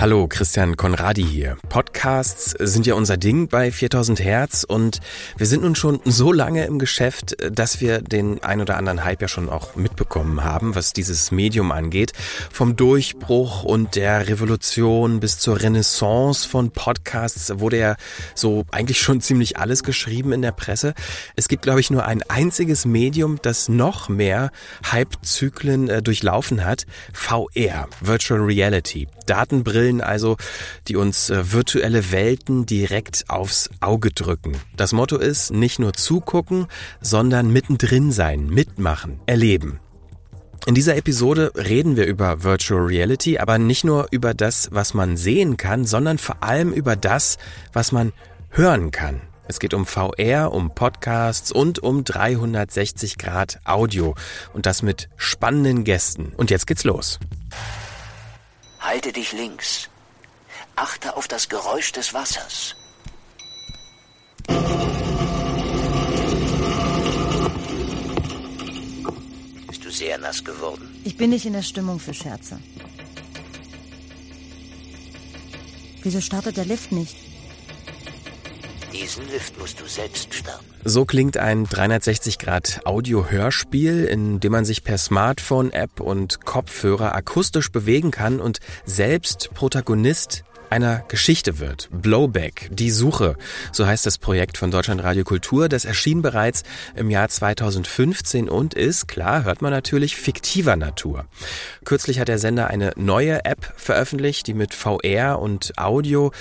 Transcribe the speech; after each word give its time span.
Hallo, 0.00 0.28
Christian 0.28 0.78
Konradi 0.78 1.22
hier. 1.22 1.58
Podcasts 1.68 2.54
sind 2.58 2.86
ja 2.86 2.94
unser 2.94 3.18
Ding 3.18 3.48
bei 3.48 3.70
4000 3.70 4.18
Hertz 4.20 4.64
und 4.64 5.00
wir 5.36 5.44
sind 5.44 5.62
nun 5.62 5.74
schon 5.74 6.00
so 6.06 6.32
lange 6.32 6.64
im 6.64 6.78
Geschäft, 6.78 7.36
dass 7.54 7.82
wir 7.82 8.00
den 8.00 8.42
ein 8.42 8.62
oder 8.62 8.78
anderen 8.78 9.04
Hype 9.04 9.20
ja 9.20 9.28
schon 9.28 9.50
auch 9.50 9.76
mitbekommen 9.76 10.42
haben, 10.42 10.74
was 10.74 10.94
dieses 10.94 11.32
Medium 11.32 11.70
angeht. 11.70 12.14
Vom 12.50 12.76
Durchbruch 12.76 13.62
und 13.62 13.94
der 13.94 14.26
Revolution 14.26 15.20
bis 15.20 15.38
zur 15.38 15.60
Renaissance 15.60 16.48
von 16.48 16.70
Podcasts 16.70 17.60
wurde 17.60 17.78
ja 17.78 17.96
so 18.34 18.64
eigentlich 18.70 19.02
schon 19.02 19.20
ziemlich 19.20 19.58
alles 19.58 19.82
geschrieben 19.82 20.32
in 20.32 20.40
der 20.40 20.52
Presse. 20.52 20.94
Es 21.36 21.46
gibt, 21.46 21.60
glaube 21.60 21.80
ich, 21.80 21.90
nur 21.90 22.06
ein 22.06 22.22
einziges 22.22 22.86
Medium, 22.86 23.38
das 23.42 23.68
noch 23.68 24.08
mehr 24.08 24.50
Hype-Zyklen 24.90 25.90
äh, 25.90 26.02
durchlaufen 26.02 26.64
hat. 26.64 26.86
VR, 27.12 27.86
Virtual 28.00 28.40
Reality. 28.40 29.06
Datenbrillen 29.26 29.89
Brillen 29.90 30.00
also, 30.00 30.36
die 30.88 30.96
uns 30.96 31.30
äh, 31.30 31.52
virtuelle 31.52 32.12
Welten 32.12 32.66
direkt 32.66 33.24
aufs 33.28 33.70
Auge 33.80 34.10
drücken. 34.10 34.56
Das 34.76 34.92
Motto 34.92 35.16
ist 35.16 35.52
nicht 35.52 35.78
nur 35.78 35.92
zugucken, 35.92 36.66
sondern 37.00 37.52
mittendrin 37.52 38.12
sein, 38.12 38.46
mitmachen, 38.46 39.20
erleben. 39.26 39.80
In 40.66 40.74
dieser 40.74 40.96
Episode 40.96 41.52
reden 41.56 41.96
wir 41.96 42.06
über 42.06 42.44
Virtual 42.44 42.82
Reality, 42.82 43.38
aber 43.38 43.58
nicht 43.58 43.82
nur 43.82 44.08
über 44.10 44.34
das, 44.34 44.68
was 44.70 44.94
man 44.94 45.16
sehen 45.16 45.56
kann, 45.56 45.84
sondern 45.84 46.18
vor 46.18 46.42
allem 46.42 46.72
über 46.72 46.96
das, 46.96 47.38
was 47.72 47.92
man 47.92 48.12
hören 48.50 48.90
kann. 48.90 49.22
Es 49.48 49.58
geht 49.58 49.74
um 49.74 49.86
VR, 49.86 50.52
um 50.52 50.74
Podcasts 50.74 51.50
und 51.50 51.80
um 51.80 52.04
360 52.04 53.18
Grad 53.18 53.58
Audio 53.64 54.14
und 54.52 54.66
das 54.66 54.82
mit 54.82 55.08
spannenden 55.16 55.82
Gästen. 55.82 56.32
Und 56.36 56.50
jetzt 56.50 56.68
geht's 56.68 56.84
los. 56.84 57.18
Halte 58.80 59.12
dich 59.12 59.32
links. 59.32 59.88
Achte 60.74 61.16
auf 61.16 61.28
das 61.28 61.48
Geräusch 61.48 61.92
des 61.92 62.14
Wassers. 62.14 62.74
Bist 69.68 69.84
du 69.84 69.90
sehr 69.90 70.18
nass 70.18 70.42
geworden? 70.42 71.00
Ich 71.04 71.16
bin 71.16 71.30
nicht 71.30 71.44
in 71.44 71.52
der 71.52 71.62
Stimmung 71.62 72.00
für 72.00 72.14
Scherze. 72.14 72.58
Wieso 76.02 76.20
startet 76.22 76.56
der 76.56 76.64
Lift 76.64 76.92
nicht? 76.92 77.29
Diesen 78.92 79.28
Lift 79.30 79.58
musst 79.58 79.80
du 79.80 79.86
selbst 79.86 80.34
starten. 80.34 80.66
So 80.84 81.04
klingt 81.04 81.36
ein 81.36 81.66
360-Grad-Audio-Hörspiel, 81.66 84.04
in 84.04 84.40
dem 84.40 84.52
man 84.52 84.64
sich 84.64 84.82
per 84.82 84.96
Smartphone-App 84.98 86.00
und 86.00 86.44
Kopfhörer 86.44 87.14
akustisch 87.14 87.70
bewegen 87.70 88.10
kann 88.10 88.40
und 88.40 88.58
selbst 88.84 89.50
Protagonist 89.54 90.42
einer 90.70 91.04
Geschichte 91.08 91.58
wird. 91.58 91.88
Blowback, 91.90 92.68
die 92.72 92.90
Suche, 92.90 93.36
so 93.72 93.86
heißt 93.86 94.06
das 94.06 94.18
Projekt 94.18 94.56
von 94.56 94.70
Deutschland 94.70 95.02
Radio 95.02 95.24
Kultur. 95.24 95.68
Das 95.68 95.84
erschien 95.84 96.22
bereits 96.22 96.62
im 96.94 97.10
Jahr 97.10 97.28
2015 97.28 98.48
und 98.48 98.74
ist, 98.74 99.08
klar, 99.08 99.44
hört 99.44 99.62
man 99.62 99.72
natürlich, 99.72 100.16
fiktiver 100.16 100.76
Natur. 100.76 101.26
Kürzlich 101.84 102.20
hat 102.20 102.28
der 102.28 102.38
Sender 102.38 102.68
eine 102.68 102.92
neue 102.96 103.44
App 103.44 103.72
veröffentlicht, 103.76 104.46
die 104.46 104.54
mit 104.54 104.74
VR 104.74 105.40
und 105.40 105.76
Audio 105.76 106.32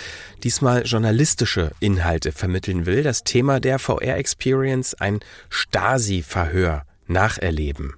diesmal 0.44 0.84
journalistische 0.86 1.72
Inhalte 1.80 2.32
vermitteln 2.32 2.86
will. 2.86 3.04
Das 3.04 3.24
Thema 3.24 3.60
der 3.60 3.80
VR-Experience, 3.80 4.94
ein 4.94 5.20
Stasi-Verhör 5.50 6.84
nacherleben. 7.08 7.94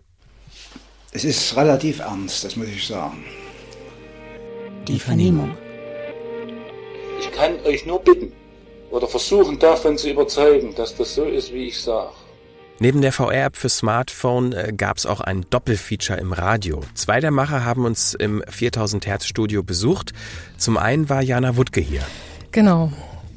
Es 1.11 1.25
ist 1.25 1.57
relativ 1.57 1.99
ernst, 1.99 2.45
das 2.45 2.55
muss 2.55 2.67
ich 2.67 2.87
sagen. 2.87 3.25
Die 4.87 4.99
Vernehmung. 4.99 5.55
Ich 7.21 7.31
kann 7.31 7.53
euch 7.65 7.85
nur 7.85 7.99
bitten 7.99 8.31
oder 8.89 9.07
versuchen 9.07 9.59
davon 9.59 9.95
zu 9.95 10.09
überzeugen, 10.09 10.73
dass 10.75 10.95
das 10.95 11.13
so 11.13 11.23
ist, 11.23 11.53
wie 11.53 11.67
ich 11.67 11.79
sage. 11.79 12.09
Neben 12.79 13.01
der 13.01 13.11
VR-App 13.11 13.55
für 13.57 13.69
Smartphone 13.69 14.53
äh, 14.53 14.73
gab 14.75 14.97
es 14.97 15.05
auch 15.05 15.21
ein 15.21 15.45
Doppelfeature 15.51 16.19
im 16.19 16.33
Radio. 16.33 16.81
Zwei 16.95 17.19
der 17.19 17.29
Macher 17.29 17.63
haben 17.63 17.85
uns 17.85 18.15
im 18.15 18.43
4000 18.49 19.05
Hertz 19.05 19.27
Studio 19.27 19.61
besucht. 19.61 20.13
Zum 20.57 20.77
einen 20.77 21.07
war 21.07 21.21
Jana 21.21 21.57
Wuttke 21.57 21.79
hier. 21.79 22.01
Genau. 22.51 22.91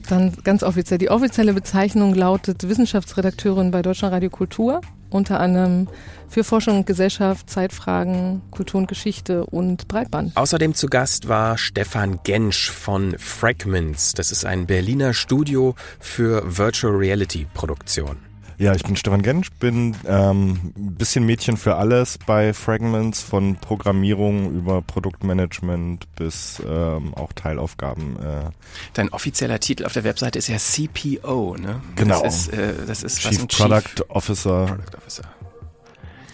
Dann 0.09 0.32
ganz 0.44 0.62
offiziell. 0.62 0.97
Die 0.97 1.10
offizielle 1.10 1.53
Bezeichnung 1.53 2.14
lautet 2.14 2.66
Wissenschaftsredakteurin 2.66 3.70
bei 3.70 3.82
Deutschland 3.82 4.14
Radio 4.14 4.30
Kultur 4.30 4.80
unter 5.14 5.41
anderem 5.41 5.88
für 6.28 6.44
Forschung 6.44 6.78
und 6.78 6.86
Gesellschaft, 6.86 7.48
Zeitfragen, 7.48 8.42
Kultur 8.50 8.80
und 8.80 8.88
Geschichte 8.88 9.47
und 9.47 9.86
Breitband. 9.86 10.36
Außerdem 10.36 10.75
zu 10.75 10.88
Gast 10.88 11.28
war 11.28 11.56
Stefan 11.56 12.20
Gensch 12.25 12.70
von 12.70 13.16
Fragments. 13.19 14.14
Das 14.14 14.32
ist 14.32 14.44
ein 14.44 14.66
Berliner 14.66 15.14
Studio 15.14 15.76
für 16.00 16.42
Virtual 16.44 16.94
Reality 16.94 17.47
Produktion. 17.54 18.34
Ja, 18.64 18.75
ich 18.75 18.82
bin 18.82 18.97
Stefan 18.97 19.20
Gensch, 19.20 19.50
bin 19.60 19.94
ähm, 20.06 20.72
ein 20.75 20.94
bisschen 20.94 21.26
Mädchen 21.26 21.58
für 21.58 21.75
alles 21.76 22.16
bei 22.16 22.54
Fragments, 22.54 23.20
von 23.20 23.56
Programmierung 23.56 24.54
über 24.56 24.80
Produktmanagement 24.80 26.06
bis 26.16 26.62
ähm, 26.66 27.12
auch 27.12 27.34
Teilaufgaben. 27.34 28.16
Äh. 28.16 28.50
Dein 28.94 29.10
offizieller 29.10 29.60
Titel 29.60 29.84
auf 29.84 29.92
der 29.92 30.04
Webseite 30.04 30.38
ist 30.38 30.48
ja 30.48 30.56
CPO, 30.56 31.56
ne? 31.58 31.82
Genau. 31.94 32.22
Das 32.22 32.47
ist, 32.47 32.54
äh, 32.54 32.72
das 32.86 33.03
ist 33.03 33.20
Chief 33.20 33.38
was 33.42 33.48
Product 33.48 33.80
Chief 33.97 34.04
Officer. 34.08 34.64
Product 34.64 34.97
Officer. 34.97 35.24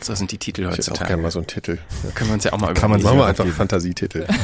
So 0.00 0.14
sind 0.14 0.30
die 0.30 0.38
Titel 0.38 0.60
Ich 0.62 0.66
hätte 0.69 0.74
auch 0.74 0.78
heutzutage. 0.78 1.08
gerne 1.08 1.22
mal 1.22 1.30
so 1.32 1.40
einen 1.40 1.48
Titel. 1.48 1.78
Können 2.14 2.30
wir 2.30 2.34
uns 2.34 2.44
ja 2.44 2.52
auch 2.52 2.58
mal 2.58 2.72
Kann 2.74 2.90
man 2.92 3.00
überlegen. 3.00 3.19
Machen 3.19 3.38
wir 3.38 3.44
Ja, 3.44 3.44
einfach. 3.44 3.56
Fantasietitel. 3.56 4.24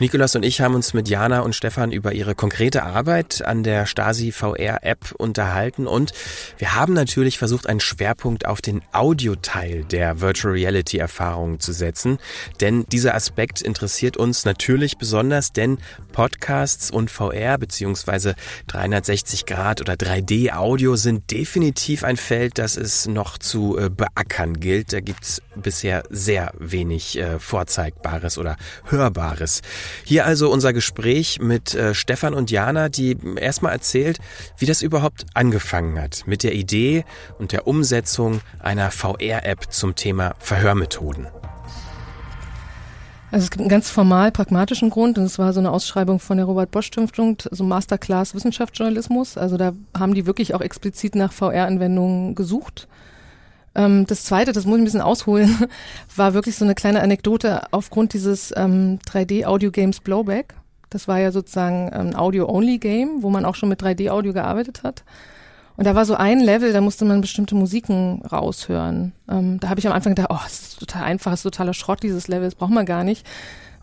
Nikolas 0.00 0.36
und 0.36 0.44
ich 0.44 0.60
haben 0.60 0.74
uns 0.74 0.94
mit 0.94 1.08
Jana 1.08 1.40
und 1.40 1.54
Stefan 1.54 1.92
über 1.92 2.12
ihre 2.12 2.34
konkrete 2.34 2.82
Arbeit 2.82 3.44
an 3.44 3.62
der 3.62 3.86
Stasi 3.86 4.32
VR 4.32 4.78
App 4.82 5.12
unterhalten 5.18 5.86
und 5.86 6.12
wir 6.58 6.74
haben 6.74 6.94
natürlich 6.94 7.38
versucht, 7.38 7.68
einen 7.68 7.80
Schwerpunkt 7.80 8.46
auf 8.46 8.60
den 8.60 8.82
Audioteil 8.92 9.84
der 9.84 10.20
Virtual 10.20 10.54
Reality 10.54 10.98
Erfahrungen 10.98 11.60
zu 11.60 11.72
setzen, 11.72 12.18
denn 12.60 12.84
dieser 12.90 13.14
Aspekt 13.14 13.62
interessiert 13.62 14.16
uns 14.16 14.44
natürlich 14.44 14.98
besonders, 14.98 15.52
denn 15.52 15.78
Podcasts 16.12 16.90
und 16.90 17.10
VR 17.10 17.58
beziehungsweise 17.58 18.34
360 18.68 19.46
Grad 19.46 19.80
oder 19.80 19.94
3D 19.94 20.52
Audio 20.52 20.96
sind 20.96 21.30
definitiv 21.30 22.04
ein 22.04 22.16
Feld, 22.16 22.58
das 22.58 22.76
es 22.76 23.06
noch 23.06 23.38
zu 23.38 23.78
äh, 23.78 23.90
beackern 23.90 24.60
gilt. 24.60 24.92
Da 24.92 25.00
gibt's 25.00 25.42
bisher 25.56 26.02
sehr 26.10 26.52
wenig 26.58 27.18
äh, 27.18 27.38
Vorzeigbares 27.38 28.38
oder 28.38 28.56
Hörbares. 28.84 29.62
Hier 30.04 30.26
also 30.26 30.50
unser 30.50 30.72
Gespräch 30.72 31.40
mit 31.40 31.74
äh, 31.74 31.94
Stefan 31.94 32.34
und 32.34 32.50
Jana, 32.50 32.88
die 32.88 33.16
erstmal 33.36 33.72
erzählt, 33.72 34.18
wie 34.58 34.66
das 34.66 34.82
überhaupt 34.82 35.26
angefangen 35.34 36.00
hat 36.00 36.24
mit 36.26 36.42
der 36.42 36.54
Idee 36.54 37.04
und 37.38 37.52
der 37.52 37.66
Umsetzung 37.66 38.40
einer 38.58 38.90
VR-App 38.90 39.72
zum 39.72 39.94
Thema 39.94 40.34
Verhörmethoden. 40.38 41.26
Also 43.34 43.46
es 43.46 43.50
gibt 43.50 43.62
einen 43.62 43.68
ganz 43.68 43.90
formal 43.90 44.30
pragmatischen 44.30 44.90
Grund 44.90 45.18
und 45.18 45.24
es 45.24 45.40
war 45.40 45.52
so 45.52 45.58
eine 45.58 45.72
Ausschreibung 45.72 46.20
von 46.20 46.36
der 46.36 46.46
Robert 46.46 46.70
Bosch 46.70 46.86
Stiftung, 46.86 47.36
so 47.50 47.64
Masterclass 47.64 48.32
Wissenschaftsjournalismus. 48.32 49.36
Also 49.36 49.56
da 49.56 49.72
haben 49.98 50.14
die 50.14 50.24
wirklich 50.24 50.54
auch 50.54 50.60
explizit 50.60 51.16
nach 51.16 51.32
VR-Anwendungen 51.32 52.36
gesucht. 52.36 52.86
Ähm, 53.74 54.06
das 54.06 54.24
zweite, 54.24 54.52
das 54.52 54.64
muss 54.64 54.76
ich 54.76 54.82
ein 54.82 54.84
bisschen 54.84 55.00
ausholen, 55.00 55.68
war 56.16 56.34
wirklich 56.34 56.56
so 56.56 56.64
eine 56.64 56.74
kleine 56.74 57.00
Anekdote 57.00 57.72
aufgrund 57.72 58.12
dieses 58.12 58.52
ähm, 58.56 58.98
3D-Audio-Games 59.06 60.00
Blowback. 60.00 60.54
Das 60.90 61.08
war 61.08 61.18
ja 61.18 61.32
sozusagen 61.32 61.90
ein 61.90 62.14
Audio-Only-Game, 62.14 63.22
wo 63.22 63.30
man 63.30 63.44
auch 63.44 63.56
schon 63.56 63.68
mit 63.68 63.82
3D-Audio 63.82 64.32
gearbeitet 64.32 64.82
hat. 64.84 65.04
Und 65.76 65.86
da 65.86 65.96
war 65.96 66.04
so 66.04 66.14
ein 66.14 66.38
Level, 66.38 66.72
da 66.72 66.80
musste 66.80 67.04
man 67.04 67.20
bestimmte 67.20 67.56
Musiken 67.56 68.22
raushören. 68.22 69.12
Ähm, 69.28 69.58
da 69.58 69.68
habe 69.70 69.80
ich 69.80 69.86
am 69.88 69.92
Anfang 69.92 70.14
gedacht, 70.14 70.30
oh, 70.30 70.38
das 70.44 70.60
ist 70.60 70.78
total 70.78 71.02
einfach, 71.02 71.32
das 71.32 71.40
ist 71.40 71.44
totaler 71.44 71.74
Schrott, 71.74 72.02
dieses 72.02 72.28
Level, 72.28 72.44
das 72.44 72.54
braucht 72.54 72.70
man 72.70 72.86
gar 72.86 73.02
nicht. 73.02 73.26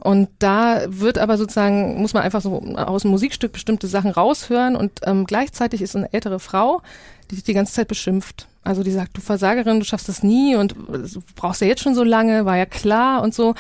Und 0.01 0.29
da 0.39 0.81
wird 0.87 1.19
aber 1.19 1.37
sozusagen, 1.37 2.01
muss 2.01 2.13
man 2.13 2.23
einfach 2.23 2.41
so 2.41 2.59
aus 2.75 3.03
dem 3.03 3.11
Musikstück 3.11 3.53
bestimmte 3.53 3.85
Sachen 3.87 4.09
raushören 4.09 4.75
und 4.75 4.99
ähm, 5.03 5.25
gleichzeitig 5.25 5.81
ist 5.81 5.95
eine 5.95 6.11
ältere 6.11 6.39
Frau, 6.39 6.81
die 7.29 7.35
sich 7.35 7.43
die 7.43 7.53
ganze 7.53 7.73
Zeit 7.73 7.87
beschimpft. 7.87 8.47
Also 8.63 8.83
die 8.83 8.91
sagt, 8.91 9.15
du 9.15 9.21
Versagerin, 9.21 9.79
du 9.79 9.85
schaffst 9.85 10.09
das 10.09 10.23
nie 10.23 10.55
und 10.55 10.75
du 10.75 11.23
brauchst 11.35 11.61
ja 11.61 11.67
jetzt 11.67 11.81
schon 11.81 11.95
so 11.95 12.03
lange, 12.03 12.45
war 12.45 12.57
ja 12.57 12.65
klar 12.65 13.21
und 13.21 13.35
so. 13.35 13.53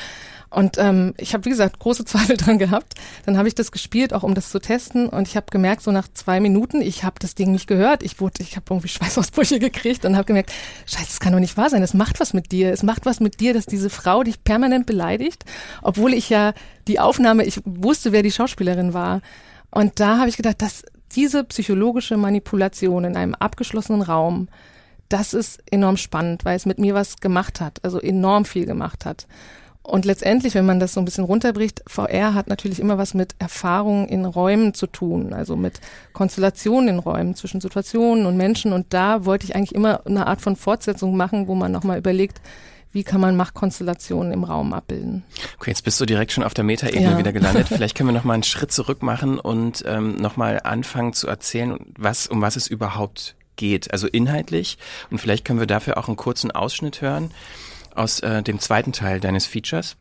Und 0.51 0.77
ähm, 0.77 1.13
ich 1.17 1.33
habe, 1.33 1.45
wie 1.45 1.49
gesagt, 1.49 1.79
große 1.79 2.05
Zweifel 2.05 2.37
dran 2.37 2.59
gehabt. 2.59 2.93
Dann 3.25 3.37
habe 3.37 3.47
ich 3.47 3.55
das 3.55 3.71
gespielt, 3.71 4.13
auch 4.13 4.23
um 4.23 4.35
das 4.35 4.49
zu 4.49 4.59
testen. 4.59 5.07
Und 5.09 5.27
ich 5.27 5.35
habe 5.35 5.47
gemerkt, 5.49 5.81
so 5.81 5.91
nach 5.91 6.07
zwei 6.13 6.39
Minuten, 6.39 6.81
ich 6.81 7.03
habe 7.03 7.15
das 7.19 7.35
Ding 7.35 7.51
nicht 7.51 7.67
gehört. 7.67 8.03
Ich 8.03 8.19
wurde, 8.19 8.43
ich 8.43 8.55
habe 8.57 8.65
irgendwie 8.69 8.87
Schweißausbrüche 8.89 9.59
gekriegt 9.59 10.05
und 10.05 10.15
habe 10.15 10.25
gemerkt, 10.25 10.51
scheiße, 10.85 11.07
das 11.07 11.19
kann 11.19 11.33
doch 11.33 11.39
nicht 11.39 11.57
wahr 11.57 11.69
sein. 11.69 11.81
Das 11.81 11.93
macht 11.93 12.19
was 12.19 12.33
mit 12.33 12.51
dir. 12.51 12.71
Es 12.71 12.83
macht 12.83 13.05
was 13.05 13.19
mit 13.19 13.39
dir, 13.39 13.53
dass 13.53 13.65
diese 13.65 13.89
Frau 13.89 14.23
dich 14.23 14.43
permanent 14.43 14.85
beleidigt, 14.85 15.45
obwohl 15.81 16.13
ich 16.13 16.29
ja 16.29 16.53
die 16.87 16.99
Aufnahme, 16.99 17.45
ich 17.45 17.61
wusste, 17.65 18.11
wer 18.11 18.21
die 18.21 18.31
Schauspielerin 18.31 18.93
war. 18.93 19.21
Und 19.71 19.99
da 20.01 20.17
habe 20.17 20.29
ich 20.29 20.37
gedacht, 20.37 20.61
dass 20.61 20.83
diese 21.15 21.43
psychologische 21.45 22.17
Manipulation 22.17 23.05
in 23.05 23.15
einem 23.15 23.35
abgeschlossenen 23.35 24.01
Raum, 24.01 24.49
das 25.09 25.33
ist 25.33 25.61
enorm 25.69 25.97
spannend, 25.97 26.45
weil 26.45 26.55
es 26.55 26.65
mit 26.65 26.79
mir 26.79 26.93
was 26.93 27.17
gemacht 27.17 27.61
hat, 27.61 27.83
also 27.83 27.99
enorm 27.99 28.45
viel 28.45 28.65
gemacht 28.65 29.05
hat. 29.05 29.27
Und 29.83 30.05
letztendlich, 30.05 30.53
wenn 30.53 30.65
man 30.65 30.79
das 30.79 30.93
so 30.93 31.01
ein 31.01 31.05
bisschen 31.05 31.23
runterbricht, 31.23 31.81
VR 31.87 32.33
hat 32.35 32.47
natürlich 32.47 32.79
immer 32.79 32.97
was 32.97 33.13
mit 33.13 33.33
Erfahrungen 33.39 34.07
in 34.07 34.25
Räumen 34.25 34.73
zu 34.75 34.85
tun, 34.85 35.33
also 35.33 35.55
mit 35.55 35.81
Konstellationen 36.13 36.87
in 36.89 36.99
Räumen 36.99 37.35
zwischen 37.35 37.61
Situationen 37.61 38.25
und 38.27 38.37
Menschen. 38.37 38.73
Und 38.73 38.93
da 38.93 39.25
wollte 39.25 39.45
ich 39.45 39.55
eigentlich 39.55 39.73
immer 39.73 40.05
eine 40.05 40.27
Art 40.27 40.41
von 40.41 40.55
Fortsetzung 40.55 41.17
machen, 41.17 41.47
wo 41.47 41.55
man 41.55 41.71
nochmal 41.71 41.97
überlegt, 41.97 42.41
wie 42.93 43.03
kann 43.03 43.21
man 43.21 43.35
Machtkonstellationen 43.37 44.33
im 44.33 44.43
Raum 44.43 44.73
abbilden. 44.73 45.23
Okay, 45.57 45.71
jetzt 45.71 45.83
bist 45.83 45.99
du 45.99 46.05
direkt 46.05 46.31
schon 46.33 46.43
auf 46.43 46.53
der 46.53 46.63
Metaebene 46.65 47.11
Ja. 47.11 47.17
wieder 47.17 47.31
gelandet. 47.33 47.67
Vielleicht 47.69 47.95
können 47.95 48.09
wir 48.09 48.13
noch 48.13 48.25
mal 48.25 48.33
einen 48.33 48.43
Schritt 48.43 48.71
zurück 48.71 49.01
machen 49.01 49.39
und 49.39 49.83
ähm, 49.87 50.17
noch 50.17 50.37
mal 50.37 50.59
anfangen 50.63 51.13
zu 51.13 51.27
erzählen, 51.27 51.77
was 51.97 52.27
um 52.27 52.41
was 52.41 52.55
es 52.55 52.67
überhaupt 52.67 53.35
geht, 53.55 53.91
also 53.93 54.07
inhaltlich. 54.07 54.77
Und 55.09 55.19
vielleicht 55.19 55.45
können 55.45 55.59
wir 55.59 55.67
dafür 55.67 55.97
auch 55.97 56.07
einen 56.07 56.17
kurzen 56.17 56.51
Ausschnitt 56.51 57.01
hören 57.01 57.31
aus 57.95 58.19
äh, 58.21 58.43
dem 58.43 58.59
zweiten 58.59 58.93
Teil 58.93 59.19
deines 59.19 59.45
Features. 59.45 59.97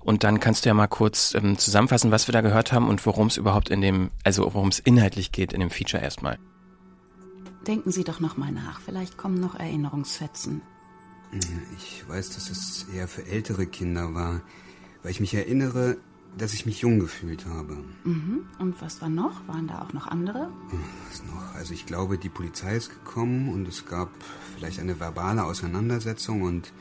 Und 0.00 0.24
dann 0.24 0.40
kannst 0.40 0.64
du 0.64 0.68
ja 0.68 0.74
mal 0.74 0.86
kurz 0.86 1.34
ähm, 1.34 1.58
zusammenfassen, 1.58 2.10
was 2.10 2.28
wir 2.28 2.32
da 2.32 2.40
gehört 2.40 2.72
haben 2.72 2.88
und 2.88 3.04
worum 3.04 3.26
es 3.26 3.36
überhaupt 3.36 3.68
in 3.68 3.80
dem, 3.80 4.10
also 4.22 4.42
worum 4.54 4.68
es 4.68 4.78
inhaltlich 4.78 5.32
geht 5.32 5.52
in 5.52 5.60
dem 5.60 5.70
Feature 5.70 6.02
erstmal. 6.02 6.38
Denken 7.66 7.90
Sie 7.90 8.04
doch 8.04 8.20
noch 8.20 8.36
mal 8.36 8.52
nach. 8.52 8.80
Vielleicht 8.80 9.16
kommen 9.16 9.40
noch 9.40 9.54
Erinnerungsfetzen. 9.58 10.62
Ich 11.76 12.08
weiß, 12.08 12.30
dass 12.30 12.50
es 12.50 12.86
eher 12.94 13.08
für 13.08 13.26
ältere 13.26 13.66
Kinder 13.66 14.14
war, 14.14 14.42
weil 15.02 15.10
ich 15.10 15.20
mich 15.20 15.34
erinnere, 15.34 15.96
dass 16.36 16.54
ich 16.54 16.66
mich 16.66 16.80
jung 16.80 16.98
gefühlt 16.98 17.46
habe. 17.46 17.76
Mhm. 18.04 18.46
Und 18.58 18.80
was 18.80 19.00
war 19.00 19.08
noch? 19.08 19.46
Waren 19.48 19.66
da 19.66 19.82
auch 19.82 19.92
noch 19.92 20.06
andere? 20.06 20.50
Was 21.10 21.24
noch? 21.24 21.54
Also 21.54 21.74
ich 21.74 21.86
glaube, 21.86 22.18
die 22.18 22.28
Polizei 22.28 22.76
ist 22.76 22.90
gekommen 22.90 23.48
und 23.48 23.68
es 23.68 23.86
gab 23.86 24.10
vielleicht 24.56 24.80
eine 24.80 24.98
verbale 25.00 25.44
Auseinandersetzung 25.44 26.42
und 26.42 26.72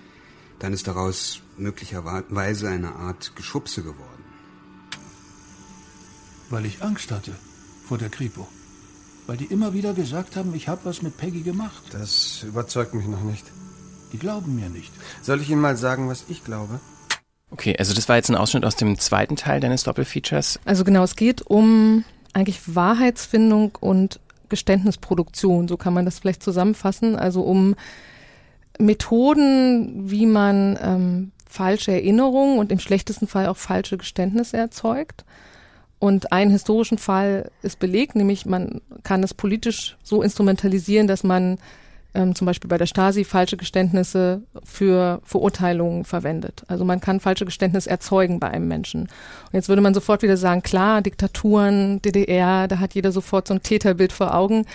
dann 0.63 0.71
ist 0.71 0.87
daraus 0.87 1.41
möglicherweise 1.57 2.69
eine 2.69 2.95
Art 2.95 3.35
Geschubse 3.35 3.81
geworden. 3.81 4.23
Weil 6.49 6.65
ich 6.65 6.81
Angst 6.81 7.11
hatte 7.11 7.33
vor 7.85 7.97
der 7.97 8.07
Kripo. 8.07 8.47
Weil 9.27 9.35
die 9.35 9.43
immer 9.43 9.73
wieder 9.73 9.93
gesagt 9.93 10.37
haben, 10.37 10.55
ich 10.55 10.69
habe 10.69 10.85
was 10.85 11.01
mit 11.01 11.17
Peggy 11.17 11.41
gemacht. 11.41 11.83
Das 11.91 12.43
überzeugt 12.43 12.93
mich 12.93 13.05
noch 13.07 13.23
nicht. 13.23 13.45
Die 14.13 14.17
glauben 14.17 14.55
mir 14.55 14.69
nicht. 14.69 14.93
Soll 15.21 15.41
ich 15.41 15.49
Ihnen 15.49 15.59
mal 15.59 15.75
sagen, 15.75 16.07
was 16.07 16.23
ich 16.29 16.45
glaube? 16.45 16.79
Okay, 17.51 17.75
also 17.77 17.93
das 17.93 18.07
war 18.07 18.15
jetzt 18.15 18.29
ein 18.29 18.37
Ausschnitt 18.37 18.63
aus 18.63 18.77
dem 18.77 18.97
zweiten 18.97 19.35
Teil 19.35 19.59
deines 19.59 19.83
Doppelfeatures. 19.83 20.61
Also 20.63 20.85
genau, 20.85 21.03
es 21.03 21.17
geht 21.17 21.41
um 21.41 22.05
eigentlich 22.31 22.73
Wahrheitsfindung 22.73 23.77
und 23.81 24.21
Geständnisproduktion, 24.47 25.67
so 25.67 25.75
kann 25.75 25.93
man 25.93 26.05
das 26.05 26.19
vielleicht 26.19 26.41
zusammenfassen. 26.41 27.17
Also 27.17 27.41
um 27.41 27.75
Methoden, 28.79 30.09
wie 30.09 30.25
man 30.25 30.77
ähm, 30.81 31.31
falsche 31.47 31.91
Erinnerungen 31.91 32.57
und 32.57 32.71
im 32.71 32.79
schlechtesten 32.79 33.27
Fall 33.27 33.47
auch 33.47 33.57
falsche 33.57 33.97
Geständnisse 33.97 34.57
erzeugt. 34.57 35.23
Und 35.99 36.33
einen 36.33 36.51
historischen 36.51 36.97
Fall 36.97 37.49
ist 37.61 37.79
belegt, 37.79 38.15
nämlich 38.15 38.45
man 38.45 38.81
kann 39.03 39.23
es 39.23 39.33
politisch 39.33 39.95
so 40.03 40.21
instrumentalisieren, 40.21 41.07
dass 41.07 41.23
man 41.23 41.59
ähm, 42.13 42.35
zum 42.35 42.45
Beispiel 42.45 42.67
bei 42.67 42.77
der 42.77 42.85
Stasi 42.85 43.23
falsche 43.23 43.57
Geständnisse 43.57 44.41
für 44.63 45.21
Verurteilungen 45.23 46.05
verwendet. 46.05 46.63
Also 46.67 46.85
man 46.85 46.99
kann 46.99 47.19
falsche 47.19 47.45
Geständnisse 47.45 47.89
erzeugen 47.89 48.39
bei 48.39 48.49
einem 48.49 48.67
Menschen. 48.67 49.03
Und 49.03 49.53
jetzt 49.53 49.69
würde 49.69 49.81
man 49.81 49.93
sofort 49.93 50.21
wieder 50.23 50.37
sagen, 50.37 50.61
klar, 50.61 51.01
Diktaturen, 51.01 52.01
DDR, 52.01 52.67
da 52.67 52.79
hat 52.79 52.93
jeder 52.93 53.11
sofort 53.11 53.47
so 53.47 53.53
ein 53.53 53.63
Täterbild 53.63 54.13
vor 54.13 54.35
Augen. 54.35 54.65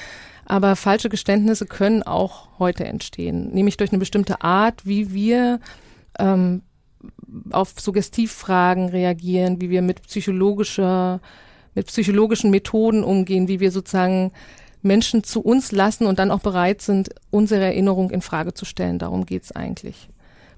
Aber 0.50 0.76
falsche 0.76 1.10
Geständnisse 1.10 1.66
können 1.66 2.02
auch 2.02 2.58
heute 2.58 2.86
entstehen, 2.86 3.50
nämlich 3.52 3.76
durch 3.76 3.92
eine 3.92 3.98
bestimmte 3.98 4.40
Art, 4.40 4.86
wie 4.86 5.12
wir 5.12 5.60
ähm, 6.18 6.62
auf 7.50 7.74
Suggestivfragen 7.78 8.88
reagieren, 8.88 9.60
wie 9.60 9.68
wir 9.68 9.82
mit 9.82 10.00
psychologischer, 10.04 11.20
mit 11.74 11.88
psychologischen 11.88 12.50
Methoden 12.50 13.04
umgehen, 13.04 13.46
wie 13.46 13.60
wir 13.60 13.70
sozusagen 13.70 14.32
Menschen 14.80 15.22
zu 15.22 15.42
uns 15.42 15.70
lassen 15.70 16.06
und 16.06 16.18
dann 16.18 16.30
auch 16.30 16.40
bereit 16.40 16.80
sind, 16.80 17.10
unsere 17.28 17.64
Erinnerung 17.64 18.10
in 18.10 18.22
Frage 18.22 18.54
zu 18.54 18.64
stellen. 18.64 18.98
Darum 18.98 19.26
geht's 19.26 19.52
eigentlich. 19.52 20.08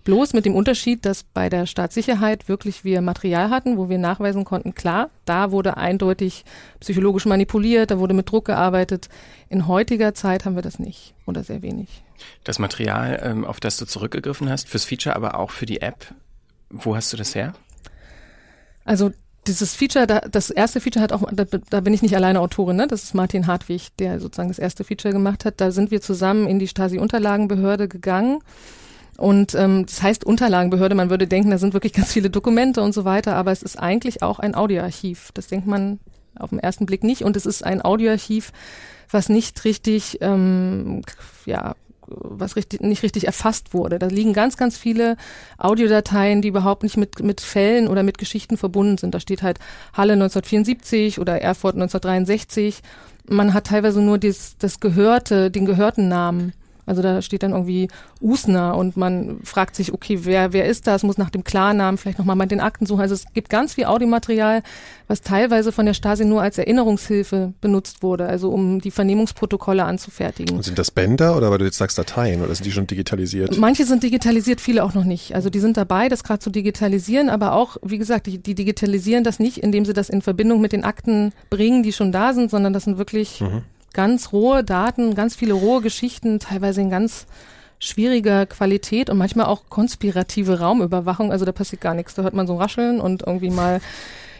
Bloß 0.04 0.32
mit 0.32 0.46
dem 0.46 0.54
Unterschied, 0.54 1.04
dass 1.04 1.22
bei 1.22 1.48
der 1.48 1.66
Staatssicherheit 1.66 2.48
wirklich 2.48 2.84
wir 2.84 3.02
Material 3.02 3.50
hatten, 3.50 3.76
wo 3.76 3.88
wir 3.88 3.98
nachweisen 3.98 4.44
konnten, 4.44 4.74
klar, 4.74 5.10
da 5.26 5.50
wurde 5.50 5.76
eindeutig 5.76 6.44
psychologisch 6.80 7.26
manipuliert, 7.26 7.90
da 7.90 7.98
wurde 7.98 8.14
mit 8.14 8.30
Druck 8.30 8.46
gearbeitet. 8.46 9.08
In 9.48 9.66
heutiger 9.66 10.14
Zeit 10.14 10.44
haben 10.44 10.54
wir 10.54 10.62
das 10.62 10.78
nicht 10.78 11.14
oder 11.26 11.44
sehr 11.44 11.62
wenig. 11.62 12.02
Das 12.44 12.58
Material, 12.58 13.20
ähm, 13.22 13.44
auf 13.44 13.60
das 13.60 13.76
du 13.76 13.84
zurückgegriffen 13.84 14.48
hast, 14.48 14.68
fürs 14.68 14.84
Feature, 14.84 15.16
aber 15.16 15.38
auch 15.38 15.50
für 15.50 15.66
die 15.66 15.82
App, 15.82 16.14
wo 16.70 16.96
hast 16.96 17.12
du 17.12 17.16
das 17.16 17.34
her? 17.34 17.52
Also 18.84 19.10
dieses 19.46 19.74
Feature, 19.74 20.06
da, 20.06 20.20
das 20.20 20.50
erste 20.50 20.80
Feature 20.80 21.02
hat 21.02 21.12
auch, 21.12 21.24
da, 21.32 21.44
da 21.44 21.80
bin 21.80 21.94
ich 21.94 22.02
nicht 22.02 22.14
alleine 22.14 22.40
Autorin, 22.40 22.76
ne? 22.76 22.86
Das 22.86 23.04
ist 23.04 23.14
Martin 23.14 23.46
Hartwig, 23.46 23.88
der 23.98 24.20
sozusagen 24.20 24.48
das 24.48 24.58
erste 24.58 24.84
Feature 24.84 25.12
gemacht 25.12 25.44
hat. 25.44 25.60
Da 25.60 25.70
sind 25.70 25.90
wir 25.90 26.00
zusammen 26.00 26.46
in 26.46 26.58
die 26.58 26.68
Stasi-Unterlagenbehörde 26.68 27.88
gegangen. 27.88 28.40
Und 29.20 29.54
ähm, 29.54 29.84
das 29.84 30.02
heißt 30.02 30.24
Unterlagenbehörde, 30.24 30.94
man 30.94 31.10
würde 31.10 31.26
denken, 31.26 31.50
da 31.50 31.58
sind 31.58 31.74
wirklich 31.74 31.92
ganz 31.92 32.10
viele 32.10 32.30
Dokumente 32.30 32.80
und 32.80 32.94
so 32.94 33.04
weiter, 33.04 33.36
aber 33.36 33.52
es 33.52 33.62
ist 33.62 33.78
eigentlich 33.78 34.22
auch 34.22 34.38
ein 34.38 34.54
Audioarchiv. 34.54 35.30
Das 35.34 35.46
denkt 35.46 35.66
man 35.66 36.00
auf 36.38 36.48
den 36.50 36.58
ersten 36.58 36.86
Blick 36.86 37.04
nicht. 37.04 37.22
Und 37.22 37.36
es 37.36 37.44
ist 37.44 37.62
ein 37.62 37.82
Audioarchiv, 37.82 38.50
was 39.10 39.28
nicht 39.28 39.62
richtig, 39.66 40.18
ähm, 40.22 41.02
ja, 41.44 41.74
was 42.06 42.56
richtig, 42.56 42.80
nicht 42.80 43.02
richtig 43.02 43.26
erfasst 43.26 43.74
wurde. 43.74 43.98
Da 43.98 44.06
liegen 44.06 44.32
ganz, 44.32 44.56
ganz 44.56 44.78
viele 44.78 45.18
Audiodateien, 45.58 46.40
die 46.40 46.48
überhaupt 46.48 46.82
nicht 46.82 46.96
mit, 46.96 47.22
mit 47.22 47.42
Fällen 47.42 47.88
oder 47.88 48.02
mit 48.02 48.16
Geschichten 48.16 48.56
verbunden 48.56 48.96
sind. 48.96 49.14
Da 49.14 49.20
steht 49.20 49.42
halt 49.42 49.58
Halle 49.92 50.14
1974 50.14 51.18
oder 51.18 51.42
Erfurt 51.42 51.74
1963. 51.74 52.80
Man 53.28 53.52
hat 53.52 53.66
teilweise 53.66 54.00
nur 54.00 54.16
das, 54.16 54.56
das 54.58 54.80
Gehörte, 54.80 55.50
den 55.50 55.66
gehörten 55.66 56.08
Namen. 56.08 56.54
Also 56.90 57.02
da 57.02 57.22
steht 57.22 57.42
dann 57.42 57.52
irgendwie 57.52 57.88
Usner 58.20 58.76
und 58.76 58.96
man 58.96 59.40
fragt 59.44 59.76
sich, 59.76 59.92
okay, 59.92 60.20
wer, 60.22 60.52
wer 60.52 60.66
ist 60.66 60.86
das? 60.86 61.02
Muss 61.02 61.18
nach 61.18 61.30
dem 61.30 61.44
Klarnamen 61.44 61.98
vielleicht 61.98 62.18
nochmal 62.18 62.36
mal 62.36 62.46
den 62.46 62.60
Akten 62.60 62.86
suchen. 62.86 63.00
Also 63.00 63.14
es 63.14 63.24
gibt 63.32 63.48
ganz 63.48 63.74
viel 63.74 63.84
Audiomaterial, 63.84 64.62
was 65.08 65.22
teilweise 65.22 65.72
von 65.72 65.86
der 65.86 65.94
Stasi 65.94 66.24
nur 66.24 66.42
als 66.42 66.58
Erinnerungshilfe 66.58 67.52
benutzt 67.60 68.02
wurde, 68.02 68.26
also 68.26 68.50
um 68.50 68.80
die 68.80 68.90
Vernehmungsprotokolle 68.90 69.84
anzufertigen. 69.84 70.56
Und 70.56 70.62
sind 70.64 70.78
das 70.78 70.90
Bänder 70.90 71.36
oder 71.36 71.50
weil 71.50 71.58
du 71.58 71.64
jetzt 71.64 71.78
sagst 71.78 71.98
Dateien 71.98 72.42
oder 72.42 72.54
sind 72.54 72.66
die 72.66 72.72
schon 72.72 72.86
digitalisiert? 72.86 73.56
Manche 73.58 73.84
sind 73.84 74.02
digitalisiert, 74.02 74.60
viele 74.60 74.84
auch 74.84 74.94
noch 74.94 75.04
nicht. 75.04 75.34
Also 75.34 75.50
die 75.50 75.60
sind 75.60 75.76
dabei, 75.76 76.08
das 76.08 76.24
gerade 76.24 76.40
zu 76.40 76.50
digitalisieren, 76.50 77.28
aber 77.28 77.52
auch, 77.52 77.76
wie 77.82 77.98
gesagt, 77.98 78.26
die, 78.26 78.38
die 78.38 78.54
digitalisieren 78.54 79.24
das 79.24 79.38
nicht, 79.38 79.58
indem 79.58 79.84
sie 79.84 79.92
das 79.92 80.08
in 80.10 80.22
Verbindung 80.22 80.60
mit 80.60 80.72
den 80.72 80.84
Akten 80.84 81.32
bringen, 81.50 81.82
die 81.82 81.92
schon 81.92 82.12
da 82.12 82.34
sind, 82.34 82.50
sondern 82.50 82.72
das 82.72 82.84
sind 82.84 82.98
wirklich 82.98 83.40
Mhm. 83.40 83.62
Ganz 83.92 84.32
rohe 84.32 84.64
Daten, 84.64 85.14
ganz 85.14 85.36
viele 85.36 85.54
rohe 85.54 85.80
Geschichten, 85.80 86.38
teilweise 86.38 86.80
in 86.80 86.90
ganz 86.90 87.26
schwieriger 87.78 88.46
Qualität 88.46 89.10
und 89.10 89.18
manchmal 89.18 89.46
auch 89.46 89.64
konspirative 89.68 90.60
Raumüberwachung. 90.60 91.32
Also 91.32 91.44
da 91.44 91.52
passiert 91.52 91.80
gar 91.80 91.94
nichts. 91.94 92.14
Da 92.14 92.22
hört 92.22 92.34
man 92.34 92.46
so 92.46 92.56
Rascheln 92.56 93.00
und 93.00 93.22
irgendwie 93.26 93.50
mal 93.50 93.80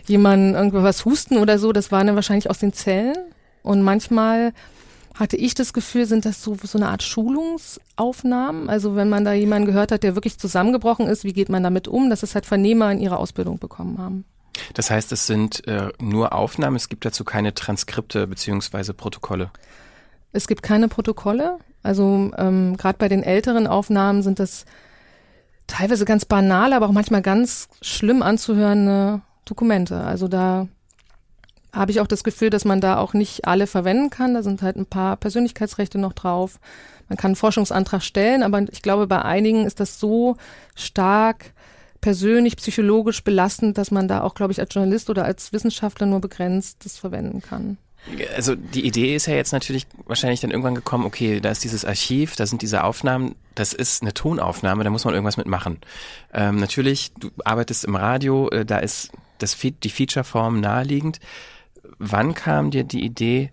jemanden 0.07 0.55
irgendwo 0.55 0.83
was 0.83 1.05
husten 1.05 1.39
oder 1.39 1.59
so. 1.59 1.73
Das 1.73 1.91
war 1.91 2.05
dann 2.05 2.15
wahrscheinlich 2.15 2.51
aus 2.51 2.59
den 2.59 2.73
Zellen. 2.73 3.17
Und 3.63 3.83
manchmal 3.83 4.53
hatte 5.15 5.37
ich 5.37 5.55
das 5.55 5.73
Gefühl, 5.73 6.07
sind 6.07 6.25
das 6.25 6.43
so, 6.43 6.57
so 6.63 6.79
eine 6.79 6.89
Art 6.89 7.03
Schulungsaufnahmen. 7.03 8.69
Also 8.69 8.95
wenn 8.95 9.09
man 9.09 9.25
da 9.25 9.33
jemanden 9.33 9.67
gehört 9.67 9.93
hat, 9.93 10.03
der 10.03 10.15
wirklich 10.15 10.39
zusammengebrochen 10.39 11.07
ist, 11.07 11.25
wie 11.25 11.33
geht 11.33 11.49
man 11.49 11.63
damit 11.63 11.89
um? 11.89 12.11
Das 12.11 12.23
ist 12.23 12.35
halt 12.35 12.47
Vernehmer 12.47 12.93
in 12.93 13.01
ihrer 13.01 13.19
Ausbildung 13.19 13.59
bekommen 13.59 13.99
haben. 13.99 14.25
Das 14.75 14.91
heißt, 14.91 15.13
es 15.13 15.27
sind 15.27 15.67
äh, 15.67 15.91
nur 16.01 16.33
Aufnahmen, 16.33 16.77
es 16.77 16.89
gibt 16.89 17.05
dazu 17.05 17.25
keine 17.25 17.55
Transkripte 17.55 18.27
beziehungsweise 18.27 18.95
Protokolle. 18.95 19.51
Es 20.33 20.47
gibt 20.47 20.63
keine 20.63 20.89
Protokolle. 20.89 21.59
Also 21.83 22.31
ähm, 22.37 22.77
gerade 22.77 22.99
bei 22.99 23.09
den 23.09 23.23
älteren 23.23 23.67
Aufnahmen 23.67 24.23
sind 24.23 24.39
das 24.39 24.65
teilweise 25.67 26.05
ganz 26.05 26.25
banale, 26.25 26.77
aber 26.77 26.87
auch 26.87 26.93
manchmal 26.93 27.23
ganz 27.23 27.69
schlimm 27.81 28.23
anzuhörende 28.23 29.23
Dokumente. 29.45 30.01
Also 30.01 30.29
da 30.29 30.69
habe 31.73 31.93
ich 31.93 32.01
auch 32.01 32.07
das 32.07 32.25
Gefühl, 32.25 32.51
dass 32.51 32.65
man 32.65 32.81
da 32.81 32.99
auch 32.99 33.15
nicht 33.15 33.47
alle 33.47 33.67
verwenden 33.67 34.11
kann. 34.11 34.35
Da 34.35 34.43
sind 34.43 34.63
halt 34.63 34.77
ein 34.77 34.87
paar 34.87 35.17
Persönlichkeitsrechte 35.17 35.99
noch 35.99 36.13
drauf. 36.13 36.59
Man 37.09 37.17
kann 37.17 37.31
einen 37.31 37.37
Forschungsantrag 37.37 38.03
stellen, 38.03 38.43
aber 38.43 38.63
ich 38.71 38.83
glaube, 38.83 39.07
bei 39.07 39.23
einigen 39.23 39.65
ist 39.67 39.81
das 39.81 39.99
so 39.99 40.37
stark 40.75 41.53
persönlich, 42.01 42.57
psychologisch 42.57 43.23
belastend, 43.23 43.79
dass 43.79 43.91
man 43.91 44.09
da 44.09 44.23
auch, 44.23 44.35
glaube 44.35 44.53
ich, 44.53 44.61
als 44.61 44.73
Journalist 44.75 45.11
oder 45.11 45.25
als 45.25 45.53
Wissenschaftler 45.53 46.07
nur 46.07 46.21
begrenzt 46.21 46.85
das 46.85 46.97
verwenden 46.99 47.43
kann. 47.43 47.79
Also 48.35 48.55
die 48.55 48.87
Idee 48.87 49.15
ist 49.15 49.27
ja 49.27 49.35
jetzt 49.35 49.53
natürlich 49.53 49.87
wahrscheinlich 50.07 50.41
dann 50.41 50.51
irgendwann 50.51 50.75
gekommen, 50.75 51.05
okay, 51.05 51.41
da 51.41 51.51
ist 51.51 51.65
dieses 51.65 51.85
Archiv, 51.85 52.35
da 52.35 52.47
sind 52.47 52.63
diese 52.63 52.83
Aufnahmen, 52.83 53.35
das 53.55 53.75
ist 53.75 54.03
eine 54.03 54.15
Tonaufnahme, 54.15 54.85
da 54.85 54.91
muss 54.91 55.05
man 55.05 55.13
irgendwas 55.13 55.37
mitmachen. 55.37 55.79
Ähm, 56.33 56.57
natürlich, 56.57 57.13
du 57.19 57.31
arbeitest 57.45 57.85
im 57.85 57.97
Radio, 57.97 58.49
äh, 58.49 58.65
da 58.65 58.79
ist 58.79 59.13
das, 59.39 59.53
Fe 59.53 59.73
die 59.73 59.91
Featureform 59.91 60.61
naheliegend. 60.61 61.21
Wann 61.99 62.35
kam 62.35 62.71
dir 62.71 62.85
die 62.85 63.05
Idee, 63.05 63.53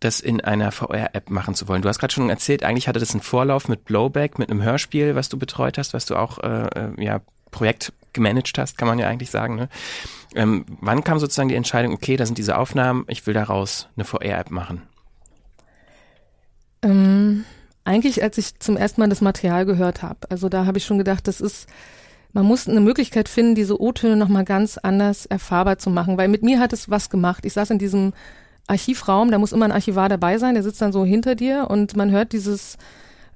das 0.00 0.20
in 0.20 0.40
einer 0.40 0.72
VR-App 0.72 1.28
machen 1.28 1.54
zu 1.54 1.68
wollen? 1.68 1.82
Du 1.82 1.88
hast 1.88 1.98
gerade 1.98 2.12
schon 2.12 2.30
erzählt, 2.30 2.64
eigentlich 2.64 2.88
hatte 2.88 3.00
das 3.00 3.12
einen 3.12 3.20
Vorlauf 3.20 3.68
mit 3.68 3.84
Blowback, 3.84 4.38
mit 4.38 4.50
einem 4.50 4.62
Hörspiel, 4.62 5.14
was 5.14 5.28
du 5.28 5.38
betreut 5.38 5.76
hast, 5.76 5.92
was 5.92 6.06
du 6.06 6.16
auch 6.16 6.38
äh, 6.38 6.68
äh, 6.68 7.04
ja 7.04 7.20
Projekt 7.52 7.92
gemanagt 8.12 8.58
hast, 8.58 8.76
kann 8.76 8.88
man 8.88 8.98
ja 8.98 9.08
eigentlich 9.08 9.30
sagen. 9.30 9.54
Ne? 9.54 9.68
Ähm, 10.34 10.66
wann 10.80 11.04
kam 11.04 11.20
sozusagen 11.20 11.48
die 11.48 11.54
Entscheidung, 11.54 11.92
okay, 11.92 12.16
da 12.16 12.26
sind 12.26 12.38
diese 12.38 12.58
Aufnahmen, 12.58 13.04
ich 13.06 13.26
will 13.26 13.34
daraus 13.34 13.88
eine 13.96 14.04
VR-App 14.04 14.50
machen? 14.50 14.82
Ähm, 16.82 17.44
eigentlich, 17.84 18.22
als 18.22 18.38
ich 18.38 18.58
zum 18.58 18.76
ersten 18.76 19.00
Mal 19.00 19.08
das 19.08 19.20
Material 19.20 19.64
gehört 19.64 20.02
habe. 20.02 20.18
Also 20.30 20.48
da 20.48 20.66
habe 20.66 20.78
ich 20.78 20.84
schon 20.84 20.98
gedacht, 20.98 21.28
das 21.28 21.40
ist, 21.40 21.68
man 22.32 22.44
muss 22.44 22.68
eine 22.68 22.80
Möglichkeit 22.80 23.28
finden, 23.28 23.54
diese 23.54 23.80
O-Töne 23.80 24.16
nochmal 24.16 24.44
ganz 24.44 24.78
anders 24.78 25.26
erfahrbar 25.26 25.78
zu 25.78 25.90
machen, 25.90 26.18
weil 26.18 26.28
mit 26.28 26.42
mir 26.42 26.58
hat 26.58 26.72
es 26.72 26.90
was 26.90 27.10
gemacht. 27.10 27.44
Ich 27.44 27.52
saß 27.52 27.70
in 27.70 27.78
diesem 27.78 28.12
Archivraum, 28.66 29.30
da 29.30 29.38
muss 29.38 29.52
immer 29.52 29.64
ein 29.64 29.72
Archivar 29.72 30.08
dabei 30.08 30.38
sein, 30.38 30.54
der 30.54 30.62
sitzt 30.62 30.80
dann 30.80 30.92
so 30.92 31.04
hinter 31.04 31.34
dir 31.34 31.66
und 31.68 31.96
man 31.96 32.10
hört 32.10 32.32
dieses 32.32 32.78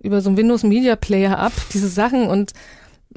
über 0.01 0.21
so 0.21 0.29
einen 0.29 0.37
Windows 0.37 0.63
Media 0.63 0.97
Player 0.97 1.39
ab, 1.39 1.53
diese 1.73 1.89
Sachen 1.89 2.27
und 2.29 2.53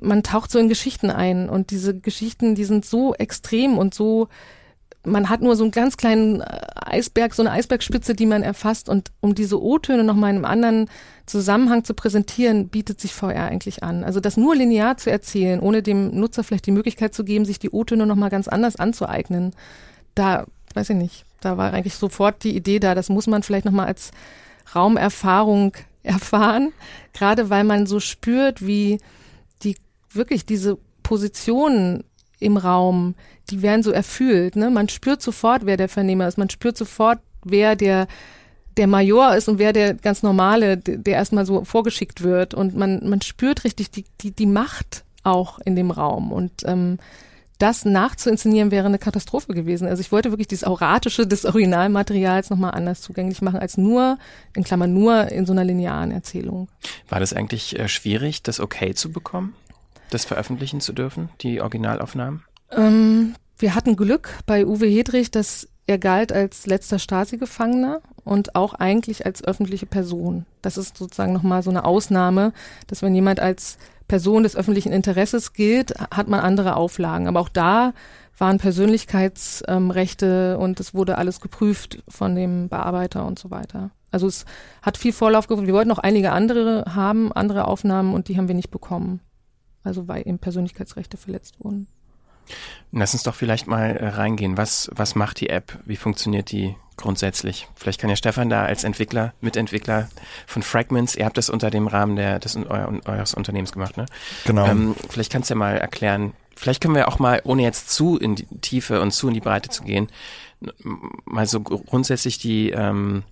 man 0.01 0.23
taucht 0.23 0.51
so 0.51 0.59
in 0.59 0.69
Geschichten 0.69 1.09
ein 1.09 1.49
und 1.49 1.71
diese 1.71 1.97
Geschichten, 1.97 2.55
die 2.55 2.65
sind 2.65 2.85
so 2.85 3.13
extrem 3.15 3.77
und 3.77 3.93
so, 3.93 4.27
man 5.05 5.29
hat 5.29 5.41
nur 5.41 5.55
so 5.55 5.63
einen 5.63 5.71
ganz 5.71 5.97
kleinen 5.97 6.41
äh, 6.41 6.45
Eisberg, 6.75 7.33
so 7.33 7.41
eine 7.41 7.51
Eisbergspitze, 7.51 8.13
die 8.13 8.25
man 8.25 8.43
erfasst 8.43 8.89
und 8.89 9.11
um 9.21 9.35
diese 9.35 9.61
O-Töne 9.61 10.03
nochmal 10.03 10.31
in 10.31 10.37
einem 10.37 10.45
anderen 10.45 10.89
Zusammenhang 11.25 11.83
zu 11.83 11.93
präsentieren, 11.93 12.69
bietet 12.69 12.99
sich 12.99 13.13
VR 13.13 13.45
eigentlich 13.45 13.83
an. 13.83 14.03
Also 14.03 14.19
das 14.19 14.35
nur 14.35 14.55
linear 14.55 14.97
zu 14.97 15.09
erzählen, 15.09 15.59
ohne 15.59 15.81
dem 15.81 16.19
Nutzer 16.19 16.43
vielleicht 16.43 16.65
die 16.65 16.71
Möglichkeit 16.71 17.13
zu 17.13 17.23
geben, 17.23 17.45
sich 17.45 17.59
die 17.59 17.69
O-Töne 17.69 18.05
nochmal 18.05 18.29
ganz 18.29 18.47
anders 18.47 18.75
anzueignen, 18.75 19.53
da, 20.15 20.45
weiß 20.73 20.89
ich 20.89 20.97
nicht, 20.97 21.25
da 21.39 21.57
war 21.57 21.73
eigentlich 21.73 21.95
sofort 21.95 22.43
die 22.43 22.55
Idee 22.55 22.79
da, 22.79 22.95
das 22.95 23.09
muss 23.09 23.27
man 23.27 23.43
vielleicht 23.43 23.65
nochmal 23.65 23.87
als 23.87 24.11
Raumerfahrung 24.75 25.73
erfahren, 26.03 26.73
gerade 27.13 27.49
weil 27.49 27.63
man 27.63 27.85
so 27.85 27.99
spürt, 27.99 28.65
wie 28.65 28.99
wirklich 30.11 30.45
diese 30.45 30.77
Positionen 31.03 32.03
im 32.39 32.57
Raum, 32.57 33.15
die 33.49 33.61
werden 33.61 33.83
so 33.83 33.91
erfüllt. 33.91 34.55
Ne? 34.55 34.69
Man 34.69 34.89
spürt 34.89 35.21
sofort, 35.21 35.65
wer 35.65 35.77
der 35.77 35.89
Vernehmer 35.89 36.27
ist. 36.27 36.37
Man 36.37 36.49
spürt 36.49 36.77
sofort, 36.77 37.19
wer 37.43 37.75
der 37.75 38.07
der 38.77 38.87
Major 38.87 39.35
ist 39.35 39.49
und 39.49 39.59
wer 39.59 39.73
der 39.73 39.93
ganz 39.93 40.23
normale, 40.23 40.77
der 40.77 41.15
erstmal 41.15 41.45
so 41.45 41.65
vorgeschickt 41.65 42.23
wird. 42.23 42.53
Und 42.53 42.77
man, 42.77 43.09
man 43.09 43.21
spürt 43.21 43.65
richtig 43.65 43.91
die, 43.91 44.05
die, 44.21 44.31
die 44.31 44.45
Macht 44.45 45.03
auch 45.23 45.59
in 45.59 45.75
dem 45.75 45.91
Raum. 45.91 46.31
Und 46.31 46.51
ähm, 46.63 46.97
das 47.57 47.83
nachzuinszenieren 47.83 48.71
wäre 48.71 48.85
eine 48.85 48.97
Katastrophe 48.97 49.53
gewesen. 49.53 49.85
Also 49.85 49.99
ich 49.99 50.13
wollte 50.13 50.31
wirklich 50.31 50.47
dieses 50.47 50.63
Auratische 50.63 51.27
des 51.27 51.43
Originalmaterials 51.43 52.49
nochmal 52.49 52.71
anders 52.71 53.01
zugänglich 53.01 53.41
machen, 53.41 53.59
als 53.59 53.77
nur, 53.77 54.17
in 54.55 54.63
Klammern 54.63 54.93
nur, 54.93 55.27
in 55.29 55.45
so 55.45 55.51
einer 55.51 55.65
linearen 55.65 56.11
Erzählung. 56.11 56.69
War 57.09 57.19
das 57.19 57.33
eigentlich 57.33 57.77
äh, 57.77 57.89
schwierig, 57.89 58.43
das 58.43 58.61
okay 58.61 58.93
zu 58.93 59.11
bekommen? 59.11 59.55
Das 60.09 60.25
veröffentlichen 60.25 60.81
zu 60.81 60.93
dürfen, 60.93 61.29
die 61.41 61.61
Originalaufnahmen? 61.61 62.43
Ähm, 62.71 63.35
wir 63.57 63.75
hatten 63.75 63.95
Glück 63.95 64.29
bei 64.45 64.65
Uwe 64.65 64.87
Hedrich, 64.87 65.31
dass 65.31 65.67
er 65.87 65.97
galt 65.97 66.31
als 66.31 66.67
letzter 66.67 66.99
Stasi-Gefangener 66.99 68.01
und 68.23 68.55
auch 68.55 68.75
eigentlich 68.75 69.25
als 69.25 69.43
öffentliche 69.43 69.87
Person. 69.87 70.45
Das 70.61 70.77
ist 70.77 70.97
sozusagen 70.97 71.33
nochmal 71.33 71.63
so 71.63 71.71
eine 71.71 71.83
Ausnahme, 71.83 72.53
dass 72.87 73.01
wenn 73.01 73.15
jemand 73.15 73.39
als 73.39 73.77
Person 74.07 74.43
des 74.43 74.55
öffentlichen 74.55 74.91
Interesses 74.91 75.53
gilt, 75.53 75.93
hat 76.11 76.27
man 76.27 76.39
andere 76.39 76.75
Auflagen. 76.75 77.27
Aber 77.27 77.39
auch 77.39 77.49
da 77.49 77.93
waren 78.37 78.57
Persönlichkeitsrechte 78.57 80.55
ähm, 80.55 80.61
und 80.61 80.79
es 80.79 80.93
wurde 80.93 81.17
alles 81.17 81.41
geprüft 81.41 82.03
von 82.07 82.35
dem 82.35 82.69
Bearbeiter 82.69 83.25
und 83.25 83.39
so 83.39 83.51
weiter. 83.51 83.91
Also 84.11 84.27
es 84.27 84.45
hat 84.81 84.97
viel 84.97 85.13
Vorlauf 85.13 85.47
gefunden. 85.47 85.67
Wir 85.67 85.73
wollten 85.73 85.89
noch 85.89 85.99
einige 85.99 86.31
andere 86.31 86.85
haben, 86.93 87.31
andere 87.31 87.67
Aufnahmen 87.67 88.13
und 88.13 88.27
die 88.27 88.37
haben 88.37 88.47
wir 88.47 88.55
nicht 88.55 88.71
bekommen. 88.71 89.21
Also 89.83 90.07
weil 90.07 90.27
eben 90.27 90.39
Persönlichkeitsrechte 90.39 91.17
verletzt 91.17 91.55
wurden. 91.59 91.87
Lass 92.91 93.13
uns 93.13 93.23
doch 93.23 93.35
vielleicht 93.35 93.67
mal 93.67 93.95
äh, 93.95 94.07
reingehen. 94.07 94.57
Was, 94.57 94.89
was 94.93 95.15
macht 95.15 95.39
die 95.39 95.49
App? 95.49 95.77
Wie 95.85 95.95
funktioniert 95.95 96.51
die 96.51 96.75
grundsätzlich? 96.97 97.67
Vielleicht 97.75 98.01
kann 98.01 98.09
ja 98.09 98.15
Stefan 98.15 98.49
da 98.49 98.65
als 98.65 98.83
Entwickler, 98.83 99.33
Mitentwickler 99.41 100.09
von 100.47 100.63
Fragments, 100.63 101.15
ihr 101.15 101.25
habt 101.25 101.37
das 101.37 101.49
unter 101.49 101.69
dem 101.69 101.87
Rahmen 101.87 102.15
der, 102.15 102.39
des, 102.39 102.55
euer, 102.55 102.91
eures 103.05 103.35
Unternehmens 103.35 103.71
gemacht, 103.71 103.97
ne? 103.97 104.05
Genau. 104.45 104.65
Ähm, 104.65 104.95
vielleicht 105.09 105.31
kannst 105.31 105.49
du 105.49 105.53
ja 105.53 105.59
mal 105.59 105.77
erklären, 105.77 106.33
vielleicht 106.55 106.81
können 106.81 106.95
wir 106.95 107.07
auch 107.07 107.19
mal, 107.19 107.41
ohne 107.45 107.61
jetzt 107.61 107.89
zu 107.89 108.17
in 108.17 108.35
die 108.35 108.47
Tiefe 108.61 109.01
und 109.01 109.11
zu 109.11 109.27
in 109.27 109.35
die 109.35 109.39
Breite 109.39 109.69
zu 109.69 109.83
gehen, 109.83 110.07
mal 111.25 111.45
so 111.45 111.61
grundsätzlich 111.61 112.37
die, 112.39 112.71
ähm, 112.71 113.23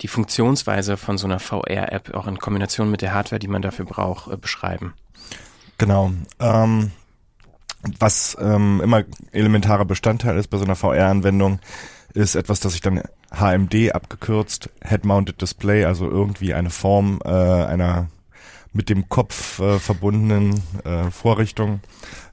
die 0.00 0.08
Funktionsweise 0.08 0.96
von 0.96 1.18
so 1.18 1.26
einer 1.26 1.40
VR-App 1.40 2.14
auch 2.14 2.26
in 2.26 2.38
Kombination 2.38 2.90
mit 2.90 3.02
der 3.02 3.14
Hardware, 3.14 3.38
die 3.38 3.48
man 3.48 3.62
dafür 3.62 3.84
braucht, 3.84 4.32
äh, 4.32 4.36
beschreiben. 4.36 4.94
Genau. 5.76 6.12
Ähm, 6.40 6.92
was 7.98 8.36
ähm, 8.40 8.80
immer 8.82 9.04
elementarer 9.32 9.84
Bestandteil 9.84 10.36
ist 10.36 10.48
bei 10.48 10.58
so 10.58 10.64
einer 10.64 10.76
VR-Anwendung, 10.76 11.60
ist 12.14 12.34
etwas, 12.34 12.60
das 12.60 12.72
sich 12.72 12.80
dann 12.80 13.02
HMD 13.30 13.92
abgekürzt, 13.92 14.70
Head-Mounted 14.82 15.40
Display, 15.40 15.84
also 15.84 16.08
irgendwie 16.08 16.54
eine 16.54 16.70
Form 16.70 17.20
äh, 17.24 17.28
einer 17.28 18.08
mit 18.72 18.88
dem 18.88 19.08
Kopf 19.08 19.60
äh, 19.60 19.78
verbundenen 19.78 20.62
äh, 20.84 21.10
Vorrichtung, 21.10 21.80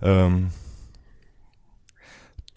ähm, 0.02 0.52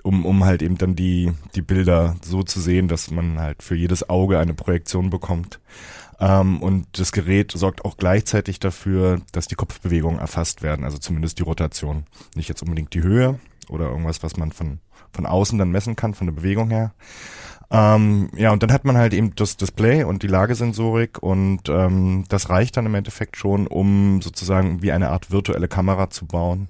um, 0.08 0.24
um 0.24 0.44
halt 0.44 0.62
eben 0.62 0.78
dann 0.78 0.96
die, 0.96 1.34
die 1.54 1.60
Bilder 1.60 2.16
so 2.22 2.42
zu 2.42 2.60
sehen, 2.60 2.88
dass 2.88 3.10
man 3.10 3.38
halt 3.38 3.62
für 3.62 3.74
jedes 3.74 4.08
Auge 4.08 4.38
eine 4.38 4.54
Projektion 4.54 5.10
bekommt. 5.10 5.60
Ähm, 6.18 6.62
und 6.62 6.86
das 6.98 7.12
Gerät 7.12 7.52
sorgt 7.52 7.84
auch 7.84 7.98
gleichzeitig 7.98 8.58
dafür, 8.58 9.20
dass 9.32 9.48
die 9.48 9.54
Kopfbewegungen 9.54 10.18
erfasst 10.18 10.62
werden, 10.62 10.86
also 10.86 10.96
zumindest 10.96 11.38
die 11.38 11.42
Rotation. 11.42 12.04
Nicht 12.34 12.48
jetzt 12.48 12.62
unbedingt 12.62 12.94
die 12.94 13.02
Höhe 13.02 13.38
oder 13.68 13.90
irgendwas, 13.90 14.22
was 14.22 14.38
man 14.38 14.50
von, 14.50 14.78
von 15.12 15.26
außen 15.26 15.58
dann 15.58 15.70
messen 15.70 15.94
kann, 15.94 16.14
von 16.14 16.26
der 16.26 16.34
Bewegung 16.34 16.70
her. 16.70 16.94
Ähm, 17.70 18.30
ja, 18.34 18.50
und 18.50 18.62
dann 18.62 18.72
hat 18.72 18.86
man 18.86 18.96
halt 18.96 19.12
eben 19.12 19.34
das 19.34 19.58
Display 19.58 20.04
und 20.04 20.22
die 20.22 20.26
Lagesensorik 20.26 21.22
und 21.22 21.68
ähm, 21.68 22.24
das 22.30 22.48
reicht 22.48 22.78
dann 22.78 22.86
im 22.86 22.94
Endeffekt 22.94 23.36
schon, 23.36 23.66
um 23.66 24.22
sozusagen 24.22 24.80
wie 24.80 24.90
eine 24.90 25.10
Art 25.10 25.30
virtuelle 25.30 25.68
Kamera 25.68 26.08
zu 26.08 26.24
bauen, 26.24 26.68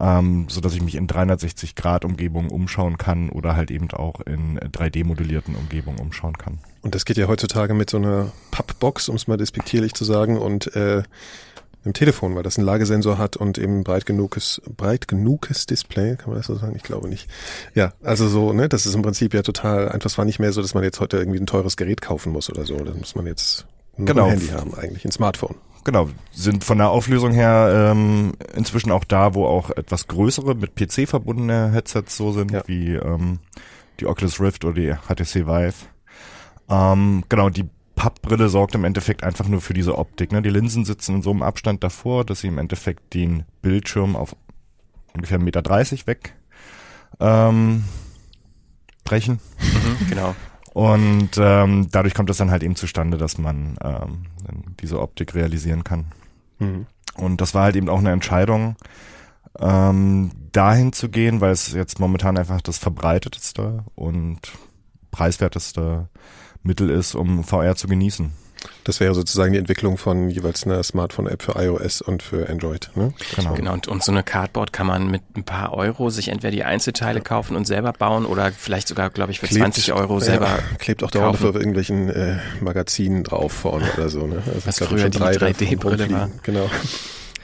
ähm, 0.00 0.46
so 0.48 0.60
dass 0.60 0.74
ich 0.74 0.82
mich 0.82 0.94
in 0.94 1.06
360 1.06 1.74
Grad 1.74 2.04
Umgebungen 2.04 2.50
umschauen 2.50 2.98
kann 2.98 3.30
oder 3.30 3.56
halt 3.56 3.70
eben 3.70 3.90
auch 3.92 4.20
in 4.20 4.58
3D 4.58 5.04
modellierten 5.04 5.56
Umgebungen 5.56 5.98
umschauen 5.98 6.36
kann. 6.36 6.58
Und 6.82 6.94
das 6.94 7.04
geht 7.04 7.16
ja 7.16 7.28
heutzutage 7.28 7.74
mit 7.74 7.90
so 7.90 7.96
einer 7.96 8.32
Pappbox, 8.50 9.08
um 9.08 9.16
es 9.16 9.26
mal 9.26 9.36
despektierlich 9.36 9.94
zu 9.94 10.04
sagen, 10.04 10.38
und 10.38 10.74
äh, 10.76 11.02
einem 11.86 11.94
Telefon, 11.94 12.34
weil 12.34 12.42
das 12.42 12.58
einen 12.58 12.66
Lagesensor 12.66 13.16
hat 13.16 13.36
und 13.36 13.58
eben 13.58 13.84
breit 13.84 14.06
genuges, 14.06 14.60
breit 14.76 15.08
genuges 15.08 15.66
Display, 15.66 16.16
kann 16.16 16.28
man 16.30 16.38
das 16.38 16.46
so 16.46 16.56
sagen? 16.56 16.74
Ich 16.76 16.82
glaube 16.82 17.08
nicht. 17.08 17.28
Ja, 17.74 17.92
also 18.02 18.28
so, 18.28 18.52
ne, 18.52 18.68
das 18.68 18.86
ist 18.86 18.94
im 18.94 19.02
Prinzip 19.02 19.32
ja 19.32 19.42
total 19.42 19.88
einfach. 19.88 20.10
Es 20.10 20.18
war 20.18 20.24
nicht 20.24 20.38
mehr 20.38 20.52
so, 20.52 20.60
dass 20.60 20.74
man 20.74 20.82
jetzt 20.82 21.00
heute 21.00 21.16
irgendwie 21.16 21.38
ein 21.38 21.46
teures 21.46 21.76
Gerät 21.76 22.02
kaufen 22.02 22.32
muss 22.32 22.50
oder 22.50 22.64
so. 22.64 22.76
Das 22.76 22.96
muss 22.96 23.14
man 23.14 23.26
jetzt 23.26 23.66
nur 23.96 24.06
genau. 24.06 24.24
ein 24.24 24.32
Handy 24.32 24.48
haben, 24.48 24.74
eigentlich, 24.74 25.04
ein 25.04 25.12
Smartphone. 25.12 25.54
Genau, 25.86 26.08
sind 26.32 26.64
von 26.64 26.78
der 26.78 26.90
Auflösung 26.90 27.30
her 27.30 27.92
ähm, 27.92 28.32
inzwischen 28.56 28.90
auch 28.90 29.04
da, 29.04 29.34
wo 29.34 29.46
auch 29.46 29.70
etwas 29.70 30.08
größere 30.08 30.56
mit 30.56 30.74
PC 30.74 31.08
verbundene 31.08 31.70
Headsets 31.70 32.16
so 32.16 32.32
sind, 32.32 32.50
ja. 32.50 32.64
wie 32.66 32.94
ähm, 32.94 33.38
die 34.00 34.06
Oculus 34.06 34.40
Rift 34.40 34.64
oder 34.64 34.74
die 34.74 34.92
HTC 34.92 35.46
Vive. 35.46 35.86
Ähm, 36.68 37.22
genau, 37.28 37.50
die 37.50 37.66
Pappbrille 37.94 38.48
sorgt 38.48 38.74
im 38.74 38.82
Endeffekt 38.82 39.22
einfach 39.22 39.46
nur 39.46 39.60
für 39.60 39.74
diese 39.74 39.96
Optik. 39.96 40.32
Ne? 40.32 40.42
Die 40.42 40.50
Linsen 40.50 40.84
sitzen 40.84 41.14
in 41.14 41.22
so 41.22 41.30
einem 41.30 41.42
Abstand 41.42 41.84
davor, 41.84 42.24
dass 42.24 42.40
sie 42.40 42.48
im 42.48 42.58
Endeffekt 42.58 43.14
den 43.14 43.44
Bildschirm 43.62 44.16
auf 44.16 44.34
ungefähr 45.14 45.38
1,30 45.38 45.44
Meter 45.44 46.06
weg 46.08 46.34
ähm, 47.20 47.84
brechen. 49.04 49.38
Mhm, 49.60 50.08
genau. 50.08 50.34
Und 50.76 51.30
ähm, 51.38 51.88
dadurch 51.90 52.12
kommt 52.12 52.28
es 52.28 52.36
dann 52.36 52.50
halt 52.50 52.62
eben 52.62 52.76
zustande, 52.76 53.16
dass 53.16 53.38
man 53.38 53.78
ähm, 53.82 54.26
diese 54.78 55.00
Optik 55.00 55.34
realisieren 55.34 55.84
kann. 55.84 56.04
Mhm. 56.58 56.84
Und 57.14 57.40
das 57.40 57.54
war 57.54 57.62
halt 57.62 57.76
eben 57.76 57.88
auch 57.88 58.00
eine 58.00 58.12
Entscheidung, 58.12 58.76
ähm, 59.58 60.32
dahin 60.52 60.92
zu 60.92 61.08
gehen, 61.08 61.40
weil 61.40 61.52
es 61.52 61.72
jetzt 61.72 61.98
momentan 61.98 62.36
einfach 62.36 62.60
das 62.60 62.76
verbreitetste 62.76 63.84
und 63.94 64.40
preiswerteste 65.12 66.10
Mittel 66.62 66.90
ist, 66.90 67.14
um 67.14 67.42
VR 67.42 67.74
zu 67.74 67.88
genießen. 67.88 68.32
Das 68.84 69.00
wäre 69.00 69.14
sozusagen 69.14 69.52
die 69.52 69.58
Entwicklung 69.58 69.98
von 69.98 70.30
jeweils 70.30 70.64
einer 70.64 70.82
Smartphone-App 70.82 71.42
für 71.42 71.56
iOS 71.56 72.02
und 72.02 72.22
für 72.22 72.48
Android. 72.48 72.90
Ne? 72.94 73.12
Genau. 73.34 73.54
genau. 73.54 73.72
Und, 73.72 73.88
und 73.88 74.02
so 74.02 74.12
eine 74.12 74.22
Cardboard 74.22 74.72
kann 74.72 74.86
man 74.86 75.10
mit 75.10 75.22
ein 75.36 75.44
paar 75.44 75.72
Euro 75.72 76.10
sich 76.10 76.28
entweder 76.28 76.50
die 76.50 76.64
Einzelteile 76.64 77.20
kaufen 77.20 77.56
und 77.56 77.66
selber 77.66 77.92
bauen 77.92 78.26
oder 78.26 78.52
vielleicht 78.52 78.88
sogar, 78.88 79.10
glaube 79.10 79.32
ich, 79.32 79.40
für 79.40 79.46
klebt, 79.46 79.62
20 79.62 79.92
Euro 79.92 80.20
selber. 80.20 80.46
Ja, 80.46 80.58
klebt 80.78 81.02
auch 81.02 81.10
dauernd 81.10 81.44
auf 81.44 81.54
irgendwelchen 81.54 82.08
äh, 82.10 82.38
Magazinen 82.60 83.24
drauf 83.24 83.52
vorne 83.52 83.86
oder 83.96 84.08
so. 84.08 84.26
Ne? 84.26 84.42
Also 84.46 84.66
Was 84.66 84.78
früher 84.78 85.08
die 85.08 85.18
3D-Brille 85.18 86.10
war. 86.10 86.30
Genau. 86.42 86.70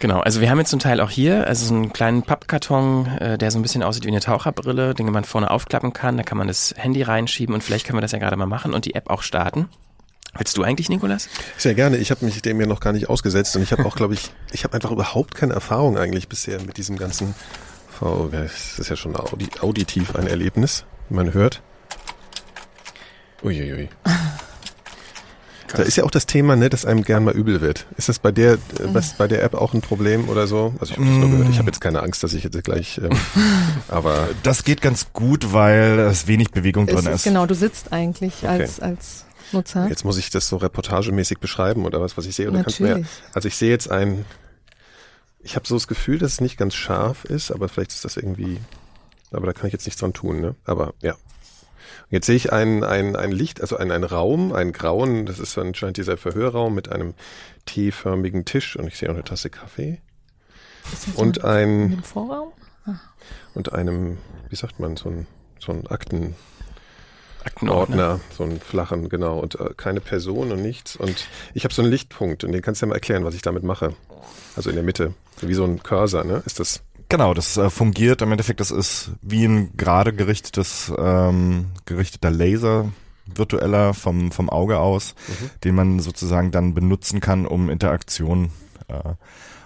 Genau, 0.02 0.18
also 0.18 0.40
wir 0.40 0.50
haben 0.50 0.58
jetzt 0.58 0.70
zum 0.70 0.80
Teil 0.80 1.00
auch 1.00 1.10
hier, 1.10 1.46
also 1.46 1.64
so 1.64 1.74
einen 1.74 1.92
kleinen 1.92 2.24
Pappkarton, 2.24 3.06
äh, 3.18 3.38
der 3.38 3.52
so 3.52 3.60
ein 3.60 3.62
bisschen 3.62 3.84
aussieht 3.84 4.04
wie 4.04 4.08
eine 4.08 4.18
Taucherbrille, 4.18 4.94
den 4.94 5.06
man 5.12 5.22
vorne 5.22 5.48
aufklappen 5.48 5.92
kann. 5.92 6.16
Da 6.16 6.24
kann 6.24 6.36
man 6.36 6.48
das 6.48 6.74
Handy 6.76 7.02
reinschieben 7.02 7.54
und 7.54 7.62
vielleicht 7.62 7.86
können 7.86 7.98
wir 7.98 8.02
das 8.02 8.10
ja 8.10 8.18
gerade 8.18 8.34
mal 8.34 8.46
machen 8.46 8.74
und 8.74 8.84
die 8.84 8.96
App 8.96 9.10
auch 9.10 9.22
starten. 9.22 9.68
Willst 10.36 10.56
du 10.56 10.62
eigentlich, 10.62 10.88
Nikolas? 10.88 11.28
Sehr 11.58 11.74
gerne. 11.74 11.98
Ich 11.98 12.10
habe 12.10 12.24
mich 12.24 12.40
dem 12.40 12.60
ja 12.60 12.66
noch 12.66 12.80
gar 12.80 12.92
nicht 12.92 13.08
ausgesetzt 13.10 13.54
und 13.56 13.62
ich 13.62 13.72
habe 13.72 13.84
auch, 13.84 13.96
glaube 13.96 14.14
ich, 14.14 14.30
ich 14.52 14.64
habe 14.64 14.74
einfach 14.74 14.90
überhaupt 14.90 15.34
keine 15.34 15.52
Erfahrung 15.52 15.98
eigentlich 15.98 16.28
bisher 16.28 16.60
mit 16.62 16.76
diesem 16.78 16.96
ganzen 16.96 17.34
V. 17.90 18.28
Das 18.32 18.78
ist 18.78 18.88
ja 18.88 18.96
schon 18.96 19.14
audi 19.14 19.48
auditiv 19.60 20.16
ein 20.16 20.26
Erlebnis, 20.26 20.84
wie 21.08 21.16
man 21.16 21.34
hört. 21.34 21.62
Uiuiui. 23.42 23.88
Da 25.74 25.82
ist 25.84 25.96
ja 25.96 26.04
auch 26.04 26.10
das 26.10 26.26
Thema, 26.26 26.54
ne, 26.54 26.68
dass 26.68 26.84
einem 26.84 27.02
gern 27.02 27.24
mal 27.24 27.32
übel 27.32 27.62
wird. 27.62 27.86
Ist 27.96 28.10
das 28.10 28.18
bei 28.18 28.30
der, 28.30 28.54
äh, 28.54 28.58
was 28.92 29.14
bei 29.14 29.26
der 29.26 29.42
App 29.42 29.54
auch 29.54 29.72
ein 29.72 29.80
Problem 29.80 30.28
oder 30.28 30.46
so? 30.46 30.74
Also 30.78 30.92
ich 30.92 30.98
habe 30.98 31.06
nur 31.08 31.30
gehört. 31.30 31.48
Ich 31.48 31.56
habe 31.58 31.68
jetzt 31.68 31.80
keine 31.80 32.02
Angst, 32.02 32.22
dass 32.22 32.34
ich 32.34 32.44
jetzt 32.44 32.62
gleich, 32.62 32.98
ähm, 33.02 33.08
aber 33.88 34.28
Das 34.42 34.64
geht 34.64 34.82
ganz 34.82 35.14
gut, 35.14 35.54
weil 35.54 35.98
es 36.00 36.26
wenig 36.26 36.50
Bewegung 36.50 36.86
Es 36.88 36.94
drin 36.96 37.06
ist, 37.06 37.14
ist. 37.14 37.24
genau, 37.24 37.46
du 37.46 37.54
sitzt 37.54 37.90
eigentlich 37.90 38.34
Okay. 38.42 38.48
als, 38.48 38.80
als 38.80 39.24
Nutzer. 39.52 39.88
jetzt 39.88 40.04
muss 40.04 40.18
ich 40.18 40.30
das 40.30 40.48
so 40.48 40.56
reportagemäßig 40.56 41.38
beschreiben 41.38 41.84
oder 41.84 42.00
was, 42.00 42.16
was 42.16 42.26
ich 42.26 42.34
sehe. 42.34 42.48
Oder 42.48 42.58
Natürlich. 42.58 43.06
also 43.32 43.48
ich 43.48 43.56
sehe 43.56 43.70
jetzt 43.70 43.90
ein, 43.90 44.24
ich 45.40 45.56
habe 45.56 45.66
so 45.66 45.74
das 45.74 45.88
Gefühl, 45.88 46.18
dass 46.18 46.34
es 46.34 46.40
nicht 46.40 46.56
ganz 46.56 46.74
scharf 46.74 47.24
ist, 47.24 47.50
aber 47.50 47.68
vielleicht 47.68 47.92
ist 47.92 48.04
das 48.04 48.16
irgendwie, 48.16 48.58
aber 49.30 49.46
da 49.46 49.52
kann 49.52 49.66
ich 49.66 49.72
jetzt 49.72 49.86
nichts 49.86 50.00
dran 50.00 50.12
tun, 50.12 50.40
ne? 50.40 50.54
Aber 50.64 50.94
ja. 51.02 51.16
Jetzt 52.10 52.26
sehe 52.26 52.36
ich 52.36 52.52
ein, 52.52 52.84
ein, 52.84 53.16
ein 53.16 53.32
Licht, 53.32 53.62
also 53.62 53.78
ein, 53.78 53.90
ein 53.90 54.04
Raum, 54.04 54.52
einen 54.52 54.72
grauen, 54.72 55.24
das 55.24 55.38
ist 55.38 55.56
anscheinend 55.56 55.96
dieser 55.96 56.18
Verhörraum 56.18 56.74
mit 56.74 56.90
einem 56.90 57.14
T-förmigen 57.64 58.44
Tisch 58.44 58.76
und 58.76 58.86
ich 58.86 58.98
sehe 58.98 59.08
auch 59.08 59.14
eine 59.14 59.24
Tasse 59.24 59.48
Kaffee 59.48 60.00
und 61.14 61.42
ein 61.44 62.02
Vorraum? 62.02 62.52
und 63.54 63.72
einem, 63.72 64.18
wie 64.48 64.56
sagt 64.56 64.80
man, 64.80 64.96
so 64.96 65.08
ein, 65.08 65.26
so 65.58 65.72
ein 65.72 65.86
Akten, 65.86 66.34
Aktenordner. 67.44 68.12
Ordner, 68.12 68.20
so 68.36 68.44
einen 68.44 68.60
flachen, 68.60 69.08
genau, 69.08 69.38
und 69.38 69.58
äh, 69.58 69.70
keine 69.76 70.00
Person 70.00 70.52
und 70.52 70.62
nichts. 70.62 70.96
Und 70.96 71.26
ich 71.54 71.64
habe 71.64 71.74
so 71.74 71.82
einen 71.82 71.90
Lichtpunkt 71.90 72.44
und 72.44 72.52
den 72.52 72.62
kannst 72.62 72.82
du 72.82 72.86
ja 72.86 72.88
mal 72.88 72.94
erklären, 72.94 73.24
was 73.24 73.34
ich 73.34 73.42
damit 73.42 73.62
mache. 73.62 73.94
Also 74.56 74.70
in 74.70 74.76
der 74.76 74.84
Mitte, 74.84 75.14
wie 75.40 75.54
so 75.54 75.64
ein 75.64 75.82
Cursor, 75.82 76.24
ne? 76.24 76.42
Ist 76.46 76.60
das? 76.60 76.82
Genau, 77.08 77.34
das 77.34 77.56
äh, 77.56 77.68
fungiert 77.68 78.22
im 78.22 78.32
Endeffekt, 78.32 78.60
das 78.60 78.70
ist 78.70 79.10
wie 79.20 79.44
ein 79.44 79.76
gerade 79.76 80.12
gerichtetes, 80.12 80.92
ähm, 80.96 81.66
gerichteter 81.84 82.30
Laser, 82.30 82.90
virtueller 83.26 83.94
vom, 83.94 84.32
vom 84.32 84.48
Auge 84.50 84.78
aus, 84.78 85.14
den 85.64 85.74
man 85.74 86.00
sozusagen 86.00 86.50
dann 86.50 86.74
benutzen 86.74 87.20
kann, 87.20 87.46
um 87.46 87.70
Interaktion 87.70 88.50
äh, 88.88 89.14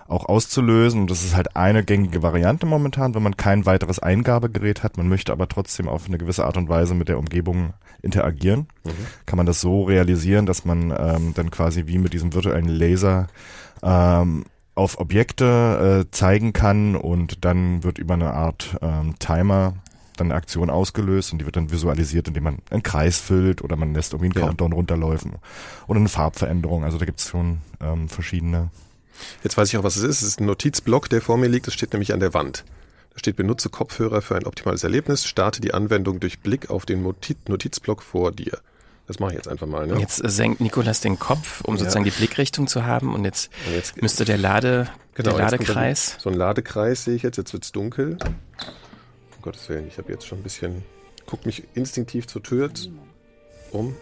auch 0.08 0.26
auszulösen. 0.26 1.02
Und 1.02 1.10
das 1.10 1.24
ist 1.24 1.34
halt 1.36 1.56
eine 1.56 1.84
gängige 1.84 2.22
Variante 2.22 2.66
momentan, 2.66 3.14
wenn 3.14 3.22
man 3.22 3.36
kein 3.36 3.66
weiteres 3.66 3.98
Eingabegerät 3.98 4.82
hat. 4.82 4.96
Man 4.96 5.08
möchte 5.08 5.32
aber 5.32 5.48
trotzdem 5.48 5.88
auf 5.88 6.06
eine 6.06 6.18
gewisse 6.18 6.44
Art 6.44 6.56
und 6.56 6.68
Weise 6.68 6.94
mit 6.94 7.08
der 7.08 7.18
Umgebung 7.18 7.74
interagieren. 8.02 8.68
Kann 9.26 9.36
man 9.36 9.46
das 9.46 9.60
so 9.60 9.84
realisieren, 9.84 10.46
dass 10.46 10.64
man 10.64 10.94
ähm, 10.96 11.32
dann 11.34 11.50
quasi 11.50 11.86
wie 11.86 11.98
mit 11.98 12.12
diesem 12.12 12.34
virtuellen 12.34 12.68
Laser 12.68 13.26
ähm, 13.82 14.44
auf 14.74 14.98
Objekte 15.00 16.04
äh, 16.06 16.10
zeigen 16.10 16.52
kann 16.52 16.96
und 16.96 17.44
dann 17.44 17.82
wird 17.82 17.98
über 17.98 18.14
eine 18.14 18.32
Art 18.34 18.76
ähm, 18.82 19.14
Timer 19.18 19.74
dann 20.16 20.28
eine 20.28 20.34
Aktion 20.34 20.70
ausgelöst 20.70 21.32
und 21.32 21.40
die 21.40 21.44
wird 21.44 21.56
dann 21.56 21.70
visualisiert, 21.70 22.28
indem 22.28 22.44
man 22.44 22.58
einen 22.70 22.82
Kreis 22.82 23.18
füllt 23.18 23.62
oder 23.62 23.76
man 23.76 23.92
lässt 23.94 24.12
irgendwie 24.12 24.30
einen 24.32 24.40
Ja. 24.40 24.46
Countdown 24.48 24.72
runterläufen 24.72 25.32
oder 25.88 25.98
eine 26.00 26.08
Farbveränderung. 26.08 26.84
Also 26.84 26.98
da 26.98 27.04
gibt's 27.04 27.28
schon 27.28 27.58
ähm, 27.80 28.08
verschiedene. 28.08 28.70
Jetzt 29.42 29.56
weiß 29.56 29.68
ich 29.68 29.76
auch, 29.78 29.82
was 29.84 29.96
es 29.96 30.02
ist. 30.02 30.22
Es 30.22 30.28
ist 30.28 30.40
ein 30.40 30.46
Notizblock, 30.46 31.08
der 31.08 31.20
vor 31.22 31.36
mir 31.38 31.48
liegt. 31.48 31.66
Das 31.66 31.74
steht 31.74 31.92
nämlich 31.92 32.12
an 32.12 32.20
der 32.20 32.34
Wand. 32.34 32.64
Da 33.12 33.18
steht, 33.18 33.36
benutze 33.36 33.70
Kopfhörer 33.70 34.20
für 34.22 34.36
ein 34.36 34.44
optimales 34.46 34.84
Erlebnis. 34.84 35.24
Starte 35.26 35.60
die 35.60 35.72
Anwendung 35.74 36.20
durch 36.20 36.40
Blick 36.40 36.68
auf 36.70 36.84
den 36.86 37.02
Notiz 37.02 37.38
Notizblock 37.48 38.02
vor 38.02 38.32
dir. 38.32 38.58
Das 39.06 39.20
mache 39.20 39.30
ich 39.30 39.36
jetzt 39.36 39.48
einfach 39.48 39.68
mal. 39.68 39.86
Ne? 39.86 39.98
Jetzt 40.00 40.22
äh, 40.24 40.28
senkt 40.28 40.60
Nikolas 40.60 41.00
den 41.00 41.18
Kopf, 41.18 41.60
um 41.62 41.74
Ja. 41.74 41.78
sozusagen 41.80 42.04
die 42.04 42.10
Blickrichtung 42.10 42.66
zu 42.66 42.84
haben 42.84 43.14
und 43.14 43.24
jetzt, 43.24 43.50
Und 43.66 43.74
jetzt- 43.74 44.02
müsste 44.02 44.24
der 44.24 44.36
Lade, 44.36 44.88
Genau, 45.14 45.30
der 45.36 45.44
Ladekreis. 45.44 46.12
dann 46.14 46.20
So 46.20 46.30
ein 46.30 46.34
Ladekreis 46.34 47.04
sehe 47.04 47.14
ich 47.14 47.22
jetzt. 47.22 47.36
Jetzt 47.36 47.52
wird's 47.52 47.70
dunkel. 47.72 48.18
Um 49.36 49.42
Gottes 49.42 49.68
Willen, 49.68 49.86
ich 49.86 49.96
habe 49.98 50.10
jetzt 50.12 50.26
schon 50.26 50.38
ein 50.40 50.42
bisschen, 50.42 50.82
guck 51.24 51.46
mich 51.46 51.62
instinktiv 51.74 52.26
zur 52.26 52.42
Tür 52.42 52.68
um. 53.70 53.94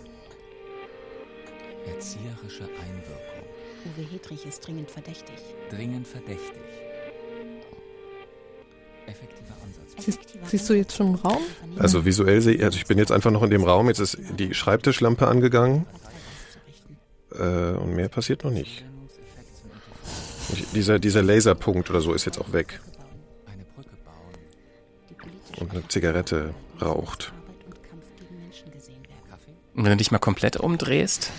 Erzieherische. 1.86 2.64
Uwe 3.84 4.02
Hedrich 4.10 4.46
ist 4.46 4.66
dringend 4.66 4.90
verdächtig. 4.90 5.36
Dringend 5.70 6.06
verdächtig. 6.06 6.62
Effektiver 9.06 9.54
Ansatz. 9.62 10.04
Siehst, 10.04 10.20
siehst 10.46 10.70
du 10.70 10.74
jetzt 10.74 10.96
schon 10.96 11.08
einen 11.08 11.14
Raum? 11.16 11.42
Also 11.78 12.04
visuell 12.04 12.40
sehe 12.40 12.54
ich, 12.54 12.64
also 12.64 12.78
ich 12.78 12.86
bin 12.86 12.98
jetzt 12.98 13.12
einfach 13.12 13.30
noch 13.30 13.42
in 13.42 13.50
dem 13.50 13.64
Raum. 13.64 13.88
Jetzt 13.88 13.98
ist 13.98 14.18
die 14.38 14.54
Schreibtischlampe 14.54 15.28
angegangen. 15.28 15.86
Äh, 17.32 17.72
und 17.72 17.94
mehr 17.94 18.08
passiert 18.08 18.44
noch 18.44 18.50
nicht. 18.50 18.84
Ich, 20.52 20.66
dieser, 20.72 20.98
dieser 20.98 21.22
Laserpunkt 21.22 21.90
oder 21.90 22.00
so 22.00 22.14
ist 22.14 22.24
jetzt 22.24 22.38
auch 22.38 22.52
weg. 22.52 22.80
Und 25.58 25.70
eine 25.70 25.86
Zigarette 25.88 26.54
raucht. 26.80 27.32
Und 29.74 29.84
wenn 29.84 29.90
du 29.90 29.96
dich 29.96 30.10
mal 30.10 30.18
komplett 30.18 30.56
umdrehst, 30.56 31.30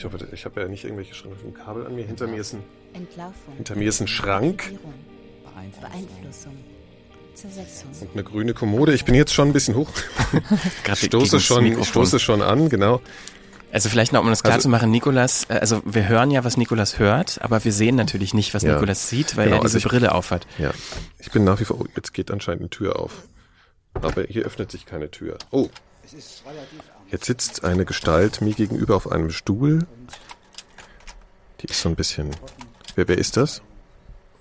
Ich 0.00 0.04
hoffe, 0.06 0.16
ich 0.32 0.46
habe 0.46 0.62
ja 0.62 0.66
nicht 0.66 0.84
irgendwelche 0.84 1.12
Schrank 1.12 1.34
ein 1.44 1.52
Kabel 1.52 1.86
an 1.86 1.94
mir. 1.94 2.06
Hinter 2.06 2.26
mir 2.26 2.40
ist 2.40 2.54
ein, 2.54 2.62
Entlarvung. 2.94 3.54
hinter 3.56 3.76
mir 3.76 3.86
ist 3.86 4.00
ein 4.00 4.08
Schrank 4.08 4.72
Beeinflussung. 5.78 6.56
Zersetzung. 7.34 7.90
und 8.00 8.12
eine 8.14 8.24
grüne 8.24 8.54
Kommode. 8.54 8.94
Ich 8.94 9.04
bin 9.04 9.14
jetzt 9.14 9.34
schon 9.34 9.48
ein 9.48 9.52
bisschen 9.52 9.74
hoch. 9.74 9.90
Stoße 10.94 11.38
schon, 11.38 11.84
stoße 11.84 12.18
schon 12.18 12.40
an, 12.40 12.70
genau. 12.70 13.02
Also 13.72 13.90
vielleicht 13.90 14.14
noch, 14.14 14.22
um 14.22 14.28
das 14.30 14.42
klar 14.42 14.54
Also- 14.54 14.62
zu 14.64 14.68
machen, 14.70 14.90
Nikolas, 14.90 15.44
äh, 15.50 15.58
also 15.58 15.82
wir 15.84 16.08
hören 16.08 16.30
ja, 16.30 16.44
was 16.44 16.56
Nikolas 16.56 16.98
hört, 16.98 17.42
aber 17.42 17.62
wir 17.62 17.72
sehen 17.74 17.96
natürlich 17.96 18.32
nicht, 18.32 18.54
was 18.54 18.62
Ja. 18.62 18.72
Nikolas 18.72 19.10
sieht, 19.10 19.36
weil 19.36 19.48
Genau, 19.50 19.58
er 19.58 19.60
diese 19.64 19.76
also 19.76 19.78
ich- 19.86 19.90
Brille 19.92 20.12
aufhat. 20.14 20.46
Ja, 20.56 20.70
ich 21.18 21.30
bin 21.30 21.44
nach 21.44 21.60
wie 21.60 21.66
vor. 21.66 21.78
Oh, 21.78 21.84
jetzt 21.94 22.14
geht 22.14 22.30
anscheinend 22.30 22.62
eine 22.62 22.70
Tür 22.70 22.98
auf. 22.98 23.24
Aber 23.92 24.22
hier 24.22 24.44
öffnet 24.46 24.70
sich 24.70 24.86
keine 24.86 25.10
Tür. 25.10 25.36
Oh, 25.50 25.68
Es 26.06 26.14
ist 26.14 26.42
relativ. 26.46 26.80
Jetzt 27.10 27.24
sitzt 27.26 27.64
eine 27.64 27.84
Gestalt 27.84 28.40
mir 28.40 28.54
gegenüber 28.54 28.96
auf 28.96 29.10
einem 29.10 29.30
Stuhl. 29.30 29.86
Die 31.60 31.66
ist 31.66 31.80
so 31.82 31.88
ein 31.88 31.96
bisschen. 31.96 32.30
Wer, 32.94 33.08
wer 33.08 33.18
ist 33.18 33.36
das? 33.36 33.62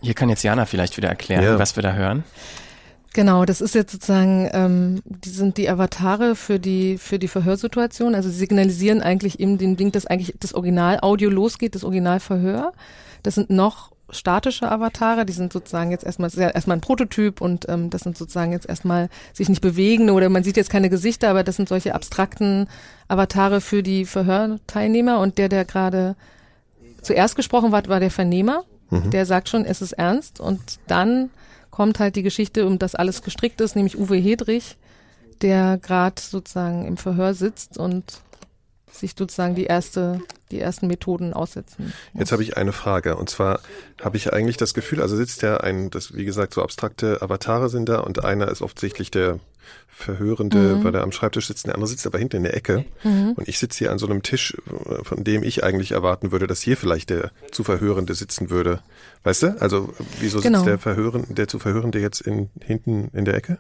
Hier 0.02 0.14
kann 0.14 0.30
jetzt 0.30 0.44
Jana 0.44 0.66
vielleicht 0.66 0.96
wieder 0.98 1.10
erklären, 1.10 1.44
Ja. 1.44 1.60
was 1.60 1.76
wir 1.76 1.84
da 1.84 1.94
hören. 1.94 2.24
Genau, 3.14 3.44
das 3.44 3.60
ist 3.60 3.74
jetzt 3.74 3.92
sozusagen, 3.92 4.50
ähm, 4.54 5.02
die 5.04 5.30
sind 5.30 5.58
die 5.58 5.68
Avatare 5.68 6.36
für 6.36 6.60
die 6.60 6.98
für 7.00 7.18
die 7.18 7.28
Verhörsituation. 7.28 8.14
Also 8.14 8.30
sie 8.30 8.38
signalisieren 8.38 9.02
eigentlich 9.02 9.40
eben 9.40 9.58
dem 9.58 9.76
Ding, 9.78 9.92
dass 9.92 10.06
eigentlich 10.06 10.36
das 10.40 10.54
Original-Audio 10.54 11.30
losgeht, 11.30 11.74
das 11.74 11.84
Originalverhör. 11.84 12.72
Das 13.24 13.36
sind 13.36 13.50
noch 13.50 13.92
statische 14.12 14.70
Avatare, 14.72 15.26
die 15.26 15.34
sind 15.34 15.54
sozusagen 15.54 15.92
jetzt 15.92 16.04
erstmal, 16.04 16.30
ja 16.32 16.50
erstmal 16.50 16.78
ein 16.78 16.82
Prototyp 16.82 17.42
und 17.42 17.68
ähm, 17.70 17.90
das 17.90 18.02
sind 18.02 18.18
sozusagen 18.18 18.52
jetzt 18.52 18.68
erstmal 18.68 19.10
sich 19.34 19.50
nicht 19.50 19.62
bewegende 19.62 20.14
oder 20.14 20.30
man 20.30 20.44
sieht 20.44 20.58
jetzt 20.58 20.70
keine 20.70 20.90
Gesichter, 20.90 21.30
aber 21.30 21.44
das 21.44 21.56
sind 21.56 21.70
solche 21.70 21.96
abstrakten 21.96 22.68
Avatare 23.08 23.62
für 23.62 23.84
die 23.84 24.06
Verhörteilnehmer 24.06 25.20
und 25.20 25.38
der, 25.38 25.50
der 25.50 25.66
gerade 25.66 26.16
zuerst 27.02 27.36
gesprochen 27.36 27.72
hat, 27.72 27.88
war 27.88 28.00
der 28.00 28.12
Vernehmer. 28.12 28.64
Mhm. 28.90 29.12
Der 29.12 29.26
sagt 29.26 29.50
schon, 29.50 29.66
es 29.66 29.82
ist 29.82 29.94
ernst 29.94 30.40
und 30.40 30.62
dann 30.88 31.30
kommt 31.70 32.00
halt 32.00 32.16
die 32.16 32.24
Geschichte, 32.24 32.66
um 32.66 32.80
das 32.80 32.96
alles 32.96 33.22
gestrickt 33.22 33.62
ist, 33.62 33.76
nämlich 33.76 33.98
Uwe 33.98 34.18
Hedrich, 34.18 34.78
der 35.42 35.78
gerade 35.78 36.22
sozusagen 36.22 36.86
im 36.86 36.98
Verhör 36.98 37.34
sitzt 37.34 37.78
und 37.78 38.22
sich 38.92 39.14
sozusagen 39.18 39.56
die 39.56 39.66
erste, 39.66 40.22
die 40.52 40.60
ersten 40.60 40.88
Methoden 40.88 41.34
aussetzen. 41.34 41.94
Jetzt 42.14 42.32
habe 42.32 42.44
ich 42.44 42.58
eine 42.58 42.72
Frage. 42.74 43.16
Und 43.16 43.30
zwar 43.30 43.60
habe 44.02 44.18
ich 44.18 44.34
eigentlich 44.34 44.58
das 44.58 44.74
Gefühl, 44.74 45.02
also 45.02 45.16
sitzt 45.16 45.42
ja 45.42 45.58
ein, 45.58 45.90
das 45.90 46.16
wie 46.16 46.26
gesagt, 46.26 46.54
so 46.54 46.62
abstrakte 46.64 47.22
Avatare 47.22 47.70
sind 47.70 47.88
da 47.90 48.00
und 48.00 48.24
einer 48.26 48.50
ist 48.50 48.62
offensichtlich 48.62 49.12
der 49.12 49.40
Verhörende, 49.88 50.58
Mhm. 50.78 50.84
weil 50.84 50.96
er 50.96 51.04
am 51.04 51.12
Schreibtisch 51.12 51.48
sitzt, 51.48 51.68
der 51.68 51.76
andere 51.76 51.88
sitzt 51.90 52.08
aber 52.08 52.18
hinten 52.18 52.38
in 52.38 52.44
der 52.44 52.56
Ecke. 52.56 52.86
Mhm. 53.04 53.34
Und 53.36 53.48
ich 53.48 53.60
sitze 53.60 53.80
hier 53.80 53.92
an 53.92 54.00
so 54.00 54.08
einem 54.08 54.24
Tisch, 54.24 54.56
von 55.04 55.24
dem 55.24 55.44
ich 55.44 55.64
eigentlich 55.64 55.92
erwarten 55.92 56.32
würde, 56.32 56.48
dass 56.48 56.62
hier 56.62 56.78
vielleicht 56.78 57.10
der 57.10 57.32
zu 57.52 57.64
Verhörende 57.64 58.16
sitzen 58.16 58.50
würde. 58.50 58.80
Weißt 59.24 59.44
du? 59.44 59.62
Also 59.62 59.94
wieso 60.20 60.40
Genau. 60.40 60.60
sitzt 60.60 60.68
der 60.70 60.80
Verhörende, 60.80 61.34
der 61.34 61.48
zu 61.50 61.60
Verhörende 61.60 62.00
jetzt 62.00 62.22
in, 62.22 62.50
hinten 62.64 63.10
in 63.14 63.26
der 63.26 63.36
Ecke? 63.36 63.58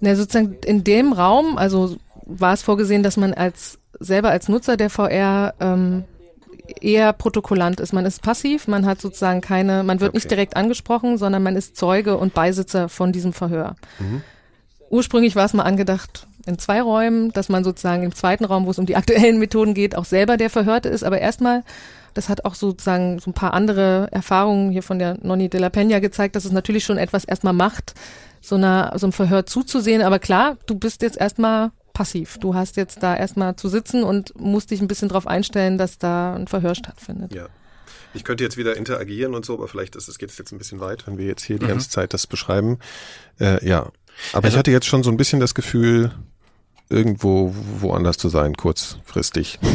Na, 0.00 0.14
sozusagen 0.14 0.56
in 0.64 0.84
dem 0.84 1.12
Raum, 1.12 1.58
also 1.58 1.96
war 2.24 2.52
es 2.54 2.62
vorgesehen, 2.62 3.02
dass 3.02 3.16
man 3.16 3.34
als 3.34 3.78
selber 4.00 4.30
als 4.30 4.48
Nutzer 4.48 4.76
der 4.76 4.90
VR 4.90 5.54
ähm, 5.60 6.04
eher 6.80 7.12
Protokollant 7.12 7.80
ist. 7.80 7.92
Man 7.92 8.06
ist 8.06 8.22
passiv, 8.22 8.66
man 8.68 8.86
hat 8.86 9.00
sozusagen 9.00 9.40
keine, 9.40 9.82
man 9.84 10.00
wird 10.00 10.14
nicht 10.14 10.26
Okay. 10.26 10.34
direkt 10.34 10.56
angesprochen, 10.56 11.18
sondern 11.18 11.42
man 11.42 11.56
ist 11.56 11.76
Zeuge 11.76 12.16
und 12.16 12.34
Beisitzer 12.34 12.88
von 12.88 13.12
diesem 13.12 13.32
Verhör. 13.32 13.76
Mhm. 13.98 14.22
Ursprünglich 14.90 15.36
war 15.36 15.44
es 15.44 15.52
mal 15.52 15.64
angedacht 15.64 16.26
in 16.46 16.58
zwei 16.58 16.80
Räumen, 16.80 17.32
dass 17.32 17.48
man 17.48 17.64
sozusagen 17.64 18.04
im 18.04 18.14
zweiten 18.14 18.44
Raum, 18.44 18.66
wo 18.66 18.70
es 18.70 18.78
um 18.78 18.86
die 18.86 18.96
aktuellen 18.96 19.38
Methoden 19.38 19.74
geht, 19.74 19.96
auch 19.96 20.04
selber 20.04 20.36
der 20.36 20.50
Verhörte 20.50 20.88
ist. 20.88 21.02
Aber 21.04 21.18
erstmal, 21.18 21.64
das 22.14 22.28
hat 22.28 22.44
auch 22.44 22.54
sozusagen 22.54 23.18
so 23.18 23.30
ein 23.30 23.34
paar 23.34 23.52
andere 23.52 24.08
Erfahrungen 24.12 24.70
hier 24.70 24.82
von 24.82 24.98
der 24.98 25.18
Nonni 25.22 25.48
de 25.48 25.60
la 25.60 25.68
Peña 25.68 26.00
gezeigt, 26.00 26.36
dass 26.36 26.44
es 26.44 26.52
natürlich 26.52 26.84
schon 26.84 26.98
etwas 26.98 27.24
erstmal 27.24 27.52
macht, 27.52 27.94
so 28.40 28.54
einer 28.54 28.92
so 28.96 29.06
einem 29.06 29.12
Verhör 29.12 29.46
zuzusehen. 29.46 30.02
Aber 30.02 30.18
klar, 30.20 30.56
du 30.66 30.76
bist 30.76 31.02
jetzt 31.02 31.16
erstmal 31.18 31.72
passiv. 31.96 32.38
Du 32.38 32.54
hast 32.54 32.76
jetzt 32.76 33.02
da 33.02 33.16
erstmal 33.16 33.56
zu 33.56 33.68
sitzen 33.68 34.02
und 34.04 34.38
musst 34.38 34.70
dich 34.70 34.80
ein 34.82 34.88
bisschen 34.88 35.08
darauf 35.08 35.26
einstellen, 35.26 35.78
dass 35.78 35.96
da 35.98 36.34
ein 36.34 36.46
Verhör 36.46 36.74
stattfindet. 36.74 37.34
Ja. 37.34 37.46
Ich 38.12 38.22
könnte 38.24 38.44
jetzt 38.44 38.56
wieder 38.56 38.76
interagieren 38.76 39.34
und 39.34 39.44
so, 39.44 39.54
aber 39.54 39.66
vielleicht 39.68 39.96
ist 39.96 40.08
es 40.08 40.18
geht 40.18 40.30
es 40.30 40.38
jetzt 40.38 40.52
ein 40.52 40.58
bisschen 40.58 40.80
weit, 40.80 41.06
wenn 41.06 41.16
wir 41.18 41.26
jetzt 41.26 41.42
hier 41.44 41.58
die 41.58 41.64
Mhm. 41.64 41.70
ganze 41.70 41.88
Zeit 41.90 42.12
das 42.14 42.26
beschreiben. 42.26 42.78
Äh, 43.40 43.66
ja, 43.66 43.80
aber 43.80 43.92
ich 44.40 44.44
Also- 44.44 44.58
hatte 44.58 44.70
jetzt 44.70 44.86
schon 44.86 45.02
so 45.02 45.10
ein 45.10 45.16
bisschen 45.16 45.40
das 45.40 45.54
Gefühl, 45.54 46.12
irgendwo 46.88 47.54
woanders 47.80 48.16
zu 48.18 48.28
sein, 48.28 48.54
kurzfristig. 48.56 49.58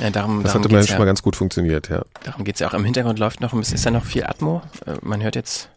Ja, 0.00 0.10
darum, 0.10 0.44
das 0.44 0.52
darum 0.52 0.64
hatte 0.64 0.74
mir 0.74 0.82
schon 0.84 0.92
ja. 0.94 0.98
mal 1.00 1.04
ganz 1.06 1.22
gut 1.22 1.34
funktioniert, 1.34 1.88
ja. 1.88 2.02
Darum 2.22 2.44
geht's 2.44 2.60
ja 2.60 2.68
auch. 2.68 2.74
Im 2.74 2.84
Hintergrund 2.84 3.18
läuft 3.18 3.40
noch 3.40 3.52
ein 3.52 3.58
bisschen, 3.58 3.74
ist 3.74 3.84
ja 3.84 3.90
noch 3.90 4.04
viel 4.04 4.22
Atmo. 4.24 4.62
Äh, 4.86 4.94
Man 5.02 5.20
hört 5.24 5.34
jetzt 5.34 5.70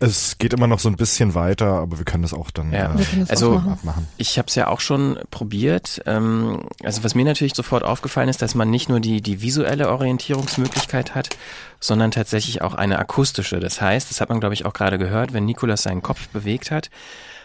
Es 0.00 0.38
geht 0.38 0.52
immer 0.52 0.66
noch 0.66 0.78
so 0.80 0.88
ein 0.88 0.96
bisschen 0.96 1.34
weiter, 1.34 1.66
aber 1.66 1.98
wir 1.98 2.04
können 2.04 2.22
das 2.22 2.34
auch 2.34 2.50
dann 2.50 2.72
Ja, 2.72 2.94
äh, 2.94 3.24
also 3.28 3.56
abmachen. 3.58 4.06
ich 4.16 4.38
habe 4.38 4.48
es 4.48 4.54
ja 4.54 4.68
auch 4.68 4.80
schon 4.80 5.18
probiert. 5.30 6.02
Ähm, 6.06 6.68
also 6.82 7.04
was 7.04 7.14
mir 7.14 7.24
natürlich 7.24 7.54
sofort 7.54 7.82
aufgefallen 7.82 8.28
ist, 8.28 8.42
dass 8.42 8.54
man 8.54 8.70
nicht 8.70 8.88
nur 8.88 9.00
die, 9.00 9.20
die 9.20 9.40
visuelle 9.42 9.88
Orientierungsmöglichkeit 9.90 11.14
hat, 11.14 11.36
sondern 11.80 12.10
tatsächlich 12.10 12.62
auch 12.62 12.74
eine 12.74 12.98
akustische. 12.98 13.60
Das 13.60 13.80
heißt, 13.80 14.10
das 14.10 14.20
hat 14.20 14.28
man 14.28 14.40
glaube 14.40 14.54
ich 14.54 14.64
auch 14.66 14.72
gerade 14.72 14.98
gehört, 14.98 15.32
wenn 15.32 15.44
Nikolas 15.44 15.82
seinen 15.82 16.02
Kopf 16.02 16.28
bewegt 16.28 16.70
hat, 16.70 16.90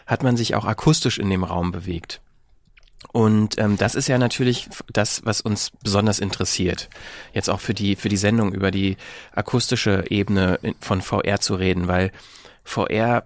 hat 0.08 0.24
man 0.24 0.38
sich 0.38 0.56
auch 0.56 0.66
akustisch 0.66 1.18
in 1.20 1.30
dem 1.30 1.44
Raum 1.44 1.72
bewegt. 1.72 2.22
Und 3.14 3.58
ähm, 3.58 3.78
das 3.78 3.96
ist 3.96 4.08
ja 4.08 4.18
natürlich 4.18 4.70
das, 4.92 5.22
was 5.24 5.40
uns 5.42 5.72
besonders 5.84 6.20
interessiert. 6.20 6.90
Jetzt 7.34 7.50
auch 7.50 7.62
für 7.62 7.74
die 7.74 7.96
für 7.96 8.10
die 8.10 8.18
Sendung 8.18 8.52
über 8.54 8.72
die 8.72 8.98
akustische 9.34 10.04
Ebene 10.10 10.60
von 10.82 11.02
VR 11.02 11.40
zu 11.40 11.56
reden, 11.56 11.88
weil 11.88 12.12
VR, 12.70 13.24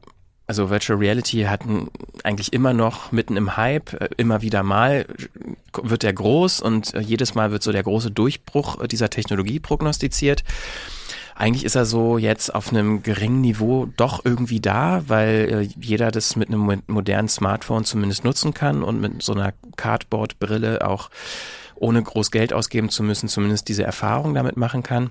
also 0.48 0.70
Virtual 0.70 0.98
Reality 0.98 1.44
hatten 1.44 1.90
eigentlich 2.24 2.54
immer 2.54 2.74
noch 2.74 3.12
mitten 3.12 3.38
im 3.38 3.58
Hype, 3.58 3.94
äh, 3.94 4.10
immer 4.18 4.42
wieder 4.42 4.64
mal 4.64 5.06
wird 5.82 6.04
der 6.04 6.14
groß 6.14 6.62
und 6.62 6.94
äh, 6.94 7.00
jedes 7.00 7.36
Mal 7.36 7.52
wird 7.52 7.64
so 7.64 7.72
der 7.72 7.84
große 7.84 8.12
Durchbruch 8.12 8.82
äh, 8.82 8.88
dieser 8.88 9.10
Technologie 9.10 9.60
prognostiziert. 9.60 10.44
Eigentlich 11.36 11.66
ist 11.66 11.76
er 11.76 11.86
so 11.86 12.18
jetzt 12.18 12.54
auf 12.54 12.72
einem 12.72 13.02
geringen 13.02 13.42
Niveau 13.42 13.88
doch 13.98 14.24
irgendwie 14.24 14.62
da, 14.62 15.04
weil 15.08 15.50
äh, 15.52 15.82
jeder 15.82 16.12
das 16.12 16.36
mit 16.36 16.50
einem 16.50 16.60
mo- 16.60 16.82
modernen 16.88 17.28
Smartphone 17.28 17.86
zumindest 17.86 18.24
nutzen 18.24 18.54
kann 18.54 18.84
und 18.84 19.02
mit 19.02 19.24
so 19.24 19.34
einer 19.34 19.54
Cardboard-Brille 19.76 20.88
auch 20.88 21.10
ohne 21.76 22.02
groß 22.02 22.32
Geld 22.32 22.54
ausgeben 22.54 22.90
zu 22.90 23.04
müssen, 23.04 23.28
zumindest 23.28 23.68
diese 23.68 23.84
Erfahrung 23.84 24.34
damit 24.36 24.58
machen 24.58 24.84
kann. 24.84 25.10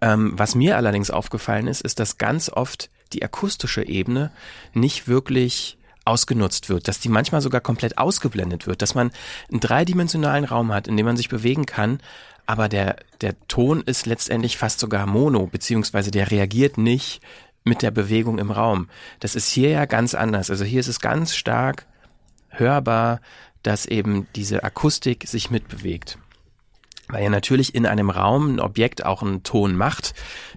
Ähm, 0.00 0.32
was 0.34 0.54
mir 0.54 0.76
allerdings 0.76 1.10
aufgefallen 1.10 1.68
ist, 1.68 1.82
ist, 1.82 2.00
dass 2.00 2.18
ganz 2.18 2.50
oft 2.50 2.90
die 3.12 3.22
akustische 3.22 3.86
Ebene 3.86 4.30
nicht 4.72 5.08
wirklich 5.08 5.78
ausgenutzt 6.04 6.68
wird, 6.68 6.88
dass 6.88 7.00
die 7.00 7.08
manchmal 7.08 7.40
sogar 7.40 7.60
komplett 7.60 7.98
ausgeblendet 7.98 8.66
wird, 8.66 8.82
dass 8.82 8.94
man 8.94 9.10
einen 9.50 9.60
dreidimensionalen 9.60 10.44
Raum 10.44 10.72
hat, 10.72 10.88
in 10.88 10.96
dem 10.96 11.06
man 11.06 11.16
sich 11.16 11.28
bewegen 11.28 11.66
kann, 11.66 12.00
aber 12.46 12.68
der, 12.68 12.96
der 13.20 13.34
Ton 13.46 13.82
ist 13.82 14.06
letztendlich 14.06 14.58
fast 14.58 14.80
sogar 14.80 15.06
mono, 15.06 15.46
beziehungsweise 15.46 16.10
der 16.10 16.30
reagiert 16.30 16.78
nicht 16.78 17.20
mit 17.64 17.82
der 17.82 17.90
Bewegung 17.90 18.38
im 18.38 18.50
Raum. 18.50 18.88
Das 19.20 19.36
ist 19.36 19.50
hier 19.50 19.70
ja 19.70 19.84
ganz 19.84 20.14
anders. 20.14 20.50
Also 20.50 20.64
hier 20.64 20.80
ist 20.80 20.88
es 20.88 21.00
ganz 21.00 21.36
stark 21.36 21.86
hörbar, 22.48 23.20
dass 23.62 23.86
eben 23.86 24.26
diese 24.34 24.64
Akustik 24.64 25.28
sich 25.28 25.50
mitbewegt. 25.50 26.18
Weil 27.10 27.24
ja 27.24 27.30
natürlich 27.30 27.74
in 27.74 27.86
einem 27.86 28.10
Raum 28.10 28.54
ein 28.54 28.60
Objekt 28.60 29.04
auch 29.04 29.22
einen 29.22 29.42
Ton 29.42 29.74
macht, 29.74 30.14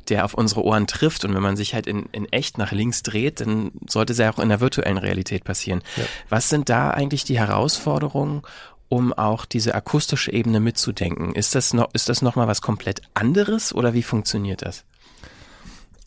der 0.09 0.25
auf 0.25 0.33
unsere 0.33 0.63
Ohren 0.63 0.87
trifft. 0.87 1.25
Und 1.25 1.33
wenn 1.33 1.41
man 1.41 1.55
sich 1.55 1.73
halt 1.73 1.87
in, 1.87 2.07
in 2.11 2.31
echt 2.31 2.57
nach 2.57 2.71
links 2.71 3.03
dreht, 3.03 3.41
dann 3.41 3.71
sollte 3.87 4.13
es 4.13 4.19
ja 4.19 4.31
auch 4.31 4.39
in 4.39 4.49
der 4.49 4.59
virtuellen 4.59 4.97
Realität 4.97 5.43
passieren. 5.43 5.81
Ja. 5.97 6.03
Was 6.29 6.49
sind 6.49 6.69
da 6.69 6.91
eigentlich 6.91 7.23
die 7.23 7.39
Herausforderungen, 7.39 8.41
um 8.89 9.13
auch 9.13 9.45
diese 9.45 9.73
akustische 9.73 10.31
Ebene 10.31 10.59
mitzudenken? 10.59 11.33
Ist 11.33 11.55
das 11.55 11.73
noch, 11.73 11.89
ist 11.93 12.09
das 12.09 12.21
nochmal 12.21 12.47
was 12.47 12.61
komplett 12.61 13.01
anderes 13.13 13.73
oder 13.73 13.93
wie 13.93 14.03
funktioniert 14.03 14.61
das? 14.61 14.85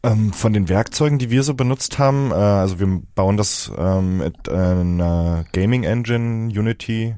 Ähm, 0.03 0.33
von 0.33 0.53
den 0.53 0.69
Werkzeugen, 0.69 1.19
die 1.19 1.31
wir 1.31 1.43
so 1.43 1.55
benutzt 1.55 1.99
haben, 1.99 2.31
äh, 2.31 2.35
also 2.35 2.79
wir 2.79 3.03
bauen 3.15 3.37
das 3.37 3.73
ähm, 3.77 4.19
mit 4.19 4.49
einer 4.49 5.45
Gaming 5.53 5.83
Engine, 5.83 6.49
Unity, 6.49 7.17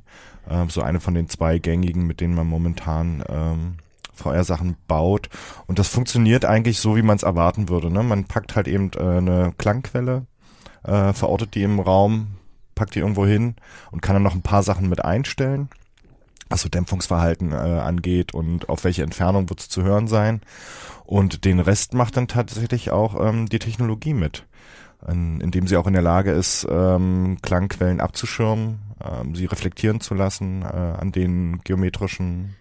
äh, 0.48 0.66
so 0.68 0.82
eine 0.82 1.00
von 1.00 1.14
den 1.14 1.28
zwei 1.28 1.58
gängigen, 1.58 2.06
mit 2.06 2.20
denen 2.20 2.34
man 2.34 2.46
momentan 2.46 3.22
ähm, 3.28 3.76
VR-Sachen 4.14 4.76
baut. 4.86 5.28
Und 5.66 5.78
das 5.78 5.88
funktioniert 5.88 6.44
eigentlich 6.44 6.80
so, 6.80 6.96
wie 6.96 7.02
man 7.02 7.16
es 7.16 7.22
erwarten 7.22 7.68
würde. 7.68 7.90
Ne? 7.90 8.02
Man 8.02 8.24
packt 8.24 8.56
halt 8.56 8.68
eben 8.68 8.90
äh, 8.96 9.00
eine 9.00 9.54
Klangquelle, 9.58 10.26
äh, 10.84 11.12
verortet 11.12 11.54
die 11.54 11.62
im 11.62 11.80
Raum, 11.80 12.28
packt 12.74 12.94
die 12.94 13.00
irgendwo 13.00 13.26
hin 13.26 13.56
und 13.90 14.02
kann 14.02 14.14
dann 14.14 14.22
noch 14.22 14.34
ein 14.34 14.42
paar 14.42 14.62
Sachen 14.62 14.88
mit 14.88 15.04
einstellen 15.04 15.68
was 16.48 16.62
so 16.62 16.68
Dämpfungsverhalten 16.68 17.52
äh, 17.52 17.56
angeht 17.56 18.34
und 18.34 18.68
auf 18.68 18.84
welche 18.84 19.02
Entfernung 19.02 19.48
wird 19.50 19.60
es 19.60 19.68
zu 19.68 19.82
hören 19.82 20.08
sein. 20.08 20.40
Und 21.04 21.44
den 21.44 21.60
Rest 21.60 21.94
macht 21.94 22.16
dann 22.16 22.28
tatsächlich 22.28 22.90
auch 22.90 23.18
ähm, 23.20 23.48
die 23.48 23.58
Technologie 23.58 24.14
mit, 24.14 24.46
in, 25.06 25.40
indem 25.40 25.66
sie 25.66 25.76
auch 25.76 25.86
in 25.86 25.92
der 25.92 26.02
Lage 26.02 26.32
ist, 26.32 26.66
ähm, 26.68 27.38
Klangquellen 27.42 28.00
abzuschirmen, 28.00 28.78
ähm, 29.04 29.34
sie 29.34 29.46
reflektieren 29.46 30.00
zu 30.00 30.14
lassen 30.14 30.62
äh, 30.62 30.66
an 30.66 31.12
den 31.12 31.60
geometrischen 31.64 32.56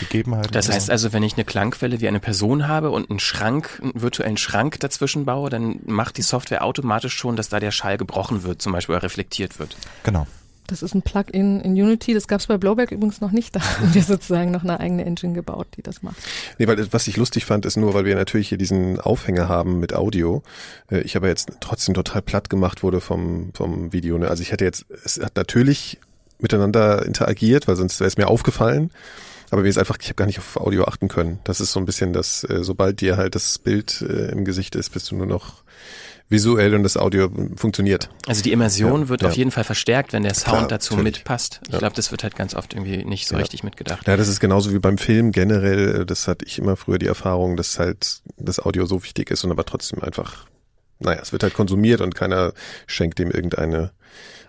Gegebenheiten. 0.00 0.52
Das 0.52 0.68
heißt 0.68 0.90
also, 0.90 1.12
wenn 1.12 1.22
ich 1.22 1.34
eine 1.34 1.44
Klangquelle 1.44 2.00
wie 2.00 2.08
eine 2.08 2.20
Person 2.20 2.66
habe 2.66 2.90
und 2.90 3.10
einen 3.10 3.20
Schrank, 3.20 3.80
einen 3.82 4.00
virtuellen 4.00 4.36
Schrank 4.36 4.80
dazwischen 4.80 5.24
baue, 5.24 5.50
dann 5.50 5.80
macht 5.86 6.16
die 6.18 6.22
Software 6.22 6.64
automatisch 6.64 7.14
schon, 7.14 7.36
dass 7.36 7.48
da 7.48 7.60
der 7.60 7.70
Schall 7.70 7.96
gebrochen 7.96 8.42
wird, 8.42 8.60
zum 8.60 8.72
Beispiel 8.72 8.96
oder 8.96 9.04
reflektiert 9.04 9.58
wird. 9.58 9.76
Genau. 10.02 10.26
Das 10.68 10.82
ist 10.82 10.94
ein 10.94 11.02
Plugin 11.02 11.60
in 11.60 11.72
Unity. 11.72 12.14
Das 12.14 12.28
gab 12.28 12.40
es 12.40 12.46
bei 12.46 12.56
Blowback 12.58 12.92
übrigens 12.92 13.20
noch 13.20 13.32
nicht. 13.32 13.56
Da 13.56 13.60
haben 13.60 13.92
wir 13.94 14.02
sozusagen 14.02 14.50
noch 14.52 14.62
eine 14.62 14.78
eigene 14.78 15.04
Engine 15.04 15.32
gebaut, 15.32 15.66
die 15.76 15.82
das 15.82 16.02
macht. 16.02 16.16
Nee, 16.58 16.68
weil 16.68 16.92
was 16.92 17.08
ich 17.08 17.16
lustig 17.16 17.44
fand, 17.46 17.66
ist 17.66 17.76
nur, 17.76 17.94
weil 17.94 18.04
wir 18.04 18.14
natürlich 18.14 18.48
hier 18.50 18.58
diesen 18.58 19.00
Aufhänger 19.00 19.48
haben 19.48 19.80
mit 19.80 19.94
Audio. 19.94 20.42
Äh, 20.90 21.00
Ich 21.00 21.16
aber 21.16 21.28
jetzt 21.28 21.50
trotzdem 21.60 21.94
total 21.94 22.22
platt 22.22 22.48
gemacht 22.50 22.82
wurde 22.82 23.00
vom, 23.00 23.50
vom 23.54 23.92
Video. 23.92 24.16
ne? 24.18 24.28
Also 24.28 24.42
ich 24.42 24.52
hätte 24.52 24.64
jetzt, 24.64 24.86
es 25.04 25.18
hat 25.20 25.36
natürlich 25.36 25.98
miteinander 26.38 27.04
interagiert, 27.04 27.66
weil 27.66 27.74
sonst 27.76 27.98
wäre 27.98 28.08
es 28.08 28.16
mir 28.16 28.28
aufgefallen. 28.28 28.90
Aber 29.50 29.62
mir 29.62 29.68
ist 29.68 29.78
einfach, 29.78 29.96
ich 29.98 30.06
habe 30.08 30.16
gar 30.16 30.26
nicht 30.26 30.38
auf 30.38 30.58
Audio 30.58 30.84
achten 30.84 31.08
können. 31.08 31.38
Das 31.44 31.60
ist 31.62 31.72
so 31.72 31.80
ein 31.80 31.86
bisschen 31.86 32.12
das, 32.12 32.44
äh, 32.44 32.62
sobald 32.62 33.00
dir 33.00 33.16
halt 33.16 33.34
das 33.34 33.58
Bild 33.58 34.02
äh, 34.02 34.30
im 34.30 34.44
Gesicht 34.44 34.76
ist, 34.76 34.90
bist 34.90 35.10
du 35.10 35.16
nur 35.16 35.26
noch 35.26 35.62
visuell 36.28 36.74
und 36.74 36.82
das 36.82 36.96
Audio 36.96 37.30
funktioniert. 37.56 38.10
Also 38.26 38.42
die 38.42 38.52
Immersion 38.52 39.02
Ja, 39.02 39.08
wird 39.08 39.22
ja. 39.22 39.28
auf 39.28 39.34
jeden 39.36 39.50
Fall 39.50 39.64
verstärkt, 39.64 40.12
wenn 40.12 40.22
der 40.24 40.34
Sound 40.34 40.56
Klar, 40.58 40.68
dazu 40.68 40.94
natürlich. 40.94 41.16
mitpasst. 41.16 41.60
Ich 41.66 41.72
Ja. 41.72 41.78
glaube, 41.78 41.96
das 41.96 42.10
wird 42.10 42.22
halt 42.22 42.36
ganz 42.36 42.54
oft 42.54 42.74
irgendwie 42.74 43.04
nicht 43.04 43.26
so 43.28 43.36
richtig 43.36 43.62
mitgedacht. 43.64 44.06
Ja, 44.06 44.16
das 44.16 44.28
ist 44.28 44.38
genauso 44.40 44.72
wie 44.74 44.78
beim 44.78 44.98
Film 44.98 45.32
generell. 45.32 46.04
Das 46.04 46.28
hatte 46.28 46.44
ich 46.44 46.58
immer 46.58 46.76
früher 46.76 46.98
die 46.98 47.06
Erfahrung, 47.06 47.56
dass 47.56 47.78
halt 47.78 48.20
das 48.36 48.60
Audio 48.60 48.84
so 48.86 49.02
wichtig 49.02 49.30
ist 49.30 49.44
und 49.44 49.50
aber 49.50 49.64
trotzdem 49.64 50.02
einfach, 50.02 50.46
naja, 50.98 51.20
es 51.22 51.32
wird 51.32 51.42
halt 51.42 51.54
konsumiert 51.54 52.00
und 52.02 52.14
keiner 52.14 52.52
schenkt 52.86 53.18
dem 53.18 53.30
irgendeine 53.30 53.92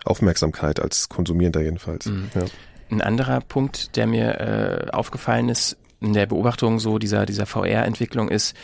Aufmerksamkeit 0.04 0.80
als 0.80 1.08
Konsumierender 1.08 1.60
jedenfalls. 1.62 2.06
Mhm. 2.06 2.28
Ein 2.90 3.02
anderer 3.02 3.40
Punkt, 3.40 3.96
der 3.96 4.06
mir 4.06 4.40
äh, 4.40 4.90
aufgefallen 4.90 5.48
ist 5.48 5.76
in 6.00 6.12
der 6.12 6.26
Beobachtung 6.26 6.78
so 6.78 6.98
dieser, 6.98 7.26
dieser 7.26 7.46
VR-Entwicklung 7.46 8.28
ist, 8.28 8.56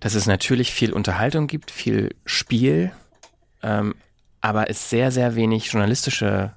dass 0.00 0.14
es 0.14 0.26
natürlich 0.26 0.72
viel 0.72 0.92
Unterhaltung 0.92 1.46
gibt, 1.46 1.70
viel 1.70 2.14
Spiel, 2.24 2.92
ähm, 3.62 3.94
aber 4.40 4.68
es 4.68 4.90
sehr, 4.90 5.10
sehr 5.10 5.34
wenig 5.34 5.72
journalistische 5.72 6.52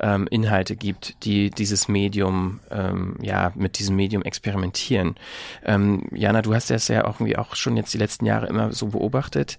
ähm, 0.00 0.26
Inhalte 0.30 0.76
gibt, 0.76 1.22
die 1.24 1.50
dieses 1.50 1.86
Medium, 1.88 2.60
ähm, 2.70 3.16
ja, 3.20 3.52
mit 3.54 3.78
diesem 3.78 3.96
Medium 3.96 4.22
experimentieren. 4.22 5.16
Ähm, 5.64 6.08
Jana, 6.12 6.42
du 6.42 6.54
hast 6.54 6.70
das 6.70 6.88
ja 6.88 7.04
auch 7.04 7.20
irgendwie 7.20 7.36
auch 7.36 7.54
schon 7.54 7.76
jetzt 7.76 7.92
die 7.94 7.98
letzten 7.98 8.26
Jahre 8.26 8.46
immer 8.46 8.72
so 8.72 8.88
beobachtet. 8.88 9.58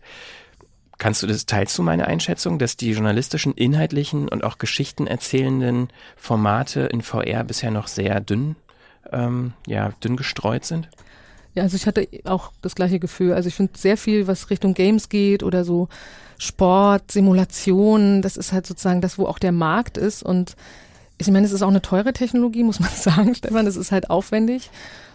Kannst 0.97 1.23
du 1.23 1.27
das, 1.27 1.45
teilst 1.45 1.77
du 1.77 1.83
meine 1.83 2.07
Einschätzung, 2.07 2.59
dass 2.59 2.77
die 2.77 2.91
journalistischen, 2.91 3.53
inhaltlichen 3.53 4.27
und 4.27 4.43
auch 4.43 4.57
Geschichten 4.57 5.07
erzählenden 5.07 5.89
Formate 6.15 6.81
in 6.81 7.01
VR 7.01 7.43
bisher 7.43 7.71
noch 7.71 7.87
sehr 7.87 8.19
dünn, 8.19 8.55
ähm, 9.11 9.53
ja, 9.67 9.91
dünn 10.03 10.15
gestreut 10.17 10.65
sind? 10.65 10.89
Ja, 11.53 11.63
also 11.63 11.75
ich 11.75 11.85
hatte 11.85 12.07
auch 12.25 12.51
das 12.61 12.75
gleiche 12.75 12.99
Gefühl. 12.99 13.33
Also 13.33 13.47
ich 13.47 13.55
finde 13.55 13.73
sehr 13.77 13.97
viel, 13.97 14.27
was 14.27 14.49
Richtung 14.49 14.73
Games 14.73 15.09
geht 15.09 15.43
oder 15.43 15.65
so 15.65 15.89
Sport, 16.37 17.11
Simulation, 17.11 18.21
das 18.21 18.37
ist 18.37 18.51
halt 18.53 18.65
sozusagen 18.65 19.01
das, 19.01 19.17
wo 19.17 19.25
auch 19.27 19.37
der 19.37 19.51
Markt 19.51 19.97
ist. 19.97 20.23
Und 20.23 20.55
ich 21.17 21.29
meine, 21.29 21.45
es 21.45 21.51
ist 21.51 21.61
auch 21.61 21.67
eine 21.69 21.81
teure 21.81 22.13
Technologie, 22.13 22.63
muss 22.63 22.79
man 22.79 22.89
sagen, 22.95 23.35
Stefan. 23.35 23.67
Es 23.67 23.75
ist 23.75 23.91
halt 23.91 24.09
aufwendig. 24.09 24.69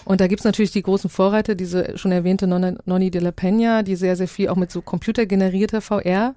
Und 0.05 0.21
da 0.21 0.29
gibt's 0.29 0.45
natürlich 0.45 0.71
die 0.71 0.83
großen 0.83 1.11
Vorreiter, 1.11 1.55
diese 1.57 1.99
schon 1.99 2.13
erwähnte 2.13 2.47
Non- 2.47 2.79
Noni 2.85 3.11
de 3.11 3.21
la 3.21 3.31
Peña, 3.31 3.83
die 3.83 3.97
sehr, 3.97 4.15
sehr 4.15 4.29
viel 4.29 4.51
auch 4.51 4.57
mit 4.57 4.71
so 4.71 4.81
computergenerierter 4.83 5.81
VR 5.81 6.35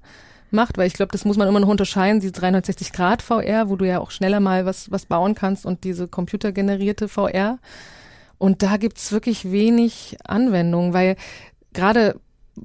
macht, 0.53 0.77
weil 0.77 0.87
ich 0.87 0.93
glaube, 0.93 1.11
das 1.11 1.25
muss 1.25 1.37
man 1.37 1.47
immer 1.47 1.59
noch 1.59 1.67
unterscheiden, 1.67 2.19
die 2.19 2.31
360 2.31 2.91
Grad 2.91 3.21
VR, 3.21 3.69
wo 3.69 3.75
du 3.75 3.85
ja 3.85 3.99
auch 3.99 4.11
schneller 4.11 4.39
mal 4.39 4.65
was, 4.65 4.91
was 4.91 5.05
bauen 5.05 5.35
kannst 5.35 5.65
und 5.65 5.83
diese 5.83 6.07
computergenerierte 6.07 7.07
VR. 7.07 7.59
Und 8.37 8.63
da 8.63 8.77
gibt's 8.77 9.11
wirklich 9.11 9.51
wenig 9.51 10.17
Anwendung, 10.23 10.93
weil 10.93 11.15
gerade 11.73 12.19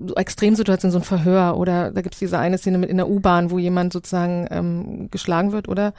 so 0.06 0.14
Extremsituationen, 0.14 0.92
so 0.92 0.98
ein 0.98 1.04
Verhör 1.04 1.56
oder 1.56 1.90
da 1.90 2.00
gibt's 2.02 2.18
diese 2.18 2.38
eine 2.38 2.58
Szene 2.58 2.78
mit 2.78 2.90
in 2.90 2.96
der 2.96 3.08
U-Bahn, 3.08 3.50
wo 3.50 3.58
jemand 3.58 3.92
sozusagen 3.92 4.46
ähm, 4.50 5.08
geschlagen 5.10 5.52
wird, 5.52 5.68
oder? 5.68 5.92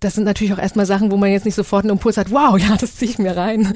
Das 0.00 0.14
sind 0.14 0.24
natürlich 0.24 0.54
auch 0.54 0.58
erstmal 0.58 0.86
Sachen, 0.86 1.10
wo 1.10 1.18
man 1.18 1.30
jetzt 1.30 1.44
nicht 1.44 1.54
sofort 1.54 1.84
einen 1.84 1.92
Impuls 1.92 2.16
hat, 2.16 2.30
wow, 2.30 2.58
ja, 2.58 2.76
das 2.76 2.96
ziehe 2.96 3.10
ich 3.10 3.18
mir 3.18 3.36
rein. 3.36 3.74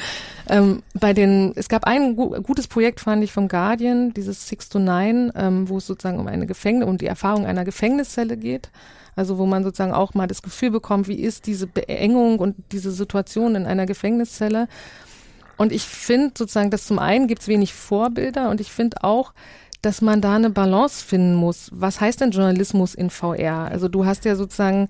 Ähm, 0.49 0.83
bei 0.95 1.13
den, 1.13 1.53
es 1.55 1.69
gab 1.69 1.85
ein 1.85 2.17
gu 2.17 2.31
gutes 2.43 2.67
Projekt, 2.67 3.01
fand 3.01 3.23
ich, 3.23 3.33
vom 3.33 3.49
Guardian, 3.49 4.15
dieses 4.15 4.49
Six 4.49 4.71
to 4.71 4.79
Nine, 4.79 5.33
ähm, 5.37 5.69
wo 5.69 5.79
es 5.79 5.87
sozusagen 5.87 6.19
um 6.19 6.27
eine 6.27 6.47
Gefängnis, 6.47 6.89
um 6.89 6.97
die 6.97 7.07
Erfahrung 7.07 7.45
einer 7.45 7.65
Gefängniszelle 7.65 8.37
geht. 8.37 8.71
Also 9.17 9.39
wo 9.39 9.47
man 9.47 9.63
sozusagen 9.63 9.93
auch 9.93 10.15
mal 10.15 10.27
das 10.27 10.43
Gefühl 10.43 10.71
bekommt, 10.71 11.09
wie 11.09 11.21
ist 11.21 11.47
diese 11.47 11.67
Beengung 11.67 12.39
und 12.39 12.57
diese 12.73 12.91
Situation 12.91 13.55
in 13.55 13.67
einer 13.67 13.87
Gefängniszelle. 13.87 14.67
Und 15.57 15.73
ich 15.73 15.83
finde 15.83 16.33
sozusagen, 16.37 16.71
dass 16.71 16.87
zum 16.87 16.99
einen 16.99 17.27
gibt 17.27 17.43
es 17.43 17.49
wenig 17.49 17.75
Vorbilder 17.75 18.51
und 18.51 18.61
ich 18.61 18.73
finde 18.73 19.05
auch, 19.05 19.33
dass 19.83 20.01
man 20.01 20.21
da 20.21 20.37
eine 20.37 20.51
Balance 20.51 21.05
finden 21.05 21.35
muss. 21.35 21.71
Was 21.73 22.01
heißt 22.01 22.21
denn 22.21 22.31
Journalismus 22.31 22.95
in 22.95 23.11
VR? 23.11 23.69
Also 23.71 23.89
du 23.89 24.07
hast 24.07 24.25
ja 24.25 24.35
sozusagen 24.35 24.89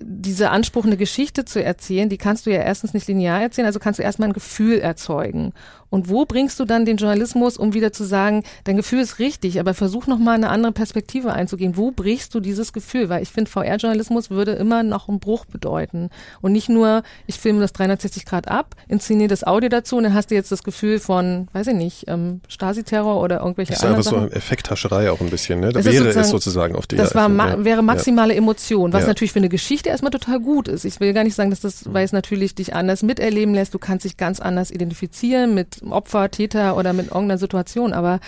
diese 0.00 0.50
Anspruch, 0.50 0.84
eine 0.84 0.96
Geschichte 0.96 1.44
zu 1.44 1.62
erzählen, 1.62 2.08
die 2.08 2.18
kannst 2.18 2.46
du 2.46 2.50
ja 2.50 2.62
erstens 2.62 2.94
nicht 2.94 3.06
linear 3.06 3.42
erzählen, 3.42 3.66
also 3.66 3.78
kannst 3.78 3.98
du 3.98 4.02
erstmal 4.02 4.30
ein 4.30 4.34
Gefühl 4.34 4.78
erzeugen. 4.78 5.52
Und 5.94 6.08
wo 6.08 6.24
bringst 6.24 6.58
du 6.58 6.64
dann 6.64 6.84
den 6.84 6.96
Journalismus, 6.96 7.56
um 7.56 7.72
wieder 7.72 7.92
zu 7.92 8.02
sagen, 8.02 8.42
dein 8.64 8.76
Gefühl 8.76 8.98
ist 8.98 9.20
richtig, 9.20 9.60
aber 9.60 9.74
versuch 9.74 10.08
nochmal 10.08 10.34
eine 10.34 10.48
andere 10.48 10.72
Perspektive 10.72 11.32
einzugehen. 11.32 11.76
Wo 11.76 11.92
brichst 11.92 12.34
du 12.34 12.40
dieses 12.40 12.72
Gefühl? 12.72 13.08
Weil 13.08 13.22
ich 13.22 13.28
finde, 13.30 13.48
VR-Journalismus 13.48 14.28
würde 14.28 14.52
immer 14.54 14.82
noch 14.82 15.08
einen 15.08 15.20
Bruch 15.20 15.44
bedeuten. 15.44 16.10
Und 16.40 16.50
nicht 16.50 16.68
nur, 16.68 17.04
ich 17.28 17.38
filme 17.38 17.60
das 17.60 17.72
360 17.74 18.24
Grad 18.26 18.48
ab, 18.48 18.74
inszeniere 18.88 19.28
das 19.28 19.44
Audio 19.44 19.68
dazu 19.68 19.96
und 19.96 20.02
dann 20.02 20.14
hast 20.14 20.32
du 20.32 20.34
jetzt 20.34 20.50
das 20.50 20.64
Gefühl 20.64 20.98
von, 20.98 21.46
weiß 21.52 21.68
ich 21.68 21.74
nicht, 21.74 22.06
ähm, 22.08 22.40
Stasi-Terror 22.48 23.20
oder 23.22 23.38
irgendwelche 23.38 23.70
Das 23.74 23.78
ist 23.78 23.84
anderen 23.84 23.98
einfach 24.00 24.10
so 24.10 24.16
Sachen. 24.16 24.26
eine 24.30 24.34
Effekthascherei 24.36 25.12
auch 25.12 25.20
ein 25.20 25.30
bisschen, 25.30 25.60
ne? 25.60 25.72
Da 25.72 25.78
Es 25.78 25.86
wäre 25.86 26.08
es 26.08 26.28
sozusagen 26.28 26.74
auf 26.74 26.88
die 26.88 26.96
Das 26.96 27.14
war 27.14 27.28
ma 27.28 27.50
ja. 27.50 27.64
wäre 27.64 27.82
maximale 27.82 28.34
Emotion, 28.34 28.92
was 28.92 29.02
Ja. 29.02 29.06
natürlich 29.06 29.30
für 29.32 29.38
eine 29.38 29.48
Geschichte 29.48 29.90
erstmal 29.90 30.10
total 30.10 30.40
gut 30.40 30.66
ist. 30.66 30.84
Ich 30.84 30.98
will 30.98 31.12
gar 31.12 31.22
nicht 31.22 31.36
sagen, 31.36 31.50
dass 31.50 31.60
das, 31.60 31.92
weil 31.92 32.04
es 32.04 32.10
natürlich 32.10 32.56
dich 32.56 32.74
anders 32.74 33.04
miterleben 33.04 33.54
lässt. 33.54 33.72
Du 33.74 33.78
kannst 33.78 34.04
dich 34.04 34.16
ganz 34.16 34.40
anders 34.40 34.72
identifizieren 34.72 35.54
mit 35.54 35.83
Opfer, 35.92 36.30
Täter 36.30 36.76
oder 36.76 36.92
mit 36.92 37.06
irgendeiner 37.06 37.38
Situation. 37.38 37.92
Aber 37.92 38.20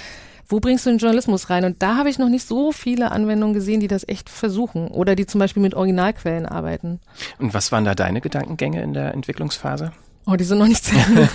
wo 0.49 0.61
bringst 0.61 0.87
du 0.87 0.91
den 0.91 0.99
Journalismus 0.99 1.51
rein? 1.51 1.65
Und 1.65 1.83
da 1.83 1.97
habe 1.97 2.09
ich 2.09 2.19
noch 2.19 2.29
nicht 2.29 2.47
so 2.47 2.73
viele 2.73 3.11
Anwendungen 3.11 3.55
gesehen, 3.55 3.81
die 3.81 3.89
das 3.89 4.07
echt 4.09 4.31
versuchen 4.31 4.89
oder 4.89 5.17
die 5.17 5.27
zum 5.27 5.41
Beispiel 5.41 5.63
mit 5.63 5.75
Originalquellen 5.75 6.47
arbeiten. 6.47 7.01
Und 7.39 7.53
was 7.53 7.73
waren 7.73 7.85
da 7.85 7.95
deine 7.95 8.21
Gedankengänge 8.21 8.83
in 8.83 8.95
der 8.95 9.13
Entwicklungsphase? 9.13 9.93
Oh, 10.27 10.35
die 10.35 10.45
sind 10.45 10.59
noch 10.59 10.69
nicht 10.69 10.85
zu 10.85 10.95
Ende. 11.09 11.29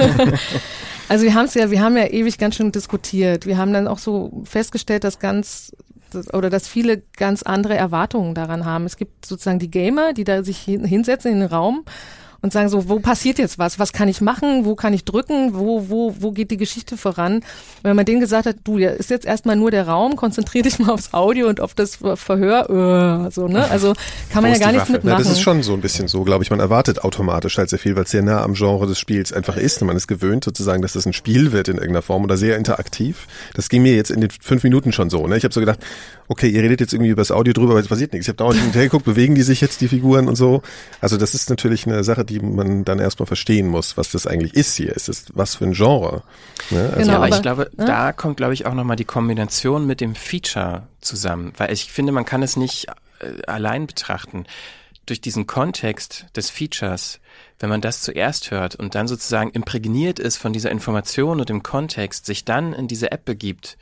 also 1.09 1.23
wir 1.23 1.33
haben 1.33 1.45
es 1.45 1.53
ja, 1.53 1.71
wir 1.71 1.81
haben 1.81 1.97
ja 1.97 2.07
ewig 2.07 2.37
ganz 2.37 2.55
schön 2.55 2.71
diskutiert. 2.71 3.45
Wir 3.45 3.57
haben 3.57 3.73
dann 3.73 3.87
auch 3.87 3.99
so 3.99 4.43
festgestellt, 4.45 5.03
dass 5.03 5.19
ganz 5.19 5.73
oder 6.33 6.49
dass 6.49 6.67
viele 6.67 7.01
ganz 7.15 7.41
andere 7.41 7.75
Erwartungen 7.75 8.35
daran 8.35 8.65
haben. 8.65 8.85
Es 8.85 8.97
gibt 8.97 9.25
sozusagen 9.25 9.59
die 9.59 9.71
Gamer, 9.71 10.11
die 10.11 10.25
da 10.25 10.43
sich 10.43 10.57
hin, 10.57 10.83
hinsetzen 10.83 11.31
in 11.31 11.39
den 11.39 11.49
Raum 11.49 11.85
und 12.41 12.51
sagen 12.53 12.69
so, 12.69 12.89
wo 12.89 12.99
passiert 12.99 13.37
jetzt 13.37 13.59
was? 13.59 13.77
Was 13.77 13.93
kann 13.93 14.07
ich 14.07 14.19
machen? 14.21 14.65
Wo 14.65 14.75
kann 14.75 14.93
ich 14.93 15.05
drücken? 15.05 15.53
Wo, 15.53 15.89
wo, 15.89 16.15
wo 16.19 16.31
geht 16.31 16.49
die 16.51 16.57
Geschichte 16.57 16.97
voran? 16.97 17.41
Wenn 17.83 17.95
man 17.95 18.05
denen 18.05 18.19
gesagt 18.19 18.45
hat, 18.47 18.55
du, 18.63 18.77
ja, 18.79 18.89
ist 18.89 19.09
jetzt 19.11 19.25
erstmal 19.25 19.55
nur 19.55 19.69
der 19.71 19.87
Raum, 19.87 20.15
konzentrier 20.15 20.63
dich 20.63 20.79
mal 20.79 20.91
aufs 20.91 21.13
Audio 21.13 21.47
und 21.47 21.61
auf 21.61 21.73
das 21.75 21.97
Ver- 21.97 22.17
Verhör, 22.17 23.27
äh, 23.27 23.31
so, 23.31 23.47
ne? 23.47 23.69
Also 23.69 23.93
kann 24.31 24.41
man 24.43 24.51
ja 24.53 24.57
gar 24.59 24.71
nichts 24.71 24.89
mitmachen. 24.89 25.17
Ja, 25.19 25.23
das 25.23 25.31
ist 25.31 25.41
schon 25.41 25.61
so 25.63 25.73
ein 25.73 25.81
bisschen 25.81 26.07
so, 26.07 26.23
glaube 26.23 26.43
ich. 26.43 26.49
Man 26.49 26.59
erwartet 26.59 27.03
automatisch 27.03 27.57
halt 27.57 27.69
sehr 27.69 27.79
viel, 27.79 27.95
weil 27.95 28.03
es 28.05 28.11
sehr 28.11 28.23
nah 28.23 28.41
am 28.43 28.53
Genre 28.53 28.87
des 28.87 28.97
Spiels 28.99 29.31
einfach 29.33 29.57
ist. 29.57 29.81
Und 29.81 29.87
man 29.87 29.97
ist 29.97 30.07
gewöhnt 30.07 30.43
sozusagen, 30.43 30.81
dass 30.81 30.93
das 30.93 31.05
ein 31.05 31.13
Spiel 31.13 31.51
wird 31.51 31.67
in 31.67 31.75
irgendeiner 31.75 32.01
Form 32.01 32.23
oder 32.23 32.37
sehr 32.37 32.57
interaktiv. 32.57 33.27
Das 33.53 33.69
ging 33.69 33.83
mir 33.83 33.95
jetzt 33.95 34.09
in 34.11 34.19
den 34.21 34.31
fünf 34.31 34.63
Minuten 34.63 34.91
schon 34.93 35.09
so. 35.09 35.27
Ne? 35.27 35.37
Ich 35.37 35.43
habe 35.43 35.53
so 35.53 35.59
gedacht, 35.59 35.79
okay, 36.27 36.49
ihr 36.49 36.63
redet 36.63 36.79
jetzt 36.79 36.93
irgendwie 36.93 37.11
über 37.11 37.21
das 37.21 37.31
Audio 37.31 37.53
drüber, 37.53 37.71
aber 37.71 37.81
es 37.81 37.87
passiert 37.87 38.13
nichts. 38.13 38.25
Ich 38.25 38.29
habe 38.29 38.37
dauernd 38.37 38.59
hinterher 38.59 38.87
geguckt, 38.87 39.05
bewegen 39.05 39.35
die 39.35 39.43
sich 39.43 39.61
jetzt, 39.61 39.81
die 39.81 39.87
Figuren 39.87 40.27
und 40.27 40.35
so. 40.35 40.61
Also 41.01 41.17
das 41.17 41.33
ist 41.35 41.49
natürlich 41.49 41.85
eine 41.85 42.03
Sache, 42.03 42.25
die 42.31 42.39
man 42.39 42.85
dann 42.85 42.99
erstmal 42.99 43.27
verstehen 43.27 43.67
muss, 43.67 43.97
was 43.97 44.11
das 44.11 44.25
eigentlich 44.27 44.53
ist 44.53 44.75
hier. 44.75 44.95
Ist 44.95 45.09
das 45.09 45.25
was 45.33 45.55
für 45.55 45.65
ein 45.65 45.73
Genre? 45.73 46.23
Ne? 46.69 46.93
Also, 46.95 47.11
ja, 47.11 47.17
aber, 47.17 47.25
aber- 47.25 47.35
ich 47.35 47.41
glaube, 47.41 47.71
ne? 47.75 47.85
da 47.85 48.13
kommt, 48.13 48.37
glaube 48.37 48.53
ich, 48.53 48.65
auch 48.65 48.73
nochmal 48.73 48.95
die 48.95 49.05
Kombination 49.05 49.85
mit 49.85 50.01
dem 50.01 50.15
Feature 50.15 50.87
zusammen. 51.01 51.53
Weil 51.57 51.71
ich 51.71 51.91
finde, 51.91 52.11
man 52.11 52.25
kann 52.25 52.43
es 52.43 52.55
nicht 52.57 52.87
äh, 53.19 53.45
allein 53.47 53.87
betrachten. 53.87 54.45
Durch 55.05 55.19
diesen 55.19 55.47
Kontext 55.47 56.27
des 56.35 56.49
Features, 56.49 57.19
wenn 57.59 57.69
man 57.69 57.81
das 57.81 58.01
zuerst 58.01 58.51
hört 58.51 58.75
und 58.75 58.95
dann 58.95 59.07
sozusagen 59.07 59.49
imprägniert 59.51 60.19
ist 60.19 60.37
von 60.37 60.53
dieser 60.53 60.71
Information 60.71 61.39
und 61.39 61.49
dem 61.49 61.63
Kontext, 61.63 62.25
sich 62.25 62.45
dann 62.45 62.71
in 62.71 62.87
diese 62.87 63.11
App 63.11 63.25
begibt, 63.25 63.77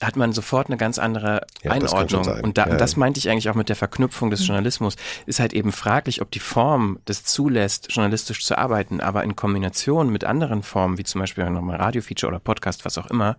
hat 0.00 0.16
man 0.16 0.32
sofort 0.32 0.68
eine 0.68 0.76
ganz 0.76 0.98
andere 0.98 1.46
Ja, 1.62 1.76
das 1.78 1.92
Einordnung. 1.92 2.24
sein. 2.24 2.44
Und 2.44 2.56
da, 2.56 2.68
Ja, 2.68 2.76
das 2.76 2.96
meinte 2.96 3.18
ich 3.18 3.28
eigentlich 3.28 3.50
auch 3.50 3.54
mit 3.56 3.68
der 3.68 3.74
Verknüpfung 3.76 4.30
des 4.30 4.46
Journalismus. 4.46 4.94
Ist 5.26 5.40
halt 5.40 5.52
eben 5.52 5.72
fraglich, 5.72 6.22
ob 6.22 6.30
die 6.30 6.38
Form 6.38 7.00
das 7.06 7.24
zulässt, 7.24 7.88
journalistisch 7.90 8.44
zu 8.44 8.56
arbeiten, 8.56 9.00
aber 9.00 9.24
in 9.24 9.34
Kombination 9.34 10.10
mit 10.10 10.22
anderen 10.24 10.62
Formen, 10.62 10.98
wie 10.98 11.04
zum 11.04 11.20
Beispiel 11.20 11.48
nochmal 11.50 11.76
Radiofeature 11.76 12.30
oder 12.30 12.38
Podcast, 12.38 12.84
was 12.84 12.96
auch 12.96 13.08
immer, 13.10 13.36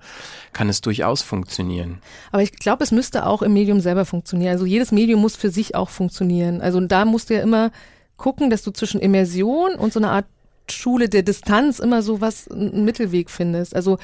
kann 0.52 0.68
es 0.68 0.82
durchaus 0.82 1.22
funktionieren. 1.22 2.02
Aber 2.32 2.44
ich 2.44 2.52
glaube, 2.52 2.84
es 2.84 2.92
müsste 2.92 3.26
auch 3.26 3.42
im 3.42 3.54
Medium 3.54 3.80
selber 3.80 4.04
funktionieren. 4.06 4.52
Also 4.52 4.66
jedes 4.66 4.92
Medium 4.92 5.22
muss 5.22 5.38
für 5.38 5.52
sich 5.52 5.76
auch 5.76 5.90
funktionieren. 5.90 6.60
Also 6.62 6.82
da 6.82 7.06
musst 7.06 7.30
du 7.30 7.36
ja 7.36 7.42
immer 7.42 7.72
gucken, 8.18 8.50
dass 8.50 8.64
du 8.64 8.72
zwischen 8.72 9.00
Immersion 9.00 9.76
und 9.76 9.94
so 9.94 10.00
einer 10.00 10.12
Art 10.12 10.26
Schule 10.70 11.10
der 11.10 11.24
Distanz 11.24 11.80
immer 11.80 12.02
so 12.02 12.22
was, 12.22 12.48
einen 12.50 12.86
Mittelweg 12.86 13.30
findest. 13.32 13.76
Also 13.76 13.98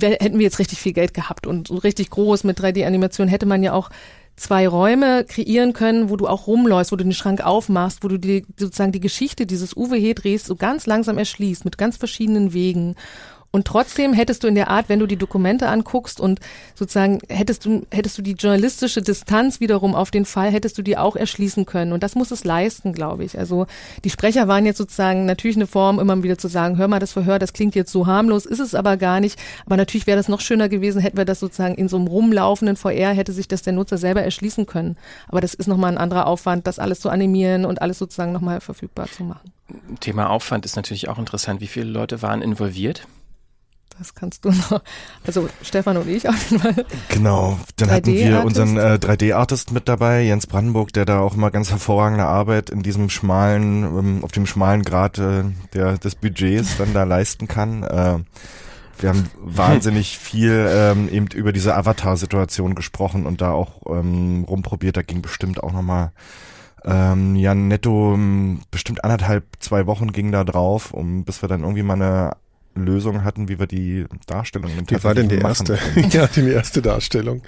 hätten 0.00 0.38
wir 0.38 0.44
jetzt 0.44 0.58
richtig 0.58 0.78
viel 0.78 0.92
Geld 0.92 1.14
gehabt 1.14 1.46
und 1.46 1.68
so 1.68 1.76
richtig 1.76 2.10
groß 2.10 2.44
mit 2.44 2.60
3D-Animation, 2.60 3.28
hätte 3.28 3.46
man 3.46 3.62
ja 3.62 3.72
auch 3.72 3.90
zwei 4.36 4.66
Räume 4.66 5.24
kreieren 5.24 5.72
können, 5.72 6.08
wo 6.08 6.16
du 6.16 6.26
auch 6.26 6.46
rumläufst, 6.46 6.92
wo 6.92 6.96
du 6.96 7.04
den 7.04 7.12
Schrank 7.12 7.44
aufmachst, 7.44 8.02
wo 8.02 8.08
du 8.08 8.18
die, 8.18 8.46
sozusagen 8.56 8.92
die 8.92 9.00
Geschichte 9.00 9.46
dieses 9.46 9.76
Uwe 9.76 9.96
Hedres 9.96 10.44
so 10.44 10.56
ganz 10.56 10.86
langsam 10.86 11.18
erschließt, 11.18 11.64
mit 11.64 11.78
ganz 11.78 11.96
verschiedenen 11.98 12.54
Wegen. 12.54 12.96
Und 13.52 13.66
trotzdem 13.66 14.12
hättest 14.12 14.44
du 14.44 14.48
in 14.48 14.54
der 14.54 14.68
Art, 14.68 14.88
wenn 14.88 15.00
du 15.00 15.06
die 15.06 15.16
Dokumente 15.16 15.68
anguckst 15.68 16.20
und 16.20 16.38
sozusagen 16.76 17.18
hättest 17.28 17.64
du, 17.64 17.84
hättest 17.90 18.16
du 18.16 18.22
die 18.22 18.34
journalistische 18.34 19.02
Distanz 19.02 19.58
wiederum 19.58 19.96
auf 19.96 20.12
den 20.12 20.24
Fall, 20.24 20.52
hättest 20.52 20.78
du 20.78 20.82
die 20.82 20.96
auch 20.96 21.16
erschließen 21.16 21.66
können. 21.66 21.92
Und 21.92 22.04
das 22.04 22.14
muss 22.14 22.30
es 22.30 22.44
leisten, 22.44 22.92
glaube 22.92 23.24
ich. 23.24 23.36
Also 23.36 23.66
die 24.04 24.10
Sprecher 24.10 24.46
waren 24.46 24.66
jetzt 24.66 24.78
sozusagen 24.78 25.26
natürlich 25.26 25.56
eine 25.56 25.66
Form, 25.66 25.98
immer 25.98 26.22
wieder 26.22 26.38
zu 26.38 26.46
sagen, 26.46 26.78
hör 26.78 26.86
mal 26.86 27.00
das 27.00 27.12
Verhör, 27.12 27.40
das 27.40 27.52
klingt 27.52 27.74
jetzt 27.74 27.90
so 27.90 28.06
harmlos, 28.06 28.46
ist 28.46 28.60
es 28.60 28.76
aber 28.76 28.96
gar 28.96 29.18
nicht. 29.18 29.36
Aber 29.66 29.76
natürlich 29.76 30.06
wäre 30.06 30.16
das 30.16 30.28
noch 30.28 30.40
schöner 30.40 30.68
gewesen, 30.68 31.00
hätten 31.00 31.16
wir 31.16 31.24
das 31.24 31.40
sozusagen 31.40 31.74
in 31.74 31.88
so 31.88 31.96
einem 31.96 32.06
rumlaufenden 32.06 32.76
VR, 32.76 33.12
hätte 33.12 33.32
sich 33.32 33.48
das 33.48 33.62
der 33.62 33.72
Nutzer 33.72 33.98
selber 33.98 34.22
erschließen 34.22 34.66
können. 34.66 34.96
Aber 35.26 35.40
das 35.40 35.54
ist 35.54 35.66
nochmal 35.66 35.90
ein 35.90 35.98
anderer 35.98 36.28
Aufwand, 36.28 36.68
das 36.68 36.78
alles 36.78 37.00
zu 37.00 37.10
animieren 37.10 37.64
und 37.64 37.82
alles 37.82 37.98
sozusagen 37.98 38.30
nochmal 38.30 38.60
verfügbar 38.60 39.08
zu 39.10 39.24
machen. 39.24 39.50
Thema 39.98 40.30
Aufwand 40.30 40.64
ist 40.64 40.76
natürlich 40.76 41.08
auch 41.08 41.18
interessant. 41.18 41.60
Wie 41.60 41.66
viele 41.66 41.90
Leute 41.90 42.22
waren 42.22 42.42
involviert? 42.42 43.06
Das 44.00 44.14
kannst 44.14 44.46
du 44.46 44.50
noch. 44.50 44.80
Also 45.26 45.50
Stefan 45.60 45.98
und 45.98 46.08
ich 46.08 46.26
auf 46.26 46.50
jeden 46.50 46.62
Fall. 46.62 46.86
Genau, 47.10 47.58
dann 47.76 47.90
hatten 47.90 48.06
wir 48.06 48.40
3D-Artist. 48.40 48.46
unseren 48.46 48.76
äh, 48.78 48.98
3D-Artist 48.98 49.72
mit 49.72 49.88
dabei, 49.88 50.22
Jens 50.22 50.46
Brandenburg, 50.46 50.94
der 50.94 51.04
da 51.04 51.20
auch 51.20 51.34
immer 51.34 51.50
ganz 51.50 51.70
hervorragende 51.70 52.24
Arbeit 52.24 52.70
in 52.70 52.82
diesem 52.82 53.10
schmalen, 53.10 53.84
ähm, 53.84 54.24
auf 54.24 54.32
dem 54.32 54.46
schmalen 54.46 54.84
Grad 54.84 55.18
äh, 55.18 55.44
der, 55.74 55.98
des 55.98 56.14
Budgets 56.14 56.78
dann 56.78 56.94
da 56.94 57.04
leisten 57.04 57.46
kann. 57.46 57.82
Äh, 57.82 58.20
wir 59.00 59.08
haben 59.10 59.30
wahnsinnig 59.38 60.16
viel 60.16 60.66
ähm, 60.70 61.10
eben 61.10 61.26
über 61.34 61.52
diese 61.52 61.76
Avatar-Situation 61.76 62.74
gesprochen 62.74 63.26
und 63.26 63.42
da 63.42 63.52
auch 63.52 63.82
ähm, 63.86 64.46
rumprobiert. 64.48 64.96
Da 64.96 65.02
ging 65.02 65.20
bestimmt 65.20 65.62
auch 65.62 65.72
nochmal 65.72 66.12
ähm, 66.86 67.36
ja 67.36 67.54
netto 67.54 68.14
ähm, 68.14 68.62
bestimmt 68.70 69.04
anderthalb, 69.04 69.44
zwei 69.58 69.86
Wochen 69.86 70.12
ging 70.12 70.32
da 70.32 70.42
drauf, 70.44 70.94
um 70.94 71.24
bis 71.24 71.42
wir 71.42 71.50
dann 71.50 71.60
irgendwie 71.60 71.82
mal 71.82 71.92
eine 71.92 72.30
Lösung 72.74 73.24
hatten, 73.24 73.48
wie 73.48 73.58
wir 73.58 73.66
die 73.66 74.06
Darstellung 74.26 74.70
im 74.78 74.88
Wie 74.88 75.02
war 75.02 75.14
denn 75.14 75.28
die 75.28 75.38
erste? 75.38 75.78
ja, 76.10 76.26
die 76.26 76.48
erste 76.48 76.82
Darstellung. 76.82 77.42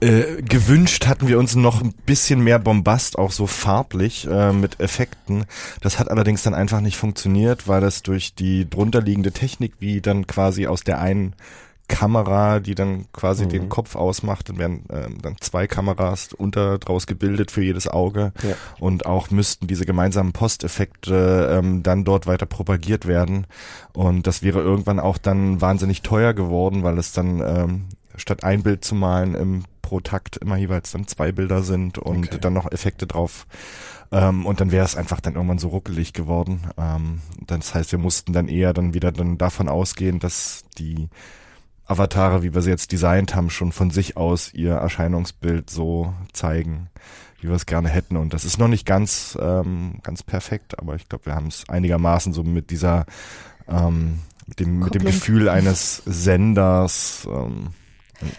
Äh, 0.00 0.42
gewünscht 0.42 1.08
hatten 1.08 1.26
wir 1.26 1.40
uns 1.40 1.56
noch 1.56 1.82
ein 1.82 1.92
bisschen 2.06 2.40
mehr 2.40 2.60
Bombast, 2.60 3.18
auch 3.18 3.32
so 3.32 3.48
farblich 3.48 4.28
äh, 4.30 4.52
mit 4.52 4.78
Effekten. 4.78 5.44
Das 5.80 5.98
hat 5.98 6.08
allerdings 6.08 6.44
dann 6.44 6.54
einfach 6.54 6.80
nicht 6.80 6.96
funktioniert, 6.96 7.66
weil 7.66 7.80
das 7.80 8.04
durch 8.04 8.34
die 8.34 8.70
drunterliegende 8.70 9.32
Technik, 9.32 9.74
wie 9.80 10.00
dann 10.00 10.28
quasi 10.28 10.68
aus 10.68 10.84
der 10.84 11.00
einen 11.00 11.34
Kamera, 11.88 12.60
die 12.60 12.74
dann 12.74 13.06
quasi 13.12 13.44
Mhm. 13.44 13.48
den 13.48 13.68
Kopf 13.70 13.96
ausmacht, 13.96 14.48
dann 14.48 14.58
werden 14.58 14.88
äh, 14.90 15.08
dann 15.20 15.36
zwei 15.40 15.66
Kameras 15.66 16.32
unter 16.34 16.78
draus 16.78 17.06
gebildet 17.06 17.50
für 17.50 17.62
jedes 17.62 17.88
Auge 17.88 18.32
Ja. 18.42 18.54
und 18.78 19.06
auch 19.06 19.30
müssten 19.30 19.66
diese 19.66 19.86
gemeinsamen 19.86 20.32
Posteffekte 20.32 21.48
ähm, 21.58 21.82
dann 21.82 22.04
dort 22.04 22.26
weiter 22.26 22.46
propagiert 22.46 23.06
werden 23.06 23.46
und 23.94 24.26
das 24.26 24.42
wäre 24.42 24.60
irgendwann 24.60 25.00
auch 25.00 25.18
dann 25.18 25.60
wahnsinnig 25.60 26.02
teuer 26.02 26.34
geworden, 26.34 26.82
weil 26.82 26.98
es 26.98 27.12
dann 27.12 27.40
ähm, 27.40 27.84
statt 28.16 28.44
ein 28.44 28.62
Bild 28.62 28.84
zu 28.84 28.94
malen 28.94 29.34
im 29.34 29.64
pro 29.80 30.00
Takt 30.00 30.36
immer 30.36 30.56
jeweils 30.56 30.90
dann 30.90 31.06
zwei 31.06 31.32
Bilder 31.32 31.62
sind 31.62 31.96
und 31.98 32.26
Okay. 32.28 32.38
dann 32.40 32.52
noch 32.52 32.70
Effekte 32.70 33.06
drauf. 33.06 33.46
Ähm, 34.12 34.44
und 34.44 34.60
dann 34.60 34.70
wäre 34.70 34.84
es 34.84 34.96
einfach 34.96 35.20
dann 35.20 35.34
irgendwann 35.34 35.58
so 35.58 35.68
ruckelig 35.68 36.12
geworden. 36.12 36.60
Ähm, 36.76 37.20
das 37.46 37.74
heißt, 37.74 37.92
wir 37.92 37.98
mussten 37.98 38.32
dann 38.34 38.48
eher 38.48 38.74
dann 38.74 38.92
wieder 38.92 39.12
dann 39.12 39.38
davon 39.38 39.68
ausgehen, 39.68 40.18
dass 40.18 40.64
die 40.78 41.08
Avatare, 41.88 42.42
wie 42.42 42.54
wir 42.54 42.60
sie 42.62 42.70
jetzt 42.70 42.92
designt 42.92 43.34
haben, 43.34 43.50
schon 43.50 43.72
von 43.72 43.90
sich 43.90 44.16
aus 44.16 44.52
ihr 44.52 44.74
Erscheinungsbild 44.74 45.70
so 45.70 46.12
zeigen, 46.32 46.90
wie 47.40 47.48
wir 47.48 47.54
es 47.54 47.66
gerne 47.66 47.88
hätten. 47.88 48.16
Und 48.16 48.34
das 48.34 48.44
ist 48.44 48.58
noch 48.58 48.68
nicht 48.68 48.86
ganz, 48.86 49.38
ähm, 49.40 49.98
ganz 50.02 50.22
perfekt, 50.22 50.78
aber 50.78 50.96
ich 50.96 51.08
glaube, 51.08 51.26
wir 51.26 51.34
haben 51.34 51.46
es 51.46 51.68
einigermaßen 51.68 52.32
so 52.32 52.44
mit 52.44 52.70
dieser, 52.70 53.06
ähm, 53.68 54.20
mit 54.46 54.60
dem, 54.60 54.78
mit 54.80 54.94
dem. 54.94 55.04
Gefühl 55.04 55.48
eines 55.48 56.02
Senders, 56.04 57.26
ähm, 57.30 57.68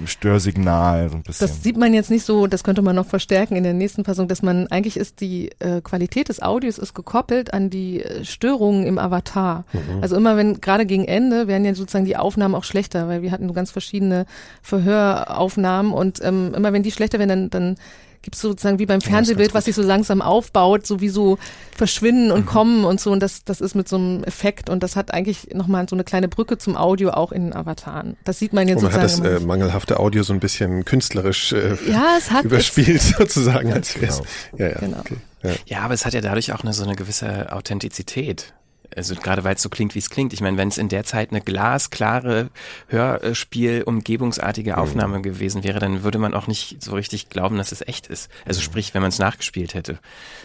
Störsignal, 0.06 1.10
so 1.10 1.16
ein 1.16 1.24
bisschen. 1.24 1.48
Das 1.48 1.64
sieht 1.64 1.78
man 1.78 1.94
jetzt 1.94 2.10
nicht 2.10 2.26
so, 2.26 2.48
das 2.48 2.64
könnte 2.64 2.82
man 2.82 2.96
noch 2.96 3.06
verstärken 3.06 3.56
in 3.56 3.64
der 3.64 3.74
nächsten 3.74 4.04
Fassung, 4.04 4.28
dass 4.28 4.42
man 4.42 4.68
eigentlich 4.68 4.98
ist 4.98 5.22
die 5.22 5.52
äh, 5.60 5.82
Qualität 5.82 6.30
des 6.30 6.42
Audios 6.42 6.78
ist 6.78 6.94
gekoppelt 6.94 7.54
an 7.54 7.70
die 7.70 8.04
äh, 8.04 8.26
Störungen 8.26 8.86
im 8.86 8.98
Avatar. 8.98 9.66
Mhm. 9.72 10.02
Also 10.02 10.16
immer 10.16 10.38
wenn 10.38 10.60
gerade 10.62 10.86
gegen 10.86 11.06
Ende 11.06 11.48
werden 11.48 11.66
ja 11.66 11.74
sozusagen 11.74 12.06
die 12.06 12.18
Aufnahmen 12.18 12.56
auch 12.56 12.64
schlechter, 12.64 13.08
weil 13.08 13.22
wir 13.22 13.32
hatten 13.32 13.48
so 13.48 13.54
ganz 13.54 13.72
verschiedene 13.72 14.26
Verhöraufnahmen 14.62 15.94
und 15.94 16.20
ähm, 16.24 16.54
immer 16.56 16.74
wenn 16.74 16.84
die 16.84 16.92
schlechter 16.92 17.20
werden, 17.20 17.30
dann 17.30 17.50
dann 17.50 17.76
gibt 18.22 18.36
es 18.36 18.42
sozusagen 18.42 18.80
wie 18.80 18.86
beim 18.86 19.02
Fernsehbild, 19.02 19.54
was 19.54 19.66
sich 19.66 19.76
so 19.76 19.82
langsam 19.82 20.22
aufbaut, 20.22 20.86
so 20.86 21.00
wie 21.02 21.10
so 21.10 21.38
verschwinden 21.76 22.26
Mhm. 22.28 22.32
und 22.34 22.46
kommen 22.46 22.86
und 22.86 23.00
so 23.00 23.12
und 23.12 23.22
das 23.22 23.44
das 23.46 23.62
ist 23.62 23.76
mit 23.76 23.88
so 23.88 23.96
einem 23.96 24.24
Effekt 24.26 24.70
und 24.70 24.84
das 24.84 24.96
hat 24.96 25.14
eigentlich 25.14 25.48
nochmal 25.54 25.88
so 25.90 25.96
eine 25.96 26.04
kleine 26.04 26.28
Brücke 26.28 26.58
zum 26.58 26.76
Audio 26.76 27.12
auch 27.12 27.32
in 27.32 27.44
den 27.46 27.54
Avataren. 27.56 28.18
Das 28.26 28.40
sieht 28.40 28.52
man 28.54 28.68
jetzt 28.68 28.78
Und 28.84 28.92
man 28.92 28.94
hat 28.94 29.02
sozusagen 29.10 29.24
das 29.34 29.42
immer 29.42 29.42
äh, 29.44 29.48
mangelhafte 29.48 30.00
Audio 30.00 30.24
so 30.24 30.34
ein 30.34 30.40
bisschen 30.40 30.84
künstlerisch 30.86 31.54
äh, 31.54 31.76
Ja, 31.90 32.16
es 32.18 32.30
hat- 32.32 32.44
überspielt 32.46 33.02
sozusagen. 33.02 33.72
Als 33.74 33.94
genau. 33.94 34.22
Ja, 34.58 34.68
ja, 34.68 34.80
Genau. 34.80 35.00
okay. 35.00 35.16
ja. 35.44 35.52
Ja, 35.66 35.80
aber 35.82 35.94
es 35.94 36.06
hat 36.06 36.14
ja 36.14 36.22
dadurch 36.22 36.52
auch 36.54 36.64
eine 36.64 36.74
so 36.74 36.84
eine 36.84 36.96
gewisse 36.96 37.52
Authentizität. 37.54 38.54
Also 38.96 39.16
gerade 39.16 39.44
weil 39.44 39.56
es 39.56 39.62
so 39.62 39.70
klingt, 39.70 39.96
wie 39.96 40.00
es 40.00 40.10
klingt. 40.10 40.34
Ich 40.34 40.42
meine, 40.42 40.58
wenn 40.58 40.68
es 40.68 40.78
in 40.78 40.90
der 40.90 41.04
Zeit 41.04 41.32
eine 41.32 41.42
glasklare 41.42 42.50
Hörspiel, 42.88 43.84
umgebungsartige 43.84 44.78
Aufnahme 44.78 45.22
gewesen 45.22 45.64
wäre, 45.64 45.80
dann 45.80 46.04
würde 46.04 46.18
man 46.18 46.34
auch 46.34 46.48
nicht 46.48 46.82
so 46.82 46.94
richtig 46.94 47.30
glauben, 47.30 47.58
dass 47.58 47.72
es 47.72 47.82
echt 47.82 48.08
ist. 48.08 48.30
Also 48.46 48.62
sprich, 48.62 48.94
wenn 48.94 49.02
man 49.02 49.10
es 49.10 49.20
nachgespielt 49.20 49.74
hätte. 49.74 50.00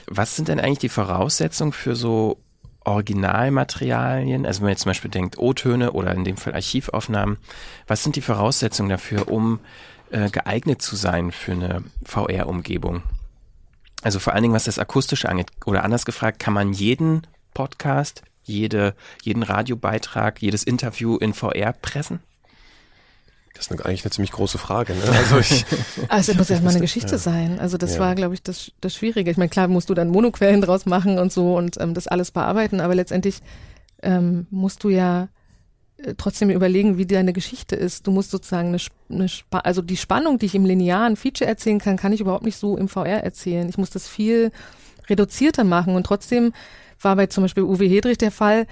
Was 0.06 0.36
sind 0.36 0.48
denn 0.48 0.60
eigentlich 0.60 0.78
die 0.78 0.88
Voraussetzungen 0.88 1.72
für 1.72 1.96
so 1.96 2.38
Originalmaterialien? 2.84 4.46
Also 4.46 4.60
wenn 4.60 4.66
man 4.66 4.72
jetzt 4.72 4.82
zum 4.82 4.90
Beispiel 4.90 5.10
denkt 5.10 5.38
O-Töne 5.38 5.92
oder 5.92 6.14
in 6.14 6.24
dem 6.24 6.36
Fall 6.36 6.54
Archivaufnahmen. 6.54 7.38
Was 7.86 8.02
sind 8.02 8.16
die 8.16 8.22
Voraussetzungen 8.22 8.90
dafür, 8.90 9.30
um 9.30 9.60
äh, 10.10 10.28
geeignet 10.30 10.82
zu 10.82 10.96
sein 10.96 11.32
für 11.32 11.52
eine 11.52 11.82
VR-Umgebung? 12.04 13.02
Also 14.02 14.18
vor 14.18 14.34
allen 14.34 14.42
Dingen, 14.42 14.54
was 14.54 14.64
das 14.64 14.78
Akustische 14.78 15.30
angeht. 15.30 15.48
Oder 15.64 15.82
anders 15.82 16.04
gefragt, 16.04 16.38
kann 16.38 16.52
man 16.52 16.74
jeden 16.74 17.26
Podcast, 17.54 18.22
jede, 18.44 18.94
jeden 19.22 19.42
Radiobeitrag, 19.42 20.40
jedes 20.40 20.62
Interview 20.62 21.16
in 21.16 21.34
VR 21.34 21.72
pressen? 21.72 22.20
Das 23.54 23.66
ist 23.66 23.72
eine, 23.72 23.84
eigentlich 23.84 24.04
eine 24.04 24.10
ziemlich 24.10 24.32
große 24.32 24.58
Frage. 24.58 24.94
Ne? 24.94 25.02
Also 25.16 25.38
ich, 25.38 25.64
Also 26.08 26.32
es 26.32 26.38
muss 26.38 26.50
erstmal 26.50 26.72
eine 26.72 26.80
Geschichte 26.80 27.12
ja. 27.12 27.18
sein. 27.18 27.60
Also 27.60 27.76
das 27.78 27.94
Ja. 27.94 28.00
war, 28.00 28.14
glaube 28.16 28.34
ich, 28.34 28.42
das, 28.42 28.72
das 28.80 28.94
Schwierige. 28.96 29.30
Ich 29.30 29.36
meine, 29.36 29.48
klar 29.48 29.68
musst 29.68 29.90
du 29.90 29.94
dann 29.94 30.08
Monoquellen 30.08 30.60
draus 30.60 30.86
machen 30.86 31.18
und 31.18 31.32
so 31.32 31.56
und 31.56 31.80
ähm, 31.80 31.94
das 31.94 32.08
alles 32.08 32.32
bearbeiten, 32.32 32.80
aber 32.80 32.96
letztendlich 32.96 33.40
ähm, 34.02 34.48
musst 34.50 34.82
du 34.82 34.88
ja 34.88 35.28
äh, 35.98 36.14
trotzdem 36.16 36.50
überlegen, 36.50 36.98
wie 36.98 37.06
deine 37.06 37.32
Geschichte 37.32 37.76
ist. 37.76 38.08
Du 38.08 38.10
musst 38.10 38.32
sozusagen 38.32 38.68
eine, 38.68 38.78
eine 39.08 39.28
also 39.64 39.82
die 39.82 39.96
Spannung, 39.96 40.38
die 40.40 40.46
ich 40.46 40.56
im 40.56 40.66
linearen 40.66 41.14
Feature 41.14 41.48
erzählen 41.48 41.78
kann, 41.78 41.96
kann 41.96 42.12
ich 42.12 42.20
überhaupt 42.20 42.44
nicht 42.44 42.56
so 42.56 42.76
im 42.76 42.88
VR 42.88 43.22
erzählen. 43.22 43.68
Ich 43.68 43.78
muss 43.78 43.90
das 43.90 44.08
viel 44.08 44.50
reduzierter 45.08 45.62
machen 45.62 45.94
und 45.94 46.04
trotzdem 46.06 46.52
war 47.04 47.16
bei 47.16 47.26
zum 47.26 47.44
Beispiel 47.44 47.62
Uwe 47.62 47.84
Hedrich 47.84 48.18
der 48.18 48.30
Fall, 48.30 48.66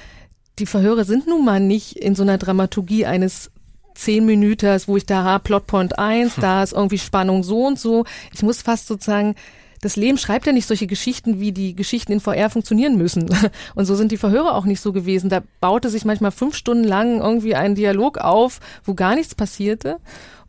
die 0.59 0.67
Verhöre 0.67 1.05
sind 1.05 1.27
nun 1.27 1.45
mal 1.45 1.61
nicht 1.61 1.97
in 1.97 2.15
so 2.15 2.23
einer 2.23 2.39
Dramaturgie 2.39 3.07
eines 3.07 3.51
zehn 3.95 4.25
Minüters, 4.25 4.89
wo 4.89 4.97
ich 4.97 5.07
da 5.07 5.23
habe, 5.25 5.45
Plotpoint 5.45 5.99
1, 5.99 6.37
da 6.37 6.63
ist 6.63 6.73
irgendwie 6.73 6.99
Spannung 6.99 7.43
so 7.43 7.67
und 7.67 7.79
so. 7.79 8.05
Ich 8.33 8.43
muss 8.43 8.63
fast 8.63 8.87
sozusagen, 8.87 9.35
das 9.81 9.97
Leben 9.97 10.17
schreibt 10.17 10.47
ja 10.47 10.53
nicht 10.53 10.67
solche 10.67 10.87
Geschichten, 10.87 11.41
wie 11.41 11.53
die 11.53 11.75
Geschichten 11.75 12.13
in 12.13 12.21
VR 12.21 12.51
funktionieren 12.51 12.97
müssen. 12.97 13.29
Und 13.75 13.85
so 13.85 13.97
sind 13.97 14.13
die 14.13 14.17
Verhöre 14.17 14.55
auch 14.55 14.65
nicht 14.65 14.81
so 14.81 14.93
gewesen. 14.93 15.29
Da 15.29 15.43
baute 15.61 15.91
sich 15.91 16.05
manchmal 16.05 16.31
fünf 16.31 16.55
Stunden 16.55 16.85
lang 16.85 17.21
irgendwie 17.21 17.57
ein 17.57 17.75
Dialog 17.75 18.19
auf, 18.19 18.61
wo 18.85 18.95
gar 18.95 19.17
nichts 19.17 19.35
passierte. 19.35 19.99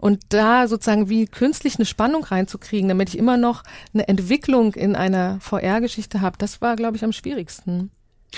Und 0.03 0.19
da 0.33 0.67
sozusagen 0.67 1.07
wie 1.07 1.27
künstlich 1.27 1.77
eine 1.77 1.85
Spannung 1.85 2.25
reinzukriegen, 2.25 2.89
damit 2.89 3.07
ich 3.07 3.17
immer 3.17 3.37
noch 3.37 3.63
eine 3.93 4.05
Entwicklung 4.09 4.73
in 4.73 4.97
einer 4.97 5.39
VR-Geschichte 5.39 6.19
habe, 6.19 6.37
das 6.37 6.59
war, 6.59 6.75
glaube 6.75 6.97
ich, 6.97 7.05
am 7.05 7.13
schwierigsten. 7.13 7.89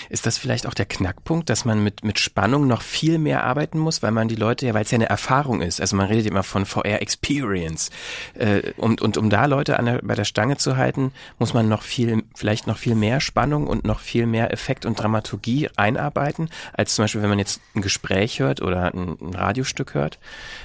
Ist 0.10 0.26
das 0.26 0.38
vielleicht 0.38 0.68
auch 0.68 0.74
der 0.74 0.86
Knackpunkt, 0.86 1.50
dass 1.50 1.66
man 1.66 1.84
mit, 1.84 2.04
mit 2.04 2.20
Spannung 2.20 2.68
noch 2.68 2.82
viel 2.82 3.18
mehr 3.18 3.44
arbeiten 3.44 3.80
muss, 3.80 4.04
weil 4.04 4.12
man 4.12 4.28
die 4.28 4.36
Leute 4.36 4.66
ja, 4.66 4.74
weil 4.74 4.84
es 4.84 4.92
ja 4.92 4.96
eine 4.96 5.10
Erfahrung 5.10 5.62
ist, 5.62 5.82
also 5.82 5.96
man 5.96 6.08
redet 6.08 6.26
immer 6.26 6.44
von 6.44 6.66
VR 6.66 7.02
Experience. 7.02 7.90
Äh, 8.34 8.74
und, 8.78 9.02
und 9.02 9.18
um 9.18 9.30
da 9.30 9.46
Leute 9.46 9.80
an 9.80 9.86
der, 9.86 10.00
bei 10.02 10.16
der 10.16 10.26
Stange 10.26 10.58
zu 10.58 10.78
halten, 10.78 11.12
muss 11.40 11.54
man 11.54 11.68
noch 11.68 11.82
viel, 11.82 12.24
vielleicht 12.36 12.68
noch 12.68 12.78
viel 12.78 12.96
mehr 12.96 13.20
Spannung 13.20 13.68
und 13.68 13.86
noch 13.86 14.00
viel 14.00 14.26
mehr 14.26 14.52
Effekt 14.52 14.86
und 14.86 15.00
Dramaturgie 15.00 15.70
einarbeiten, 15.76 16.50
als 16.74 16.96
zum 16.96 17.04
Beispiel, 17.04 17.22
wenn 17.22 17.30
man 17.30 17.40
jetzt 17.40 17.62
ein 17.76 17.82
Gespräch 17.82 18.40
hört 18.40 18.62
oder 18.62 18.94
ein, 18.94 19.18
ein 19.22 19.34
Radiostück 19.36 19.94
hört. 19.94 20.20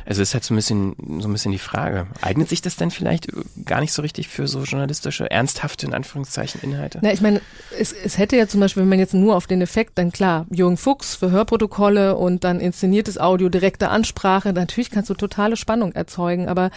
Also 0.06 0.22
ist 0.22 0.34
halt 0.34 0.44
so 0.44 0.54
ein 0.54 0.56
bisschen, 0.56 0.96
so 1.20 1.28
ein 1.28 1.32
bisschen 1.32 1.52
die 1.52 1.58
Frage. 1.58 2.06
Eignet 2.20 2.48
sich 2.48 2.62
das 2.62 2.76
denn 2.76 2.90
vielleicht 2.90 3.28
gar 3.64 3.80
nicht 3.80 3.92
so 3.92 4.02
richtig 4.02 4.28
für 4.28 4.46
so 4.46 4.62
journalistische, 4.62 5.30
ernsthafte, 5.30 5.86
in 5.86 5.94
Anführungszeichen, 5.94 6.60
Inhalte? 6.62 6.98
Na, 7.02 7.12
ich 7.12 7.20
meine, 7.20 7.40
es, 7.78 7.92
es 7.92 8.18
hätte 8.18 8.36
ja 8.36 8.48
zum 8.48 8.60
Beispiel, 8.60 8.82
wenn 8.82 8.88
man 8.88 8.98
jetzt 8.98 9.14
nur 9.20 9.37
auf 9.37 9.46
den 9.46 9.61
Effekt, 9.61 9.98
dann 9.98 10.12
klar, 10.12 10.46
Jürgen 10.50 10.76
Fuchs 10.76 11.14
für 11.14 11.30
Hörprotokolle 11.30 12.16
und 12.16 12.44
dann 12.44 12.61
inszeniertes 12.61 13.18
Audio, 13.18 13.48
direkte 13.48 13.88
Ansprache, 13.88 14.52
natürlich 14.52 14.90
kannst 14.90 15.11
du 15.11 15.14
totale 15.14 15.56
Spannung 15.56 15.92
erzeugen, 15.92 16.48
aber 16.48 16.70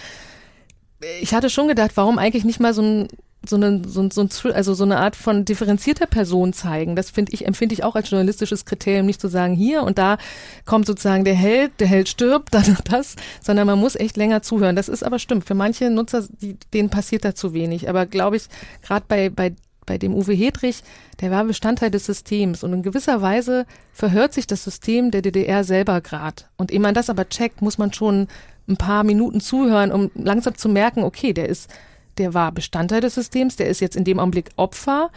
ich 1.22 1.34
hatte 1.34 1.50
schon 1.50 1.68
gedacht, 1.68 1.92
warum 1.96 2.18
eigentlich 2.18 2.46
nicht 2.46 2.60
mal 2.60 2.74
so 2.74 2.82
ein 2.82 3.08
so 3.48 3.58
eine, 3.58 3.82
so, 3.86 4.10
so, 4.10 4.28
also 4.54 4.74
so 4.74 4.84
eine 4.84 4.98
Art 4.98 5.16
von 5.16 5.46
differenzierter 5.46 6.08
Person 6.08 6.54
zeigen. 6.54 6.96
Das 6.96 7.10
finde 7.10 7.34
ich, 7.34 7.46
empfinde 7.46 7.74
ich 7.74 7.84
auch 7.84 7.96
als 7.96 8.10
journalistisches 8.10 8.66
Kriterium, 8.66 9.06
nicht 9.06 9.20
zu 9.20 9.28
sagen, 9.28 9.54
hier 9.54 9.84
und 9.84 9.98
da 9.98 10.18
kommt 10.66 10.86
sozusagen 10.86 11.26
der 11.26 11.36
Held, 11.36 11.72
der 11.80 11.88
Held 11.88 12.08
stirbt, 12.08 12.50
dann 12.54 12.66
und 12.66 12.92
das, 12.92 13.16
sondern 13.42 13.68
man 13.68 13.80
muss 13.80 13.96
echt 13.96 14.18
länger 14.18 14.42
zuhören. 14.42 14.76
Das 14.76 14.88
ist 14.88 15.04
aber 15.04 15.20
stimmt. 15.20 15.46
Für 15.46 15.56
manche 15.56 15.90
Nutzer, 15.90 16.26
die, 16.42 16.58
denen 16.74 16.90
passiert 16.90 17.26
da 17.26 17.36
zu 17.36 17.54
wenig. 17.54 17.90
Aber 17.90 18.06
glaube 18.06 18.38
ich, 18.38 18.44
gerade 18.82 19.06
bei, 19.08 19.30
bei, 19.30 19.54
bei 19.86 19.98
dem 19.98 20.14
Uwe 20.14 20.34
Hedrich, 20.34 20.84
der 21.22 21.32
war 21.32 21.44
Bestandteil 21.46 21.92
des 21.92 22.06
Systems 22.06 22.64
und 22.64 22.74
in 22.74 22.84
gewisser 22.84 23.22
Weise 23.22 23.66
verhört 23.92 24.34
sich 24.34 24.48
das 24.48 24.64
System 24.64 25.12
der 25.12 25.22
DDR 25.22 25.64
selber 25.64 26.02
grad. 26.02 26.50
Und 26.58 26.72
ehe 26.72 26.80
man 26.80 26.94
das 26.94 27.10
aber 27.10 27.30
checkt, 27.30 27.62
muss 27.62 27.78
man 27.78 27.94
schon 27.94 28.28
ein 28.68 28.78
paar 28.78 29.04
Minuten 29.04 29.42
zuhören, 29.42 29.92
um 29.92 30.12
langsam 30.16 30.56
zu 30.56 30.70
merken, 30.70 31.04
okay, 31.04 31.34
der 31.34 31.50
ist 31.50 31.70
der 32.18 32.34
war 32.34 32.52
Bestandteil 32.52 33.02
des 33.02 33.16
Systems, 33.16 33.56
der 33.56 33.68
ist 33.68 33.80
jetzt 33.80 33.96
in 33.96 34.04
dem 34.04 34.20
Augenblick 34.20 34.52
Opfer. 34.56 35.10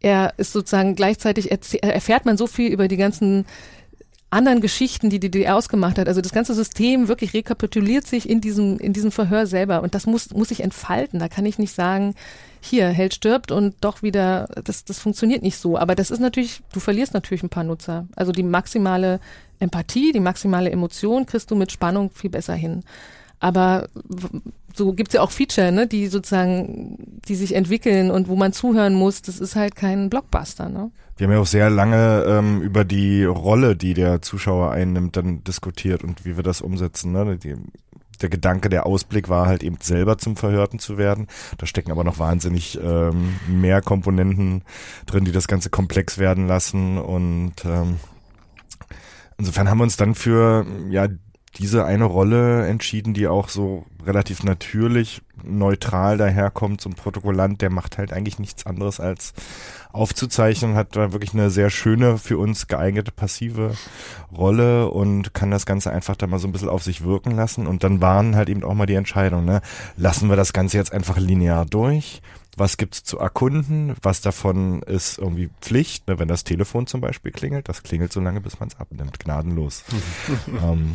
Er 0.00 0.34
ist 0.36 0.52
sozusagen 0.52 0.94
gleichzeitig 0.94 1.50
erfährt 1.82 2.26
man 2.26 2.36
so 2.36 2.46
viel 2.46 2.70
über 2.70 2.88
die 2.88 2.98
ganzen 2.98 3.46
anderen 4.34 4.60
Geschichten, 4.60 5.10
die 5.10 5.20
die 5.20 5.30
DDR 5.30 5.56
ausgemacht 5.56 5.96
hat. 5.96 6.08
Also 6.08 6.20
das 6.20 6.32
ganze 6.32 6.54
System 6.54 7.08
wirklich 7.08 7.32
rekapituliert 7.34 8.06
sich 8.06 8.28
in 8.28 8.40
diesem, 8.40 8.78
in 8.78 8.92
diesem 8.92 9.12
Verhör 9.12 9.46
selber. 9.46 9.82
Und 9.82 9.94
das 9.94 10.06
muss, 10.06 10.30
muss 10.30 10.48
sich 10.48 10.60
entfalten. 10.60 11.20
Da 11.20 11.28
kann 11.28 11.46
ich 11.46 11.58
nicht 11.58 11.72
sagen, 11.72 12.14
hier, 12.60 12.88
Held 12.88 13.14
stirbt 13.14 13.52
und 13.52 13.76
doch 13.80 14.02
wieder, 14.02 14.48
das, 14.64 14.84
das 14.84 14.98
funktioniert 14.98 15.42
nicht 15.42 15.56
so. 15.56 15.78
Aber 15.78 15.94
das 15.94 16.10
ist 16.10 16.20
natürlich, 16.20 16.62
du 16.72 16.80
verlierst 16.80 17.14
natürlich 17.14 17.42
ein 17.42 17.48
paar 17.48 17.64
Nutzer. 17.64 18.06
Also 18.16 18.32
die 18.32 18.42
maximale 18.42 19.20
Empathie, 19.60 20.12
die 20.12 20.20
maximale 20.20 20.70
Emotion 20.70 21.26
kriegst 21.26 21.50
du 21.50 21.54
mit 21.54 21.70
Spannung 21.70 22.10
viel 22.10 22.30
besser 22.30 22.54
hin. 22.54 22.82
Aber 23.44 23.88
so 24.74 24.94
gibt's 24.94 25.12
ja 25.12 25.20
auch 25.20 25.30
Feature, 25.30 25.70
ne, 25.70 25.86
die 25.86 26.06
sozusagen, 26.06 26.96
die 27.28 27.34
sich 27.34 27.54
entwickeln 27.54 28.10
und 28.10 28.26
wo 28.26 28.36
man 28.36 28.54
zuhören 28.54 28.94
muss. 28.94 29.20
Das 29.20 29.38
ist 29.38 29.54
halt 29.54 29.76
kein 29.76 30.08
Blockbuster, 30.08 30.70
ne? 30.70 30.90
Wir 31.18 31.26
haben 31.26 31.34
ja 31.34 31.40
auch 31.40 31.46
sehr 31.46 31.68
lange 31.68 32.24
ähm, 32.26 32.62
über 32.62 32.86
die 32.86 33.22
Rolle, 33.22 33.76
die 33.76 33.92
der 33.92 34.22
Zuschauer 34.22 34.70
einnimmt, 34.70 35.18
dann 35.18 35.44
diskutiert 35.44 36.02
und 36.02 36.24
wie 36.24 36.36
wir 36.36 36.42
das 36.42 36.62
umsetzen. 36.62 37.12
Ne? 37.12 37.36
Die, 37.36 37.54
der 38.22 38.30
Gedanke, 38.30 38.70
der 38.70 38.86
Ausblick 38.86 39.28
war 39.28 39.46
halt 39.46 39.62
eben 39.62 39.76
selber 39.78 40.16
zum 40.16 40.36
Verhörten 40.36 40.78
zu 40.78 40.96
werden. 40.96 41.26
Da 41.58 41.66
stecken 41.66 41.92
aber 41.92 42.02
noch 42.02 42.18
wahnsinnig 42.18 42.80
ähm, 42.82 43.36
mehr 43.46 43.82
Komponenten 43.82 44.62
drin, 45.04 45.26
die 45.26 45.32
das 45.32 45.48
Ganze 45.48 45.68
komplex 45.68 46.16
werden 46.16 46.48
lassen. 46.48 46.96
Und 46.96 47.56
ähm, 47.66 47.98
insofern 49.36 49.68
haben 49.68 49.78
wir 49.78 49.84
uns 49.84 49.98
dann 49.98 50.14
für 50.14 50.64
ja 50.88 51.08
diese 51.58 51.84
eine 51.84 52.04
Rolle 52.04 52.66
entschieden, 52.66 53.14
die 53.14 53.28
auch 53.28 53.48
so 53.48 53.84
relativ 54.04 54.42
natürlich 54.42 55.22
neutral 55.42 56.18
daherkommt. 56.18 56.80
So 56.80 56.90
ein 56.90 56.94
Protokollant, 56.94 57.60
der 57.60 57.70
macht 57.70 57.98
halt 57.98 58.12
eigentlich 58.12 58.38
nichts 58.38 58.66
anderes 58.66 59.00
als 59.00 59.34
aufzuzeichnen, 59.92 60.74
hat 60.74 60.96
da 60.96 61.12
wirklich 61.12 61.34
eine 61.34 61.50
sehr 61.50 61.70
schöne, 61.70 62.18
für 62.18 62.38
uns 62.38 62.66
geeignete 62.66 63.12
passive 63.12 63.74
Rolle 64.36 64.90
und 64.90 65.34
kann 65.34 65.50
das 65.50 65.66
Ganze 65.66 65.92
einfach 65.92 66.16
da 66.16 66.26
mal 66.26 66.40
so 66.40 66.48
ein 66.48 66.52
bisschen 66.52 66.68
auf 66.68 66.82
sich 66.82 67.04
wirken 67.04 67.32
lassen. 67.32 67.66
Und 67.66 67.84
dann 67.84 68.00
waren 68.00 68.34
halt 68.34 68.48
eben 68.48 68.64
auch 68.64 68.74
mal 68.74 68.86
die 68.86 68.94
Entscheidung, 68.94 69.44
ne? 69.44 69.60
lassen 69.96 70.28
wir 70.28 70.36
das 70.36 70.52
Ganze 70.52 70.76
jetzt 70.76 70.92
einfach 70.92 71.18
linear 71.18 71.64
durch? 71.66 72.20
Was 72.56 72.76
gibt's 72.76 73.02
zu 73.02 73.18
erkunden? 73.18 73.94
Was 74.02 74.20
davon 74.20 74.82
ist 74.82 75.18
irgendwie 75.18 75.50
Pflicht? 75.60 76.06
Ne? 76.06 76.20
Wenn 76.20 76.28
das 76.28 76.44
Telefon 76.44 76.86
zum 76.86 77.00
Beispiel 77.00 77.32
klingelt, 77.32 77.68
das 77.68 77.82
klingelt 77.82 78.12
so 78.12 78.20
lange, 78.20 78.40
bis 78.40 78.60
man 78.60 78.68
es 78.68 78.78
abnimmt, 78.78 79.18
gnadenlos. 79.18 79.84
ähm, 80.62 80.94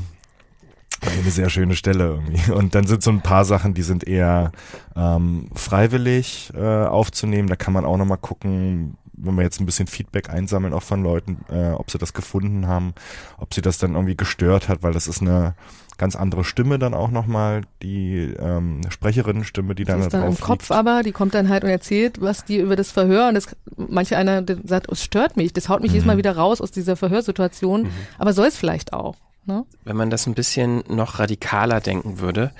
Eine 1.19 1.31
sehr 1.31 1.49
schöne 1.49 1.75
Stelle 1.75 2.05
irgendwie. 2.05 2.51
Und 2.51 2.75
dann 2.75 2.87
sind 2.87 3.03
so 3.03 3.11
ein 3.11 3.21
paar 3.21 3.45
Sachen, 3.45 3.73
die 3.73 3.81
sind 3.81 4.07
eher 4.07 4.51
ähm, 4.95 5.49
freiwillig 5.53 6.51
äh, 6.55 6.85
aufzunehmen. 6.85 7.47
Da 7.47 7.55
kann 7.55 7.73
man 7.73 7.85
auch 7.85 7.97
nochmal 7.97 8.17
gucken, 8.17 8.97
wenn 9.13 9.35
wir 9.35 9.43
jetzt 9.43 9.59
ein 9.59 9.65
bisschen 9.65 9.87
Feedback 9.87 10.29
einsammeln, 10.29 10.73
auch 10.73 10.83
von 10.83 11.03
Leuten, 11.03 11.39
äh, 11.49 11.71
ob 11.71 11.91
sie 11.91 11.97
das 11.97 12.13
gefunden 12.13 12.67
haben, 12.67 12.93
ob 13.37 13.53
sie 13.53 13.61
das 13.61 13.77
dann 13.77 13.95
irgendwie 13.95 14.15
gestört 14.15 14.69
hat, 14.69 14.81
weil 14.81 14.93
das 14.93 15.07
ist 15.07 15.21
eine 15.21 15.55
ganz 15.97 16.15
andere 16.15 16.45
Stimme 16.45 16.79
dann 16.79 16.93
auch 16.93 17.11
nochmal, 17.11 17.63
die 17.83 18.33
ähm, 18.39 18.81
Sprecherinnenstimme, 18.89 19.75
die 19.75 19.83
dann 19.83 19.99
Die 19.99 20.05
ist 20.05 20.13
dann 20.13 20.25
im 20.25 20.39
Kopf 20.39 20.69
liegt. 20.69 20.71
aber, 20.71 21.03
die 21.03 21.11
kommt 21.11 21.33
dann 21.33 21.49
halt 21.49 21.65
und 21.65 21.69
erzählt, 21.69 22.21
was 22.21 22.45
die 22.45 22.57
über 22.57 22.77
das 22.77 22.91
Verhör 22.91 23.27
und 23.27 23.33
das, 23.35 23.55
manche 23.75 24.15
einer 24.15 24.43
sagt, 24.63 24.89
es 24.89 25.03
stört 25.03 25.35
mich, 25.35 25.51
das 25.51 25.67
haut 25.67 25.81
mich 25.81 25.91
jedes 25.91 26.05
Mal 26.05 26.17
wieder 26.17 26.37
raus 26.37 26.61
aus 26.61 26.71
dieser 26.71 26.95
Verhörsituation, 26.95 27.89
aber 28.17 28.31
soll 28.31 28.47
es 28.47 28.55
vielleicht 28.55 28.93
auch. 28.93 29.15
Ne? 29.49 29.65
Wenn 29.83 29.97
man 29.97 30.11
das 30.11 30.27
ein 30.27 30.35
bisschen 30.35 30.83
noch 30.87 31.17
radikaler 31.17 31.81
denken 31.81 32.19
würde 32.19 32.51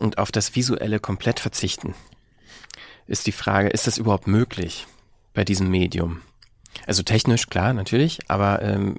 und 0.00 0.16
auf 0.16 0.32
das 0.32 0.56
Visuelle 0.56 0.98
komplett 0.98 1.40
verzichten, 1.40 1.94
ist 3.06 3.26
die 3.26 3.32
Frage, 3.32 3.68
ist 3.68 3.86
das 3.86 3.98
überhaupt 3.98 4.26
möglich 4.26 4.86
bei 5.34 5.44
diesem 5.44 5.70
Medium? 5.70 6.22
Also 6.86 7.02
technisch, 7.02 7.48
klar, 7.48 7.74
natürlich, 7.74 8.30
aber 8.30 8.62
ähm, 8.62 8.96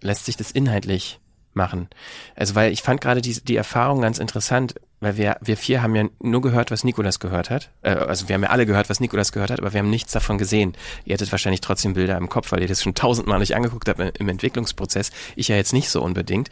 lässt 0.00 0.24
sich 0.24 0.38
das 0.38 0.50
inhaltlich 0.50 1.20
machen? 1.52 1.88
Also 2.34 2.54
weil 2.54 2.72
ich 2.72 2.80
fand 2.80 3.02
gerade 3.02 3.20
die, 3.20 3.34
die 3.44 3.56
Erfahrung 3.56 4.00
ganz 4.00 4.18
interessant, 4.18 4.76
weil 5.00 5.16
wir, 5.16 5.36
wir 5.42 5.56
vier 5.56 5.82
haben 5.82 5.94
ja 5.94 6.04
nur 6.20 6.40
gehört, 6.40 6.70
was 6.70 6.84
Nikolas 6.84 7.20
gehört 7.20 7.50
hat. 7.50 7.70
Äh, 7.82 7.90
also 7.90 8.28
wir 8.28 8.34
haben 8.34 8.42
ja 8.42 8.50
alle 8.50 8.66
gehört, 8.66 8.88
was 8.88 9.00
Nikolas 9.00 9.32
gehört 9.32 9.50
hat, 9.50 9.60
aber 9.60 9.72
wir 9.72 9.80
haben 9.80 9.90
nichts 9.90 10.12
davon 10.12 10.38
gesehen. 10.38 10.74
Ihr 11.04 11.14
hättet 11.14 11.32
wahrscheinlich 11.32 11.60
trotzdem 11.60 11.94
Bilder 11.94 12.16
im 12.16 12.28
Kopf, 12.28 12.52
weil 12.52 12.62
ihr 12.62 12.68
das 12.68 12.82
schon 12.82 12.94
tausendmal 12.94 13.38
nicht 13.38 13.54
angeguckt 13.54 13.88
habt 13.88 14.00
im 14.18 14.28
Entwicklungsprozess. 14.28 15.10
Ich 15.34 15.48
ja 15.48 15.56
jetzt 15.56 15.72
nicht 15.72 15.90
so 15.90 16.02
unbedingt. 16.02 16.48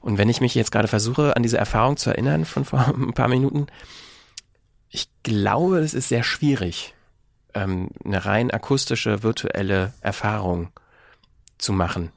Und 0.00 0.18
wenn 0.18 0.28
ich 0.28 0.40
mich 0.40 0.54
jetzt 0.54 0.70
gerade 0.70 0.88
versuche, 0.88 1.36
an 1.36 1.42
diese 1.42 1.58
Erfahrung 1.58 1.96
zu 1.96 2.10
erinnern 2.10 2.44
von 2.44 2.64
vor 2.64 2.86
ein 2.96 3.14
paar 3.14 3.28
Minuten, 3.28 3.66
ich 4.90 5.08
glaube, 5.22 5.80
es 5.80 5.92
ist 5.92 6.08
sehr 6.08 6.22
schwierig, 6.22 6.94
ähm, 7.54 7.88
eine 8.04 8.24
rein 8.24 8.50
akustische, 8.50 9.22
virtuelle 9.22 9.92
Erfahrung 10.00 10.70
zu 11.58 11.72
machen. 11.72 12.12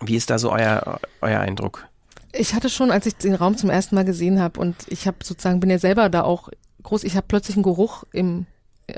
Wie 0.00 0.16
ist 0.16 0.30
da 0.30 0.38
so 0.38 0.50
euer, 0.50 0.98
euer 1.20 1.40
Eindruck? 1.40 1.86
Ich 2.32 2.54
hatte 2.54 2.68
schon, 2.70 2.90
als 2.90 3.06
ich 3.06 3.16
den 3.16 3.34
Raum 3.34 3.56
zum 3.56 3.70
ersten 3.70 3.94
Mal 3.94 4.04
gesehen 4.04 4.40
habe 4.40 4.60
und 4.60 4.76
ich 4.88 5.06
habe 5.06 5.18
sozusagen, 5.22 5.60
bin 5.60 5.70
ja 5.70 5.78
selber 5.78 6.08
da 6.08 6.22
auch 6.22 6.48
groß, 6.82 7.04
ich 7.04 7.16
habe 7.16 7.26
plötzlich 7.28 7.56
einen 7.56 7.64
Geruch 7.64 8.04
im, 8.12 8.46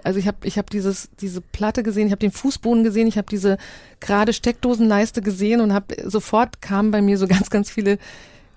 also 0.05 0.19
ich 0.19 0.27
habe 0.27 0.39
ich 0.45 0.59
hab 0.59 0.71
dieses 0.71 1.11
diese 1.21 1.41
Platte 1.41 1.83
gesehen, 1.83 2.07
ich 2.07 2.13
habe 2.13 2.21
den 2.21 2.31
Fußboden 2.31 2.85
gesehen, 2.85 3.07
ich 3.07 3.19
habe 3.19 3.29
diese 3.31 3.57
gerade 4.01 4.33
Steckdosenleiste 4.33 5.23
gesehen 5.23 5.61
und 5.61 5.73
habe 5.73 5.95
sofort 6.09 6.61
kamen 6.61 6.91
bei 6.91 7.03
mir 7.03 7.19
so 7.19 7.27
ganz 7.29 7.51
ganz 7.51 7.71
viele 7.71 7.99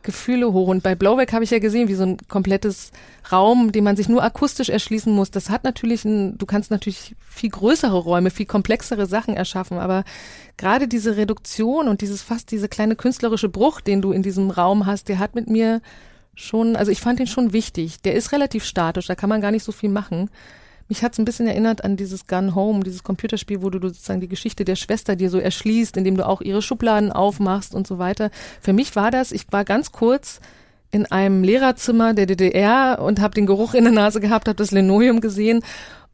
Gefühle 0.05 0.53
hoch 0.53 0.69
und 0.69 0.83
bei 0.83 0.95
Blowback 0.95 1.33
habe 1.33 1.43
ich 1.43 1.51
ja 1.51 1.59
gesehen, 1.59 1.89
wie 1.89 1.95
so 1.95 2.03
ein 2.03 2.17
komplettes 2.29 2.91
Raum, 3.31 3.71
den 3.71 3.83
man 3.83 3.97
sich 3.97 4.07
nur 4.07 4.23
akustisch 4.23 4.69
erschließen 4.69 5.11
muss. 5.11 5.31
Das 5.31 5.49
hat 5.49 5.63
natürlich 5.63 6.05
ein, 6.05 6.37
du 6.37 6.45
kannst 6.45 6.71
natürlich 6.71 7.15
viel 7.27 7.49
größere 7.49 7.97
Räume, 7.97 8.29
viel 8.29 8.45
komplexere 8.45 9.05
Sachen 9.07 9.35
erschaffen, 9.35 9.77
aber 9.77 10.05
gerade 10.57 10.87
diese 10.87 11.17
Reduktion 11.17 11.87
und 11.87 12.01
dieses 12.01 12.21
fast 12.21 12.51
diese 12.51 12.69
kleine 12.69 12.95
künstlerische 12.95 13.49
Bruch, 13.49 13.81
den 13.81 14.01
du 14.01 14.13
in 14.13 14.23
diesem 14.23 14.49
Raum 14.51 14.85
hast, 14.85 15.09
der 15.09 15.19
hat 15.19 15.35
mit 15.35 15.49
mir 15.49 15.81
schon, 16.35 16.75
also 16.75 16.91
ich 16.91 17.01
fand 17.01 17.19
den 17.19 17.27
schon 17.27 17.51
wichtig. 17.51 18.01
Der 18.01 18.13
ist 18.13 18.31
relativ 18.31 18.63
statisch, 18.63 19.07
da 19.07 19.15
kann 19.15 19.29
man 19.29 19.41
gar 19.41 19.51
nicht 19.51 19.63
so 19.63 19.71
viel 19.71 19.89
machen. 19.89 20.29
Mich 20.87 21.03
hat's 21.03 21.17
ein 21.17 21.25
bisschen 21.25 21.47
erinnert 21.47 21.83
an 21.83 21.97
dieses 21.97 22.27
Gun 22.27 22.53
Home, 22.53 22.83
dieses 22.83 23.03
Computerspiel, 23.03 23.61
wo 23.61 23.69
du, 23.69 23.79
du 23.79 23.87
sozusagen 23.87 24.21
die 24.21 24.27
Geschichte 24.27 24.65
der 24.65 24.75
Schwester 24.75 25.15
dir 25.15 25.29
so 25.29 25.39
erschließt, 25.39 25.97
indem 25.97 26.17
du 26.17 26.27
auch 26.27 26.41
ihre 26.41 26.61
Schubladen 26.61 27.11
aufmachst 27.11 27.73
und 27.73 27.87
so 27.87 27.97
weiter. 27.97 28.29
Für 28.61 28.73
mich 28.73 28.95
war 28.95 29.09
das, 29.09 29.31
ich 29.31 29.45
war 29.51 29.65
ganz 29.65 29.91
kurz 29.91 30.39
in 30.91 31.05
einem 31.07 31.43
Lehrerzimmer 31.43 32.13
der 32.13 32.27
DDR 32.27 32.99
und 33.01 33.19
habe 33.19 33.33
den 33.33 33.47
Geruch 33.47 33.73
in 33.73 33.83
der 33.83 33.93
Nase 33.93 34.19
gehabt, 34.19 34.47
habe 34.47 34.57
das 34.57 34.71
Linoleum 34.71 35.21
gesehen 35.21 35.61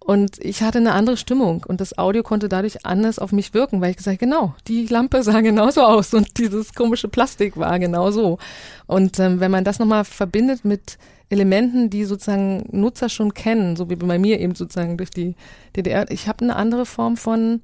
und 0.03 0.39
ich 0.39 0.63
hatte 0.63 0.80
eine 0.80 0.93
andere 0.93 1.15
Stimmung 1.15 1.63
und 1.67 1.80
das 1.80 1.97
Audio 1.99 2.24
konnte 2.24 2.49
dadurch 2.49 2.86
anders 2.86 3.19
auf 3.19 3.32
mich 3.32 3.53
wirken, 3.53 3.82
weil 3.82 3.91
ich 3.91 3.97
gesagt 3.97 4.17
genau, 4.17 4.55
die 4.67 4.88
Lampe 4.88 5.22
sah 5.22 5.41
genauso 5.41 5.82
aus 5.82 6.13
und 6.15 6.39
dieses 6.39 6.74
komische 6.74 7.07
Plastik 7.07 7.55
war 7.57 7.78
genauso. 7.78 8.39
Und 8.88 9.19
ähm, 9.19 9.39
wenn 9.39 9.51
man 9.51 9.63
das 9.63 9.78
nochmal 9.78 10.03
verbindet 10.03 10.65
mit 10.65 10.97
Elementen, 11.32 11.89
die 11.89 12.03
sozusagen 12.03 12.65
Nutzer 12.71 13.07
schon 13.07 13.34
kennen, 13.34 13.75
so 13.75 13.89
wie 13.89 13.95
bei 13.95 14.19
mir 14.19 14.39
eben 14.39 14.53
sozusagen 14.53 14.97
durch 14.97 15.11
die 15.11 15.36
DDR, 15.75 16.09
ich 16.11 16.27
habe 16.27 16.43
eine 16.43 16.55
andere 16.55 16.86
Form 16.86 17.15
von 17.15 17.61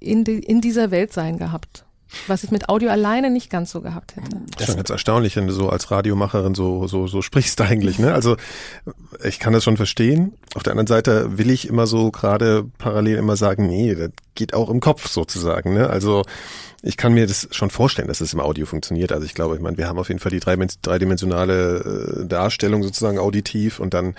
in, 0.00 0.24
die, 0.24 0.38
in 0.38 0.60
dieser 0.60 0.90
Welt 0.90 1.12
sein 1.12 1.38
gehabt, 1.38 1.84
was 2.26 2.44
ich 2.44 2.50
mit 2.50 2.68
Audio 2.68 2.90
alleine 2.90 3.30
nicht 3.30 3.50
ganz 3.50 3.70
so 3.70 3.80
gehabt 3.80 4.16
hätte. 4.16 4.28
Das 4.52 4.60
ist 4.60 4.66
schon 4.66 4.76
ganz 4.76 4.90
erstaunlich, 4.90 5.36
wenn 5.36 5.46
du 5.46 5.52
so 5.52 5.68
als 5.68 5.90
Radiomacherin 5.90 6.54
so, 6.54 6.86
so, 6.86 7.06
so 7.06 7.22
sprichst 7.22 7.60
eigentlich, 7.60 7.98
ne? 7.98 8.14
Also, 8.14 8.36
ich 9.22 9.38
kann 9.38 9.52
das 9.52 9.64
schon 9.64 9.76
verstehen. 9.76 10.34
Auf 10.54 10.62
der 10.62 10.72
anderen 10.72 10.86
Seite 10.86 11.38
will 11.38 11.50
ich 11.50 11.68
immer 11.68 11.86
so 11.86 12.10
gerade 12.10 12.64
parallel 12.78 13.16
immer 13.16 13.36
sagen, 13.36 13.66
nee, 13.66 13.94
das 13.94 14.10
geht 14.34 14.54
auch 14.54 14.70
im 14.70 14.80
Kopf 14.80 15.08
sozusagen, 15.08 15.74
ne? 15.74 15.90
Also, 15.90 16.24
ich 16.82 16.96
kann 16.96 17.12
mir 17.12 17.26
das 17.26 17.48
schon 17.50 17.70
vorstellen, 17.70 18.08
dass 18.08 18.20
es 18.20 18.32
im 18.32 18.40
Audio 18.40 18.64
funktioniert. 18.64 19.10
Also 19.12 19.24
ich 19.24 19.34
glaube, 19.34 19.56
ich 19.56 19.60
meine, 19.60 19.76
wir 19.76 19.88
haben 19.88 19.98
auf 19.98 20.08
jeden 20.08 20.20
Fall 20.20 20.30
die 20.30 20.40
dreidimensionale 20.40 22.20
äh, 22.22 22.26
Darstellung 22.26 22.82
sozusagen 22.82 23.18
auditiv 23.18 23.80
und 23.80 23.94
dann 23.94 24.14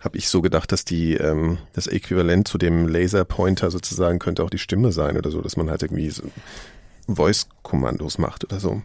habe 0.00 0.16
ich 0.16 0.28
so 0.28 0.40
gedacht, 0.40 0.72
dass 0.72 0.84
die 0.84 1.14
ähm, 1.14 1.58
das 1.74 1.86
Äquivalent 1.86 2.48
zu 2.48 2.56
dem 2.56 2.88
Laserpointer 2.88 3.70
sozusagen 3.70 4.18
könnte 4.18 4.42
auch 4.42 4.50
die 4.50 4.58
Stimme 4.58 4.92
sein 4.92 5.18
oder 5.18 5.30
so, 5.30 5.42
dass 5.42 5.58
man 5.58 5.68
halt 5.68 5.82
irgendwie 5.82 6.08
so 6.08 6.22
Voice-Kommandos 7.16 8.18
macht 8.18 8.44
oder 8.44 8.60
so. 8.60 8.82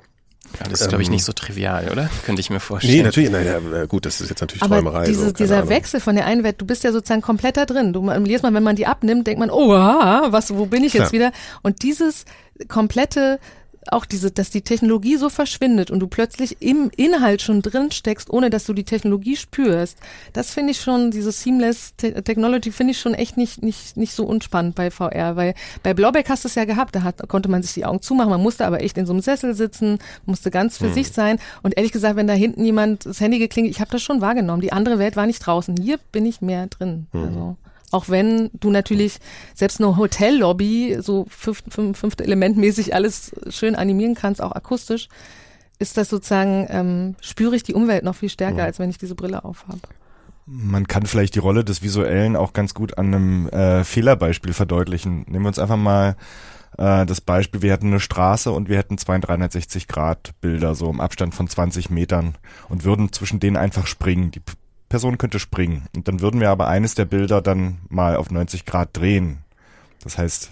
Ja, 0.60 0.70
das 0.70 0.82
ist, 0.82 0.90
glaube 0.90 1.02
ich, 1.02 1.08
Ähm, 1.10 1.16
nicht 1.16 1.26
so 1.26 1.34
trivial, 1.34 1.90
oder? 1.92 2.10
Könnte 2.24 2.40
ich 2.40 2.50
mir 2.50 2.60
vorstellen. 2.60 2.98
Nee, 2.98 3.04
natürlich, 3.04 3.32
nein, 3.32 3.46
ja, 3.46 3.86
gut, 3.86 4.06
das 4.06 4.22
ist 4.22 4.30
jetzt 4.30 4.42
natürlich 4.42 4.62
Aber 4.62 4.76
Träumerei. 4.76 5.06
diese, 5.06 5.26
so, 5.26 5.32
dieser 5.32 5.58
Ahnung. 5.58 5.70
Wechsel 5.70 6.00
von 6.00 6.16
der 6.16 6.26
einen 6.26 6.44
Welt, 6.44 6.62
du 6.62 6.66
bist 6.66 6.84
ja 6.84 6.92
sozusagen 6.92 7.22
komplett 7.22 7.58
da 7.58 7.66
drin. 7.66 7.94
Du, 7.94 8.10
jedes 8.26 8.44
Mal, 8.44 8.54
wenn 8.54 8.64
man 8.64 8.76
die 8.76 8.86
abnimmt, 8.86 9.26
denkt 9.28 9.40
man, 9.40 9.50
oh, 9.50 9.74
ah, 9.74 10.28
was, 10.30 10.56
wo 10.56 10.68
bin 10.68 10.84
ich 10.84 10.94
jetzt 10.94 11.10
Klar. 11.10 11.12
wieder? 11.14 11.32
Und 11.64 11.82
dieses 11.84 12.26
komplette, 12.68 13.40
auch 13.92 14.06
diese, 14.06 14.32
dass 14.32 14.50
die 14.50 14.62
Technologie 14.62 15.18
so 15.18 15.30
verschwindet 15.30 15.92
und 15.92 16.00
du 16.00 16.08
plötzlich 16.08 16.62
im 16.62 16.92
Inhalt 16.96 17.42
schon 17.42 17.62
drin 17.62 17.92
steckst, 17.92 18.30
ohne 18.30 18.50
dass 18.50 18.66
du 18.66 18.74
die 18.74 18.84
Technologie 18.84 19.36
spürst, 19.36 19.98
das 20.34 20.52
finde 20.52 20.72
ich 20.72 20.82
schon, 20.82 21.12
diese 21.12 21.32
Seamless 21.32 21.96
Te 21.98 22.24
Technology 22.24 22.72
finde 22.72 22.92
ich 22.92 23.00
schon 23.00 23.14
echt 23.14 23.38
nicht, 23.38 23.62
nicht, 23.64 23.98
nicht 23.98 24.14
so 24.14 24.26
unspannend 24.26 24.76
bei 24.76 24.92
VR, 24.92 25.36
weil 25.36 25.54
bei 25.84 25.94
Blaubeck 25.94 26.30
hast 26.30 26.44
du 26.44 26.48
es 26.48 26.56
ja 26.56 26.66
gehabt, 26.66 26.96
da 26.96 27.04
hat, 27.04 27.28
konnte 27.28 27.50
man 27.50 27.64
sich 27.64 27.74
die 27.74 27.86
Augen 27.86 28.02
zumachen, 28.02 28.30
man 28.30 28.42
musste 28.42 28.66
aber 28.66 28.82
echt 28.82 28.98
in 28.98 29.06
so 29.06 29.14
einem 29.14 29.22
Sessel 29.22 29.54
sitzen, 29.54 30.00
musste 30.26 30.52
ganz 30.52 30.78
für 30.78 30.88
Hm. 30.88 30.94
sich 30.94 31.12
sein 31.12 31.40
und 31.64 31.78
ehrlich 31.78 31.92
gesagt, 31.92 32.16
wenn 32.16 32.28
da 32.28 32.34
hinten 32.34 32.64
jemand 32.66 33.06
das 33.06 33.20
Handy 33.20 33.40
geklingelt, 33.40 33.74
ich 33.74 33.82
habe 33.82 33.92
das 33.92 34.02
schon 34.02 34.22
wahrgenommen, 34.22 34.62
die 34.62 34.74
andere 34.74 35.00
Welt 35.00 35.16
war 35.16 35.26
nicht 35.26 35.40
draußen, 35.40 35.76
hier 35.78 35.98
bin 36.12 36.26
ich 36.26 36.42
mehr 36.42 36.68
drin. 36.68 37.08
Hm. 37.12 37.24
Also. 37.24 37.58
Auch 37.96 38.10
wenn 38.10 38.50
du 38.52 38.72
natürlich 38.72 39.20
selbst 39.54 39.80
eine 39.80 39.96
Hotellobby 39.96 40.98
so 41.00 41.26
fünfte, 41.30 41.72
fünf, 41.72 41.98
fünfte 41.98 42.26
Elementmäßig 42.26 42.94
alles 42.94 43.32
schön 43.48 43.74
animieren 43.74 44.16
kannst, 44.16 44.42
auch 44.42 44.52
akustisch, 44.52 45.08
ist 45.80 45.96
das 45.96 46.10
sozusagen, 46.10 46.68
ähm, 46.70 47.16
spüre 47.22 47.56
ich 47.56 47.64
die 47.64 47.74
Umwelt 47.74 48.04
noch 48.04 48.16
viel 48.16 48.28
stärker, 48.28 48.66
als 48.66 48.80
wenn 48.80 48.90
ich 48.90 48.98
diese 48.98 49.16
Brille 49.16 49.46
aufhabe. 49.46 49.80
Man 50.46 50.90
kann 50.90 51.06
vielleicht 51.06 51.36
die 51.36 51.40
Rolle 51.40 51.64
des 51.64 51.84
Visuellen 51.84 52.36
auch 52.36 52.52
ganz 52.52 52.74
gut 52.74 52.98
an 52.98 53.14
einem 53.14 53.48
äh, 53.48 53.86
Fehlerbeispiel 53.86 54.52
verdeutlichen. 54.52 55.24
Nehmen 55.30 55.46
wir 55.46 55.48
uns 55.48 55.60
einfach 55.60 55.78
mal 55.78 56.18
äh, 56.78 57.06
das 57.06 57.22
Beispiel, 57.22 57.62
wir 57.62 57.72
hätten 57.72 57.88
eine 57.88 58.02
Straße 58.02 58.52
und 58.52 58.68
wir 58.68 58.78
hätten 58.78 58.98
zwei 58.98 59.18
360 59.18 59.88
Grad 59.88 60.34
Bilder 60.42 60.76
so 60.76 60.90
im 60.90 61.00
Abstand 61.00 61.34
von 61.34 61.48
20 61.48 61.92
Metern 61.92 62.36
und 62.68 62.84
würden 62.84 63.14
zwischen 63.14 63.40
denen 63.40 63.56
einfach 63.56 63.88
springen. 63.88 64.32
Die 64.32 64.42
Person 64.90 65.18
könnte 65.18 65.40
springen 65.40 65.88
und 65.96 66.08
dann 66.08 66.22
würden 66.22 66.40
wir 66.40 66.50
aber 66.50 66.68
eines 66.68 66.96
der 66.96 67.06
Bilder 67.06 67.42
dann 67.42 67.80
mal 67.90 68.16
auf 68.16 68.30
90 68.30 68.66
Grad 68.66 68.90
drehen. 68.94 69.40
Das 70.04 70.18
heißt, 70.18 70.52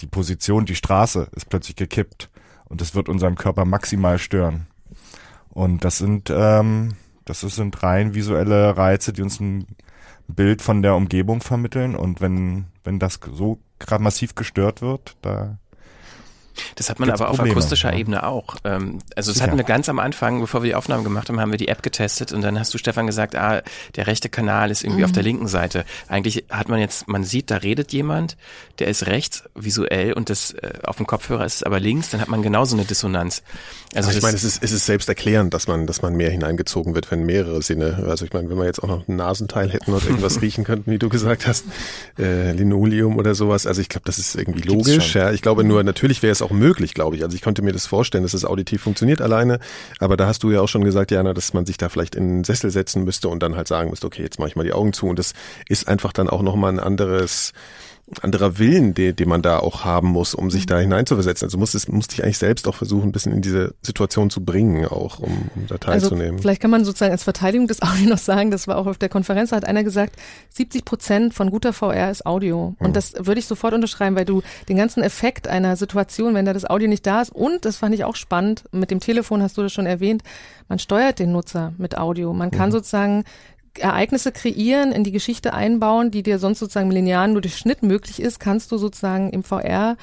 die 0.00 0.06
Position, 0.06 0.64
die 0.64 0.74
Straße 0.74 1.28
ist 1.36 1.48
plötzlich 1.48 1.76
gekippt 1.76 2.30
und 2.64 2.80
das 2.80 2.94
wird 2.94 3.08
unseren 3.08 3.36
Körper 3.36 3.64
maximal 3.64 4.18
stören. 4.18 4.66
Und 5.50 5.84
das 5.84 5.98
sind 5.98 6.30
ähm, 6.34 6.96
das 7.24 7.40
sind 7.40 7.82
rein 7.82 8.14
visuelle 8.14 8.76
Reize, 8.76 9.12
die 9.12 9.22
uns 9.22 9.40
ein 9.40 9.66
Bild 10.28 10.62
von 10.62 10.82
der 10.82 10.94
Umgebung 10.94 11.40
vermitteln. 11.40 11.94
Und 11.94 12.20
wenn, 12.20 12.66
wenn 12.84 12.98
das 12.98 13.18
so 13.32 13.58
gerade 13.78 14.02
massiv 14.02 14.34
gestört 14.34 14.82
wird, 14.82 15.16
da 15.22 15.58
Das 16.76 16.90
hat 16.90 16.98
man 17.00 17.08
Gibt's 17.08 17.20
aber 17.20 17.30
auf 17.30 17.36
Probleme, 17.36 17.56
akustischer 17.56 17.92
ja. 17.92 17.98
Ebene 17.98 18.22
auch. 18.26 18.56
Ähm, 18.64 18.98
also 19.16 19.30
das 19.30 19.38
Sicher. 19.38 19.46
hatten 19.48 19.56
wir 19.56 19.64
ganz 19.64 19.88
am 19.88 19.98
Anfang, 19.98 20.40
bevor 20.40 20.62
wir 20.62 20.70
die 20.70 20.74
Aufnahmen 20.74 21.04
gemacht 21.04 21.28
haben, 21.28 21.40
haben 21.40 21.50
wir 21.50 21.58
die 21.58 21.68
App 21.68 21.82
getestet 21.82 22.32
und 22.32 22.42
dann 22.42 22.58
hast 22.58 22.72
du 22.74 22.78
Stefan 22.78 23.06
gesagt, 23.06 23.34
ah, 23.36 23.62
der 23.96 24.06
rechte 24.06 24.28
Kanal 24.28 24.70
ist 24.70 24.82
irgendwie 24.84 25.00
Mhm. 25.00 25.04
auf 25.06 25.12
der 25.12 25.22
linken 25.22 25.48
Seite. 25.48 25.84
Eigentlich 26.08 26.44
hat 26.50 26.68
man 26.68 26.80
jetzt, 26.80 27.08
man 27.08 27.24
sieht, 27.24 27.50
da 27.50 27.56
redet 27.58 27.92
jemand, 27.92 28.36
der 28.78 28.88
ist 28.88 29.06
rechts 29.06 29.44
visuell 29.54 30.12
und 30.12 30.30
das 30.30 30.52
äh, 30.52 30.72
auf 30.84 30.96
dem 30.96 31.06
Kopfhörer 31.06 31.44
ist 31.44 31.56
es 31.56 31.62
aber 31.62 31.80
links, 31.80 32.10
dann 32.10 32.20
hat 32.20 32.28
man 32.28 32.42
genauso 32.42 32.76
eine 32.76 32.84
Dissonanz. 32.84 33.42
Also 33.94 34.10
ich 34.10 34.22
meine, 34.22 34.36
es 34.36 34.42
ist, 34.44 34.62
es 34.62 34.72
ist 34.72 34.86
selbst 34.86 35.08
erklärend, 35.08 35.54
dass 35.54 35.68
man, 35.68 35.86
dass 35.86 36.02
man 36.02 36.14
mehr 36.14 36.30
hineingezogen 36.30 36.94
wird, 36.94 37.10
wenn 37.10 37.24
mehrere 37.24 37.62
Sinne. 37.62 38.04
Also 38.08 38.24
ich 38.24 38.32
meine, 38.32 38.50
wenn 38.50 38.58
wir 38.58 38.64
jetzt 38.64 38.82
auch 38.82 38.88
noch 38.88 39.06
ein 39.06 39.16
Nasenteil 39.16 39.70
hätten 39.70 39.92
und 39.92 40.04
irgendwas 40.04 40.40
riechen 40.42 40.64
könnten, 40.64 40.90
wie 40.90 40.98
du 40.98 41.08
gesagt 41.08 41.46
hast, 41.46 41.64
äh, 42.18 42.52
Linoleum 42.52 43.16
oder 43.18 43.34
sowas. 43.34 43.66
Also 43.66 43.80
ich 43.80 43.88
glaube, 43.88 44.04
das 44.06 44.18
ist 44.18 44.34
irgendwie 44.34 44.62
logisch. 44.62 45.14
Ja, 45.14 45.30
ich 45.30 45.42
glaube 45.42 45.62
nur, 45.64 45.82
natürlich 45.84 46.22
wäre 46.22 46.32
es 46.32 46.42
auch 46.44 46.50
möglich, 46.50 46.94
glaube 46.94 47.16
ich. 47.16 47.22
Also 47.22 47.34
ich 47.34 47.42
konnte 47.42 47.62
mir 47.62 47.72
das 47.72 47.86
vorstellen, 47.86 48.22
dass 48.22 48.34
es 48.34 48.44
auditiv 48.44 48.82
funktioniert 48.82 49.20
alleine, 49.20 49.58
aber 49.98 50.16
da 50.16 50.26
hast 50.26 50.42
du 50.42 50.50
ja 50.50 50.60
auch 50.60 50.68
schon 50.68 50.84
gesagt, 50.84 51.10
Jana, 51.10 51.34
dass 51.34 51.54
man 51.54 51.66
sich 51.66 51.76
da 51.76 51.88
vielleicht 51.88 52.14
in 52.14 52.24
einen 52.24 52.44
Sessel 52.44 52.70
setzen 52.70 53.04
müsste 53.04 53.28
und 53.28 53.42
dann 53.42 53.56
halt 53.56 53.68
sagen 53.68 53.90
müsste, 53.90 54.06
okay, 54.06 54.22
jetzt 54.22 54.38
mache 54.38 54.48
ich 54.48 54.56
mal 54.56 54.64
die 54.64 54.72
Augen 54.72 54.92
zu 54.92 55.06
und 55.06 55.18
das 55.18 55.32
ist 55.68 55.88
einfach 55.88 56.12
dann 56.12 56.28
auch 56.28 56.42
nochmal 56.42 56.72
ein 56.72 56.80
anderes 56.80 57.52
anderer 58.20 58.58
Willen, 58.58 58.92
den, 58.94 59.16
den 59.16 59.28
man 59.28 59.40
da 59.40 59.58
auch 59.60 59.84
haben 59.84 60.08
muss, 60.08 60.34
um 60.34 60.50
sich 60.50 60.66
da 60.66 60.78
hineinzuversetzen. 60.78 61.46
Also 61.46 61.56
muss 61.58 61.74
es 61.74 61.88
musste 61.88 62.14
ich 62.14 62.22
eigentlich 62.22 62.38
selbst 62.38 62.68
auch 62.68 62.74
versuchen, 62.74 63.08
ein 63.08 63.12
bisschen 63.12 63.32
in 63.32 63.40
diese 63.40 63.74
Situation 63.82 64.28
zu 64.30 64.44
bringen, 64.44 64.84
auch 64.86 65.18
um, 65.20 65.50
um 65.54 65.66
da 65.68 65.78
teilzunehmen. 65.78 66.32
Also 66.32 66.42
vielleicht 66.42 66.60
kann 66.60 66.70
man 66.70 66.84
sozusagen 66.84 67.12
als 67.12 67.24
Verteidigung 67.24 67.66
des 67.66 67.80
Audio 67.82 68.10
noch 68.10 68.18
sagen, 68.18 68.50
das 68.50 68.68
war 68.68 68.76
auch 68.76 68.86
auf 68.86 68.98
der 68.98 69.08
Konferenz, 69.08 69.50
da 69.50 69.56
hat 69.56 69.64
einer 69.64 69.84
gesagt, 69.84 70.16
70 70.50 70.84
Prozent 70.84 71.34
von 71.34 71.50
guter 71.50 71.72
VR 71.72 72.10
ist 72.10 72.26
Audio. 72.26 72.74
Und 72.78 72.88
Mhm. 72.88 72.92
das 72.92 73.14
würde 73.18 73.38
ich 73.40 73.46
sofort 73.46 73.72
unterschreiben, 73.74 74.16
weil 74.16 74.26
du 74.26 74.42
den 74.68 74.76
ganzen 74.76 75.02
Effekt 75.02 75.48
einer 75.48 75.76
Situation, 75.76 76.34
wenn 76.34 76.44
da 76.44 76.52
das 76.52 76.68
Audio 76.68 76.88
nicht 76.88 77.06
da 77.06 77.22
ist, 77.22 77.32
und 77.32 77.64
das 77.64 77.78
fand 77.78 77.94
ich 77.94 78.04
auch 78.04 78.16
spannend, 78.16 78.64
mit 78.70 78.90
dem 78.90 79.00
Telefon 79.00 79.42
hast 79.42 79.56
du 79.56 79.62
das 79.62 79.72
schon 79.72 79.86
erwähnt, 79.86 80.22
man 80.68 80.78
steuert 80.78 81.18
den 81.18 81.32
Nutzer 81.32 81.72
mit 81.78 81.96
Audio. 81.98 82.32
Man 82.32 82.50
kann 82.50 82.68
Mhm. 82.68 82.72
sozusagen 82.72 83.24
Ereignisse 83.78 84.32
kreieren, 84.32 84.92
in 84.92 85.04
die 85.04 85.12
Geschichte 85.12 85.52
einbauen, 85.52 86.10
die 86.10 86.22
dir 86.22 86.38
sonst 86.38 86.58
sozusagen 86.58 86.90
Linearen 86.90 87.32
nur 87.32 87.42
durch 87.42 87.56
Schnitt 87.56 87.82
möglich 87.82 88.20
ist, 88.20 88.40
kannst 88.40 88.70
du 88.72 88.78
sozusagen 88.78 89.30
im 89.30 89.42
VR 89.42 89.96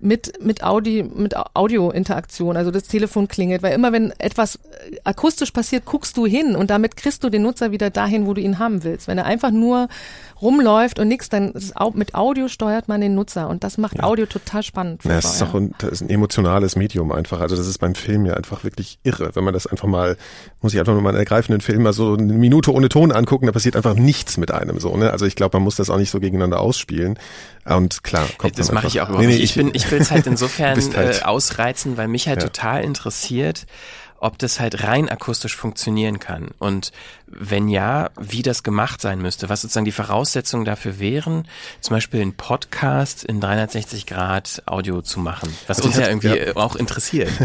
mit 0.00 0.42
mit 0.42 0.64
Audi 0.64 1.02
mit 1.02 1.34
Audio-Interaktion, 1.36 2.56
also 2.56 2.70
das 2.70 2.84
Telefon 2.84 3.28
klingelt, 3.28 3.62
weil 3.62 3.74
immer 3.74 3.92
wenn 3.92 4.12
etwas 4.18 4.56
äh, 4.56 4.96
akustisch 5.04 5.50
passiert, 5.50 5.84
guckst 5.84 6.16
du 6.16 6.26
hin 6.26 6.56
und 6.56 6.70
damit 6.70 6.96
kriegst 6.96 7.22
du 7.22 7.28
den 7.28 7.42
Nutzer 7.42 7.70
wieder 7.70 7.90
dahin, 7.90 8.26
wo 8.26 8.32
du 8.32 8.40
ihn 8.40 8.58
haben 8.58 8.82
willst. 8.82 9.08
Wenn 9.08 9.18
er 9.18 9.26
einfach 9.26 9.50
nur 9.50 9.88
rumläuft 10.42 10.98
und 10.98 11.08
nichts, 11.08 11.28
dann 11.28 11.52
ist 11.52 11.76
au- 11.76 11.90
mit 11.90 12.14
Audio 12.14 12.48
steuert 12.48 12.88
man 12.88 13.00
den 13.00 13.14
Nutzer 13.14 13.48
und 13.48 13.62
das 13.64 13.78
macht 13.78 14.02
Audio 14.02 14.26
total 14.26 14.62
spannend. 14.62 15.04
Ja, 15.04 15.18
es 15.18 15.24
ist 15.26 15.42
auch 15.42 15.54
ein, 15.54 15.74
das 15.78 15.90
ist 15.90 16.00
ein 16.02 16.10
emotionales 16.10 16.76
Medium 16.76 17.12
einfach. 17.12 17.40
Also 17.40 17.56
das 17.56 17.66
ist 17.66 17.78
beim 17.78 17.94
Film 17.94 18.26
ja 18.26 18.34
einfach 18.34 18.64
wirklich 18.64 18.98
irre. 19.02 19.30
Wenn 19.34 19.44
man 19.44 19.52
das 19.54 19.66
einfach 19.66 19.88
mal, 19.88 20.16
muss 20.60 20.72
ich 20.72 20.80
einfach 20.80 20.92
nur 20.92 21.02
mal 21.02 21.10
einen 21.10 21.18
ergreifenden 21.18 21.60
Film 21.60 21.82
mal 21.82 21.92
so 21.92 22.14
eine 22.14 22.32
Minute 22.32 22.72
ohne 22.72 22.88
Ton 22.88 23.12
angucken, 23.12 23.46
da 23.46 23.52
passiert 23.52 23.76
einfach 23.76 23.94
nichts 23.94 24.36
mit 24.36 24.50
einem 24.50 24.80
so. 24.80 24.96
Ne? 24.96 25.10
Also 25.10 25.26
ich 25.26 25.36
glaube, 25.36 25.56
man 25.58 25.64
muss 25.64 25.76
das 25.76 25.90
auch 25.90 25.98
nicht 25.98 26.10
so 26.10 26.20
gegeneinander 26.20 26.60
ausspielen. 26.60 27.18
Und 27.66 28.02
klar, 28.02 28.26
kommt 28.38 28.58
Das 28.58 28.72
mache 28.72 28.86
ich 28.86 29.00
auch 29.00 29.08
überhaupt 29.08 29.26
Nee, 29.26 29.32
nee, 29.34 29.40
nicht. 29.40 29.44
Ich, 29.44 29.54
bin, 29.54 29.70
ich 29.74 29.90
will 29.90 30.00
es 30.00 30.10
halt 30.10 30.26
insofern 30.26 30.78
halt- 30.96 31.20
äh, 31.20 31.24
ausreizen, 31.24 31.96
weil 31.96 32.08
mich 32.08 32.26
halt 32.28 32.42
Ja. 32.42 32.48
total 32.48 32.82
interessiert, 32.84 33.66
ob 34.22 34.36
das 34.38 34.60
halt 34.60 34.82
rein 34.84 35.08
akustisch 35.08 35.56
funktionieren 35.56 36.18
kann. 36.18 36.48
Und 36.58 36.92
wenn 37.32 37.68
ja, 37.68 38.10
wie 38.20 38.42
das 38.42 38.62
gemacht 38.62 39.00
sein 39.00 39.22
müsste, 39.22 39.48
was 39.48 39.62
sozusagen 39.62 39.84
die 39.84 39.92
Voraussetzungen 39.92 40.64
dafür 40.64 40.98
wären, 40.98 41.46
zum 41.80 41.94
Beispiel 41.96 42.20
einen 42.20 42.34
Podcast 42.34 43.24
in 43.24 43.40
360 43.40 44.06
Grad 44.06 44.62
Audio 44.66 45.00
zu 45.02 45.20
machen, 45.20 45.48
was 45.66 45.78
Also 45.78 45.88
uns 45.88 45.96
ich 45.96 46.00
ja 46.04 46.12
hatte- 46.12 46.28
irgendwie 46.28 46.48
ja. 46.50 46.56
auch 46.56 46.76
interessiert. 46.76 47.30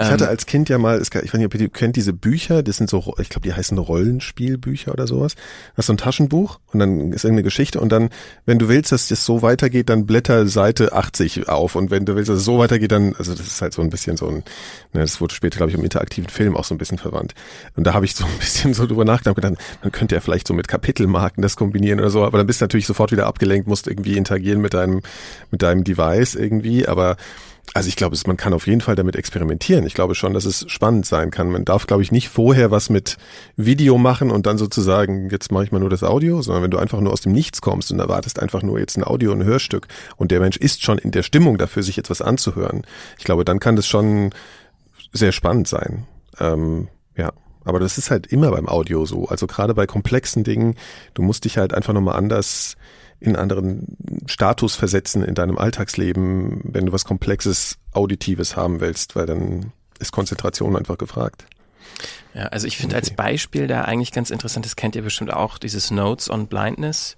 Ich 0.00 0.04
hatte 0.04 0.24
Ähm, 0.24 0.30
als 0.30 0.46
Kind 0.46 0.68
ja 0.68 0.78
mal, 0.78 1.00
ich 1.02 1.12
weiß 1.14 1.32
nicht, 1.34 1.44
ob 1.46 1.54
ihr 1.54 1.58
die 1.60 1.68
kennt, 1.68 1.96
diese 1.96 2.12
Bücher, 2.12 2.62
das 2.62 2.76
sind 2.76 2.88
so, 2.88 3.14
ich 3.18 3.28
glaube, 3.30 3.48
die 3.48 3.52
heißen 3.54 3.76
Rollenspielbücher 3.78 4.92
oder 4.92 5.06
sowas. 5.06 5.34
Das 5.76 5.84
ist 5.84 5.86
so 5.86 5.92
ein 5.92 5.96
Taschenbuch 5.98 6.58
und 6.72 6.78
dann 6.80 7.12
ist 7.12 7.24
irgendeine 7.24 7.44
Geschichte 7.44 7.80
und 7.80 7.90
dann, 7.90 8.10
wenn 8.46 8.58
du 8.58 8.68
willst, 8.68 8.92
dass 8.92 9.08
das 9.08 9.24
so 9.24 9.42
weitergeht, 9.42 9.88
dann 9.88 10.06
blätter 10.06 10.46
Seite 10.46 10.92
80 10.92 11.48
auf 11.48 11.74
und 11.74 11.90
wenn 11.90 12.04
du 12.04 12.14
willst, 12.16 12.28
dass 12.28 12.38
es 12.38 12.44
so 12.44 12.58
weitergeht, 12.58 12.92
dann, 12.92 13.14
also 13.18 13.34
das 13.34 13.46
ist 13.46 13.62
halt 13.62 13.72
so 13.72 13.82
ein 13.82 13.90
bisschen 13.90 14.16
so 14.16 14.28
ein, 14.28 14.36
ne, 14.92 15.00
das 15.00 15.20
wurde 15.20 15.34
später, 15.34 15.56
glaube 15.58 15.70
ich, 15.70 15.76
im 15.78 15.84
interaktiven 15.84 16.28
Film 16.30 16.56
auch 16.56 16.64
so 16.64 16.74
ein 16.74 16.78
bisschen 16.78 16.98
verwandt. 16.98 17.34
Und 17.76 17.84
da 17.84 17.94
habe 17.94 18.04
ich 18.04 18.14
so 18.14 18.24
ein 18.24 18.38
bisschen 18.38 18.74
so 18.74 18.86
drüber 18.86 19.04
nachgedacht, 19.04 19.27
und 19.30 19.36
gedacht, 19.36 19.54
man 19.82 19.92
könnte 19.92 20.14
ja 20.14 20.20
vielleicht 20.20 20.46
so 20.46 20.54
mit 20.54 20.68
Kapitelmarken 20.68 21.42
das 21.42 21.56
kombinieren 21.56 22.00
oder 22.00 22.10
so, 22.10 22.24
aber 22.24 22.38
dann 22.38 22.46
bist 22.46 22.60
du 22.60 22.64
natürlich 22.64 22.86
sofort 22.86 23.12
wieder 23.12 23.26
abgelenkt, 23.26 23.68
musst 23.68 23.86
irgendwie 23.86 24.16
interagieren 24.16 24.60
mit 24.60 24.74
deinem, 24.74 25.02
mit 25.50 25.62
deinem 25.62 25.84
Device 25.84 26.34
irgendwie, 26.34 26.86
aber 26.86 27.16
also 27.74 27.88
ich 27.88 27.96
glaube, 27.96 28.16
man 28.26 28.36
kann 28.36 28.54
auf 28.54 28.66
jeden 28.66 28.80
Fall 28.80 28.96
damit 28.96 29.16
experimentieren. 29.16 29.86
Ich 29.86 29.94
glaube 29.94 30.14
schon, 30.14 30.34
dass 30.34 30.44
es 30.44 30.64
spannend 30.68 31.06
sein 31.06 31.30
kann. 31.30 31.50
Man 31.50 31.64
darf, 31.64 31.86
glaube 31.86 32.02
ich, 32.02 32.12
nicht 32.12 32.28
vorher 32.28 32.70
was 32.70 32.88
mit 32.88 33.18
Video 33.56 33.98
machen 33.98 34.30
und 34.30 34.46
dann 34.46 34.58
sozusagen, 34.58 35.28
jetzt 35.30 35.52
mache 35.52 35.64
ich 35.64 35.72
mal 35.72 35.78
nur 35.78 35.90
das 35.90 36.02
Audio, 36.02 36.40
sondern 36.40 36.64
wenn 36.64 36.70
du 36.70 36.78
einfach 36.78 37.00
nur 37.00 37.12
aus 37.12 37.20
dem 37.20 37.32
Nichts 37.32 37.60
kommst 37.60 37.92
und 37.92 38.00
erwartest 38.00 38.40
einfach 38.40 38.62
nur 38.62 38.78
jetzt 38.78 38.96
ein 38.96 39.04
Audio, 39.04 39.32
ein 39.32 39.44
Hörstück 39.44 39.86
und 40.16 40.30
der 40.30 40.40
Mensch 40.40 40.56
ist 40.56 40.82
schon 40.82 40.98
in 40.98 41.10
der 41.10 41.22
Stimmung 41.22 41.58
dafür, 41.58 41.82
sich 41.82 41.98
etwas 41.98 42.22
anzuhören. 42.22 42.82
Ich 43.18 43.24
glaube, 43.24 43.44
dann 43.44 43.60
kann 43.60 43.76
das 43.76 43.86
schon 43.86 44.30
sehr 45.12 45.32
spannend 45.32 45.68
sein. 45.68 46.06
Ähm, 46.40 46.88
ja. 47.16 47.32
Aber 47.68 47.80
das 47.80 47.98
ist 47.98 48.10
halt 48.10 48.26
immer 48.28 48.50
beim 48.50 48.66
Audio 48.66 49.04
so. 49.04 49.28
Also 49.28 49.46
gerade 49.46 49.74
bei 49.74 49.86
komplexen 49.86 50.42
Dingen, 50.42 50.74
du 51.12 51.20
musst 51.20 51.44
dich 51.44 51.58
halt 51.58 51.74
einfach 51.74 51.92
nochmal 51.92 52.16
anders 52.16 52.76
in 53.20 53.28
einen 53.28 53.36
anderen 53.36 53.96
Status 54.24 54.74
versetzen 54.74 55.22
in 55.22 55.34
deinem 55.34 55.58
Alltagsleben, 55.58 56.60
wenn 56.64 56.86
du 56.86 56.92
was 56.92 57.04
Komplexes, 57.04 57.76
Auditives 57.92 58.56
haben 58.56 58.80
willst, 58.80 59.16
weil 59.16 59.26
dann 59.26 59.72
ist 59.98 60.12
Konzentration 60.12 60.76
einfach 60.76 60.96
gefragt. 60.96 61.44
Ja, 62.34 62.44
also 62.44 62.66
ich 62.66 62.78
finde 62.78 62.96
als 62.96 63.10
Beispiel 63.10 63.66
da 63.66 63.82
eigentlich 63.82 64.12
ganz 64.12 64.30
interessant, 64.30 64.64
das 64.64 64.76
kennt 64.76 64.96
ihr 64.96 65.02
bestimmt 65.02 65.32
auch, 65.32 65.58
dieses 65.58 65.90
Notes 65.90 66.30
on 66.30 66.46
Blindness. 66.46 67.16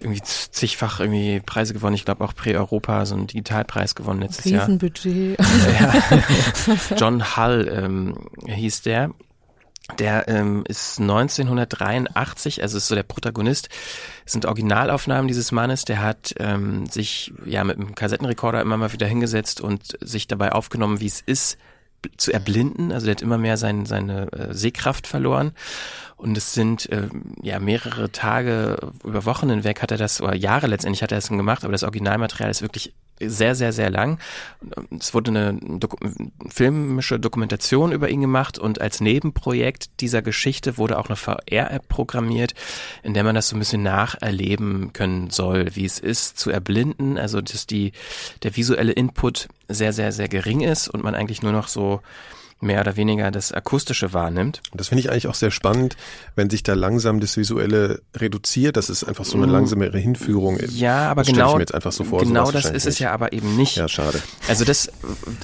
Irgendwie 0.00 0.20
zigfach 0.22 1.00
irgendwie 1.00 1.40
Preise 1.40 1.72
gewonnen. 1.72 1.94
Ich 1.94 2.04
glaube 2.04 2.22
auch 2.22 2.34
Prä-Europa, 2.34 3.06
so 3.06 3.14
einen 3.14 3.28
Digitalpreis 3.28 3.94
gewonnen 3.94 4.20
letztes 4.20 4.46
Jahr. 4.46 4.66
Riesenbudget. 4.66 5.38
Ja. 5.38 6.02
John 6.96 7.36
Hull 7.36 7.70
ähm, 7.72 8.28
hieß 8.46 8.82
der. 8.82 9.10
Der 9.98 10.26
ähm, 10.28 10.64
ist 10.66 11.00
1983, 11.00 12.60
also 12.62 12.76
ist 12.76 12.88
so 12.88 12.96
der 12.96 13.04
Protagonist. 13.04 13.68
Es 14.24 14.32
sind 14.32 14.44
Originalaufnahmen 14.44 15.28
dieses 15.28 15.52
Mannes. 15.52 15.84
Der 15.84 16.02
hat 16.02 16.34
ähm, 16.38 16.86
sich 16.86 17.32
ja 17.44 17.62
mit 17.62 17.76
einem 17.76 17.94
Kassettenrekorder 17.94 18.60
immer 18.60 18.76
mal 18.76 18.92
wieder 18.92 19.06
hingesetzt 19.06 19.60
und 19.60 19.96
sich 20.00 20.26
dabei 20.26 20.52
aufgenommen, 20.52 21.00
wie 21.00 21.06
es 21.06 21.20
ist, 21.20 21.56
zu 22.16 22.32
erblinden. 22.32 22.92
Also 22.92 23.06
der 23.06 23.14
hat 23.14 23.22
immer 23.22 23.38
mehr 23.38 23.56
sein, 23.56 23.86
seine 23.86 24.32
äh, 24.32 24.54
Sehkraft 24.54 25.06
verloren. 25.06 25.52
Und 26.16 26.36
es 26.36 26.54
sind 26.54 26.88
ähm, 26.90 27.34
ja 27.42 27.58
mehrere 27.58 28.10
Tage 28.10 28.78
über 29.04 29.26
Wochen 29.26 29.50
hinweg 29.50 29.82
hat 29.82 29.90
er 29.90 29.98
das, 29.98 30.22
oder 30.22 30.34
Jahre 30.34 30.66
letztendlich 30.66 31.02
hat 31.02 31.12
er 31.12 31.18
das 31.18 31.28
gemacht, 31.28 31.62
aber 31.62 31.72
das 31.72 31.82
Originalmaterial 31.82 32.50
ist 32.50 32.62
wirklich 32.62 32.94
sehr, 33.20 33.54
sehr, 33.54 33.72
sehr 33.72 33.90
lang. 33.90 34.18
Es 34.98 35.14
wurde 35.14 35.30
eine 35.30 35.58
Doku 35.78 35.96
filmische 36.48 37.18
Dokumentation 37.18 37.92
über 37.92 38.08
ihn 38.08 38.20
gemacht 38.20 38.58
und 38.58 38.80
als 38.80 39.00
Nebenprojekt 39.00 40.00
dieser 40.00 40.22
Geschichte 40.22 40.76
wurde 40.78 40.98
auch 40.98 41.06
eine 41.06 41.16
VR-App 41.16 41.88
programmiert, 41.88 42.54
in 43.02 43.14
der 43.14 43.24
man 43.24 43.34
das 43.34 43.48
so 43.48 43.56
ein 43.56 43.58
bisschen 43.58 43.82
nacherleben 43.82 44.92
können 44.92 45.30
soll, 45.30 45.74
wie 45.74 45.84
es 45.84 45.98
ist 45.98 46.38
zu 46.38 46.50
erblinden, 46.50 47.18
also 47.18 47.40
dass 47.40 47.66
die, 47.66 47.92
der 48.42 48.56
visuelle 48.56 48.92
Input 48.92 49.48
sehr, 49.68 49.92
sehr, 49.92 50.12
sehr 50.12 50.28
gering 50.28 50.60
ist 50.60 50.88
und 50.88 51.02
man 51.02 51.14
eigentlich 51.14 51.42
nur 51.42 51.52
noch 51.52 51.68
so 51.68 52.00
mehr 52.60 52.80
oder 52.80 52.96
weniger 52.96 53.30
das 53.30 53.52
Akustische 53.52 54.14
wahrnimmt. 54.14 54.62
Das 54.72 54.88
finde 54.88 55.00
ich 55.00 55.10
eigentlich 55.10 55.26
auch 55.28 55.34
sehr 55.34 55.50
spannend, 55.50 55.94
wenn 56.36 56.48
sich 56.48 56.62
da 56.62 56.72
langsam 56.72 57.20
das 57.20 57.36
Visuelle 57.36 58.00
reduziert. 58.16 58.76
Das 58.78 58.88
ist 58.88 59.04
einfach 59.04 59.26
so 59.26 59.36
eine 59.36 59.46
Mm. 59.46 59.50
langsamere 59.50 59.98
Hinführung. 59.98 60.58
Ja, 60.70 61.10
aber 61.10 61.20
das 61.20 61.26
stelle 61.28 61.38
genau, 61.42 61.50
ich 61.50 61.54
mir 61.56 61.60
jetzt 61.62 61.74
einfach 61.74 61.92
so 61.92 62.04
vor. 62.04 62.20
genau 62.20 62.50
das 62.50 62.64
ist 62.64 62.86
es 62.86 62.98
ja 62.98 63.12
aber 63.12 63.32
eben 63.34 63.56
nicht. 63.56 63.76
Ja, 63.76 63.88
schade. 63.88 64.22
Also 64.48 64.64
das, 64.64 64.90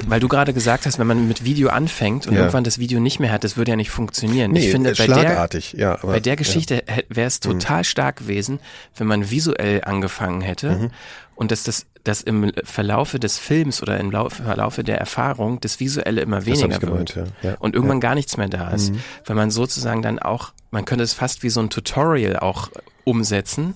weil 0.06 0.20
du 0.20 0.28
gerade 0.28 0.54
gesagt 0.54 0.86
hast, 0.86 0.98
wenn 0.98 1.06
man 1.06 1.28
mit 1.28 1.44
Video 1.44 1.68
anfängt 1.68 2.26
und 2.26 2.32
Ja. 2.32 2.40
irgendwann 2.40 2.64
das 2.64 2.78
Video 2.78 2.98
nicht 2.98 3.20
mehr 3.20 3.30
hat, 3.30 3.44
das 3.44 3.56
würde 3.58 3.72
ja 3.72 3.76
nicht 3.76 3.90
funktionieren. 3.90 4.52
Nee, 4.52 4.60
ich 4.66 4.70
finde, 4.70 4.94
bei 4.96 5.06
der, 5.06 5.48
ja, 5.74 5.92
aber- 6.02 6.12
bei 6.12 6.20
der 6.20 6.32
ja. 6.32 6.36
Geschichte 6.36 6.82
wäre 7.10 7.26
es 7.26 7.38
Mhm. 7.44 7.60
total 7.60 7.84
stark 7.84 8.16
gewesen, 8.16 8.58
wenn 8.96 9.06
man 9.06 9.30
visuell 9.30 9.82
angefangen 9.84 10.40
hätte 10.40 10.70
Mhm. 10.70 10.90
und 11.34 11.50
dass 11.50 11.62
das, 11.62 11.84
dass 12.04 12.20
im 12.20 12.52
Verlaufe 12.64 13.18
des 13.20 13.38
Films 13.38 13.80
oder 13.82 13.98
im 14.00 14.10
Laufe, 14.10 14.42
Verlaufe 14.42 14.82
der 14.84 14.98
Erfahrung 14.98 15.60
das 15.60 15.78
Visuelle 15.80 16.20
immer 16.20 16.44
weniger 16.46 16.78
gemeint, 16.78 17.14
wird 17.16 17.32
ja. 17.42 17.50
Ja. 17.50 17.56
und 17.60 17.74
irgendwann 17.74 17.98
Ja. 17.98 18.08
gar 18.08 18.14
nichts 18.14 18.36
mehr 18.36 18.48
da 18.48 18.70
ist, 18.70 18.92
Mhm. 18.92 19.00
weil 19.26 19.36
man 19.36 19.50
sozusagen 19.50 20.02
dann 20.02 20.18
auch, 20.18 20.52
man 20.70 20.84
könnte 20.84 21.04
es 21.04 21.14
fast 21.14 21.42
wie 21.42 21.50
so 21.50 21.60
ein 21.60 21.70
Tutorial 21.70 22.38
auch 22.38 22.70
umsetzen, 23.04 23.74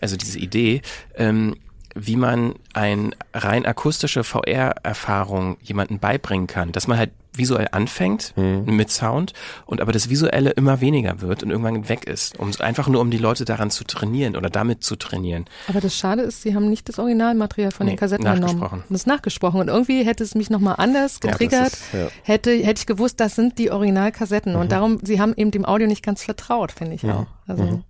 also 0.00 0.16
diese 0.16 0.38
Idee, 0.38 0.82
ähm, 1.16 1.56
wie 1.94 2.16
man 2.16 2.54
ein 2.72 3.14
rein 3.32 3.64
akustische 3.66 4.24
VR-Erfahrung 4.24 5.56
jemanden 5.62 5.98
beibringen 5.98 6.46
kann, 6.46 6.72
dass 6.72 6.86
man 6.88 6.98
halt 6.98 7.10
visuell 7.36 7.66
anfängt 7.72 8.32
Mhm. 8.36 8.64
mit 8.76 8.90
Sound 8.92 9.32
und 9.66 9.80
aber 9.80 9.90
das 9.90 10.08
Visuelle 10.08 10.50
immer 10.50 10.80
weniger 10.80 11.20
wird 11.20 11.42
und 11.42 11.50
irgendwann 11.50 11.88
weg 11.88 12.04
ist, 12.06 12.38
um 12.38 12.52
einfach 12.60 12.86
nur 12.86 13.00
um 13.00 13.10
die 13.10 13.18
Leute 13.18 13.44
daran 13.44 13.70
zu 13.72 13.82
trainieren 13.82 14.36
oder 14.36 14.50
damit 14.50 14.84
zu 14.84 14.94
trainieren. 14.94 15.46
Aber 15.66 15.80
das 15.80 15.96
Schade 15.96 16.22
ist, 16.22 16.42
sie 16.42 16.54
haben 16.54 16.70
nicht 16.70 16.88
das 16.88 17.00
Originalmaterial 17.00 17.72
von 17.72 17.86
Nee, 17.86 17.92
den 17.94 17.98
Kassetten 17.98 18.24
genommen. 18.24 18.40
nachgesprochen. 18.42 18.78
Und 18.88 18.90
das 18.92 19.06
nachgesprochen. 19.06 19.60
Und 19.62 19.68
irgendwie 19.68 20.04
hätte 20.04 20.22
es 20.22 20.36
mich 20.36 20.48
nochmal 20.48 20.76
anders 20.78 21.18
Ja, 21.24 21.30
getriggert. 21.32 21.72
ist- 21.72 21.82
ja. 21.92 22.06
hätte, 22.22 22.52
hätte 22.52 22.78
ich 22.80 22.86
gewusst, 22.86 23.18
das 23.18 23.34
sind 23.34 23.58
die 23.58 23.72
Originalkassetten. 23.72 24.52
Mhm. 24.52 24.60
Und 24.60 24.70
darum, 24.72 24.98
sie 25.02 25.20
haben 25.20 25.34
eben 25.36 25.50
dem 25.50 25.64
Audio 25.64 25.88
nicht 25.88 26.04
ganz 26.04 26.22
vertraut, 26.22 26.70
finde 26.70 26.94
ich 26.94 27.02
Mhm. 27.02 27.10
auch. 27.10 27.26
Also, 27.48 27.82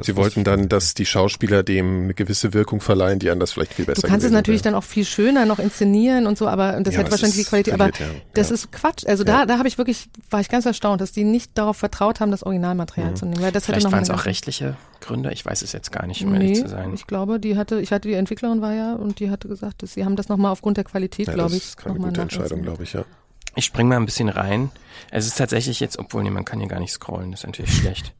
Mhm. 0.00 0.04
Sie 0.04 0.16
wollten 0.16 0.44
dann, 0.44 0.68
dass 0.68 0.94
die 0.94 1.06
Schauspieler 1.06 1.62
dem 1.62 2.04
eine 2.04 2.14
gewisse 2.14 2.54
Wirkung 2.54 2.80
verleihen, 2.80 3.18
die 3.18 3.30
anders 3.30 3.52
vielleicht 3.52 3.74
viel 3.74 3.84
besser 3.84 4.02
Du 4.02 4.08
kannst 4.08 4.24
es 4.24 4.32
natürlich 4.32 4.60
wäre. 4.64 4.72
dann 4.72 4.78
auch 4.78 4.84
viel 4.84 5.04
schöner 5.04 5.44
noch 5.46 5.58
inszenieren 5.58 6.26
und 6.26 6.38
so, 6.38 6.46
aber 6.48 6.76
und 6.76 6.86
das 6.86 6.94
Ja, 6.94 7.02
es 7.02 7.10
wahrscheinlich 7.10 7.36
die 7.38 7.44
Qualität. 7.44 7.74
Aber 7.74 7.86
ja. 7.86 7.92
das 8.34 8.48
Ja. 8.48 8.54
ist 8.54 8.72
Quatsch. 8.72 9.06
Also 9.06 9.24
da, 9.24 9.46
da 9.46 9.58
habe 9.58 9.68
ich 9.68 9.78
wirklich, 9.78 10.08
war 10.30 10.40
ich 10.40 10.48
ganz 10.48 10.66
erstaunt, 10.66 11.00
dass 11.00 11.12
die 11.12 11.24
nicht 11.24 11.56
darauf 11.56 11.76
vertraut 11.76 12.20
haben, 12.20 12.30
das 12.30 12.42
Originalmaterial 12.42 13.10
Mhm. 13.12 13.16
zu 13.16 13.26
nehmen. 13.26 13.42
Weil 13.42 13.52
das 13.52 13.64
hätte 13.68 13.80
Vielleicht 13.80 13.92
waren 13.92 14.02
es 14.02 14.10
auch 14.10 14.24
rechtliche 14.26 14.76
Gründe. 15.00 15.32
Ich 15.32 15.44
weiß 15.44 15.62
es 15.62 15.72
jetzt 15.72 15.92
gar 15.92 16.06
nicht, 16.06 16.24
um 16.24 16.32
ehrlich 16.34 16.50
Nee, 16.58 16.62
zu 16.62 16.68
sein. 16.68 16.92
ich 16.94 17.06
glaube, 17.06 17.38
die 17.40 17.56
hatte, 17.56 17.80
ich 17.80 17.92
hatte 17.92 18.08
die 18.08 18.14
Entwicklerin 18.14 18.60
war 18.60 18.74
ja 18.74 18.94
und 18.94 19.20
die 19.20 19.30
hatte 19.30 19.48
gesagt, 19.48 19.82
dass 19.82 19.94
sie 19.94 20.04
haben 20.04 20.16
das 20.16 20.28
nochmal 20.28 20.52
aufgrund 20.52 20.76
der 20.76 20.84
Qualität, 20.84 21.26
Ja, 21.28 21.34
glaube 21.34 21.50
das 21.50 21.58
ich, 21.58 21.64
ist 21.68 21.76
keine 21.76 21.98
gute 21.98 22.20
Entscheidung, 22.20 22.62
glaube 22.62 22.82
ich, 22.82 22.92
ja. 22.94 23.04
Ich 23.58 23.64
spring 23.64 23.88
mal 23.88 23.96
ein 23.96 24.06
bisschen 24.06 24.28
rein. 24.28 24.70
Es 25.10 25.26
ist 25.26 25.36
tatsächlich 25.36 25.80
jetzt, 25.80 25.98
obwohl 25.98 26.22
nee, 26.22 26.30
man 26.30 26.44
kann 26.44 26.60
hier 26.60 26.68
gar 26.68 26.78
nicht 26.78 26.92
scrollen, 26.92 27.32
das 27.32 27.40
ist 27.40 27.46
natürlich 27.46 27.74
schlecht. 27.80 28.14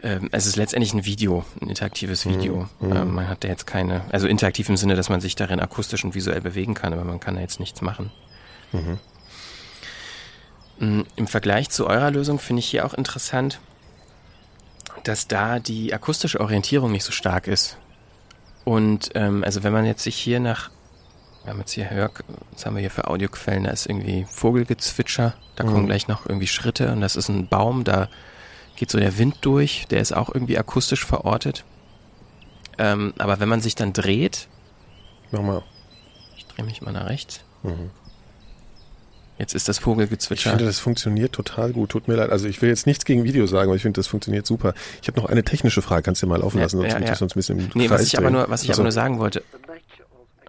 Ähm, 0.00 0.28
es 0.30 0.46
ist 0.46 0.54
letztendlich 0.54 0.94
ein 0.94 1.04
Video, 1.04 1.44
ein 1.60 1.68
interaktives 1.68 2.24
Video. 2.24 2.68
Mhm. 2.78 2.92
Ähm, 2.92 3.14
man 3.14 3.28
hat 3.28 3.42
da 3.42 3.48
jetzt 3.48 3.66
keine, 3.66 4.04
also 4.12 4.28
interaktiv 4.28 4.68
im 4.68 4.76
Sinne, 4.76 4.94
dass 4.94 5.08
man 5.08 5.20
sich 5.20 5.34
darin 5.34 5.58
akustisch 5.58 6.04
und 6.04 6.14
visuell 6.14 6.40
bewegen 6.40 6.74
kann, 6.74 6.92
aber 6.92 7.02
man 7.02 7.18
kann 7.18 7.34
da 7.34 7.40
jetzt 7.40 7.58
nichts 7.58 7.82
machen. 7.82 8.12
Mhm. 8.70 8.98
Mm, 10.78 11.02
Im 11.16 11.26
Vergleich 11.26 11.68
zu 11.70 11.88
eurer 11.88 12.12
Lösung 12.12 12.38
finde 12.38 12.60
ich 12.60 12.66
hier 12.66 12.86
auch 12.86 12.94
interessant, 12.94 13.58
dass 15.02 15.26
da 15.26 15.58
die 15.58 15.92
akustische 15.92 16.38
Orientierung 16.38 16.92
nicht 16.92 17.02
so 17.02 17.10
stark 17.10 17.48
ist. 17.48 17.76
Und 18.62 19.10
ähm, 19.16 19.42
also 19.42 19.64
wenn 19.64 19.72
man 19.72 19.84
jetzt 19.84 20.04
sich 20.04 20.14
hier 20.14 20.38
nach, 20.38 20.70
wir 21.44 21.50
haben 21.52 21.58
jetzt 21.60 21.72
hier 21.72 21.90
Hör, 21.90 22.10
was 22.52 22.66
haben 22.66 22.74
wir 22.76 22.80
hier 22.80 22.90
für 22.90 23.08
Audioquellen, 23.08 23.64
da 23.64 23.70
ist 23.70 23.86
irgendwie 23.86 24.26
Vogelgezwitscher, 24.30 25.34
da 25.56 25.64
kommen 25.64 25.82
Mhm. 25.82 25.86
gleich 25.86 26.08
noch 26.08 26.26
irgendwie 26.26 26.46
Schritte 26.46 26.92
und 26.92 27.00
das 27.00 27.16
ist 27.16 27.28
ein 27.28 27.48
Baum, 27.48 27.84
da 27.84 28.08
geht 28.76 28.90
so 28.90 28.98
der 28.98 29.18
Wind 29.18 29.36
durch, 29.42 29.86
der 29.90 30.00
ist 30.00 30.12
auch 30.14 30.32
irgendwie 30.34 30.58
akustisch 30.58 31.04
verortet. 31.04 31.64
Ähm, 32.78 33.12
aber 33.18 33.40
wenn 33.40 33.48
man 33.48 33.60
sich 33.60 33.74
dann 33.74 33.92
dreht, 33.92 34.48
Mach 35.32 35.42
mal. 35.42 35.62
ich 36.36 36.46
drehe 36.46 36.64
mich 36.64 36.80
mal 36.82 36.92
nach 36.92 37.08
rechts, 37.08 37.40
Mhm. 37.62 37.90
jetzt 39.38 39.54
ist 39.54 39.68
das 39.68 39.78
Ich 39.78 39.82
Vogelgezwitscher. 39.84 40.50
finde, 40.50 40.64
das 40.64 40.78
funktioniert 40.78 41.32
total 41.32 41.72
gut. 41.72 41.90
Tut 41.90 42.08
mir 42.08 42.14
leid. 42.16 42.30
Also 42.30 42.48
ich 42.48 42.60
will 42.62 42.68
jetzt 42.70 42.86
nichts 42.86 43.04
gegen 43.04 43.24
Video 43.24 43.46
sagen, 43.46 43.68
aber 43.68 43.76
ich 43.76 43.82
finde, 43.82 43.98
das 43.98 44.06
funktioniert 44.06 44.46
super. 44.46 44.72
Ich 45.02 45.08
habe 45.08 45.20
noch 45.20 45.28
eine 45.28 45.42
technische 45.44 45.82
Frage. 45.82 46.02
Kannst 46.02 46.22
du 46.22 46.26
dir 46.26 46.30
mal 46.30 46.40
laufen 46.40 46.58
lassen, 46.58 46.78
sonst 46.78 46.92
Ja, 46.92 46.98
ich 46.98 47.04
ja. 47.04 47.10
das 47.10 47.18
sonst 47.18 47.32
ein 47.34 47.38
bisschen 47.38 47.58
im 47.58 47.70
Nee, 47.74 47.88
Kreis 47.88 48.00
was 48.00 48.06
ich 48.06 48.18
aber 48.18 48.30
nur, 48.30 48.48
was 48.50 48.62
ich 48.62 48.70
Also, 48.70 48.80
aber 48.80 48.84
nur 48.86 48.92
sagen 48.92 49.18
wollte. 49.18 49.42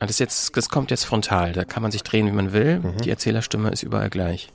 Ah, 0.02 0.08
Das, 0.08 0.18
jetzt, 0.18 0.58
das 0.58 0.70
kommt 0.70 0.90
jetzt 0.90 1.06
frontal. 1.06 1.54
Da 1.54 1.64
kann 1.64 1.84
man 1.84 1.92
sich 1.92 2.02
drehen, 2.02 2.26
wie 2.26 2.32
man 2.32 2.54
will. 2.54 2.80
Mhm. 2.80 2.98
Die 3.04 3.12
Erzählerstimme 3.12 3.70
ist 3.70 3.84
überall 3.84 4.10
gleich. 4.10 4.52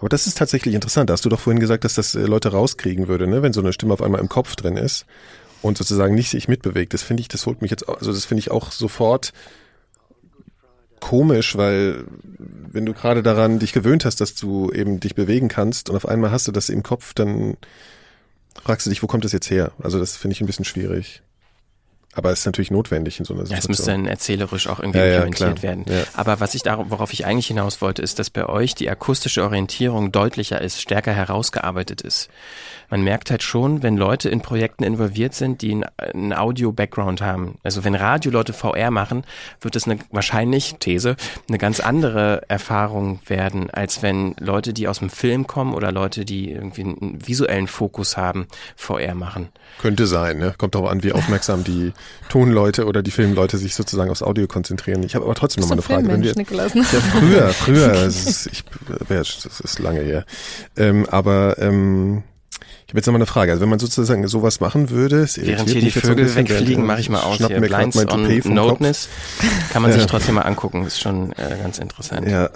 Aber 0.00 0.08
das 0.08 0.26
ist 0.26 0.36
tatsächlich 0.36 0.74
interessant. 0.74 1.08
Da 1.08 1.12
hast 1.12 1.24
du 1.24 1.28
doch 1.28 1.38
vorhin 1.38 1.60
gesagt, 1.60 1.84
dass 1.84 1.94
das 1.94 2.16
äh, 2.16 2.22
Leute 2.22 2.50
rauskriegen 2.50 3.06
würde, 3.06 3.28
ne? 3.28 3.40
wenn 3.40 3.52
so 3.52 3.60
eine 3.60 3.72
Stimme 3.72 3.94
auf 3.94 4.02
einmal 4.02 4.20
im 4.20 4.28
Kopf 4.28 4.56
drin 4.56 4.76
ist 4.76 5.06
und 5.62 5.78
sozusagen 5.78 6.16
nicht 6.16 6.30
sich 6.30 6.48
mitbewegt. 6.48 6.94
Das 6.94 7.04
finde 7.04 7.20
ich, 7.20 7.28
das 7.28 7.46
holt 7.46 7.62
mich 7.62 7.70
jetzt, 7.70 7.88
also 7.88 8.12
das 8.12 8.24
finde 8.24 8.40
ich 8.40 8.50
auch 8.50 8.72
sofort 8.72 9.32
komisch, 10.98 11.56
weil 11.56 12.04
wenn 12.36 12.84
du 12.84 12.92
gerade 12.92 13.22
daran 13.22 13.60
dich 13.60 13.72
gewöhnt 13.72 14.04
hast, 14.04 14.20
dass 14.20 14.34
du 14.34 14.72
eben 14.72 14.98
dich 14.98 15.14
bewegen 15.14 15.46
kannst 15.46 15.90
und 15.90 15.94
auf 15.96 16.08
einmal 16.08 16.32
hast 16.32 16.48
du 16.48 16.52
das 16.52 16.70
im 16.70 16.82
Kopf, 16.82 17.14
dann 17.14 17.56
fragst 18.60 18.84
du 18.86 18.90
dich, 18.90 19.00
wo 19.00 19.06
kommt 19.06 19.24
das 19.24 19.30
jetzt 19.30 19.48
her? 19.48 19.70
Also 19.80 20.00
das 20.00 20.16
finde 20.16 20.32
ich 20.32 20.40
ein 20.40 20.46
bisschen 20.46 20.64
schwierig. 20.64 21.22
Aber 22.18 22.32
es 22.32 22.40
ist 22.40 22.46
natürlich 22.46 22.70
notwendig 22.70 23.18
in 23.18 23.24
so 23.24 23.32
einer 23.32 23.44
Ja, 23.44 23.46
Situation. 23.46 23.72
es 23.72 23.78
müsste 23.78 23.90
dann 23.92 24.06
erzählerisch 24.06 24.66
auch 24.66 24.80
irgendwie 24.80 24.98
Ja, 24.98 25.04
ja, 25.06 25.14
implementiert 25.24 25.60
klar. 25.60 25.62
werden. 25.62 25.84
Ja. 25.88 26.02
Aber 26.14 26.40
was 26.40 26.54
ich 26.54 26.62
da, 26.62 26.84
worauf 26.90 27.12
ich 27.12 27.24
eigentlich 27.24 27.46
hinaus 27.46 27.80
wollte, 27.80 28.02
ist, 28.02 28.18
dass 28.18 28.28
bei 28.28 28.46
euch 28.46 28.74
die 28.74 28.90
akustische 28.90 29.42
Orientierung 29.44 30.12
deutlicher 30.12 30.60
ist, 30.60 30.82
stärker 30.82 31.12
herausgearbeitet 31.12 32.00
ist. 32.02 32.28
Man 32.90 33.02
merkt 33.02 33.30
halt 33.30 33.42
schon, 33.42 33.82
wenn 33.82 33.96
Leute 33.96 34.28
in 34.28 34.40
Projekten 34.40 34.84
involviert 34.84 35.34
sind, 35.34 35.62
die 35.62 35.82
einen, 35.96 36.32
Audio-Background 36.32 37.20
haben. 37.20 37.58
Also 37.62 37.84
wenn 37.84 37.94
Radioleute 37.94 38.52
VR 38.52 38.90
machen, 38.90 39.24
wird 39.60 39.76
es 39.76 39.86
eine, 39.86 39.98
wahrscheinlich, 40.10 40.76
These, 40.78 41.16
eine 41.48 41.58
ganz 41.58 41.80
andere 41.80 42.42
Erfahrung 42.48 43.20
werden, 43.26 43.70
als 43.70 44.02
wenn 44.02 44.34
Leute, 44.38 44.72
die 44.72 44.88
aus 44.88 45.00
dem 45.00 45.10
Film 45.10 45.46
kommen 45.46 45.74
oder 45.74 45.92
Leute, 45.92 46.24
die 46.24 46.50
irgendwie 46.50 46.82
einen 46.82 47.18
visuellen 47.26 47.66
Fokus 47.66 48.16
haben, 48.16 48.46
VR 48.76 49.14
machen. 49.14 49.48
Könnte 49.80 50.06
sein, 50.06 50.38
ne? 50.38 50.54
Kommt 50.56 50.74
darauf 50.74 50.90
an, 50.90 51.02
wie 51.02 51.12
aufmerksam 51.12 51.64
die 51.64 51.92
Tonleute 52.28 52.86
oder 52.86 53.02
die 53.02 53.10
Filmleute 53.10 53.58
sich 53.58 53.74
sozusagen 53.74 54.10
aufs 54.10 54.22
Audio 54.22 54.46
konzentrieren. 54.46 55.02
Ich 55.02 55.14
habe 55.14 55.24
aber 55.24 55.34
trotzdem 55.34 55.62
noch 55.62 55.68
mal 55.68 55.74
eine 55.74 55.82
Frage. 55.82 56.08
Wenn 56.08 56.22
wir, 56.22 56.34
Filmmensch, 56.34 56.36
Nikolas, 56.36 56.74
ne? 56.74 56.82
ja, 56.82 57.00
früher, 57.00 57.48
früher, 57.48 57.88
das 57.92 58.26
ist, 58.26 58.46
ich, 58.46 58.64
das 59.08 59.60
ist 59.60 59.78
lange 59.78 60.00
her. 60.00 60.24
Ähm, 60.76 61.06
aber 61.10 61.58
ähm, 61.58 62.22
ich 62.88 62.92
habe 62.92 63.00
jetzt 63.00 63.06
noch 63.06 63.12
mal 63.12 63.18
eine 63.18 63.26
Frage. 63.26 63.52
Also 63.52 63.60
wenn 63.60 63.68
man 63.68 63.78
sozusagen 63.78 64.26
sowas 64.28 64.60
machen 64.60 64.88
würde, 64.88 65.20
es 65.20 65.36
Während 65.36 65.68
hier 65.68 65.82
die 65.82 65.90
Vögel 65.90 66.34
wegfliegen, 66.34 66.68
während- 66.68 66.86
mache 66.86 67.00
ich 67.00 67.10
mal 67.10 67.20
aus 67.20 67.36
hier. 67.36 67.50
mir 67.60 67.60
Blinds 67.68 67.96
mein 67.96 68.08
on 68.08 68.54
Noteness. 68.54 69.10
Kann 69.74 69.82
man 69.82 69.92
sich 69.92 70.06
trotzdem 70.06 70.36
mal 70.36 70.40
angucken. 70.40 70.86
Ist 70.86 70.98
schon 70.98 71.32
äh, 71.32 71.58
ganz 71.62 71.78
interessant. 71.78 72.26
Ja, 72.26 72.48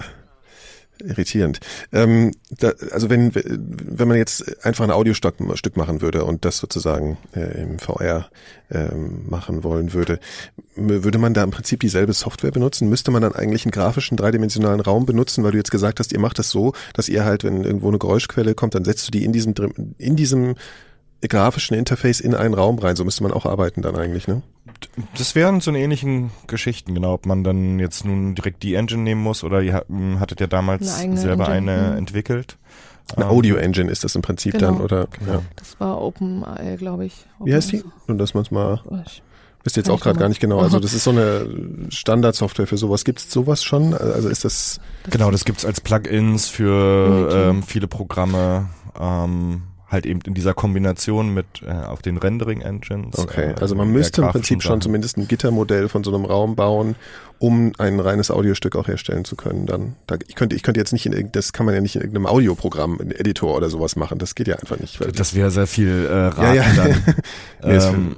irritierend. 1.05 1.61
Ähm, 1.93 2.33
da, 2.51 2.73
also 2.91 3.11
wenn 3.11 3.33
wenn 3.35 4.09
man 4.09 4.17
jetzt 4.17 4.65
einfach 4.65 4.85
ein 4.85 4.91
Audiostück 4.91 5.23
Stück 5.55 5.77
machen 5.77 6.03
würde 6.03 6.25
und 6.25 6.45
das 6.45 6.59
sozusagen 6.59 7.17
äh, 7.35 7.63
im 7.63 7.79
VR 7.79 8.29
ähm, 8.71 9.29
machen 9.29 9.63
wollen 9.63 9.93
würde, 9.93 10.19
würde 10.75 11.19
man 11.19 11.35
da 11.35 11.43
im 11.45 11.51
Prinzip 11.51 11.81
dieselbe 11.81 12.13
Software 12.13 12.51
benutzen? 12.51 12.89
Müsste 12.89 13.11
man 13.11 13.23
dann 13.23 13.35
eigentlich 13.35 13.65
einen 13.65 13.73
grafischen 13.73 14.17
dreidimensionalen 14.17 14.81
Raum 14.81 15.07
benutzen, 15.07 15.45
weil 15.45 15.53
du 15.53 15.59
jetzt 15.59 15.71
gesagt 15.71 16.01
hast, 16.01 16.13
ihr 16.13 16.19
macht 16.19 16.39
das 16.39 16.51
so, 16.51 16.73
dass 16.95 17.09
ihr 17.09 17.25
halt, 17.25 17.45
wenn 17.45 17.65
irgendwo 17.65 17.89
eine 17.89 17.99
Geräuschquelle 17.99 18.55
kommt, 18.55 18.75
dann 18.75 18.85
setzt 18.85 19.07
du 19.07 19.11
die 19.13 19.25
in 19.25 19.33
diesem 19.33 19.55
in 19.99 20.17
diesem 20.17 20.55
grafischen 21.21 21.77
Interface 21.77 22.21
in 22.21 22.35
einen 22.35 22.55
Raum 22.55 22.79
rein. 22.79 22.97
So 22.97 23.05
müsste 23.05 23.23
man 23.23 23.33
auch 23.33 23.47
arbeiten 23.47 23.83
dann 23.83 23.97
eigentlich, 23.97 24.27
ne? 24.27 24.43
Das 25.17 25.35
wären 25.35 25.61
so 25.61 25.71
eine 25.71 25.81
ähnlichen 25.81 26.31
Geschichten, 26.47 26.95
genau, 26.95 27.15
ob 27.15 27.27
man 27.27 27.45
dann 27.45 27.79
jetzt 27.79 28.05
nun 28.05 28.35
direkt 28.35 28.63
die 28.63 28.75
Engine 28.75 29.03
nehmen 29.03 29.23
muss 29.23 29.45
oder 29.45 29.63
ihr 29.63 29.75
ha- 29.75 29.85
m, 29.89 30.21
hattet 30.21 30.41
ja 30.41 30.47
damals 30.47 31.01
Eine 31.01 31.17
selber 31.17 31.49
Engine, 31.49 31.73
eine 31.73 31.91
mhm. 31.93 31.99
entwickelt. 31.99 32.59
Eine 33.17 33.25
Ähm, 33.27 33.31
Audio 33.31 33.57
Engine 33.57 33.91
ist 33.91 34.05
das 34.05 34.15
im 34.15 34.23
Prinzip 34.23 34.53
Genau. 34.53 34.67
dann, 34.73 34.81
oder? 34.81 35.09
Ja. 35.27 35.43
Das 35.57 35.79
war 35.81 36.01
OpenAI, 36.01 36.77
glaube 36.77 37.05
ich. 37.07 37.27
Wie 37.45 37.55
heißt 37.55 37.73
die? 37.73 37.83
Nur, 38.07 38.17
dass 38.17 38.35
man 38.35 38.43
es 38.45 38.51
mal. 38.51 38.81
Ich- 39.07 39.23
Wisst 39.65 39.77
ihr 39.77 39.83
jetzt 39.83 39.91
auch 39.91 40.01
gerade 40.01 40.19
gar 40.19 40.29
nicht 40.29 40.41
genau. 40.41 40.59
Also 40.61 40.81
das 40.81 40.93
ist 40.93 41.05
so 41.05 41.11
eine 41.11 41.47
Standardsoftware 41.89 42.67
für 42.67 42.77
sowas. 42.77 43.05
Gibt 43.05 43.21
es 43.21 43.31
sowas 43.31 43.63
schon? 43.63 43.95
Also 43.95 44.29
ist 44.29 44.45
das 44.45 44.81
Genau, 45.11 45.31
das 45.31 45.45
gibt's 45.45 45.65
als 45.65 45.81
Plugins 45.81 46.49
für 46.49 47.29
ähm, 47.51 47.63
viele 47.63 47.87
Programme, 47.87 48.71
ähm, 49.01 49.63
halt 49.93 50.07
eben 50.07 50.21
in 50.27 50.35
dieser 50.35 50.55
Kombination 50.55 51.33
mit 51.33 51.47
äh, 51.65 51.71
auf 51.71 52.03
den 52.03 52.17
Rendering-Engines. 52.17 53.19
okay? 53.19 53.53
äh, 53.53 53.61
Also 53.61 53.75
man 53.75 53.89
müsste 53.89 54.23
im 54.23 54.29
Prinzip 54.29 54.63
schon 54.63 54.81
zumindest 54.81 55.19
ein 55.19 55.29
Gittermodell 55.29 55.89
von 55.89 56.03
so 56.03 56.15
einem 56.15 56.25
Raum 56.25 56.57
bauen, 56.57 56.97
um 57.43 57.73
ein 57.79 57.99
reines 57.99 58.31
Audiostück 58.31 58.77
auch 58.77 58.87
herstellen 58.87 59.25
zu 59.25 59.35
können. 59.35 59.67
Dann, 59.67 59.97
da, 60.07 60.15
ich 60.29 60.37
könnte, 60.37 60.55
ich 60.55 60.63
könnte 60.63 60.79
jetzt 60.79 60.93
nicht 60.93 61.07
in 61.07 61.13
irgend- 61.13 61.35
das 61.35 61.53
kann 61.53 61.67
man 61.67 61.75
ja 61.75 61.81
nicht 61.81 61.97
in 61.97 62.03
irgendeinem 62.03 62.27
Audioprogramm, 62.27 63.01
in 63.01 63.11
Editor 63.11 63.57
oder 63.57 63.69
sowas 63.69 63.97
machen. 63.97 64.19
Das 64.21 64.37
geht 64.37 64.47
ja 64.47 64.55
einfach 64.57 64.79
nicht. 64.79 65.01
Weil 65.01 65.11
Das 65.11 65.35
wäre 65.35 65.51
sehr 65.51 65.67
viel 65.67 66.07
äh, 66.09 66.13
Raten 66.15 66.55
Ja, 66.57 66.63
ja. 66.63 66.73
dann. 66.77 67.03
Nee, 67.65 67.75
ähm, 67.77 68.17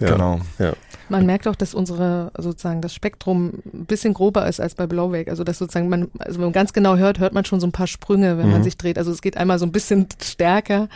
ja. 0.00 0.10
Genau. 0.10 0.40
Ja. 0.58 0.72
Man 1.08 1.24
merkt 1.26 1.46
auch, 1.46 1.54
dass 1.54 1.72
unsere 1.74 2.32
sozusagen 2.36 2.80
das 2.80 2.94
Spektrum 2.94 3.52
ein 3.72 3.86
bisschen 3.86 4.12
grober 4.14 4.46
ist 4.48 4.60
als 4.60 4.74
bei 4.74 4.86
Blowwake. 4.88 5.30
Also 5.30 5.44
dass 5.44 5.58
sozusagen 5.58 5.88
man, 5.88 6.08
also 6.18 6.38
wenn 6.38 6.46
man 6.46 6.52
ganz 6.52 6.72
genau 6.72 6.96
hört, 6.96 7.20
hört 7.20 7.32
man 7.32 7.44
schon 7.44 7.60
so 7.60 7.66
ein 7.68 7.72
paar 7.72 7.86
Sprünge, 7.86 8.38
wenn 8.38 8.50
man 8.50 8.60
Mhm. 8.60 8.64
sich 8.64 8.76
dreht. 8.76 8.98
Also 8.98 9.12
es 9.12 9.20
geht 9.22 9.36
einmal 9.36 9.58
so 9.60 9.66
ein 9.66 9.72
bisschen 9.72 10.06
stärker 10.22 10.88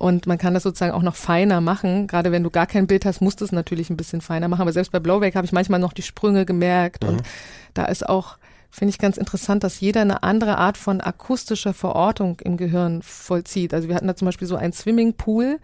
und 0.00 0.26
man 0.26 0.38
kann 0.38 0.54
das 0.54 0.62
sozusagen 0.64 0.92
auch 0.92 1.02
noch 1.02 1.14
feiner 1.14 1.60
machen. 1.60 2.06
Gerade 2.06 2.32
wenn 2.32 2.42
du 2.42 2.50
gar 2.50 2.66
kein 2.66 2.86
Bild 2.86 3.04
hast, 3.04 3.20
musst 3.20 3.40
du 3.40 3.44
es 3.44 3.52
natürlich 3.52 3.90
ein 3.90 3.96
bisschen 3.96 4.20
feiner 4.20 4.48
machen. 4.48 4.62
Aber 4.62 4.72
selbst 4.72 4.92
bei 4.92 4.98
Blowwake 4.98 5.36
habe 5.36 5.44
ich 5.44 5.52
manchmal 5.52 5.78
noch 5.78 5.92
die 5.92 6.02
Sprünge 6.02 6.44
gemerkt 6.46 7.04
und 7.04 7.16
Mhm. 7.16 7.22
da 7.74 7.84
ist 7.84 8.08
auch 8.08 8.36
Finde 8.72 8.90
ich 8.90 8.98
ganz 8.98 9.16
interessant, 9.16 9.64
dass 9.64 9.80
jeder 9.80 10.02
eine 10.02 10.22
andere 10.22 10.56
Art 10.56 10.78
von 10.78 11.00
akustischer 11.00 11.74
Verortung 11.74 12.38
im 12.44 12.56
Gehirn 12.56 13.02
vollzieht. 13.02 13.74
Also 13.74 13.88
wir 13.88 13.96
hatten 13.96 14.06
da 14.06 14.14
zum 14.14 14.26
Beispiel 14.26 14.46
so 14.46 14.54
einen 14.54 14.72
Swimmingpool, 14.72 15.58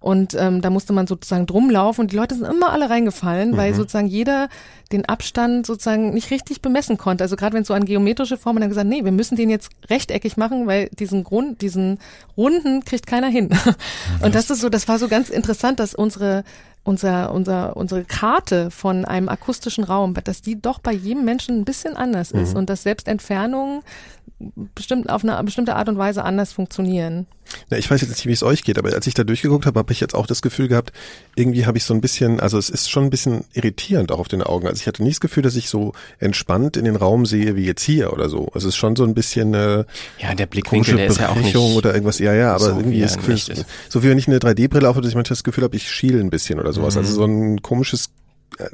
und 0.00 0.34
ähm, 0.38 0.60
da 0.62 0.70
musste 0.70 0.92
man 0.92 1.06
sozusagen 1.08 1.46
drumlaufen 1.46 2.02
und 2.02 2.12
die 2.12 2.16
Leute 2.16 2.34
sind 2.36 2.44
immer 2.46 2.70
alle 2.72 2.88
reingefallen, 2.88 3.56
weil 3.56 3.72
Mhm. 3.72 3.76
sozusagen 3.76 4.06
jeder 4.06 4.48
den 4.92 5.04
Abstand 5.04 5.66
sozusagen 5.66 6.14
nicht 6.14 6.30
richtig 6.30 6.62
bemessen 6.62 6.96
konnte. 6.98 7.24
Also 7.24 7.34
gerade 7.36 7.54
wenn 7.54 7.62
es 7.62 7.68
so 7.68 7.74
an 7.74 7.84
geometrische 7.84 8.38
Formen 8.38 8.60
dann 8.60 8.70
gesagt, 8.70 8.88
nee, 8.88 9.04
wir 9.04 9.12
müssen 9.12 9.36
den 9.36 9.50
jetzt 9.50 9.70
rechteckig 9.90 10.36
machen, 10.36 10.66
weil 10.66 10.88
diesen 10.98 11.24
Grund, 11.24 11.60
diesen 11.62 11.98
runden 12.36 12.84
kriegt 12.84 13.06
keiner 13.06 13.26
hin. 13.28 13.50
Und 14.22 14.34
das 14.34 14.50
ist 14.50 14.60
so, 14.60 14.68
das 14.68 14.86
war 14.88 14.98
so 14.98 15.08
ganz 15.08 15.30
interessant, 15.30 15.80
dass 15.80 15.94
unsere 15.94 16.44
unser, 16.84 17.32
unser, 17.34 17.76
unsere 17.76 18.04
Karte 18.04 18.70
von 18.70 19.04
einem 19.04 19.28
akustischen 19.28 19.84
Raum, 19.84 20.14
dass 20.24 20.40
die 20.42 20.60
doch 20.60 20.78
bei 20.78 20.92
jedem 20.92 21.24
Menschen 21.24 21.58
ein 21.60 21.64
bisschen 21.64 21.96
anders 21.96 22.30
ist 22.30 22.52
Mhm. 22.52 22.56
und 22.58 22.70
dass 22.70 22.82
selbst 22.82 23.08
Entfernungen 23.08 23.82
bestimmt 24.74 25.10
auf 25.10 25.24
eine 25.24 25.42
bestimmte 25.42 25.74
Art 25.74 25.88
und 25.88 25.98
Weise 25.98 26.22
anders 26.22 26.52
funktionieren. 26.52 27.26
Na, 27.70 27.78
ich 27.78 27.90
weiß 27.90 28.02
jetzt 28.02 28.10
nicht, 28.10 28.26
wie 28.26 28.32
es 28.32 28.42
euch 28.42 28.62
geht, 28.62 28.78
aber 28.78 28.92
als 28.92 29.06
ich 29.06 29.14
da 29.14 29.24
durchgeguckt 29.24 29.64
habe, 29.64 29.78
habe 29.78 29.90
ich 29.92 30.00
jetzt 30.00 30.14
auch 30.14 30.26
das 30.26 30.42
Gefühl 30.42 30.68
gehabt, 30.68 30.92
irgendwie 31.34 31.64
habe 31.64 31.78
ich 31.78 31.84
so 31.84 31.94
ein 31.94 32.02
bisschen, 32.02 32.40
also 32.40 32.58
es 32.58 32.68
ist 32.68 32.90
schon 32.90 33.04
ein 33.04 33.10
bisschen 33.10 33.44
irritierend 33.54 34.12
auch 34.12 34.18
auf 34.18 34.28
den 34.28 34.42
Augen. 34.42 34.68
Also 34.68 34.80
ich 34.82 34.86
hatte 34.86 35.02
nie 35.02 35.08
das 35.08 35.20
Gefühl, 35.20 35.42
dass 35.42 35.56
ich 35.56 35.70
so 35.70 35.92
entspannt 36.18 36.76
in 36.76 36.84
den 36.84 36.94
Raum 36.94 37.24
sehe 37.24 37.56
wie 37.56 37.64
jetzt 37.64 37.82
hier 37.82 38.12
oder 38.12 38.28
so. 38.28 38.48
Also 38.52 38.68
es 38.68 38.74
ist 38.74 38.76
schon 38.76 38.96
so 38.96 39.04
ein 39.04 39.14
bisschen 39.14 39.54
äh, 39.54 39.84
Ja, 40.18 40.34
der 40.36 40.44
Blickwinkel, 40.46 40.92
komische 40.92 40.96
der 40.96 41.06
ist 41.06 41.20
ja 41.20 41.30
auch 41.30 41.36
nicht 41.36 41.56
oder 41.56 41.94
irgendwas. 41.94 42.18
Ja, 42.18 42.34
ja, 42.34 42.50
aber 42.50 42.60
so, 42.60 42.70
irgendwie 42.72 42.98
wie 42.98 43.00
das 43.02 43.16
Gefühl, 43.16 43.34
nicht 43.34 43.48
ist. 43.48 43.64
so 43.88 44.02
wie 44.02 44.10
wenn 44.10 44.18
ich 44.18 44.28
eine 44.28 44.38
3D-Brille 44.38 44.86
aufhabe, 44.88 45.02
dass 45.02 45.08
ich 45.10 45.16
manchmal 45.16 45.34
das 45.36 45.42
Gefühl 45.44 45.64
habe, 45.64 45.74
ich 45.74 45.90
schiele 45.90 46.20
ein 46.20 46.28
bisschen 46.30 46.60
oder 46.60 46.67
sowas. 46.72 46.94
Mhm. 46.94 46.98
Also 47.00 47.12
so 47.14 47.24
ein 47.24 47.62
komisches 47.62 48.10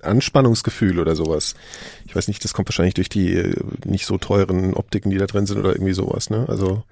Anspannungsgefühl 0.02 0.98
oder 0.98 1.14
sowas. 1.16 1.54
Ich 2.06 2.14
weiß 2.16 2.28
nicht, 2.28 2.42
das 2.44 2.54
kommt 2.54 2.68
wahrscheinlich 2.68 2.94
durch 2.94 3.08
die 3.08 3.34
äh, 3.34 3.54
nicht 3.84 4.06
so 4.06 4.18
teuren 4.18 4.74
Optiken, 4.74 5.10
die 5.10 5.18
da 5.18 5.26
drin 5.26 5.46
sind 5.46 5.58
oder 5.58 5.72
irgendwie 5.72 5.92
sowas, 5.92 6.30
ne? 6.30 6.46
Also 6.48 6.84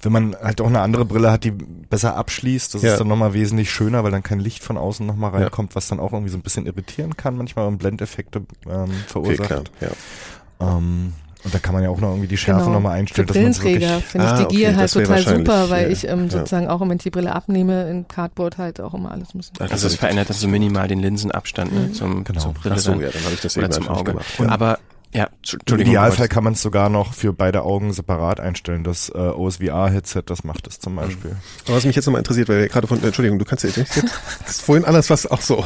Wenn 0.00 0.12
man 0.12 0.36
halt 0.36 0.60
auch 0.60 0.66
eine 0.68 0.80
andere 0.80 1.04
Brille 1.04 1.32
hat, 1.32 1.44
die 1.44 1.50
besser 1.50 2.16
abschließt, 2.16 2.74
das 2.74 2.82
Ja. 2.82 2.92
ist 2.92 3.00
dann 3.00 3.08
nochmal 3.08 3.32
wesentlich 3.34 3.70
schöner, 3.70 4.04
weil 4.04 4.12
dann 4.12 4.22
kein 4.22 4.40
Licht 4.40 4.62
von 4.62 4.76
außen 4.76 5.04
nochmal 5.06 5.30
reinkommt, 5.32 5.74
was 5.74 5.88
dann 5.88 6.00
auch 6.00 6.12
irgendwie 6.12 6.30
so 6.30 6.36
ein 6.38 6.42
bisschen 6.42 6.66
irritieren 6.66 7.16
kann, 7.16 7.36
manchmal 7.36 7.66
und 7.66 7.78
Blendeffekte 7.78 8.42
ähm, 8.68 8.90
verursacht. 9.08 9.48
klar, 9.48 9.64
ja. 9.80 10.76
Ähm, 10.78 11.12
und 11.46 11.54
da 11.54 11.58
kann 11.58 11.72
man 11.74 11.82
ja 11.82 11.88
auch 11.88 11.98
noch 12.00 12.10
irgendwie 12.10 12.28
die 12.28 12.36
Schärfe 12.36 12.64
Genau. 12.64 12.74
nochmal 12.74 12.98
einstellen, 12.98 13.26
Für 13.26 13.32
dass 13.34 13.42
man 13.42 13.50
es 13.52 13.58
Brillenträger 13.60 14.00
finde 14.02 14.26
ich 14.26 14.32
Ah, 14.32 14.36
die 14.38 14.44
okay, 14.44 14.56
Gier 14.56 14.76
halt 14.76 14.84
das 14.84 14.94
wäre 14.96 15.06
total 15.06 15.36
super, 15.38 15.70
weil 15.70 15.82
ja, 15.86 15.88
ich 15.92 16.06
ähm, 16.08 16.24
ja. 16.24 16.30
sozusagen 16.30 16.68
auch, 16.68 16.80
wenn 16.80 16.90
ich 16.96 17.02
die 17.04 17.10
Brille 17.10 17.34
abnehme, 17.34 17.88
in 17.88 18.06
Cardboard 18.08 18.58
halt 18.58 18.80
auch 18.82 18.92
immer 18.92 19.10
alles 19.12 19.32
muss. 19.32 19.50
Also 19.58 19.86
es 19.86 19.94
verändert 19.94 20.28
dann 20.28 20.36
so 20.36 20.48
minimal 20.48 20.88
den 20.88 20.98
Linsenabstand 21.00 21.72
ne, 21.72 21.80
Mhm. 21.80 21.94
zum, 21.94 22.24
Genau. 22.24 22.40
zur 22.40 22.52
Brille 22.52 22.74
Ach 22.74 22.80
so, 22.80 22.90
dann. 22.92 23.00
ja, 23.00 23.08
dann 23.10 23.22
habe 23.24 23.34
ich 23.34 23.40
das 23.40 23.56
oder 23.56 23.64
eben 23.66 23.72
zum 23.72 23.82
nicht 23.84 23.90
Auge. 23.92 24.10
gemacht. 24.12 24.26
Ja. 24.38 24.48
Aber 24.48 24.78
ja, 25.14 25.28
Im. 25.70 25.78
Idealfall 25.78 26.28
kann 26.28 26.44
man 26.44 26.52
es 26.54 26.60
sogar 26.62 26.90
noch 26.90 27.14
für 27.14 27.32
beide 27.32 27.62
Augen 27.62 27.92
separat 27.92 28.38
einstellen. 28.40 28.84
Das 28.84 29.08
äh, 29.08 29.12
OSVR-Headset, 29.16 30.22
das 30.26 30.44
macht 30.44 30.66
es 30.66 30.78
zum 30.78 30.96
Beispiel. 30.96 31.36
Aber 31.66 31.76
was 31.76 31.84
mich 31.86 31.96
jetzt 31.96 32.04
nochmal 32.06 32.18
interessiert, 32.20 32.48
weil 32.50 32.58
wir 32.60 32.68
gerade 32.68 32.86
von, 32.86 33.02
Entschuldigung, 33.02 33.38
du 33.38 33.44
kannst 33.46 33.64
ja 33.64 33.70
jetzt, 33.70 33.96
das 34.44 34.50
ist 34.50 34.62
vorhin 34.62 34.84
anders 34.84 35.08
was 35.08 35.26
auch 35.30 35.40
so. 35.40 35.64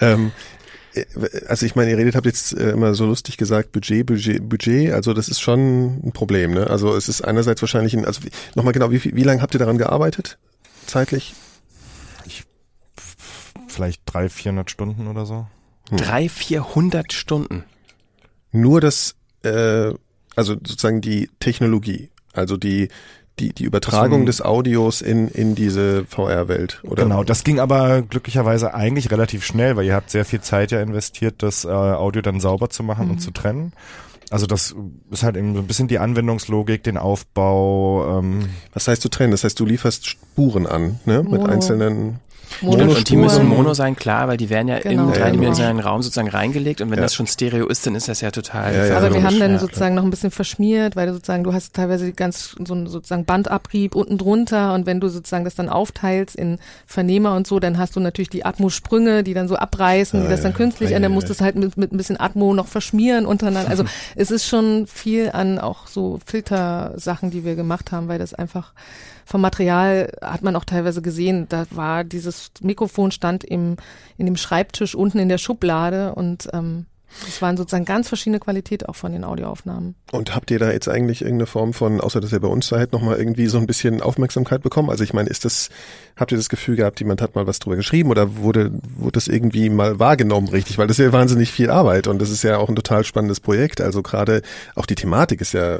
Ähm, 0.00 0.28
äh, 0.28 0.30
also 1.46 1.66
ich 1.66 1.74
meine, 1.76 1.90
ihr 1.90 1.98
redet, 1.98 2.14
habt 2.16 2.26
jetzt 2.26 2.52
äh, 2.54 2.70
immer 2.70 2.94
so 2.94 3.06
lustig 3.06 3.36
gesagt, 3.36 3.72
Budget, 3.72 4.06
Budget, 4.06 4.48
Budget, 4.48 4.92
also 4.92 5.12
das 5.14 5.28
ist 5.28 5.40
schon 5.40 6.00
ein 6.06 6.12
Problem, 6.12 6.52
ne? 6.52 6.68
Also 6.68 6.94
es 6.96 7.08
ist 7.08 7.22
einerseits 7.22 7.60
wahrscheinlich 7.62 7.94
ein, 7.96 8.04
also 8.04 8.20
nochmal 8.54 8.72
genau, 8.72 8.90
wie, 8.90 8.98
viel- 8.98 9.14
wie 9.14 9.22
lange 9.22 9.42
habt 9.42 9.54
ihr 9.54 9.58
daran 9.60 9.78
gearbeitet? 9.78 10.38
Zeitlich? 10.86 11.34
Vielleicht 13.66 14.02
300, 14.06 14.32
400 14.32 14.70
Stunden 14.70 15.06
oder 15.06 15.26
so. 15.26 15.46
Drei, 15.90 16.28
vierhundert 16.28 17.12
Stunden. 17.12 17.64
Nur 18.50 18.80
das, 18.80 19.14
äh, 19.42 19.92
also 20.34 20.54
sozusagen 20.54 21.00
die 21.00 21.30
Technologie, 21.38 22.10
also 22.32 22.56
die, 22.56 22.88
die, 23.38 23.52
die 23.52 23.64
Übertragung 23.64 24.26
des 24.26 24.42
Audios 24.42 25.00
in, 25.00 25.28
in 25.28 25.54
diese 25.54 26.04
VR-Welt, 26.06 26.80
oder? 26.82 27.04
Genau, 27.04 27.24
das 27.24 27.44
ging 27.44 27.60
aber 27.60 28.02
glücklicherweise 28.02 28.74
eigentlich 28.74 29.10
relativ 29.10 29.44
schnell, 29.44 29.76
weil 29.76 29.86
ihr 29.86 29.94
habt 29.94 30.10
sehr 30.10 30.24
viel 30.24 30.40
Zeit 30.40 30.70
ja 30.72 30.80
investiert, 30.82 31.36
das 31.42 31.64
äh, 31.64 31.68
Audio 31.68 32.22
dann 32.22 32.40
sauber 32.40 32.68
zu 32.70 32.82
machen 32.82 33.06
Mhm. 33.06 33.10
und 33.12 33.18
zu 33.20 33.30
trennen. 33.30 33.72
Also 34.30 34.46
das 34.46 34.74
ist 35.10 35.22
halt 35.22 35.36
eben 35.38 35.54
so 35.54 35.60
ein 35.60 35.66
bisschen 35.66 35.88
die 35.88 35.98
Anwendungslogik, 35.98 36.82
den 36.82 36.98
Aufbau. 36.98 38.18
Ähm, 38.18 38.48
Was 38.74 38.86
heißt 38.88 39.02
du 39.04 39.08
trennen? 39.08 39.30
Das 39.30 39.44
heißt, 39.44 39.58
du 39.58 39.64
lieferst 39.64 40.06
Spuren 40.06 40.66
an, 40.66 41.00
ne? 41.06 41.22
Mit 41.22 41.30
Mono. 41.32 41.46
einzelnen 41.46 42.18
Und, 42.62 42.80
und 42.80 43.08
die 43.08 43.16
müssen. 43.16 43.46
Mono 43.46 43.74
sein, 43.74 43.94
klar, 43.96 44.28
weil 44.28 44.36
die 44.36 44.50
werden 44.50 44.68
ja 44.68 44.78
Genau. 44.78 45.04
im 45.08 45.12
dreidimensionalen 45.12 45.80
Raum 45.80 46.02
sozusagen 46.02 46.28
reingelegt 46.28 46.80
und 46.80 46.90
wenn 46.90 46.98
Ja. 46.98 47.02
das 47.02 47.14
schon 47.14 47.26
Stereo 47.26 47.66
ist, 47.66 47.86
dann 47.86 47.94
ist 47.94 48.08
das 48.08 48.20
ja 48.20 48.30
total. 48.30 48.74
Ja, 48.74 48.86
ja, 48.86 48.96
Aber 48.98 49.12
wir 49.12 49.22
haben 49.22 49.38
dann 49.38 49.52
ja. 49.52 49.58
sozusagen 49.58 49.94
noch 49.94 50.02
ein 50.04 50.10
bisschen 50.10 50.30
verschmiert, 50.30 50.96
weil 50.96 51.06
du 51.06 51.14
sozusagen, 51.14 51.44
du 51.44 51.52
hast 51.52 51.74
teilweise 51.74 52.12
ganz 52.12 52.56
so 52.64 52.74
einen 52.74 52.86
sozusagen 52.86 53.24
Bandabrieb 53.24 53.94
unten 53.94 54.18
drunter 54.18 54.74
und 54.74 54.86
wenn 54.86 55.00
du 55.00 55.08
sozusagen 55.08 55.44
das 55.44 55.54
dann 55.54 55.68
aufteilst 55.68 56.36
in 56.36 56.58
Vernehmer 56.86 57.34
und 57.36 57.46
so, 57.46 57.58
dann 57.60 57.78
hast 57.78 57.96
du 57.96 58.00
natürlich 58.00 58.30
die 58.30 58.44
Atmo-Sprünge, 58.44 59.22
die 59.22 59.34
dann 59.34 59.48
so 59.48 59.56
abreißen, 59.56 60.20
die 60.20 60.26
Ah, 60.26 60.30
das 60.30 60.40
dann 60.42 60.54
künstlich, 60.54 60.90
Ja, 60.90 60.96
und 60.96 61.02
dann 61.02 61.12
ja, 61.12 61.14
musst 61.14 61.28
du 61.28 61.32
es 61.32 61.40
halt 61.40 61.56
mit, 61.56 61.76
mit 61.76 61.92
ein 61.92 61.96
bisschen 61.96 62.18
Atmo 62.18 62.54
noch 62.54 62.66
verschmieren 62.66 63.26
untereinander. 63.26 63.70
Also 63.70 63.84
es 64.16 64.30
ist 64.30 64.46
schon 64.46 64.86
viel 64.86 65.30
an 65.32 65.58
auch 65.58 65.86
so 65.86 66.18
Filtersachen, 66.26 67.30
die 67.30 67.44
wir 67.44 67.54
gemacht 67.56 67.92
haben, 67.92 68.08
weil 68.08 68.18
das 68.18 68.34
einfach 68.34 68.72
vom 69.28 69.42
Material 69.42 70.10
hat 70.22 70.42
man 70.42 70.56
auch 70.56 70.64
teilweise 70.64 71.02
gesehen, 71.02 71.46
da 71.50 71.66
war 71.70 72.02
dieses 72.02 72.50
Mikrofon 72.62 73.10
stand 73.10 73.44
im, 73.44 73.76
in 74.16 74.24
dem 74.24 74.38
Schreibtisch 74.38 74.94
unten 74.94 75.18
in 75.18 75.28
der 75.28 75.36
Schublade 75.36 76.14
und 76.14 76.48
ähm, 76.54 76.86
es 77.26 77.42
waren 77.42 77.56
sozusagen 77.56 77.84
ganz 77.84 78.08
verschiedene 78.08 78.38
Qualität 78.38 78.88
auch 78.88 78.96
von 78.96 79.12
den 79.12 79.24
Audioaufnahmen. 79.24 79.94
Und 80.12 80.34
habt 80.34 80.50
ihr 80.50 80.58
da 80.58 80.70
jetzt 80.70 80.88
eigentlich 80.88 81.22
irgendeine 81.22 81.46
Form 81.46 81.72
von, 81.72 82.00
außer 82.00 82.20
dass 82.20 82.32
ihr 82.32 82.40
bei 82.40 82.48
uns 82.48 82.68
seid, 82.68 82.92
nochmal 82.92 83.18
irgendwie 83.18 83.46
so 83.46 83.58
ein 83.58 83.66
bisschen 83.66 84.02
Aufmerksamkeit 84.02 84.62
bekommen? 84.62 84.90
Also 84.90 85.04
ich 85.04 85.12
meine, 85.12 85.28
ist 85.28 85.44
das, 85.44 85.70
habt 86.16 86.32
ihr 86.32 86.38
das 86.38 86.48
Gefühl 86.48 86.76
gehabt, 86.76 87.00
jemand 87.00 87.20
hat 87.22 87.34
mal 87.34 87.46
was 87.46 87.58
drüber 87.58 87.76
geschrieben 87.76 88.10
oder 88.10 88.36
wurde, 88.36 88.70
wurde 88.96 89.12
das 89.12 89.28
irgendwie 89.28 89.70
mal 89.70 89.98
wahrgenommen 89.98 90.48
richtig? 90.48 90.78
Weil 90.78 90.86
das 90.86 90.98
ist 90.98 91.04
ja 91.04 91.12
wahnsinnig 91.12 91.50
viel 91.50 91.70
Arbeit 91.70 92.06
und 92.06 92.20
das 92.20 92.30
ist 92.30 92.44
ja 92.44 92.58
auch 92.58 92.68
ein 92.68 92.76
total 92.76 93.04
spannendes 93.04 93.40
Projekt. 93.40 93.80
Also 93.80 94.02
gerade 94.02 94.42
auch 94.74 94.86
die 94.86 94.94
Thematik 94.94 95.40
ist 95.40 95.54
ja 95.54 95.78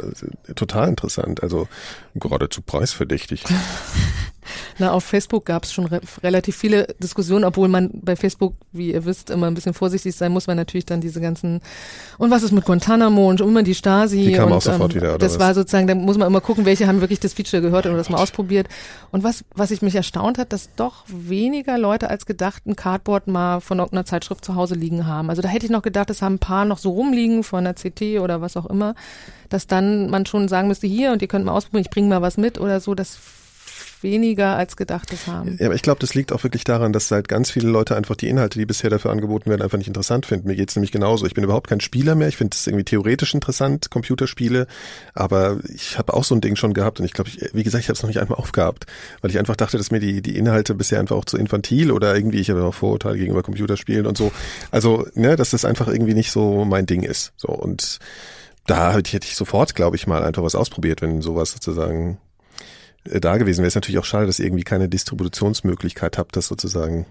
total 0.55 0.89
interessant. 0.89 1.43
Also 1.43 1.69
geradezu 2.15 2.63
preisverdächtig. 2.63 3.45
Na, 4.79 4.93
auf 4.93 5.05
Facebook 5.05 5.45
gab 5.45 5.65
es 5.65 5.73
schon 5.73 5.87
re 5.87 6.01
relativ 6.23 6.57
viele 6.57 6.87
Diskussionen, 6.99 7.45
obwohl 7.45 7.69
man 7.69 7.91
bei 7.93 8.17
Facebook, 8.17 8.55
wie 8.73 8.93
ihr 8.93 9.05
wisst, 9.05 9.31
immer 9.31 9.47
ein 9.47 9.55
bisschen 9.55 9.75
vorsichtig 9.75 10.15
sein 10.15 10.33
muss, 10.33 10.49
weil 10.49 10.57
natürlich 10.57 10.87
dann 10.87 11.01
diese 11.01 11.21
ganzen 11.21 11.61
und 12.19 12.31
was 12.31 12.43
ist 12.43 12.53
mit 12.53 12.65
Guantanamo 12.65 13.29
und 13.29 13.41
immer 13.41 13.63
die 13.63 13.75
Stasi 13.75 14.25
Die 14.25 14.33
kamen 14.33 14.53
und 14.53 14.59
auch 14.59 14.63
sofort 14.63 14.95
wieder, 14.95 15.11
oder 15.11 15.19
das 15.19 15.35
was? 15.35 15.41
war 15.41 15.55
sozusagen, 15.55 15.87
da 15.87 15.95
muss 15.95 16.19
man 16.19 16.29
immer 16.29 16.41
gucken, 16.41 16.65
welche 16.65 16.87
haben 16.87 17.01
wirklich 17.01 17.21
das 17.21 17.33
Feature 17.33 17.63
gehört 17.63 17.87
oder 17.87 17.97
das 17.97 18.11
mal 18.11 18.19
ausprobiert. 18.21 18.69
Und 19.11 19.25
was 19.25 19.45
was 19.55 19.71
ich 19.71 19.83
mich 19.83 19.95
erstaunt 19.95 20.39
hat, 20.39 20.53
dass 20.53 20.75
doch 20.77 21.05
weniger 21.07 21.79
Leute 21.79 22.11
als 22.11 22.27
gedacht 22.27 22.67
ein 22.67 22.77
Cardboard 22.77 23.27
mal 23.27 23.61
von 23.61 23.79
irgendeiner 23.79 24.05
Zeitschrift 24.05 24.45
zu 24.45 24.55
Hause 24.55 24.75
liegen 24.75 25.07
haben. 25.07 25.31
Also 25.31 25.43
da 25.43 25.49
hätte 25.49 25.67
ich 25.67 25.73
noch 25.73 25.83
gedacht, 25.83 26.11
das 26.11 26.23
haben 26.23 26.35
ein 26.35 26.39
paar 26.39 26.65
noch 26.65 26.79
so 26.79 26.91
rumliegen 26.91 27.43
von 27.43 27.67
einer 27.67 27.75
CT 27.75 28.21
oder 28.21 28.41
was 28.41 28.57
auch 28.57 28.67
immer, 28.67 28.95
dass 29.49 29.67
dann 29.67 30.11
man 30.11 30.27
schon 30.27 30.49
sagen 30.49 30.69
müsste, 30.69 30.87
hier 30.87 31.13
und 31.13 31.23
ihr 31.23 31.29
könnt 31.29 31.45
mal 31.45 31.53
ausprobieren, 31.53 31.83
ich 31.83 31.91
bringe 31.91 32.09
mal 32.09 32.23
was 32.23 32.37
mit 32.37 32.59
oder 32.59 32.81
so, 32.81 32.95
dass 32.95 33.19
weniger 34.03 34.57
als 34.57 34.77
gedacht 34.77 35.13
das 35.13 35.27
haben. 35.27 35.57
Ja, 35.59 35.67
aber 35.67 35.75
ich 35.75 35.83
glaube, 35.83 36.01
das 36.01 36.15
liegt 36.15 36.33
auch 36.33 36.43
wirklich 36.43 36.65
daran, 36.65 36.93
dass 36.93 37.11
halt 37.11 37.29
ganz 37.29 37.51
viele 37.51 37.69
Leute 37.69 37.97
einfach 37.97 38.17
die 38.17 38.29
Inhalte, 38.29 38.59
die 38.59 38.67
bisher 38.67 38.91
dafür 38.91 39.11
angeboten 39.11 39.51
werden, 39.51 39.63
einfach 39.63 39.79
nicht 39.79 39.89
interessant 39.89 40.27
finden. 40.27 40.49
Mir 40.49 40.57
geht's 40.57 40.77
nämlich 40.77 40.93
genauso. 40.93 41.27
Ich 41.27 41.35
bin 41.35 41.45
überhaupt 41.45 41.69
kein 41.69 41.81
Spieler 41.81 42.15
mehr. 42.15 42.29
Ich 42.29 42.37
finde 42.37 42.55
es 42.55 42.67
irgendwie 42.67 42.85
theoretisch 42.85 43.35
interessant, 43.35 43.91
Computerspiele. 43.91 44.67
Aber 45.15 45.59
ich 45.69 45.99
habe 45.99 46.15
auch 46.15 46.25
so 46.25 46.35
ein 46.35 46.41
Ding 46.41 46.57
schon 46.57 46.75
gehabt 46.75 47.01
und 47.01 47.07
ich 47.07 47.13
glaube, 47.13 47.31
wie 47.53 47.63
gesagt, 47.63 47.83
ich 47.83 47.89
habe 47.89 47.97
es 47.97 48.03
noch 48.03 48.09
nicht 48.09 48.21
einmal 48.21 48.39
aufgehabt, 48.39 48.87
weil 49.21 49.31
ich 49.31 49.39
einfach 49.39 49.57
dachte, 49.57 49.79
dass 49.79 49.91
mir 49.91 50.01
die, 50.01 50.23
die 50.23 50.37
Inhalte 50.37 50.75
bisher 50.75 51.01
einfach 51.01 51.17
auch 51.17 51.25
zu 51.25 51.37
infantil 51.37 51.93
oder 51.93 52.15
irgendwie, 52.15 52.39
ich 52.39 52.51
habe 52.51 52.65
auch 52.65 52.75
Vorurteile 52.75 53.19
gegenüber 53.19 53.43
Computerspielen 53.43 54.07
und 54.07 54.17
so. 54.17 54.33
Also, 54.71 55.07
ne, 55.15 55.37
dass 55.37 55.51
das 55.51 55.65
einfach 55.65 55.89
irgendwie 55.89 56.15
nicht 56.15 56.31
so 56.31 56.65
mein 56.65 56.87
Ding 56.87 57.03
ist. 57.03 57.33
So 57.37 57.49
und 57.49 57.99
da 58.67 58.93
hätte 58.93 59.17
ich 59.27 59.35
sofort, 59.35 59.75
glaube 59.75 59.97
ich, 59.97 60.07
mal 60.07 60.23
einfach 60.23 60.43
was 60.43 60.55
ausprobiert, 60.55 61.01
wenn 61.01 61.23
sowas 61.23 61.53
sozusagen 61.53 62.19
da 63.05 63.37
gewesen 63.39 63.59
wäre. 63.61 63.69
Es 63.69 63.75
natürlich 63.75 63.99
auch 63.99 64.05
schade, 64.05 64.27
dass 64.27 64.39
ihr 64.39 64.47
irgendwie 64.47 64.65
keine 64.65 64.89
Distributionsmöglichkeit 64.89 66.19
habt, 66.19 66.37
das 66.37 66.47
sozusagen 66.47 67.07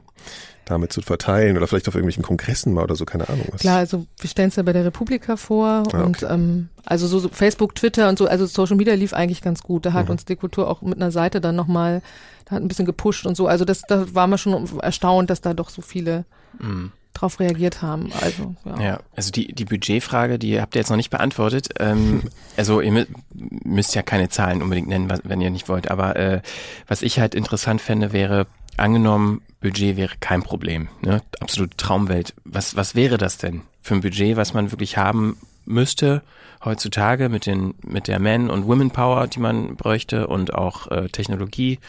damit 0.66 0.92
zu 0.92 1.02
verteilen 1.02 1.56
oder 1.56 1.66
vielleicht 1.66 1.88
auf 1.88 1.96
irgendwelchen 1.96 2.24
Kongressen 2.24 2.74
mal 2.74 2.84
oder 2.84 2.96
so, 2.96 3.06
keine 3.06 3.30
Ahnung. 3.30 3.46
Was. 3.52 3.62
Klar, 3.62 3.78
also 3.78 4.06
wir 4.20 4.30
stellen 4.30 4.50
es 4.50 4.58
ja 4.58 4.64
bei 4.64 4.74
der 4.74 4.84
Republika 4.84 5.38
vor 5.38 5.84
Ah, 5.94 6.02
und 6.04 6.24
ähm, 6.30 6.68
also 6.86 7.08
so, 7.08 7.20
so 7.20 7.30
Facebook, 7.30 7.74
Twitter 7.74 8.10
und 8.10 8.18
so, 8.18 8.28
also 8.28 8.46
Social 8.46 8.76
Media 8.76 8.94
lief 8.94 9.14
eigentlich 9.14 9.42
ganz 9.42 9.64
gut. 9.64 9.86
Da 9.86 9.94
hat 9.94 10.06
Mhm. 10.08 10.12
uns 10.12 10.26
die 10.26 10.36
Kultur 10.36 10.68
auch 10.70 10.82
mit 10.82 10.98
einer 10.98 11.12
Seite 11.12 11.40
dann 11.40 11.56
nochmal, 11.56 12.02
da 12.46 12.56
hat 12.56 12.62
ein 12.64 12.68
bisschen 12.68 12.86
gepusht 12.86 13.26
und 13.26 13.38
so. 13.38 13.48
Also 13.48 13.64
das, 13.64 13.84
da 13.88 14.14
waren 14.14 14.30
wir 14.30 14.38
schon 14.38 14.68
erstaunt, 14.82 15.30
dass 15.30 15.40
da 15.40 15.54
doch 15.54 15.70
so 15.70 15.82
viele 15.82 16.26
Mhm. 16.60 16.92
Drauf 17.20 17.40
reagiert 17.40 17.82
haben. 17.82 18.12
Also 18.22 18.56
ja. 18.66 18.82
Ja, 18.82 19.00
also 19.16 19.32
die, 19.32 19.54
die 19.54 19.66
Budgetfrage, 19.66 20.40
die 20.40 20.60
habt 20.62 20.76
ihr 20.76 20.80
jetzt 20.80 20.90
noch 20.90 20.98
nicht 20.98 21.10
beantwortet. 21.10 21.70
Ähm, 21.80 22.24
also 22.58 22.82
ihr 22.82 22.92
mü 22.92 23.06
müsst 23.34 23.96
ja 23.96 24.02
keine 24.02 24.30
Zahlen 24.30 24.62
unbedingt 24.62 24.88
nennen, 24.88 25.10
was, 25.10 25.22
wenn 25.24 25.42
ihr 25.42 25.50
nicht 25.50 25.70
wollt. 25.70 25.90
Aber 25.92 26.16
äh, 26.16 26.42
was 26.88 27.02
ich 27.02 27.20
halt 27.20 27.36
interessant 27.36 27.82
fände, 27.82 28.14
wäre, 28.14 28.48
angenommen, 28.78 29.42
Budget 29.62 29.98
wäre 29.98 30.16
kein 30.20 30.44
Problem. 30.44 30.90
Ne? 31.02 31.22
Absolute 31.40 31.76
Traumwelt. 31.78 32.34
Was, 32.46 32.76
was 32.76 32.96
wäre 32.96 33.18
das 33.18 33.38
denn 33.38 33.62
für 33.82 33.96
ein 33.96 34.02
Budget, 34.02 34.38
was 34.38 34.54
man 34.54 34.72
wirklich 34.72 34.98
haben 34.98 35.38
müsste 35.66 36.22
heutzutage 36.64 37.30
mit, 37.30 37.46
den, 37.46 37.76
mit 37.84 38.08
der 38.08 38.20
Man- 38.20 38.50
und 38.50 38.68
Women 38.68 38.92
Power, 38.92 39.28
die 39.28 39.40
man 39.40 39.76
bräuchte 39.76 40.28
und 40.28 40.54
auch 40.54 40.88
äh, 40.92 41.08
Technologie, 41.10 41.80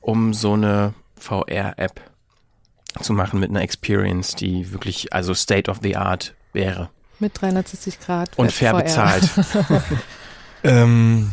um 0.00 0.32
so 0.34 0.54
eine 0.54 0.94
VR-App 1.16 2.00
zu 3.00 3.12
machen 3.12 3.40
mit 3.40 3.50
einer 3.50 3.62
Experience, 3.62 4.34
die 4.34 4.72
wirklich 4.72 5.12
also 5.12 5.34
State 5.34 5.70
of 5.70 5.78
the 5.82 5.96
Art 5.96 6.34
wäre. 6.52 6.90
Mit 7.18 7.40
360 7.40 8.00
Grad. 8.00 8.38
Und 8.38 8.50
fair 8.52 8.72
VR. 8.72 8.82
bezahlt. 8.82 9.30
ähm, 10.64 11.30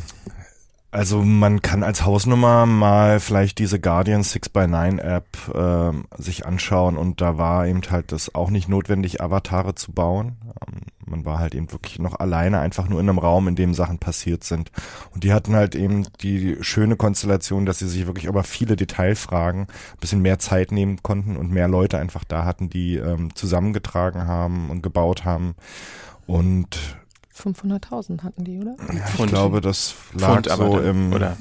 Also 0.89 1.21
man 1.21 1.61
kann 1.61 1.83
als 1.83 2.05
Hausnummer 2.05 2.65
mal 2.65 3.19
vielleicht 3.19 3.59
diese 3.59 3.77
Guardian 3.79 4.21
6x9 4.21 4.99
App 4.99 5.27
äh, 5.53 6.21
sich 6.21 6.45
anschauen 6.45 6.97
und 6.97 7.19
da 7.19 7.38
war 7.38 7.67
eben 7.67 7.81
halt 7.89 8.13
das 8.13 8.33
auch 8.33 8.49
nicht 8.49 8.69
notwendig, 8.69 9.21
Avatare 9.21 9.75
zu 9.75 9.91
bauen. 9.91 10.38
Ähm, 10.65 10.83
man 11.05 11.25
war 11.25 11.39
halt 11.39 11.55
eben 11.55 11.71
wirklich 11.71 11.99
noch 11.99 12.19
alleine, 12.19 12.59
einfach 12.59 12.88
nur 12.88 13.01
in 13.01 13.09
einem 13.09 13.19
Raum, 13.19 13.47
in 13.49 13.55
dem 13.55 13.73
Sachen 13.73 13.97
passiert 13.97 14.43
sind. 14.43 14.71
Und 15.13 15.23
die 15.23 15.33
hatten 15.33 15.55
halt 15.55 15.75
eben 15.75 16.05
die 16.21 16.57
schöne 16.61 16.95
Konstellation, 16.95 17.65
dass 17.65 17.79
sie 17.79 17.88
sich 17.88 18.07
wirklich 18.07 18.25
über 18.25 18.43
viele 18.43 18.75
Detailfragen 18.75 19.61
ein 19.63 19.99
bisschen 19.99 20.21
mehr 20.21 20.39
Zeit 20.39 20.71
nehmen 20.71 21.03
konnten 21.03 21.35
und 21.35 21.51
mehr 21.51 21.67
Leute 21.67 21.97
einfach 21.97 22.23
da 22.23 22.45
hatten, 22.45 22.69
die 22.69 22.95
ähm, 22.95 23.35
zusammengetragen 23.35 24.25
haben 24.25 24.69
und 24.69 24.83
gebaut 24.83 25.25
haben. 25.25 25.55
Und 26.25 26.97
500.000 27.38 28.23
hatten 28.23 28.43
die, 28.43 28.59
oder? 28.59 28.75
Ja, 28.93 29.03
ich 29.17 29.25
glaube, 29.27 29.61
das 29.61 29.95
lag 30.13 30.41
Pfund 30.41 30.49
so 30.49 30.79
im, 30.79 31.13
oder? 31.13 31.38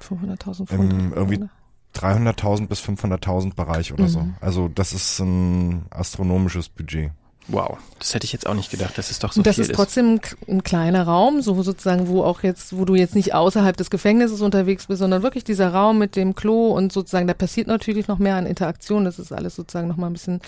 500.000 0.00 0.66
Pfund. 0.66 0.92
im 0.92 1.12
irgendwie 1.12 1.36
oder? 1.38 1.50
300.000 1.94 2.68
bis 2.68 2.80
500.000 2.80 3.54
Bereich 3.54 3.92
oder 3.92 4.08
so. 4.08 4.20
Mhm. 4.20 4.34
Also 4.40 4.68
das 4.68 4.92
ist 4.92 5.18
ein 5.20 5.86
astronomisches 5.90 6.68
Budget. 6.68 7.12
Wow, 7.52 7.78
das 7.98 8.14
hätte 8.14 8.24
ich 8.24 8.32
jetzt 8.32 8.46
auch 8.46 8.54
nicht 8.54 8.70
gedacht, 8.70 8.96
dass 8.96 9.10
es 9.10 9.18
doch 9.18 9.32
so 9.32 9.40
Und 9.40 9.46
das 9.46 9.56
viel 9.56 9.64
ist 9.64 9.74
trotzdem 9.74 10.14
ein 10.14 10.20
k- 10.20 10.36
ein 10.48 10.62
kleiner 10.62 11.02
Raum, 11.04 11.42
so 11.42 11.60
sozusagen, 11.62 12.08
wo 12.08 12.22
auch 12.22 12.42
jetzt, 12.42 12.76
wo 12.76 12.84
du 12.84 12.94
jetzt 12.94 13.14
nicht 13.14 13.34
außerhalb 13.34 13.76
des 13.76 13.90
Gefängnisses 13.90 14.40
unterwegs 14.40 14.86
bist, 14.86 15.00
sondern 15.00 15.22
wirklich 15.22 15.44
dieser 15.44 15.72
Raum 15.72 15.98
mit 15.98 16.16
dem 16.16 16.34
Klo 16.34 16.68
und 16.68 16.92
sozusagen, 16.92 17.26
da 17.26 17.34
passiert 17.34 17.66
natürlich 17.66 18.08
noch 18.08 18.18
mehr 18.18 18.36
an 18.36 18.46
Interaktion. 18.46 19.04
Das 19.04 19.18
ist 19.18 19.32
alles 19.32 19.56
sozusagen 19.56 19.88
noch 19.88 19.96
mal 19.96 20.06
ein 20.06 20.12
bisschen, 20.12 20.40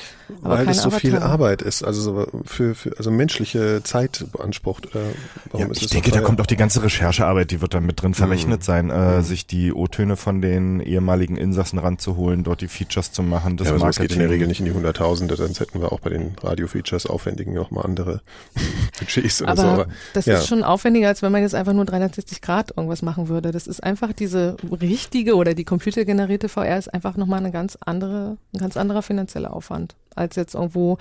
aber 0.43 0.59
Weil 0.59 0.69
es 0.69 0.83
so 0.83 0.91
viel 0.91 1.11
Avatare. 1.17 1.33
Arbeit 1.33 1.63
ist, 1.63 1.83
also 1.83 2.01
so 2.03 2.27
für, 2.45 2.75
für 2.75 2.97
also 2.99 3.11
menschliche 3.11 3.83
Zeit 3.83 4.25
beansprucht 4.33 4.87
oder 4.95 5.05
warum 5.51 5.67
Ja, 5.67 5.73
ist 5.73 5.83
ich 5.83 5.89
denke, 5.91 6.11
so 6.11 6.17
da 6.17 6.23
kommt 6.23 6.41
auch 6.41 6.47
die 6.47 6.57
ganze 6.57 6.83
Recherchearbeit, 6.83 7.51
die 7.51 7.61
wird 7.61 7.75
da 7.75 7.81
mit 7.81 8.01
drin 8.03 8.15
verrechnet 8.15 8.61
Mhm. 8.61 8.65
sein, 8.65 8.91
äh, 8.91 9.19
Mhm. 9.19 9.23
sich 9.23 9.47
die 9.47 9.73
O-Töne 9.73 10.17
von 10.17 10.41
den 10.41 10.81
ehemaligen 10.81 11.37
Insassen 11.37 11.79
ranzuholen, 11.79 12.45
dort 12.45 12.61
die 12.61 12.69
Features 12.69 13.13
zu 13.13 13.23
machen, 13.23 13.57
das 13.57 13.69
ja, 13.69 13.75
aber 13.75 13.85
Marketing. 13.85 14.03
geht 14.09 14.13
in 14.13 14.19
der 14.21 14.31
Regel 14.31 14.47
nicht 14.47 14.61
in 14.61 14.67
die 14.67 14.73
Hunderttausende, 14.73 15.37
sonst 15.37 15.59
hätten 15.61 15.81
wir 15.81 15.93
auch 15.93 16.01
bei 16.01 16.11
den 16.11 16.35
Radio-Features 16.43 16.92
aufwendigen 17.07 17.53
noch 17.55 17.71
mal 17.71 17.83
andere 17.83 18.21
Budgets 18.99 19.43
oder 19.43 19.53
aber, 19.53 19.63
so. 19.63 19.69
Aber 19.69 19.87
das 20.15 20.27
ja. 20.27 20.39
ist 20.39 20.47
schon 20.47 20.63
aufwendiger, 20.63 21.09
als 21.09 21.23
wenn 21.23 21.33
man 21.33 21.43
jetzt 21.43 21.55
einfach 21.55 21.73
nur 21.73 21.85
360 21.85 22.41
Grad 22.41 22.73
irgendwas 22.77 23.03
machen 23.03 23.29
würde. 23.29 23.51
Das 23.51 23.67
ist 23.67 23.83
einfach 23.83 24.13
diese 24.13 24.57
richtige 24.71 25.37
oder 25.37 25.55
die 25.55 25.65
computergenerierte 25.65 26.49
VR 26.49 26.79
ist 26.79 26.93
einfach 26.93 27.17
nochmal 27.17 27.41
eine 27.41 27.51
ganz 27.51 27.77
andere, 27.81 28.37
ein 28.55 28.59
ganz 28.59 28.77
anderer 28.77 29.03
finanzieller 29.03 29.53
Aufwand, 29.53 29.95
als 30.15 30.37
jetzt 30.37 30.55
irgendwo 30.55 30.99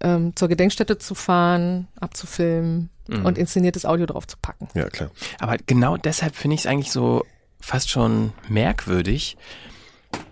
ähm, 0.00 0.34
zur 0.36 0.48
Gedenkstätte 0.48 0.98
zu 0.98 1.14
fahren, 1.14 1.88
abzufilmen 2.00 2.90
Mhm. 3.10 3.26
und 3.26 3.38
inszeniertes 3.38 3.84
Audio 3.84 4.06
drauf 4.06 4.26
zu 4.26 4.36
packen. 4.40 4.68
Ja, 4.74 4.88
klar. 4.88 5.10
Aber 5.38 5.56
genau 5.66 5.96
deshalb 5.96 6.36
finde 6.36 6.54
ich 6.54 6.60
es 6.60 6.66
eigentlich 6.66 6.92
so 6.92 7.24
fast 7.60 7.90
schon 7.90 8.32
merkwürdig, 8.48 9.36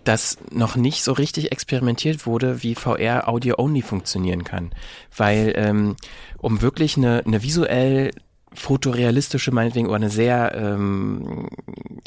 dass 0.03 0.37
noch 0.51 0.75
nicht 0.75 1.03
so 1.03 1.11
richtig 1.13 1.51
experimentiert 1.51 2.25
wurde, 2.25 2.63
wie 2.63 2.75
VR 2.75 3.27
Audio-Only 3.27 3.81
funktionieren 3.81 4.43
kann. 4.43 4.71
Weil 5.15 5.53
ähm, 5.55 5.95
um 6.37 6.61
wirklich 6.61 6.97
eine, 6.97 7.23
eine 7.25 7.43
visuell 7.43 8.11
fotorealistische, 8.53 9.51
meinetwegen, 9.51 9.87
oder 9.87 9.97
eine 9.97 10.09
sehr 10.09 10.55
ähm, 10.55 11.49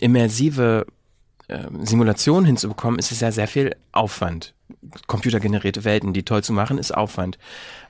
immersive 0.01 0.87
ähm, 1.49 1.85
Simulation 1.85 2.45
hinzubekommen, 2.45 2.99
ist 2.99 3.13
es 3.13 3.21
ja 3.21 3.31
sehr 3.31 3.49
viel 3.49 3.77
Aufwand. 3.93 4.55
Computergenerierte 5.07 5.85
Welten, 5.85 6.13
die 6.13 6.25
toll 6.25 6.43
zu 6.43 6.53
machen, 6.53 6.79
ist 6.79 6.93
Aufwand. 6.93 7.39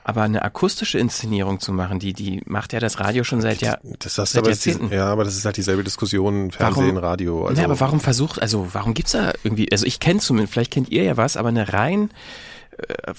Aber 0.05 0.23
eine 0.23 0.43
akustische 0.43 0.99
Inszenierung 0.99 1.61
zu 1.61 1.73
machen, 1.73 2.01
die, 2.01 2.13
die 2.13 2.43
macht 2.45 2.73
ja 2.73 2.81
das 2.81 2.99
Radio 2.99 3.23
schon 3.23 3.41
seit 3.41 3.61
Jahr, 3.63 3.79
Das 4.01 4.19
hast 4.19 4.33
seit 4.33 4.43
aber 4.43 4.51
ist, 4.51 4.65
Jahrzehnten. 4.67 4.93
ja, 4.93 5.07
aber 5.07 5.23
das 5.23 5.37
ist 5.37 5.45
halt 5.45 5.57
dieselbe 5.57 5.85
Diskussion, 5.85 6.51
Fernsehen, 6.51 6.97
Radio. 6.97 7.47
Also 7.47 7.61
ja, 7.61 7.67
aber 7.67 7.79
warum 7.79 8.01
versucht, 8.01 8.43
also 8.43 8.69
warum 8.73 8.95
gibt's 8.95 9.13
da 9.13 9.33
irgendwie, 9.45 9.71
also 9.71 9.87
ich 9.87 10.01
kenne 10.01 10.19
zumindest, 10.19 10.53
vielleicht 10.55 10.73
kennt 10.73 10.89
ihr 10.91 11.05
ja 11.05 11.17
was, 11.17 11.37
aber 11.37 11.51
eine 11.51 11.73
rein 11.73 12.11
äh, 12.79 13.13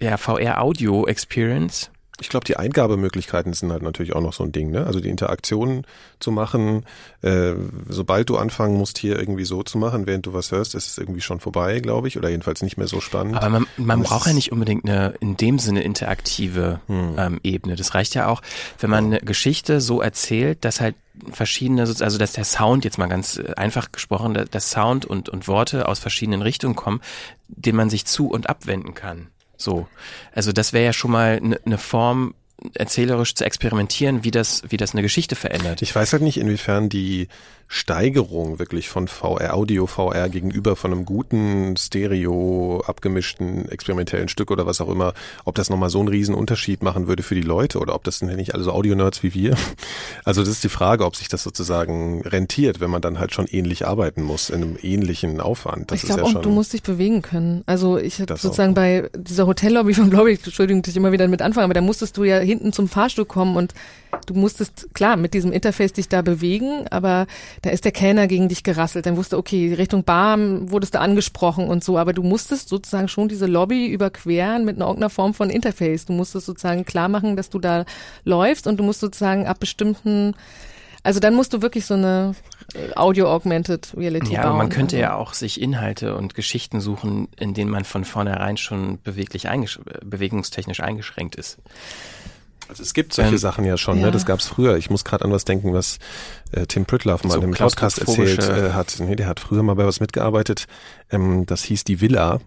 ja, 0.00 0.16
VR-Audio-Experience. 0.18 1.90
Ich 2.20 2.28
glaube, 2.28 2.44
die 2.44 2.56
Eingabemöglichkeiten 2.56 3.52
sind 3.52 3.70
halt 3.70 3.82
natürlich 3.82 4.14
auch 4.16 4.20
noch 4.20 4.32
so 4.32 4.42
ein 4.42 4.50
Ding, 4.50 4.70
ne? 4.72 4.86
Also 4.86 4.98
die 4.98 5.08
Interaktion 5.08 5.84
zu 6.18 6.32
machen, 6.32 6.84
äh, 7.22 7.52
sobald 7.88 8.28
du 8.28 8.36
anfangen 8.36 8.76
musst, 8.76 8.98
hier 8.98 9.18
irgendwie 9.18 9.44
so 9.44 9.62
zu 9.62 9.78
machen, 9.78 10.06
während 10.06 10.26
du 10.26 10.32
was 10.34 10.50
hörst, 10.50 10.74
ist 10.74 10.88
es 10.88 10.98
irgendwie 10.98 11.20
schon 11.20 11.38
vorbei, 11.38 11.78
glaube 11.78 12.08
ich, 12.08 12.16
oder 12.18 12.28
jedenfalls 12.28 12.62
nicht 12.62 12.76
mehr 12.76 12.88
so 12.88 13.00
spannend. 13.00 13.36
Aber 13.36 13.48
man, 13.50 13.66
man 13.76 14.02
braucht 14.02 14.26
ja 14.26 14.32
nicht 14.32 14.50
unbedingt 14.50 14.84
eine 14.84 15.14
in 15.20 15.36
dem 15.36 15.58
Sinne 15.60 15.82
interaktive 15.82 16.80
Hm. 16.88 17.14
ähm, 17.16 17.40
Ebene. 17.44 17.76
Das 17.76 17.94
reicht 17.94 18.14
ja 18.14 18.26
auch, 18.28 18.42
wenn 18.80 18.90
man 18.90 19.04
eine 19.06 19.20
Geschichte 19.20 19.80
so 19.80 20.00
erzählt, 20.00 20.64
dass 20.64 20.80
halt 20.80 20.96
verschiedene, 21.32 21.82
also 21.82 22.18
dass 22.18 22.32
der 22.32 22.44
Sound, 22.44 22.84
jetzt 22.84 22.98
mal 22.98 23.06
ganz 23.08 23.38
äh, 23.38 23.54
einfach 23.56 23.92
gesprochen, 23.92 24.34
da- 24.34 24.44
dass 24.44 24.70
Sound 24.70 25.04
und, 25.04 25.28
und 25.28 25.46
Worte 25.48 25.86
aus 25.88 25.98
verschiedenen 26.00 26.42
Richtungen 26.42 26.74
kommen, 26.76 27.00
den 27.48 27.76
man 27.76 27.90
sich 27.90 28.06
zu- 28.06 28.28
und 28.28 28.48
abwenden 28.48 28.94
kann. 28.94 29.28
So. 29.58 29.86
Also 30.32 30.52
das 30.52 30.72
wäre 30.72 30.86
ja 30.86 30.92
schon 30.94 31.10
mal 31.10 31.36
eine 31.36 31.60
ne 31.64 31.76
Form, 31.76 32.34
erzählerisch 32.74 33.34
zu 33.34 33.44
experimentieren, 33.44 34.24
wie 34.24 34.30
das, 34.30 34.62
wie 34.68 34.76
das 34.76 34.92
eine 34.92 35.02
Geschichte 35.02 35.36
verändert. 35.36 35.82
Ich 35.82 35.94
weiß 35.94 36.12
halt 36.12 36.22
nicht, 36.22 36.38
inwiefern 36.38 36.88
die 36.88 37.28
Steigerung 37.70 38.58
wirklich 38.58 38.88
von 38.88 39.08
VR, 39.08 39.54
Audio 39.54 39.86
VR 39.86 40.30
gegenüber 40.30 40.74
von 40.74 40.90
einem 40.90 41.04
guten, 41.04 41.76
stereo, 41.76 42.82
abgemischten, 42.86 43.68
experimentellen 43.68 44.28
Stück 44.28 44.50
oder 44.50 44.64
was 44.64 44.80
auch 44.80 44.88
immer, 44.88 45.12
ob 45.44 45.54
das 45.54 45.68
nochmal 45.68 45.90
so 45.90 45.98
einen 45.98 46.08
riesen 46.08 46.34
Unterschied 46.34 46.82
machen 46.82 47.08
würde 47.08 47.22
für 47.22 47.34
die 47.34 47.42
Leute 47.42 47.78
oder 47.78 47.94
ob 47.94 48.04
das 48.04 48.18
sind 48.18 48.30
ja 48.30 48.36
nicht 48.36 48.54
alle 48.54 48.64
so 48.64 48.72
Audio-Nerds 48.72 49.22
wie 49.22 49.34
wir. 49.34 49.56
Also 50.24 50.42
das 50.42 50.50
ist 50.50 50.64
die 50.64 50.68
Frage, 50.68 51.06
ob 51.06 51.16
sich 51.16 51.28
das 51.28 51.42
sozusagen 51.42 52.20
rentiert, 52.22 52.80
wenn 52.80 52.90
man 52.90 53.00
dann 53.00 53.18
halt 53.18 53.32
schon 53.32 53.46
ähnlich 53.46 53.86
arbeiten 53.86 54.22
muss, 54.22 54.50
in 54.50 54.62
einem 54.62 54.78
ähnlichen 54.82 55.40
Aufwand. 55.40 55.90
Das 55.90 56.02
ich 56.02 56.06
glaube 56.06 56.22
ja 56.22 56.26
auch, 56.26 56.42
du 56.42 56.50
musst 56.50 56.74
dich 56.74 56.82
bewegen 56.82 57.22
können. 57.22 57.62
Also 57.64 57.96
ich 57.96 58.20
habe 58.20 58.36
sozusagen 58.36 58.74
bei 58.74 59.08
dieser 59.16 59.46
Hotellobby 59.46 59.94
von 59.94 60.10
Blaubeck, 60.10 60.40
Entschuldigung, 60.44 60.82
dass 60.82 60.90
ich 60.90 60.96
immer 60.96 61.12
wieder 61.12 61.28
mit 61.28 61.40
anfangen, 61.40 61.64
aber 61.64 61.74
da 61.74 61.80
musstest 61.80 62.16
du 62.16 62.24
ja 62.24 62.38
hinten 62.38 62.72
zum 62.72 62.88
Fahrstuhl 62.88 63.24
kommen 63.24 63.56
und 63.56 63.72
du 64.26 64.34
musstest, 64.34 64.88
klar, 64.94 65.16
mit 65.16 65.34
diesem 65.34 65.52
Interface 65.52 65.92
dich 65.92 66.08
da 66.08 66.22
bewegen, 66.22 66.86
aber 66.90 67.26
da 67.62 67.70
ist 67.70 67.84
der 67.84 67.92
Kellner 67.92 68.26
gegen 68.26 68.48
dich 68.48 68.62
gerasselt. 68.62 69.06
Dann 69.06 69.16
wusste, 69.16 69.36
okay, 69.36 69.74
Richtung 69.74 70.04
Bar 70.04 70.38
wurdest 70.70 70.94
du 70.94 71.00
angesprochen 71.00 71.68
und 71.68 71.82
so, 71.82 71.98
aber 71.98 72.12
du 72.12 72.22
musstest 72.22 72.68
sozusagen 72.68 73.08
schon 73.08 73.28
diese 73.28 73.46
Lobby 73.46 73.86
überqueren 73.86 74.64
mit 74.64 74.76
einer 74.76 74.86
irgendeiner 74.86 75.10
Form 75.10 75.34
von 75.34 75.50
Interface. 75.50 76.06
Du 76.06 76.12
musstest 76.12 76.46
sozusagen 76.46 76.84
klar 76.84 77.08
machen, 77.08 77.36
dass 77.36 77.50
du 77.50 77.58
da 77.58 77.84
läufst 78.24 78.66
und 78.66 78.78
du 78.78 78.84
musst 78.84 79.00
sozusagen 79.00 79.46
ab 79.46 79.60
bestimmten 79.60 80.34
also 81.02 81.20
dann 81.20 81.34
musst 81.34 81.52
du 81.52 81.62
wirklich 81.62 81.86
so 81.86 81.94
eine 81.94 82.34
äh, 82.74 82.92
Audio-Augmented 82.94 83.94
Reality 83.96 84.34
Ja, 84.34 84.42
bauen. 84.42 84.50
aber 84.50 84.58
man 84.58 84.68
könnte 84.68 84.98
ja 84.98 85.14
auch 85.14 85.32
sich 85.32 85.60
Inhalte 85.60 86.16
und 86.16 86.34
Geschichten 86.34 86.80
suchen, 86.80 87.28
in 87.38 87.54
denen 87.54 87.70
man 87.70 87.84
von 87.84 88.04
vornherein 88.04 88.56
schon 88.56 89.00
beweglich 89.00 89.48
eingesch 89.48 89.78
äh, 89.78 90.04
bewegungstechnisch 90.04 90.80
eingeschränkt 90.80 91.36
ist. 91.36 91.58
Also 92.68 92.82
es 92.82 92.92
gibt 92.94 93.14
solche 93.14 93.32
Ähm, 93.32 93.38
Sachen 93.38 93.64
ja 93.64 93.76
schon, 93.76 93.98
ja. 93.98 94.06
ne? 94.06 94.12
Das 94.12 94.26
gab's 94.26 94.46
früher. 94.46 94.76
Ich 94.76 94.90
muss 94.90 95.04
gerade 95.04 95.24
an 95.24 95.32
was 95.32 95.44
denken, 95.44 95.72
was 95.72 95.98
äh, 96.52 96.66
Tim 96.66 96.84
Pritloff 96.84 97.24
mal 97.24 97.32
So 97.32 97.40
im 97.40 97.52
Podcast 97.52 97.98
erzählt 97.98 98.46
äh, 98.48 98.72
hat. 98.72 98.96
Nee, 99.00 99.16
der 99.16 99.26
hat 99.26 99.40
früher 99.40 99.62
mal 99.62 99.74
bei 99.74 99.86
was 99.86 100.00
mitgearbeitet. 100.00 100.66
Ähm, 101.10 101.46
das 101.46 101.62
hieß 101.64 101.84
die 101.84 102.00
Villa. 102.00 102.40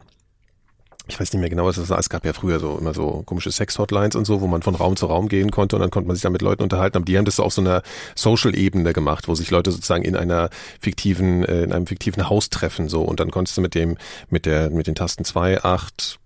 Ich 1.07 1.19
weiß 1.19 1.34
nicht 1.34 1.41
mehr 1.41 1.49
genau, 1.49 1.65
was 1.65 1.76
das 1.76 1.89
war. 1.89 1.97
Es 1.97 2.09
gab 2.09 2.24
ja 2.26 2.32
früher 2.32 2.59
so 2.59 2.78
immer 2.78 2.93
so 2.93 3.24
komische 3.26 3.51
Sex-Hotlines 3.51 4.15
und 4.15 4.26
so, 4.26 4.39
wo 4.39 4.47
man 4.47 4.61
von 4.61 4.76
Raum 4.76 4.95
zu 4.95 5.07
Raum 5.07 5.28
gehen 5.28 5.49
konnte 5.51 5.76
und 5.76 5.82
dann 5.82 5.89
konnte 5.89 6.07
man 6.07 6.15
sich 6.15 6.22
da 6.24 6.30
mit 6.30 6.43
Leuten 6.43 6.61
unterhalten. 6.61 6.95
Aber 6.95 7.05
die 7.05 7.17
haben 7.17 7.26
das 7.26 7.38
so 7.38 7.43
auf 7.43 7.53
so 7.53 7.61
einer 7.61 7.82
Social-Ebene 8.15 8.93
gemacht, 8.93 9.28
wo 9.28 9.36
sich 9.36 9.49
Leute 9.49 9.72
sozusagen 9.72 10.03
in 10.03 10.15
einer 10.15 10.49
fiktiven, 10.80 11.43
äh, 11.43 11.63
in 11.63 11.74
einem 11.74 11.88
fiktiven 11.88 12.30
Haus 12.30 12.49
treffen 12.49 12.88
so 12.88 13.01
und 13.01 13.19
dann 13.19 13.32
konntest 13.32 13.57
du 13.57 13.61
mit 13.61 13.74
dem, 13.74 13.97
mit 14.30 14.45
der, 14.45 14.69
mit 14.69 14.86
den 14.88 14.95
Tasten 14.95 15.26
zwei, 15.26 15.61
acht, 15.63 16.19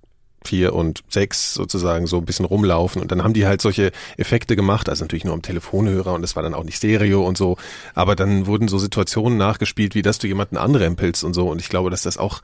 vier 0.45 0.73
und 0.73 1.03
sechs 1.09 1.53
sozusagen 1.53 2.07
so 2.07 2.17
ein 2.17 2.25
bisschen 2.25 2.45
rumlaufen. 2.45 3.01
Und 3.01 3.11
dann 3.11 3.23
haben 3.23 3.33
die 3.33 3.45
halt 3.45 3.61
solche 3.61 3.91
Effekte 4.17 4.55
gemacht, 4.55 4.89
also 4.89 5.03
natürlich 5.03 5.25
nur 5.25 5.33
am 5.33 5.41
Telefonhörer 5.41 6.13
und 6.13 6.21
das 6.21 6.35
war 6.35 6.43
dann 6.43 6.53
auch 6.53 6.63
nicht 6.63 6.77
Stereo 6.77 7.25
und 7.25 7.37
so, 7.37 7.57
aber 7.93 8.15
dann 8.15 8.45
wurden 8.47 8.67
so 8.67 8.77
Situationen 8.77 9.37
nachgespielt, 9.37 9.95
wie 9.95 10.01
dass 10.01 10.19
du 10.19 10.27
jemanden 10.27 10.57
anrempelst 10.57 11.23
und 11.23 11.33
so. 11.33 11.49
Und 11.49 11.61
ich 11.61 11.69
glaube, 11.69 11.89
dass 11.89 12.03
das 12.03 12.17
auch 12.17 12.41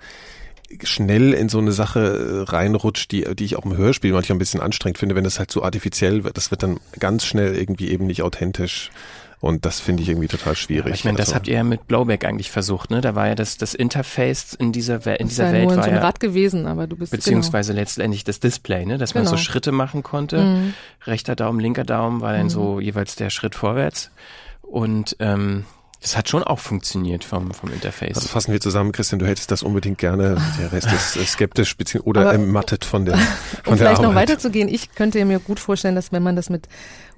schnell 0.84 1.34
in 1.34 1.50
so 1.50 1.60
eine 1.60 1.72
Sache 1.72 2.46
äh, 2.48 2.50
reinrutscht, 2.50 3.12
die, 3.12 3.24
die 3.36 3.46
ich 3.46 3.56
auch 3.58 3.66
im 3.66 3.76
Hörspiel 3.76 4.14
manchmal 4.14 4.36
ein 4.36 4.40
bisschen 4.40 4.62
anstrengend 4.62 4.98
finde, 4.98 5.16
wenn 5.16 5.24
das 5.24 5.40
halt 5.40 5.52
zu 5.52 5.64
artifiziell 5.64 6.24
wird, 6.24 6.38
das 6.38 6.52
wird 6.52 6.64
dann 6.64 6.80
ganz 7.00 7.26
schnell 7.26 7.56
irgendwie 7.56 7.90
eben 7.90 8.08
nicht 8.08 8.24
authentisch 8.24 8.92
und 9.42 9.66
das 9.66 9.80
finde 9.82 10.04
ich 10.04 10.10
irgendwie 10.10 10.28
total 10.30 10.56
schwierig. 10.56 10.86
Aber 10.86 10.94
ich 10.96 11.04
meine, 11.04 11.18
das 11.18 11.28
Also- 11.30 11.36
habt 11.36 11.48
ihr 11.50 11.56
ja 11.56 11.64
mit 11.64 11.88
Blowback 11.88 12.24
eigentlich 12.26 12.50
versucht, 12.52 12.92
ne? 12.92 13.02
Da 13.02 13.16
war 13.16 13.28
ja 13.28 13.36
das, 13.36 13.58
das 13.58 13.74
Interface 13.74 14.54
in 14.54 14.72
dieser, 14.72 15.04
We- 15.06 15.16
in 15.16 15.28
dieser 15.28 15.48
ja 15.48 15.52
Welt 15.54 15.68
nur 15.68 15.78
war 15.78 15.84
so 15.84 15.90
ein 15.90 15.96
ja, 15.98 16.02
Rad 16.02 16.20
gewesen, 16.20 16.68
aber 16.68 16.88
du 16.88 16.96
bist 16.96 17.12
beziehungsweise 17.12 17.74
letztendlich 17.74 18.24
das 18.24 18.40
Display, 18.40 18.86
ne? 18.86 18.98
Dass 18.98 19.16
man 19.16 19.24
Genau. 19.26 19.36
so 19.36 19.42
Schritte 19.42 19.72
machen 19.74 20.04
konnte. 20.04 20.38
Mhm. 20.42 20.74
Rechter 21.06 21.36
Daumen, 21.36 21.60
linker 21.60 21.84
Daumen 21.84 22.22
war 22.22 22.32
dann 22.34 22.46
Mhm. 22.46 22.50
so 22.50 22.80
jeweils 22.80 23.16
der 23.18 23.30
Schritt 23.32 23.56
vorwärts. 23.56 24.12
Und 24.62 25.16
ähm, 25.20 25.66
das 26.02 26.18
hat 26.18 26.30
schon 26.30 26.44
auch 26.44 26.60
funktioniert 26.60 27.24
vom, 27.24 27.52
vom 27.54 27.72
Interface. 27.72 28.16
Also 28.16 28.28
fassen 28.28 28.52
wir 28.54 28.60
zusammen, 28.62 28.92
Christian, 28.92 29.20
du 29.20 29.28
hättest 29.28 29.52
das 29.52 29.62
unbedingt 29.64 29.98
gerne. 30.00 30.38
Der 30.60 30.72
Rest 30.72 30.92
ist 30.92 31.16
äh, 31.16 31.26
skeptisch 31.26 31.76
oder 32.04 32.22
Aber- 32.22 32.32
ermattet 32.34 32.86
von 32.86 33.06
der, 33.06 33.18
von 33.64 33.74
Um 33.74 33.78
der 33.78 33.78
vielleicht 33.78 34.02
noch 34.02 34.10
Arbeit. 34.10 34.30
weiterzugehen, 34.30 34.68
ich 34.68 34.94
könnte 34.96 35.24
mir 35.26 35.40
gut 35.40 35.60
vorstellen, 35.60 35.96
dass 35.96 36.12
wenn 36.12 36.24
man 36.24 36.36
das 36.36 36.50
mit 36.50 36.68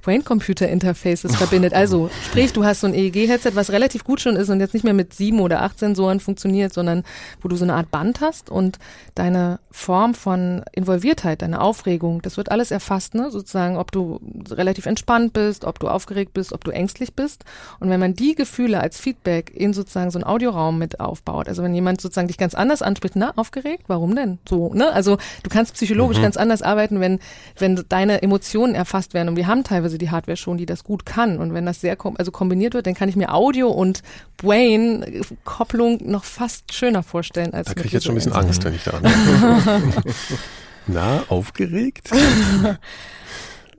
Brain-Computer-Interfaces 0.04 1.36
verbindet. 1.36 1.74
Also 1.74 2.10
sprich, 2.26 2.54
du 2.54 2.64
hast 2.66 2.82
so 2.82 2.88
ein 2.88 2.94
EEG-Headset, 2.94 3.52
was 3.56 3.72
relativ 3.72 4.04
gut 4.04 4.22
schon 4.22 4.36
ist 4.36 4.50
und 4.50 4.60
jetzt 4.60 4.74
nicht 4.74 4.84
mehr 4.84 4.94
mit 4.94 5.14
sieben 5.14 5.40
oder 5.40 5.62
acht 5.62 5.80
Sensoren 5.80 6.20
funktioniert, 6.20 6.74
sondern 6.74 7.04
wo 7.42 7.48
du 7.48 7.56
so 7.56 7.64
eine 7.66 7.74
Art 7.74 7.90
Band 7.92 8.22
hast 8.22 8.50
und 8.50 8.80
deine 9.16 9.60
Form 9.72 10.14
von 10.14 10.64
Involviertheit, 10.74 11.42
deine 11.42 11.62
Aufregung, 11.62 12.22
das 12.22 12.38
wird 12.38 12.52
alles 12.52 12.72
erfasst, 12.72 13.16
ne? 13.16 13.32
sozusagen, 13.32 13.78
ob 13.78 13.92
du 13.92 14.20
relativ 14.52 14.86
entspannt 14.86 15.34
bist, 15.34 15.66
ob 15.66 15.80
du 15.80 15.88
aufgeregt 15.88 16.34
bist, 16.34 16.54
ob 16.54 16.64
du 16.64 16.72
ängstlich 16.72 17.14
bist. 17.14 17.44
Und 17.80 17.90
wenn 17.90 18.00
man 18.00 18.14
die 18.14 18.36
Gefühle 18.36 18.80
als 18.80 19.00
Feedback 19.00 19.52
in 19.56 19.74
sozusagen 19.74 20.12
so 20.12 20.20
einen 20.20 20.26
Audioraum 20.26 20.78
mit 20.78 21.00
aufbaut, 21.00 21.48
also 21.48 21.64
wenn 21.64 21.74
jemand 21.74 22.02
sozusagen 22.02 22.28
dich 22.28 22.38
ganz 22.38 22.54
anders 22.54 22.82
anspricht, 22.82 23.16
na, 23.16 23.32
aufgeregt, 23.36 23.86
warum 23.88 24.16
denn? 24.16 24.38
So, 24.48 24.74
ne? 24.74 24.92
Also 24.94 25.18
du 25.44 25.50
kannst 25.50 25.74
psychologisch 25.74 26.18
Mhm. 26.18 26.24
ganz 26.24 26.38
anders 26.38 26.62
arbeiten, 26.62 27.00
wenn, 27.00 27.20
wenn 27.58 27.84
deine 27.90 28.22
Emotionen 28.22 28.76
erfasst 28.76 29.14
werden. 29.14 29.30
Und 29.30 29.36
wir 29.38 29.48
haben 29.48 29.64
teilweise 29.64 29.93
die 29.98 30.12
Hardware 30.12 30.38
schon, 30.38 30.58
die 30.58 30.66
das 30.66 30.84
gut 30.84 31.06
kann. 31.06 31.38
Und 31.38 31.54
wenn 31.54 31.66
das 31.66 31.82
sehr 31.82 31.96
kom 31.96 32.16
also 32.18 32.32
kombiniert 32.32 32.74
wird, 32.74 32.88
dann 32.88 32.94
kann 32.94 33.10
ich 33.10 33.16
mir 33.16 33.34
Audio 33.34 33.70
und 33.70 34.02
Brain-Kopplung 34.38 36.00
noch 36.10 36.24
fast 36.24 36.74
schöner 36.74 37.04
vorstellen 37.04 37.54
als 37.54 37.68
Da 37.68 37.74
kriege 37.74 37.88
ich 37.88 37.94
jetzt 37.94 38.06
schon 38.06 38.14
ein 38.14 38.16
bisschen 38.16 38.34
Angst, 38.34 38.64
wenn 38.64 38.74
ich 38.76 38.84
da 38.84 38.92
Sachen. 39.02 39.68
an. 39.68 39.94
Na, 40.88 41.24
aufgeregt? 41.30 42.10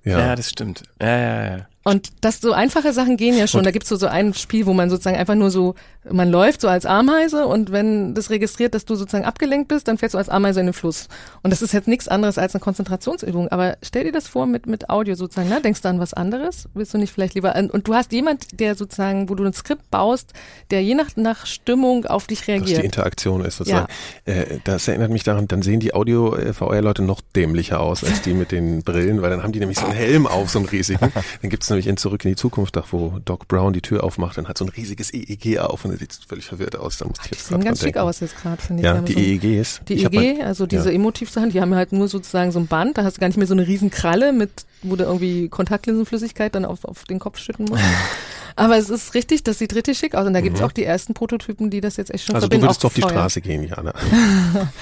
Ja. 0.07 0.37
das 0.37 0.51
stimmt. 0.51 0.83
Ja, 1.01 1.17
ja, 1.19 1.45
ja. 1.57 1.67
Und 1.85 2.09
das 2.23 2.41
so 2.41 2.53
einfache 2.53 2.95
Sachen 2.95 3.19
gehen 3.19 3.37
ja 3.37 3.47
schon. 3.47 3.59
Und- 3.59 3.65
da 3.67 3.71
gibt's 3.71 3.91
so, 3.91 3.97
so 3.97 4.07
ein 4.07 4.33
Spiel, 4.33 4.65
wo 4.65 4.73
man 4.73 4.89
sozusagen 4.89 5.17
einfach 5.17 5.35
nur 5.35 5.51
so, 5.51 5.75
man 6.11 6.31
läuft 6.31 6.63
so 6.63 6.69
als 6.69 6.87
Ameise 6.87 7.47
und 7.47 7.73
wenn 7.73 8.15
das 8.15 8.31
registriert, 8.31 8.75
dass 8.75 8.87
du 8.87 8.95
sozusagen 8.95 9.25
abgelenkt 9.25 9.69
bist, 9.69 9.87
dann 9.87 9.99
fährst 9.99 10.15
du 10.15 10.19
als 10.19 10.31
Ameise 10.31 10.61
in 10.61 10.67
den 10.67 10.73
Fluss. 10.73 11.09
Und 11.43 11.51
das 11.51 11.61
ist 11.63 11.73
jetzt 11.73 11.87
nichts 11.87 12.09
anderes 12.09 12.39
als 12.39 12.55
eine 12.55 12.61
Konzentrationsübung. 12.61 13.49
Aber 13.49 13.77
stell 13.83 14.05
dir 14.05 14.13
das 14.13 14.29
vor 14.29 14.47
mit, 14.47 14.67
mit 14.67 14.89
Audio 14.89 15.15
sozusagen, 15.15 15.49
ne? 15.51 15.61
Denkst 15.61 15.83
du 15.83 15.89
an 15.89 16.01
was 16.01 16.15
anderes? 16.15 16.69
Willst 16.73 16.95
du 16.95 16.99
nicht 16.99 17.13
vielleicht 17.13 17.35
lieber 17.35 17.55
an, 17.55 17.69
und 17.69 17.87
du 17.87 17.95
hast 17.95 18.13
jemand, 18.13 18.61
der 18.61 18.75
sozusagen, 18.77 19.29
wo 19.29 19.35
du 19.35 19.45
ein 19.45 19.53
Skript 19.53 19.91
baust, 19.91 20.33
der 20.71 20.83
je 20.83 20.95
nach, 20.95 21.11
nach 21.17 21.45
Stimmung 21.45 22.07
auf 22.07 22.27
dich 22.27 22.41
dass 22.41 22.49
reagiert. 22.49 22.81
die 22.81 22.85
Interaktion 22.87 23.45
ist 23.45 23.59
sozusagen. 23.59 23.89
Äh, 24.25 24.59
das 24.65 24.89
erinnert 24.89 25.11
mich 25.11 25.23
daran, 25.23 25.49
dann 25.49 25.61
sehen 25.63 25.81
die 25.81 25.95
Audio-VR-Leute 25.95 27.03
noch 27.03 27.21
dämlicher 27.37 27.81
aus 27.81 28.05
als 28.05 28.23
die 28.23 28.33
mit 28.33 28.53
den 28.53 28.83
Brillen, 28.83 29.21
weil 29.23 29.31
dann 29.31 29.43
haben 29.43 29.53
die 29.53 29.59
nämlich 29.61 29.79
so 29.79 29.85
einen 29.87 29.95
Helm 29.95 30.27
auf, 30.27 30.51
so 30.51 30.59
einen 30.59 30.69
riesigen. 30.69 31.13
Dann 31.41 31.51
gibt's 31.51 31.69
nämlich 31.75 31.87
in 31.87 31.97
Zurück 31.97 32.25
in 32.25 32.31
die 32.31 32.37
Zukunft, 32.37 32.77
da 32.77 32.85
wo 32.91 33.19
Doc 33.25 33.47
Brown 33.49 33.73
die 33.73 33.83
Tür 33.83 34.03
aufmacht, 34.05 34.39
dann 34.39 34.49
hat 34.49 34.57
so 34.59 34.65
ein 34.65 34.69
riesiges 34.71 35.13
EEG 35.13 35.59
auf 35.59 35.85
und 35.85 35.91
er 35.93 35.99
sieht 35.99 36.19
völlig 36.27 36.47
verwirrt 36.47 36.77
aus. 36.77 36.99
Da 36.99 37.05
musste 37.07 37.27
ich 37.27 37.31
jetzt 37.33 37.47
Sehen 37.49 37.57
grad 37.59 37.65
ganz 37.67 37.79
schick 37.81 37.95
denken. 37.95 38.09
aus 38.09 38.21
jetzt 38.21 38.37
gerade, 38.41 38.61
finde 38.63 38.81
ich. 38.83 38.85
Ja, 38.87 39.01
die 39.01 39.13
so- 39.13 39.19
EEGs. 39.21 39.81
Die 39.89 40.03
EEG, 40.05 40.39
mal- 40.39 40.47
also 40.47 40.67
diese 40.67 40.89
ja. 40.91 40.95
Emotivsachen, 40.97 41.51
die 41.51 41.61
haben 41.61 41.75
halt 41.75 41.93
nur 41.93 42.09
sozusagen 42.09 42.51
so 42.53 42.59
ein 42.59 42.67
Band, 42.67 42.97
da 42.99 43.05
hast 43.05 43.17
du 43.17 43.21
gar 43.21 43.27
nicht 43.29 43.37
mehr 43.37 43.47
so 43.47 43.55
eine 43.55 43.67
riesen 43.67 43.91
Kralle 43.91 44.33
mit, 44.33 44.51
wo 44.83 44.97
du 44.97 45.05
irgendwie 45.05 45.49
Kontaktlinsenflüssigkeit 45.49 46.55
dann 46.55 46.65
auf, 46.65 46.85
auf 46.85 47.05
den 47.05 47.19
Kopf 47.19 47.39
schütten 47.39 47.67
musst. 47.69 47.83
Aber 48.57 48.77
es 48.79 48.89
ist 48.89 49.15
richtig, 49.15 49.43
das 49.43 49.59
sieht 49.59 49.75
richtig 49.75 49.99
schick 49.99 50.15
aus 50.15 50.27
und 50.29 50.33
da 50.33 50.41
gibt's 50.41 50.61
Mhm. 50.61 50.67
auch 50.67 50.73
die 50.73 50.85
ersten 50.85 51.13
Prototypen, 51.13 51.71
die 51.71 51.81
das 51.81 51.97
jetzt 51.97 52.15
echt 52.15 52.25
schon 52.27 52.37
Also 52.37 52.47
du 52.47 52.51
verbinden. 52.53 52.67
würdest 52.67 52.83
auch 52.83 52.87
auf 52.87 52.95
die. 52.95 53.03
Straße 53.03 53.41
gehen, 53.41 53.65
Jana. 53.65 53.93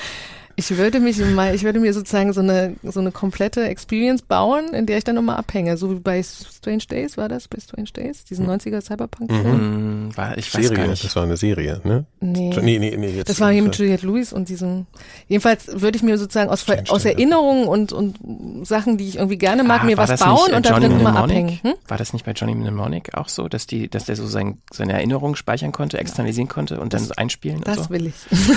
Ich 0.57 0.77
würde 0.77 1.01
mich 1.01 1.19
mal, 1.19 1.55
ich 1.55 1.63
würde 1.65 1.81
mir 1.81 1.93
sozusagen 1.95 2.33
so 2.33 2.41
eine, 2.41 2.77
so 2.83 3.01
eine 3.01 3.11
komplette 3.11 3.63
Experience 3.65 4.23
bauen, 4.23 4.75
in 4.75 4.87
der 4.87 4.99
ich 4.99 5.05
dann 5.05 5.15
nochmal 5.15 5.37
abhänge. 5.37 5.77
So 5.77 5.91
wie 5.91 5.99
bei 6.01 6.23
Strange 6.23 6.85
Days, 6.91 7.17
war 7.17 7.29
das? 7.29 7.49
Bei 7.49 7.59
Strange 7.59 7.89
Days? 7.97 8.25
Diesen 8.25 8.47
90er 8.49 8.81
Cyberpunk-Film? 8.83 10.07
Mhm, 10.07 10.17
war, 10.17 10.37
ich 10.37 10.53
weiß 10.55 10.63
Serie, 10.69 10.77
gar 10.77 10.87
nicht. 10.89 11.05
das 11.05 11.17
war 11.17 11.23
eine 11.25 11.37
Serie, 11.37 11.81
ne? 11.85 12.05
Nee. 12.21 12.51
Nee, 12.63 12.79
nee, 12.79 12.97
nee, 12.97 13.09
jetzt. 13.09 13.29
das 13.31 13.41
war 13.41 13.51
hier 13.51 13.63
mit 13.63 13.75
Juliette 13.77 14.07
Lewis 14.07 14.33
und 14.33 14.49
diesem. 14.49 14.87
Jedenfalls 15.29 15.69
würde 15.81 15.97
ich 15.97 16.03
mir 16.03 16.19
sozusagen 16.19 16.51
aus, 16.51 16.65
aus 16.89 17.05
Erinnerungen 17.05 17.67
und, 17.67 17.93
und 17.93 18.17
Sachen, 18.67 18.99
die 18.99 19.09
ich 19.09 19.17
irgendwie 19.17 19.39
gerne 19.39 19.65
mag, 19.65 19.83
Ah, 19.83 19.85
mir 19.85 19.97
was 19.97 20.21
bauen 20.21 20.35
nicht, 20.45 20.53
äh, 20.53 20.57
und 20.57 20.67
da 20.67 20.71
Johnny 20.71 20.87
drin 20.89 21.01
immer 21.01 21.11
Mnemonic? 21.13 21.31
abhängen. 21.37 21.61
Hm? 21.63 21.75
War 21.89 21.97
das 21.99 22.13
nicht 22.13 22.25
bei 22.27 22.33
Johnny 22.33 22.55
Mnemonic 22.55 23.15
auch 23.15 23.29
so, 23.29 23.49
dass 23.49 23.67
die, 23.67 23.89
dass 23.89 24.05
der 24.05 24.17
so 24.17 24.27
sein, 24.27 24.59
seine 24.73 24.93
Erinnerungen 24.93 25.35
speichern 25.37 25.73
konnte, 25.73 25.99
externalisieren 25.99 26.49
konnte 26.49 26.79
und 26.79 26.93
dann 26.95 27.05
so 27.05 27.15
einspielen 27.17 27.63
Das 27.63 27.79
und 27.79 27.85
so? 27.85 27.91
will 27.91 28.07
ich. 28.09 28.15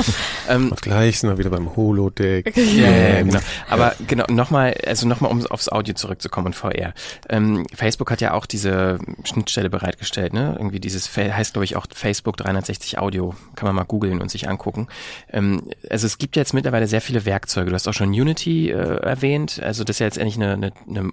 ähm, 0.48 0.70
Und 0.70 0.82
gleich 0.82 1.21
sind 1.22 1.30
wir 1.30 1.38
wieder 1.38 1.50
beim 1.50 1.74
Holodeck. 1.74 2.52
Ja, 2.72 2.90
ja, 2.90 3.08
ja, 3.08 3.22
genau. 3.22 3.40
Aber 3.68 3.94
genau, 4.06 4.24
nochmal, 4.30 4.74
also 4.86 5.06
nochmal, 5.06 5.30
um 5.30 5.44
aufs 5.46 5.68
Audio 5.68 5.94
zurückzukommen 5.94 6.46
und 6.46 6.54
VR. 6.54 6.94
Ähm, 7.28 7.66
Facebook 7.74 8.10
hat 8.10 8.20
ja 8.20 8.34
auch 8.34 8.46
diese 8.46 8.98
Schnittstelle 9.24 9.68
bereitgestellt, 9.68 10.32
ne? 10.32 10.54
Irgendwie 10.58 10.80
dieses, 10.80 11.14
heißt 11.16 11.52
glaube 11.52 11.64
ich 11.64 11.76
auch 11.76 11.86
Facebook 11.94 12.36
360 12.38 12.98
Audio. 12.98 13.34
Kann 13.56 13.66
man 13.66 13.74
mal 13.74 13.84
googeln 13.84 14.20
und 14.20 14.30
sich 14.30 14.48
angucken. 14.48 14.88
Ähm, 15.32 15.62
also 15.90 16.06
es 16.06 16.18
gibt 16.18 16.36
jetzt 16.36 16.54
mittlerweile 16.54 16.86
sehr 16.86 17.00
viele 17.00 17.24
Werkzeuge. 17.24 17.70
Du 17.70 17.74
hast 17.74 17.88
auch 17.88 17.94
schon 17.94 18.08
Unity 18.08 18.70
äh, 18.70 18.74
erwähnt. 18.74 19.60
Also 19.62 19.84
das 19.84 19.96
ist 19.96 20.00
ja 20.00 20.06
jetzt 20.06 20.18
eigentlich 20.18 20.36
eine, 20.36 20.52
eine, 20.54 20.72
eine 20.88 21.10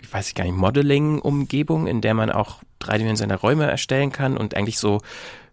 ich 0.00 0.12
weiß 0.12 0.28
ich 0.28 0.34
gar 0.34 0.44
nicht, 0.44 0.56
Modeling-Umgebung, 0.56 1.86
in 1.86 2.00
der 2.00 2.14
man 2.14 2.30
auch 2.30 2.62
dreidimensionale 2.78 3.40
Räume 3.40 3.70
erstellen 3.70 4.12
kann 4.12 4.36
und 4.36 4.56
eigentlich 4.56 4.78
so 4.78 5.00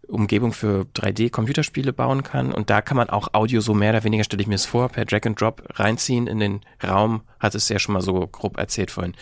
Umgebung 0.09 0.53
für 0.53 0.85
3D-Computerspiele 0.95 1.93
bauen 1.93 2.23
kann. 2.23 2.51
Und 2.51 2.69
da 2.69 2.81
kann 2.81 2.97
man 2.97 3.09
auch 3.09 3.33
Audio 3.33 3.61
so 3.61 3.73
mehr 3.73 3.91
oder 3.91 4.03
weniger, 4.03 4.23
stelle 4.23 4.41
ich 4.41 4.47
mir 4.47 4.55
es 4.55 4.65
vor, 4.65 4.89
per 4.89 5.05
Drag 5.05 5.25
and 5.25 5.39
Drop 5.39 5.63
reinziehen 5.75 6.27
in 6.27 6.39
den 6.39 6.61
Raum. 6.83 7.21
Hat 7.39 7.55
es 7.55 7.69
ja 7.69 7.79
schon 7.79 7.93
mal 7.93 8.01
so 8.01 8.27
grob 8.27 8.57
erzählt 8.57 8.91
vorhin. 8.91 9.13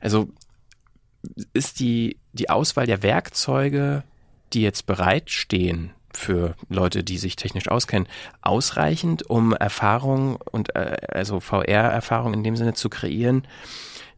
Also 0.00 0.28
ist 1.52 1.80
die, 1.80 2.18
die 2.32 2.50
Auswahl 2.50 2.86
der 2.86 3.02
Werkzeuge, 3.02 4.04
die 4.52 4.62
jetzt 4.62 4.86
bereitstehen 4.86 5.90
für 6.12 6.54
Leute, 6.68 7.02
die 7.02 7.18
sich 7.18 7.36
technisch 7.36 7.68
auskennen, 7.68 8.08
ausreichend, 8.40 9.28
um 9.28 9.52
Erfahrung 9.52 10.36
und 10.50 10.74
äh, 10.76 10.96
also 11.08 11.40
VR-Erfahrung 11.40 12.34
in 12.34 12.44
dem 12.44 12.56
Sinne 12.56 12.74
zu 12.74 12.88
kreieren, 12.88 13.46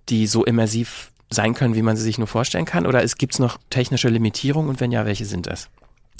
die 0.09 0.27
so 0.27 0.45
immersiv 0.45 1.12
sein 1.31 1.55
können, 1.55 1.75
wie 1.75 1.83
man 1.83 1.97
sie 1.97 2.03
sich 2.03 2.19
nur 2.19 2.27
vorstellen 2.27 2.67
kann? 2.67 2.87
Oder 2.87 3.03
es 3.03 3.17
gibt's 3.17 3.39
noch 3.39 3.59
technische 3.71 4.09
Limitierungen 4.09 4.71
und 4.71 4.81
wenn 4.81 4.93
ja, 4.93 5.07
welche 5.07 5.25
sind 5.25 5.47
das? 5.47 5.69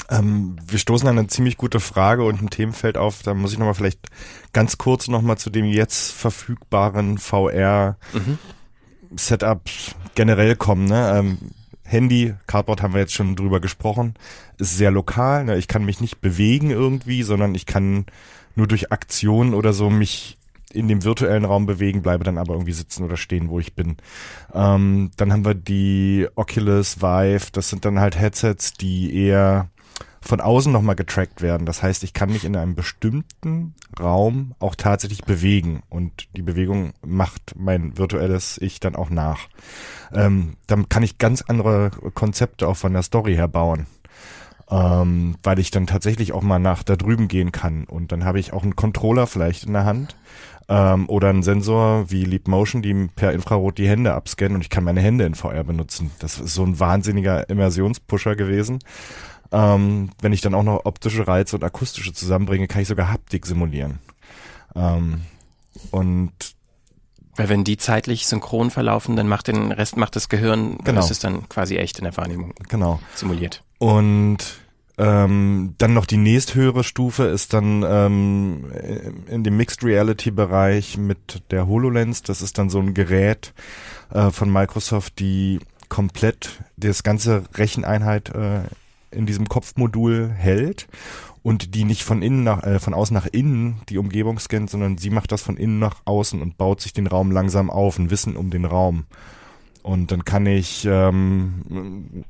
Ähm, 0.09 0.57
wir 0.67 0.79
stoßen 0.79 1.09
an 1.09 1.19
eine 1.19 1.29
ziemlich 1.29 1.57
gute 1.57 1.81
Frage 1.81 2.25
und 2.25 2.41
ein 2.41 2.51
Themenfeld 2.51 2.97
auf. 2.97 3.23
Da 3.23 3.35
muss 3.35 3.53
ich 3.53 3.59
nochmal 3.59 3.75
vielleicht 3.75 4.09
ganz 4.53 4.79
kurz 4.79 5.09
nochmal 5.09 5.39
zu 5.39 5.51
dem 5.51 5.65
jetzt 5.67 6.13
verfügbaren 6.13 7.19
VR 7.19 7.97
Mhm. 8.13 8.39
Generell 10.15 10.57
kommen. 10.57 10.87
Ne? 10.87 11.13
Ähm, 11.17 11.39
Handy, 11.85 12.35
Cardboard 12.47 12.83
haben 12.83 12.95
wir 12.95 13.01
jetzt 13.01 13.15
schon 13.15 13.37
drüber 13.37 13.61
gesprochen, 13.61 14.15
ist 14.59 14.77
sehr 14.77 14.91
lokal. 14.91 15.45
Ne? 15.45 15.57
Ich 15.57 15.69
kann 15.69 15.85
mich 15.85 16.01
nicht 16.01 16.21
bewegen 16.21 16.71
irgendwie, 16.71 17.23
sondern 17.23 17.55
ich 17.55 17.67
kann 17.67 18.07
nur 18.57 18.67
durch 18.67 18.91
Aktionen 18.91 19.55
oder 19.55 19.73
so 19.73 19.91
mich 19.91 20.39
in 20.73 20.89
dem 20.89 21.05
virtuellen 21.05 21.45
Raum 21.45 21.65
bewegen, 21.65 22.03
bleibe 22.03 22.25
dann 22.25 22.39
aber 22.39 22.55
irgendwie 22.55 22.73
sitzen 22.73 23.05
oder 23.05 23.17
stehen, 23.17 23.49
wo 23.49 23.61
ich 23.61 23.75
bin. 23.75 23.97
Ähm, 24.53 25.11
dann 25.17 25.33
haben 25.33 25.45
wir 25.45 25.55
die 25.55 26.27
Oculus 26.35 27.01
Vive, 27.01 27.53
das 27.53 27.71
sind 27.71 27.85
dann 27.85 28.01
halt 28.01 28.19
Headsets, 28.19 28.75
die 28.75 29.15
eher 29.15 29.69
von 30.27 30.41
außen 30.41 30.73
nochmal 30.73 30.97
getrackt 30.97 31.41
werden. 31.41 31.67
Das 31.67 31.83
heißt, 31.83 32.03
ich 32.05 32.13
kann 32.13 32.31
mich 32.31 32.45
in 32.45 32.57
einem 32.57 32.75
bestimmten 32.75 33.75
Raum 33.99 34.55
auch 34.59 34.75
tatsächlich 34.75 35.25
bewegen 35.25 35.83
und 35.89 36.29
die 36.37 36.43
Bewegung 36.43 36.93
macht 37.05 37.55
mein 37.57 37.97
virtuelles 37.97 38.59
Ich 38.61 38.81
dann 38.81 38.97
auch 38.97 39.11
nach. 39.11 39.49
Ähm, 40.13 40.57
dann 40.67 40.89
kann 40.89 41.03
ich 41.03 41.19
ganz 41.19 41.43
andere 41.43 41.91
Konzepte 42.15 42.69
auch 42.69 42.77
von 42.77 42.93
der 42.93 43.03
Story 43.03 43.35
her 43.35 43.49
bauen. 43.49 43.87
Ähm, 44.69 45.37
weil 45.45 45.61
ich 45.61 45.71
dann 45.71 45.87
tatsächlich 45.87 46.33
auch 46.33 46.43
mal 46.43 46.59
nach 46.59 46.83
da 46.83 46.97
drüben 46.97 47.29
gehen 47.29 47.53
kann 47.53 47.85
und 47.85 48.11
dann 48.11 48.25
habe 48.25 48.41
ich 48.41 48.53
auch 48.53 48.65
einen 48.65 48.75
Controller 48.75 49.29
vielleicht 49.29 49.63
in 49.63 49.75
der 49.75 49.85
Hand 49.85 50.17
ähm, 50.69 51.09
oder 51.09 51.29
einen 51.29 51.45
Sensor 51.45 52.11
wie 52.11 52.25
Leap 52.25 52.49
Motion, 52.49 52.83
die 52.83 53.09
per 53.15 53.33
Infrarot 53.33 53.79
die 53.79 53.89
Hände 53.89 54.15
abscannen 54.15 54.57
und 54.57 54.63
ich 54.63 54.71
kann 54.71 54.83
meine 54.83 55.01
Hände 55.01 55.25
in 55.25 55.37
VR 55.37 55.63
benutzen. 55.63 56.11
Das 56.19 56.41
ist 56.41 56.55
so 56.55 56.65
ein 56.65 56.81
wahnsinniger 56.81 57.49
Immersionspusher 57.49 58.35
gewesen. 58.35 58.81
Ähm, 59.53 60.11
wenn 60.21 60.33
ich 60.33 60.41
dann 60.41 60.55
auch 60.55 60.63
noch 60.63 60.85
optische 60.85 61.27
Reize 61.27 61.57
und 61.57 61.65
akustische 61.65 62.13
zusammenbringe, 62.13 62.69
kann 62.69 62.83
ich 62.83 62.89
sogar 62.89 63.13
Haptik 63.13 63.47
simulieren. 63.47 63.99
Ähm, 64.75 65.23
und 65.91 66.33
Weil 67.37 67.49
wenn 67.49 67.65
die 67.65 67.77
zeitlich 67.77 68.27
synchron 68.27 68.71
verlaufen, 68.71 69.17
dann 69.17 69.29
macht 69.29 69.49
den 69.49 69.73
Rest 69.73 69.97
macht 69.97 70.17
das 70.17 70.29
Gehirn, 70.29 70.79
Genau. 70.85 71.01
das 71.01 71.11
ist 71.11 71.23
dann 71.25 71.49
quasi 71.49 71.77
echt 71.77 71.99
in 71.99 72.05
der 72.05 72.17
Wahrnehmung 72.17 72.55
genau. 72.69 73.01
simuliert. 73.15 73.63
Und 73.79 74.39
ähm, 74.99 75.75
dann 75.77 75.93
noch 75.93 76.07
die 76.07 76.17
nächsthöhere 76.17 76.83
Stufe 76.83 77.25
ist 77.25 77.53
dann 77.53 77.85
ähm, 77.87 78.73
in 79.29 79.45
dem 79.45 79.57
Mixed 79.59 79.85
Reality 79.85 80.31
Bereich 80.31 80.97
mit 80.97 81.43
der 81.51 81.67
HoloLens. 81.67 82.23
Das 82.23 82.41
ist 82.41 82.57
dann 82.57 82.71
so 82.71 82.79
ein 82.79 82.95
Gerät 82.95 83.53
äh, 84.11 84.31
von 84.31 84.51
Microsoft, 84.51 85.19
die 85.19 85.61
komplett 85.91 86.63
das 86.79 87.03
ganze 87.03 87.45
Recheneinheit 87.55 88.31
äh, 88.31 88.61
in 89.11 89.27
diesem 89.27 89.49
Kopfmodul 89.49 90.31
hält 90.31 90.89
und 91.43 91.75
die 91.75 91.85
nicht 91.85 92.03
von 92.03 92.23
innen 92.23 92.45
nach 92.45 92.63
äh, 92.65 92.79
von 92.79 92.95
außen 92.95 93.15
nach 93.15 93.27
innen 93.27 93.81
die 93.89 93.99
Umgebung 93.99 94.39
scannt, 94.39 94.71
sondern 94.71 94.99
sie 94.99 95.11
macht 95.11 95.33
das 95.33 95.43
von 95.43 95.57
innen 95.57 95.79
nach 95.79 96.03
außen 96.05 96.43
und 96.43 96.59
baut 96.59 96.81
sich 96.81 96.93
den 96.93 97.07
Raum 97.07 97.31
langsam 97.31 97.71
auf, 97.71 97.99
ein 97.99 98.11
Wissen 98.11 98.37
um 98.37 98.51
den 98.51 98.65
Raum. 98.65 99.05
Und 99.83 100.11
dann 100.11 100.25
kann 100.25 100.47
ich 100.47 100.85
ähm, 100.91 102.25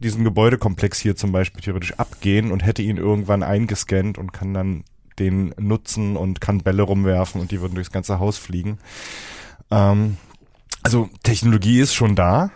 diesen 0.00 0.24
Gebäudekomplex 0.24 1.00
hier 1.00 1.16
zum 1.16 1.32
Beispiel 1.32 1.62
theoretisch 1.62 1.94
abgehen 1.94 2.52
und 2.52 2.64
hätte 2.64 2.82
ihn 2.82 2.96
irgendwann 2.96 3.42
eingescannt 3.42 4.18
und 4.18 4.32
kann 4.32 4.54
dann 4.54 4.84
den 5.18 5.54
nutzen 5.58 6.16
und 6.16 6.40
kann 6.40 6.58
Bälle 6.58 6.82
rumwerfen 6.82 7.40
und 7.40 7.50
die 7.50 7.60
würden 7.60 7.74
durchs 7.74 7.90
ganze 7.90 8.20
Haus 8.20 8.38
fliegen. 8.38 8.78
Ähm, 9.70 10.16
Also 10.82 11.10
Technologie 11.22 11.80
ist 11.80 11.94
schon 11.94 12.14
da 12.14 12.50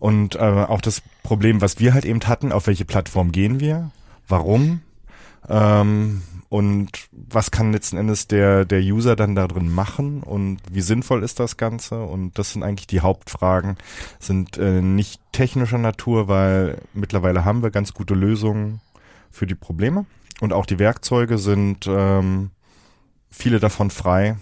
und 0.00 0.34
äh, 0.34 0.38
auch 0.38 0.80
das 0.80 1.02
Problem, 1.22 1.60
was 1.60 1.78
wir 1.78 1.94
halt 1.94 2.04
eben 2.04 2.20
hatten, 2.26 2.52
auf 2.52 2.66
welche 2.66 2.84
Plattform 2.84 3.32
gehen 3.32 3.60
wir, 3.60 3.90
warum? 4.26 4.80
Ähm, 5.48 6.22
und 6.48 6.90
was 7.12 7.52
kann 7.52 7.72
letzten 7.72 7.96
Endes 7.96 8.26
der 8.26 8.64
der 8.64 8.80
User 8.80 9.14
dann 9.14 9.36
da 9.36 9.46
drin 9.46 9.72
machen? 9.72 10.22
Und 10.22 10.58
wie 10.70 10.80
sinnvoll 10.80 11.22
ist 11.22 11.38
das 11.38 11.56
Ganze? 11.56 12.02
Und 12.02 12.38
das 12.38 12.52
sind 12.52 12.64
eigentlich 12.64 12.88
die 12.88 13.00
Hauptfragen, 13.00 13.76
sind 14.18 14.58
äh, 14.58 14.82
nicht 14.82 15.20
technischer 15.30 15.78
Natur, 15.78 16.26
weil 16.26 16.78
mittlerweile 16.92 17.44
haben 17.44 17.62
wir 17.62 17.70
ganz 17.70 17.94
gute 17.94 18.14
Lösungen 18.14 18.80
für 19.30 19.46
die 19.46 19.54
Probleme. 19.54 20.06
Und 20.40 20.52
auch 20.52 20.66
die 20.66 20.80
Werkzeuge 20.80 21.38
sind 21.38 21.86
ähm, 21.86 22.50
viele 23.30 23.60
davon 23.60 23.90
frei, 23.90 24.36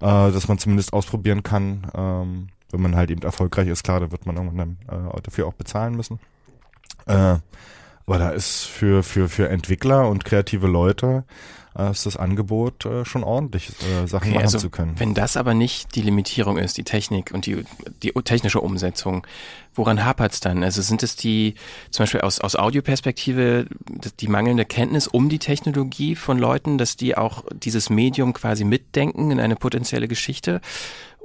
äh, 0.00 0.32
dass 0.32 0.48
man 0.48 0.58
zumindest 0.58 0.92
ausprobieren 0.92 1.42
kann. 1.44 1.86
Ähm, 1.94 2.48
wenn 2.70 2.82
man 2.82 2.96
halt 2.96 3.10
eben 3.10 3.22
erfolgreich 3.22 3.68
ist, 3.68 3.84
klar, 3.84 4.00
da 4.00 4.10
wird 4.10 4.26
man 4.26 4.36
irgendwann 4.36 4.78
dann, 4.86 5.10
äh, 5.16 5.20
dafür 5.22 5.46
auch 5.46 5.54
bezahlen 5.54 5.94
müssen. 5.94 6.18
Äh, 7.06 7.36
aber 8.06 8.18
da 8.18 8.30
ist 8.30 8.64
für, 8.64 9.02
für, 9.02 9.28
für 9.28 9.48
Entwickler 9.48 10.08
und 10.08 10.24
kreative 10.24 10.66
Leute 10.66 11.24
äh, 11.76 11.90
ist 11.90 12.06
das 12.06 12.16
Angebot 12.16 12.84
äh, 12.84 13.04
schon 13.04 13.22
ordentlich, 13.22 13.70
äh, 13.82 14.06
Sachen 14.06 14.28
Okay, 14.28 14.34
machen 14.34 14.44
also 14.44 14.58
zu 14.58 14.70
können. 14.70 14.94
Wenn 14.98 15.14
das 15.14 15.36
aber 15.36 15.54
nicht 15.54 15.94
die 15.94 16.02
Limitierung 16.02 16.58
ist, 16.58 16.76
die 16.76 16.84
Technik 16.84 17.32
und 17.32 17.46
die, 17.46 17.64
die 18.02 18.12
technische 18.24 18.60
Umsetzung, 18.60 19.26
woran 19.74 20.04
hapert's 20.04 20.40
dann? 20.40 20.64
Also 20.64 20.82
sind 20.82 21.02
es 21.02 21.16
die, 21.16 21.54
zum 21.90 22.02
Beispiel 22.02 22.22
aus, 22.22 22.40
aus 22.40 22.56
Audioperspektive, 22.56 23.66
die 24.20 24.28
mangelnde 24.28 24.64
Kenntnis 24.64 25.06
um 25.06 25.28
die 25.28 25.38
Technologie 25.38 26.16
von 26.16 26.38
Leuten, 26.38 26.78
dass 26.78 26.96
die 26.96 27.16
auch 27.16 27.44
dieses 27.52 27.90
Medium 27.90 28.32
quasi 28.32 28.64
mitdenken 28.64 29.30
in 29.30 29.38
eine 29.38 29.56
potenzielle 29.56 30.08
Geschichte, 30.08 30.60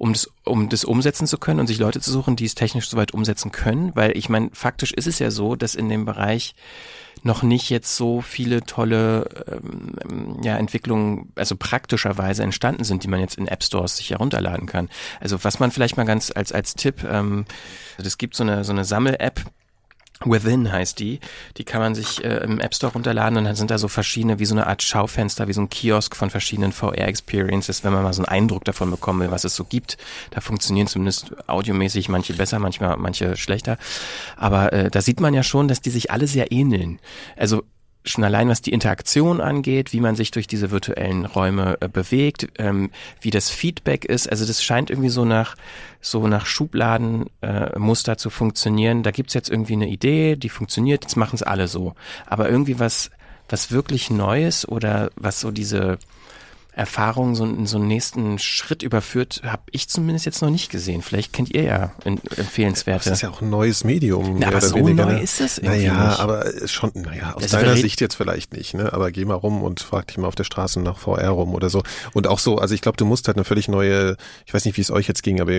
um 0.03 0.11
das, 0.11 0.29
um 0.43 0.67
das 0.67 0.83
umsetzen 0.83 1.27
zu 1.27 1.37
können 1.37 1.61
und 1.61 1.67
sich 1.67 1.79
Leute 1.79 2.01
zu 2.01 2.11
suchen, 2.11 2.35
die 2.35 2.43
es 2.43 2.55
technisch 2.55 2.89
soweit 2.89 3.13
umsetzen 3.13 3.53
können? 3.53 3.93
Weil 3.95 4.17
ich 4.17 4.27
meine, 4.27 4.49
faktisch 4.51 4.91
ist 4.91 5.07
es 5.07 5.17
ja 5.19 5.31
so, 5.31 5.55
dass 5.55 5.75
in 5.75 5.87
dem 5.87 6.03
Bereich 6.03 6.55
noch 7.21 7.41
nicht 7.41 7.69
jetzt 7.69 7.95
so 7.95 8.19
viele 8.19 8.63
tolle 8.63 9.29
ähm, 9.49 10.39
ja, 10.43 10.57
Entwicklungen, 10.57 11.31
also 11.35 11.55
praktischerweise 11.55 12.43
entstanden 12.43 12.83
sind, 12.83 13.05
die 13.05 13.07
man 13.07 13.21
jetzt 13.21 13.37
in 13.37 13.47
App 13.47 13.63
Stores 13.63 13.95
sich 13.95 14.09
herunterladen 14.09 14.65
kann. 14.65 14.89
Also 15.21 15.41
was 15.45 15.61
man 15.61 15.71
vielleicht 15.71 15.95
mal 15.95 16.03
ganz 16.03 16.33
als 16.35 16.51
als 16.51 16.75
Tipp, 16.75 17.05
ähm, 17.09 17.45
es 17.97 18.17
gibt 18.17 18.35
so 18.35 18.43
eine 18.43 18.65
so 18.65 18.73
eine 18.73 18.83
Sammel-App, 18.83 19.39
Within 20.25 20.71
heißt 20.71 20.99
die. 20.99 21.19
Die 21.57 21.63
kann 21.63 21.81
man 21.81 21.95
sich 21.95 22.23
äh, 22.23 22.37
im 22.43 22.59
App 22.59 22.73
Store 22.73 22.93
runterladen 22.93 23.37
und 23.37 23.43
dann 23.45 23.55
sind 23.55 23.71
da 23.71 23.77
so 23.77 23.87
verschiedene, 23.87 24.39
wie 24.39 24.45
so 24.45 24.55
eine 24.55 24.67
Art 24.67 24.81
Schaufenster, 24.81 25.47
wie 25.47 25.53
so 25.53 25.61
ein 25.61 25.69
Kiosk 25.69 26.15
von 26.15 26.29
verschiedenen 26.29 26.71
VR-Experiences, 26.71 27.83
wenn 27.83 27.93
man 27.93 28.03
mal 28.03 28.13
so 28.13 28.21
einen 28.23 28.29
Eindruck 28.29 28.63
davon 28.63 28.89
bekommen 28.91 29.21
will, 29.21 29.31
was 29.31 29.43
es 29.43 29.55
so 29.55 29.63
gibt. 29.65 29.97
Da 30.31 30.39
funktionieren 30.39 30.87
zumindest 30.87 31.35
audiomäßig 31.47 32.09
manche 32.09 32.33
besser, 32.33 32.59
manchmal 32.59 32.95
manche 32.97 33.35
schlechter. 33.35 33.77
Aber 34.37 34.71
äh, 34.71 34.89
da 34.89 35.01
sieht 35.01 35.19
man 35.19 35.33
ja 35.33 35.43
schon, 35.43 35.67
dass 35.67 35.81
die 35.81 35.89
sich 35.89 36.11
alle 36.11 36.27
sehr 36.27 36.51
ähneln. 36.51 36.99
Also 37.35 37.63
schon 38.05 38.23
allein 38.23 38.49
was 38.49 38.61
die 38.61 38.73
Interaktion 38.73 39.41
angeht, 39.41 39.93
wie 39.93 40.01
man 40.01 40.15
sich 40.15 40.31
durch 40.31 40.47
diese 40.47 40.71
virtuellen 40.71 41.25
Räume 41.25 41.77
äh, 41.79 41.87
bewegt, 41.87 42.47
ähm, 42.57 42.91
wie 43.21 43.29
das 43.29 43.49
Feedback 43.49 44.05
ist. 44.05 44.29
Also 44.29 44.45
das 44.45 44.63
scheint 44.63 44.89
irgendwie 44.89 45.09
so 45.09 45.25
nach 45.25 45.55
so 46.01 46.27
nach 46.27 46.45
Schubladenmuster 46.45 48.11
äh, 48.11 48.17
zu 48.17 48.29
funktionieren. 48.29 49.03
Da 49.03 49.11
gibt's 49.11 49.33
jetzt 49.33 49.49
irgendwie 49.49 49.73
eine 49.73 49.87
Idee, 49.87 50.35
die 50.35 50.49
funktioniert, 50.49 51.03
jetzt 51.03 51.15
machen 51.15 51.35
es 51.35 51.43
alle 51.43 51.67
so. 51.67 51.95
Aber 52.25 52.49
irgendwie 52.49 52.79
was 52.79 53.09
was 53.49 53.71
wirklich 53.71 54.09
Neues 54.09 54.67
oder 54.67 55.11
was 55.15 55.39
so 55.39 55.51
diese 55.51 55.97
Erfahrung 56.75 57.35
so 57.35 57.45
in 57.45 57.67
so 57.67 57.77
einen 57.77 57.87
nächsten 57.87 58.39
Schritt 58.39 58.81
überführt, 58.81 59.41
habe 59.45 59.61
ich 59.71 59.89
zumindest 59.89 60.25
jetzt 60.25 60.41
noch 60.41 60.49
nicht 60.49 60.71
gesehen. 60.71 61.03
Vielleicht 61.03 61.31
kennt 61.31 61.53
ihr 61.53 61.63
ja 61.63 61.91
empfehlenswerte. 62.03 63.09
Das 63.09 63.19
ist 63.19 63.21
ja 63.21 63.29
auch 63.29 63.41
ein 63.41 63.49
neues 63.51 63.83
Medium. 63.83 64.37
Na, 64.39 64.47
aber 64.47 64.61
so 64.61 64.75
weniger, 64.75 65.05
neu 65.05 65.13
ne? 65.13 65.21
ist 65.21 65.39
es 65.39 65.59
irgendwie 65.59 65.87
Naja, 65.87 66.07
nicht. 66.09 66.19
aber 66.19 66.45
schon, 66.65 66.91
naja, 66.95 67.33
aus 67.35 67.43
wir 67.43 67.59
deiner 67.59 67.75
Sicht 67.77 68.01
jetzt 68.01 68.15
vielleicht 68.15 68.53
nicht, 68.53 68.73
ne? 68.73 68.91
Aber 68.91 69.11
geh 69.11 69.23
mal 69.23 69.35
rum 69.35 69.61
und 69.61 69.81
frag 69.81 70.07
dich 70.07 70.17
mal 70.17 70.27
auf 70.27 70.33
der 70.33 70.45
Straße 70.45 70.79
nach 70.79 70.97
VR 70.97 71.29
rum 71.29 71.53
oder 71.53 71.69
so. 71.69 71.83
Und 72.13 72.25
auch 72.27 72.39
so, 72.39 72.57
also 72.57 72.73
ich 72.73 72.81
glaube, 72.81 72.97
du 72.97 73.05
musst 73.05 73.27
halt 73.27 73.37
eine 73.37 73.43
völlig 73.43 73.67
neue, 73.67 74.17
ich 74.47 74.53
weiß 74.53 74.65
nicht, 74.65 74.75
wie 74.77 74.81
es 74.81 74.89
euch 74.89 75.07
jetzt 75.07 75.21
ging, 75.21 75.41
aber 75.41 75.51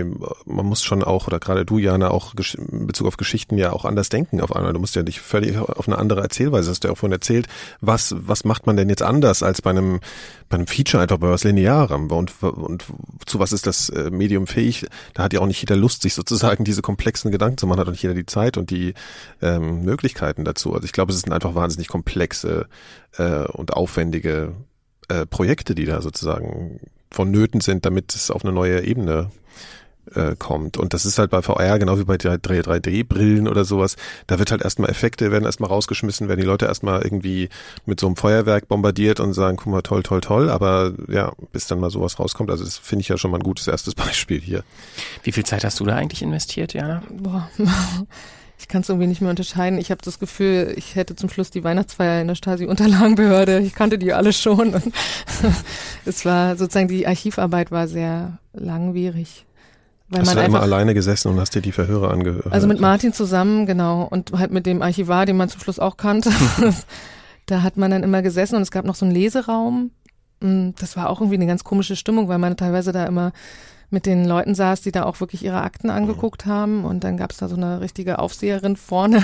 man 0.47 0.67
muss 0.67 0.83
schon 0.83 1.05
auch, 1.05 1.29
oder 1.29 1.39
gerade 1.39 1.65
du, 1.65 1.79
Jana, 1.79 2.11
auch 2.11 2.35
in 2.35 2.89
Bezug 2.89 3.07
auf 3.07 3.17
Geschichten 3.17 3.57
ja 3.57 3.73
auch 3.73 3.85
anders 3.85 4.09
denken 4.09 4.41
auf 4.41 4.55
einmal. 4.55 4.73
Du 4.73 4.81
musst 4.81 4.97
ja 4.97 5.05
nicht 5.05 5.21
völlig 5.21 5.57
auf 5.57 5.87
eine 5.87 5.97
andere 5.97 6.23
Erzählweise, 6.23 6.71
hast 6.71 6.83
du 6.83 6.89
ja 6.89 6.93
auch 6.93 6.99
vorhin 6.99 7.13
erzählt. 7.13 7.47
Was, 7.81 8.17
was 8.19 8.45
macht 8.45 8.67
man 8.67 8.77
denn 8.77 8.89
jetzt 8.89 9.03
anders 9.03 9.45
als 9.45 9.63
bei 9.63 9.71
einem, 9.71 10.01
bei 10.49 10.57
einem 10.57 10.67
Feature 10.67 11.04
einfach 11.05 11.19
bei 11.19 11.31
was 11.31 11.45
Linearem? 11.45 12.11
Und, 12.11 12.43
und 12.43 12.85
zu 13.27 13.39
was 13.39 13.53
ist 13.53 13.67
das 13.67 13.89
äh, 13.89 14.11
Medium 14.11 14.47
fähig? 14.47 14.87
Da 15.15 15.23
hat 15.23 15.33
ja 15.33 15.41
auch 15.41 15.47
nicht 15.47 15.61
jeder 15.61 15.77
Lust, 15.77 16.03
sich 16.03 16.15
sozusagen 16.15 16.65
diese 16.65 16.83
komplexen 16.83 17.31
Gedanken 17.31 17.59
zu 17.59 17.67
machen, 17.67 17.81
hat 17.81 17.87
auch 17.87 17.93
nicht 17.93 18.03
jeder 18.03 18.15
die 18.15 18.27
Zeit 18.27 18.57
und 18.57 18.71
die 18.71 18.95
ähm, 19.41 19.85
Möglichkeiten 19.85 20.45
dazu. 20.45 20.75
Also 20.75 20.85
ich 20.85 20.93
glaube, 20.93 21.13
es 21.13 21.21
sind 21.21 21.33
einfach 21.33 21.55
wahnsinnig 21.55 21.89
komplexe 21.89 22.67
äh, 23.17 23.45
und 23.45 23.73
aufwendige 23.73 24.55
äh, 25.09 25.27
Projekte, 25.27 25.75
die 25.75 25.85
da 25.85 26.03
sozusagen 26.03 26.81
vonnöten 27.11 27.61
sind, 27.61 27.87
damit 27.87 28.15
es 28.15 28.31
auf 28.31 28.45
eine 28.45 28.53
neue 28.53 28.85
Ebene 28.85 29.31
äh, 30.15 30.35
kommt. 30.37 30.77
Und 30.77 30.95
das 30.95 31.07
ist 31.07 31.19
halt 31.19 31.31
bei 31.31 31.43
VR 31.43 31.79
genau 31.79 31.99
wie 31.99 32.05
bei 32.05 32.17
3D-Brillen 32.17 33.49
oder 33.49 33.65
sowas. 33.65 33.97
Da 34.27 34.39
wird 34.39 34.51
halt 34.51 34.63
erstmal 34.63 34.91
Effekte, 34.91 35.31
werden 35.31 35.45
erstmal 35.45 35.71
rausgeschmissen, 35.71 36.29
werden 36.29 36.41
die 36.41 36.47
Leute 36.47 36.67
erstmal 36.67 37.03
irgendwie 37.03 37.49
mit 37.87 38.01
so 38.01 38.07
einem 38.07 38.17
Feuerwerk 38.17 38.69
bombardiert 38.69 39.21
und 39.21 39.33
sagen, 39.33 39.57
guck 39.57 39.73
mal, 39.73 39.83
toll, 39.83 40.03
toll, 40.03 40.21
toll. 40.21 40.51
Aber 40.51 40.93
ja, 41.09 41.33
bis 41.53 41.67
dann 41.67 41.81
mal 41.81 41.91
sowas 41.91 42.19
rauskommt, 42.19 42.51
also 42.51 42.65
das 42.65 42.79
finde 42.79 43.03
ich 43.03 43.09
ja 43.09 43.19
schon 43.19 43.31
mal 43.31 43.39
ein 43.39 43.45
gutes 43.45 43.67
erstes 43.67 43.95
Beispiel 43.95 44.41
hier. 44.41 44.65
Wie 45.23 45.33
viel 45.33 45.45
Zeit 45.45 45.65
hast 45.65 45.81
du 45.81 45.85
da 45.85 45.97
eigentlich 45.97 46.23
investiert, 46.23 46.75
Jana? 46.75 47.03
Boah. 47.11 47.49
Ich 48.57 48.69
kann 48.69 48.83
es 48.83 48.89
irgendwie 48.89 49.09
nicht 49.09 49.21
mehr 49.21 49.31
unterscheiden. 49.31 49.79
Ich 49.79 49.91
habe 49.91 50.01
das 50.03 50.19
Gefühl, 50.19 50.73
ich 50.77 50.95
hätte 50.95 51.17
zum 51.17 51.29
Schluss 51.29 51.51
die 51.51 51.65
Weihnachtsfeier 51.65 52.23
in 52.23 52.29
der 52.29 52.35
Stasi-Unterlagenbehörde. 52.35 53.59
Ich 53.59 53.75
kannte 53.75 53.99
die 53.99 54.13
alle 54.13 54.33
schon. 54.33 54.75
Und 54.75 54.95
es 56.07 56.25
war 56.25 56.57
sozusagen 56.57 56.89
die 56.89 57.07
Archivarbeit 57.07 57.71
war 57.71 57.89
sehr 57.89 58.39
langwierig. 58.55 59.45
Weil 60.15 60.21
hast 60.23 60.29
man 60.29 60.37
du 60.37 60.41
da 60.43 60.47
immer 60.47 60.63
alleine 60.63 60.95
gesessen 60.95 61.29
und 61.29 61.41
hast 61.41 61.55
dir 61.55 61.61
die 61.63 61.73
Verhöre 61.73 62.11
angehört? 62.11 62.51
also 62.53 62.67
mit 62.67 62.81
Martin 62.81 63.13
zusammen, 63.13 63.67
genau, 63.67 64.03
und 64.11 64.33
halt 64.33 64.51
mit 64.53 64.67
dem 64.67 64.83
Archivar, 64.83 65.27
den 65.27 65.37
man 65.37 65.49
zum 65.49 65.61
Schluss 65.61 65.79
auch 65.79 65.97
kannte. 65.97 66.31
da 67.47 67.63
hat 67.63 67.77
man 67.77 67.91
dann 67.91 68.03
immer 68.03 68.23
gesessen 68.23 68.57
und 68.57 68.63
es 68.63 68.71
gab 68.71 68.85
noch 68.85 68.95
so 68.95 69.05
einen 69.05 69.15
Leseraum. 69.15 69.91
Mm, 70.41 70.71
Das 70.79 70.97
war 70.97 71.11
auch 71.11 71.21
irgendwie 71.21 71.37
eine 71.37 71.47
ganz 71.47 71.65
komische 71.65 71.97
Stimmung, 71.97 72.29
weil 72.29 72.39
man 72.39 72.57
teilweise 72.57 72.93
da 72.93 73.05
immer 73.07 73.33
mit 73.95 74.05
den 74.05 74.27
Leuten 74.27 74.55
saß, 74.55 74.83
die 74.83 74.93
da 74.93 75.05
auch 75.05 75.21
wirklich 75.21 75.43
ihre 75.43 75.63
Akten 75.63 75.89
angeguckt 75.89 76.45
haben. 76.45 76.85
Und 76.85 77.05
dann 77.05 77.17
gab 77.17 77.31
es 77.31 77.39
da 77.39 77.49
so 77.49 77.57
eine 77.57 77.81
richtige 77.81 78.19
Aufseherin 78.19 78.77
vorne, 78.77 79.23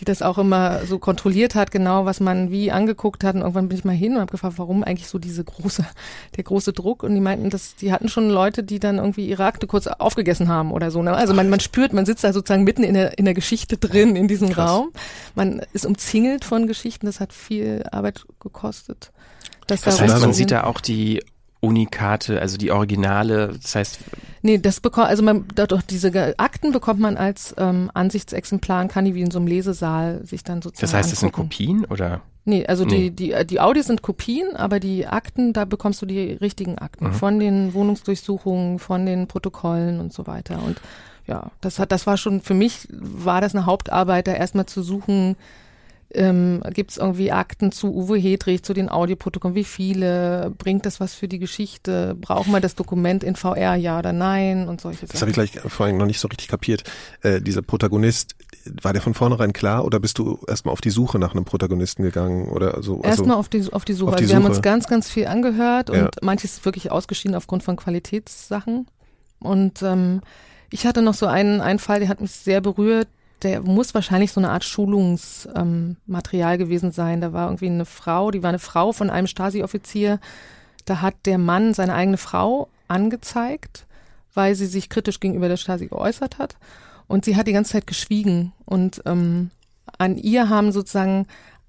die 0.00 0.04
das 0.04 0.22
auch 0.22 0.38
immer 0.38 0.84
so 0.86 0.98
kontrolliert 0.98 1.54
hat, 1.54 1.70
genau 1.70 2.04
was 2.04 2.18
man 2.18 2.50
wie 2.50 2.72
angeguckt 2.72 3.22
hat. 3.22 3.36
Und 3.36 3.42
irgendwann 3.42 3.68
bin 3.68 3.78
ich 3.78 3.84
mal 3.84 3.94
hin 3.94 4.14
und 4.14 4.20
habe 4.20 4.32
gefragt, 4.32 4.54
warum 4.56 4.82
eigentlich 4.82 5.06
so 5.06 5.18
diese 5.18 5.44
große, 5.44 5.84
der 6.36 6.42
große 6.42 6.72
Druck. 6.72 7.04
Und 7.04 7.14
die 7.14 7.20
meinten, 7.20 7.50
dass 7.50 7.76
die 7.76 7.92
hatten 7.92 8.08
schon 8.08 8.28
Leute, 8.28 8.64
die 8.64 8.80
dann 8.80 8.96
irgendwie 8.96 9.28
ihre 9.28 9.44
Akte 9.44 9.68
kurz 9.68 9.86
aufgegessen 9.86 10.48
haben 10.48 10.72
oder 10.72 10.90
so. 10.90 11.02
ne? 11.02 11.14
Also 11.14 11.32
man, 11.32 11.48
man 11.48 11.60
spürt, 11.60 11.92
man 11.92 12.06
sitzt 12.06 12.24
da 12.24 12.32
sozusagen 12.32 12.64
mitten 12.64 12.82
in 12.82 12.94
der, 12.94 13.18
in 13.18 13.24
der 13.26 13.34
Geschichte 13.34 13.76
drin, 13.76 14.16
in 14.16 14.26
diesem 14.26 14.48
Krass. 14.48 14.70
Raum. 14.70 14.88
Man 15.34 15.60
ist 15.72 15.86
umzingelt 15.86 16.44
von 16.44 16.66
Geschichten. 16.66 17.06
Das 17.06 17.20
hat 17.20 17.32
viel 17.32 17.84
Arbeit 17.92 18.24
gekostet. 18.40 19.12
Das 19.66 19.82
Das 19.82 19.98
da 19.98 20.04
heißt, 20.04 20.20
man 20.20 20.32
sieht 20.32 20.50
da 20.50 20.64
auch 20.64 20.80
die 20.80 21.22
Unikate, 21.60 22.40
also 22.40 22.56
die 22.58 22.70
Originale. 22.70 23.56
Das 23.60 23.74
heißt, 23.74 23.98
Nee, 24.42 24.58
das 24.58 24.80
bekommt, 24.80 25.08
also 25.08 25.22
man, 25.24 25.44
dadurch, 25.54 25.82
diese 25.82 26.38
Akten 26.38 26.70
bekommt 26.70 27.00
man 27.00 27.16
als 27.16 27.54
ähm, 27.58 27.90
Ansichtsexemplar 27.94 28.82
und 28.82 28.88
kann 28.92 29.04
die 29.04 29.14
wie 29.14 29.22
in 29.22 29.30
so 29.30 29.38
einem 29.38 29.48
Lesesaal 29.48 30.24
sich 30.24 30.44
dann 30.44 30.62
sozusagen 30.62 30.82
das 30.92 30.94
heißt, 30.94 31.12
es 31.12 31.20
sind 31.20 31.28
angucken. 31.30 31.48
Kopien 31.48 31.84
oder? 31.86 32.20
Nee, 32.44 32.64
also 32.64 32.84
Nee. 32.84 33.10
die, 33.10 33.32
die, 33.32 33.46
die 33.46 33.58
Audios 33.60 33.86
sind 33.86 34.02
Kopien, 34.02 34.54
aber 34.54 34.78
die 34.78 35.06
Akten, 35.08 35.52
da 35.52 35.64
bekommst 35.64 36.00
du 36.00 36.06
die 36.06 36.32
richtigen 36.34 36.78
Akten 36.78 37.08
Mhm. 37.08 37.12
von 37.12 37.38
den 37.40 37.74
Wohnungsdurchsuchungen, 37.74 38.78
von 38.78 39.04
den 39.04 39.26
Protokollen 39.26 39.98
und 39.98 40.12
so 40.12 40.28
weiter. 40.28 40.62
Und 40.64 40.80
ja, 41.26 41.50
das 41.60 41.80
hat, 41.80 41.90
das 41.90 42.06
war 42.06 42.16
schon, 42.16 42.40
für 42.40 42.54
mich 42.54 42.86
war 42.90 43.40
das 43.40 43.52
eine 43.56 43.66
Hauptarbeit, 43.66 44.28
da 44.28 44.32
erstmal 44.32 44.66
zu 44.66 44.80
suchen, 44.82 45.34
ähm, 46.14 46.62
gibt 46.72 46.92
es 46.92 46.96
irgendwie 46.98 47.32
Akten 47.32 47.72
zu 47.72 47.92
Uwe 47.94 48.16
Hedrich, 48.16 48.62
zu 48.62 48.72
den 48.74 48.88
Audioprotokollen, 48.88 49.54
wie 49.56 49.64
viele, 49.64 50.52
bringt 50.56 50.86
das 50.86 51.00
was 51.00 51.14
für 51.14 51.28
die 51.28 51.38
Geschichte, 51.38 52.14
braucht 52.20 52.48
man 52.48 52.62
das 52.62 52.74
Dokument 52.76 53.24
in 53.24 53.34
VR, 53.36 53.74
ja 53.74 53.98
oder 53.98 54.12
nein 54.12 54.68
und 54.68 54.80
solche 54.80 55.06
Das 55.06 55.20
habe 55.20 55.30
ich 55.30 55.34
gleich 55.34 55.52
vorhin 55.66 55.96
noch 55.96 56.06
nicht 56.06 56.20
so 56.20 56.28
richtig 56.28 56.48
kapiert. 56.48 56.84
Äh, 57.22 57.40
dieser 57.40 57.62
Protagonist, 57.62 58.34
war 58.82 58.92
der 58.92 59.02
von 59.02 59.14
vornherein 59.14 59.52
klar 59.52 59.84
oder 59.84 59.98
bist 60.00 60.18
du 60.18 60.38
erstmal 60.48 60.72
auf 60.72 60.80
die 60.80 60.90
Suche 60.90 61.18
nach 61.18 61.32
einem 61.34 61.44
Protagonisten 61.44 62.02
gegangen 62.02 62.48
oder 62.48 62.82
so? 62.82 62.96
Also, 62.96 63.02
Erstmal 63.02 63.36
auf 63.36 63.48
die, 63.48 63.72
auf 63.72 63.84
die 63.84 63.92
Suche. 63.92 64.10
auf 64.10 64.16
die 64.16 64.22
also 64.24 64.30
wir 64.32 64.36
haben 64.36 64.42
Suche. 64.44 64.52
uns 64.54 64.62
ganz, 64.62 64.86
ganz 64.86 65.10
viel 65.10 65.26
angehört 65.26 65.90
und 65.90 65.96
Ja. 65.96 66.10
manches 66.22 66.64
wirklich 66.64 66.90
ausgeschieden 66.92 67.34
aufgrund 67.36 67.62
von 67.62 67.76
Qualitätssachen. 67.76 68.86
Und 69.40 69.82
ich 70.70 70.86
hatte 70.86 71.02
noch 71.02 71.14
so 71.14 71.26
einen, 71.26 71.60
einen 71.60 71.78
Fall, 71.78 72.00
der 72.00 72.08
hat 72.08 72.20
mich 72.20 72.32
sehr 72.32 72.60
berührt. 72.60 73.08
Der 73.42 73.60
muss 73.60 73.94
wahrscheinlich 73.94 74.32
so 74.32 74.40
eine 74.40 74.50
Art 74.50 74.64
Schulungsmaterial 74.64 76.54
ähm, 76.54 76.58
gewesen 76.58 76.90
sein. 76.90 77.20
Da 77.20 77.32
war 77.32 77.46
irgendwie 77.46 77.66
eine 77.66 77.84
Frau, 77.84 78.30
die 78.30 78.42
war 78.42 78.48
eine 78.48 78.58
Frau 78.58 78.92
von 78.92 79.10
einem 79.10 79.26
Stasi-Offizier. 79.26 80.20
Da 80.84 81.00
hat 81.02 81.14
der 81.26 81.38
Mann 81.38 81.74
seine 81.74 81.94
eigene 81.94 82.16
Frau 82.16 82.68
angezeigt, 82.88 83.86
weil 84.34 84.54
sie 84.54 84.66
sich 84.66 84.88
kritisch 84.88 85.20
gegenüber 85.20 85.48
der 85.48 85.56
Stasi 85.56 85.86
geäußert 85.86 86.38
hat. 86.38 86.56
Und 87.08 87.24
sie 87.24 87.36
hat 87.36 87.46
die 87.46 87.52
ganze 87.52 87.72
Zeit 87.72 87.86
geschwiegen. 87.86 88.52
Und 88.64 89.02
ähm, 89.04 89.50
an 89.98 90.16
ihr 90.16 90.48
haben 90.48 90.72
sozusagen 90.72 91.26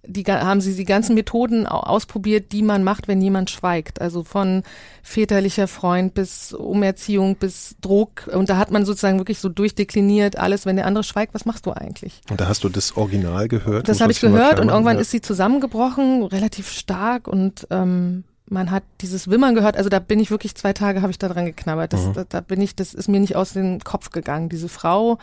die 0.08 0.24
haben 0.24 0.62
sie 0.62 0.76
die 0.76 0.86
ganzen 0.86 1.14
Methoden 1.16 1.68
ausprobiert, 1.68 2.52
die 2.52 2.64
man 2.64 2.84
macht, 2.84 3.08
wenn 3.08 3.22
jemand 3.22 3.50
schweigt. 3.50 4.02
Also 4.02 4.24
von 4.24 4.64
väterlicher 5.04 5.68
Freund 5.68 6.14
bis 6.14 6.54
Umerziehung 6.54 7.36
bis 7.36 7.76
Druck. 7.82 8.28
Und 8.34 8.50
da 8.50 8.58
hat 8.58 8.72
man 8.72 8.86
sozusagen 8.86 9.20
wirklich 9.20 9.40
so 9.40 9.50
durchdekliniert 9.50 10.38
alles, 10.38 10.66
wenn 10.66 10.78
der 10.78 10.86
andere 10.86 11.04
schweigt, 11.04 11.34
was 11.34 11.46
machst 11.46 11.66
du 11.66 11.72
eigentlich? 11.72 12.22
Und 12.30 12.42
da 12.42 12.48
hast 12.48 12.64
du 12.64 12.70
das 12.70 12.96
Original 12.96 13.48
gehört? 13.48 13.88
Das 13.88 14.02
habe 14.02 14.12
ich 14.12 14.22
gehört 14.22 14.60
und 14.60 14.70
irgendwann 14.70 14.96
ja. 14.96 15.02
ist 15.02 15.12
sie 15.12 15.22
zusammengebrochen, 15.22 16.24
relativ 16.24 16.72
stark 16.72 17.28
und 17.28 17.68
ähm, 17.70 18.24
man 18.50 18.72
hat 18.72 18.84
dieses 19.02 19.30
Wimmern 19.30 19.56
gehört, 19.56 19.76
also 19.76 19.90
da 19.90 20.00
bin 20.00 20.20
ich 20.20 20.32
wirklich 20.32 20.56
zwei 20.56 20.74
Tage 20.74 21.02
habe 21.02 21.12
ich 21.12 21.18
da 21.18 21.28
dran 21.28 21.46
geknabbert. 21.46 21.92
Das, 21.94 22.06
mhm. 22.06 22.14
da, 22.14 22.24
da 22.24 22.42
bin 22.42 22.62
ich, 22.62 22.76
das 22.76 22.94
ist 22.94 23.10
mir 23.10 23.20
nicht 23.20 23.36
aus 23.36 23.54
dem 23.54 23.80
Kopf 23.80 24.12
gegangen. 24.12 24.50
Diese 24.50 24.70
Frau, 24.70 25.18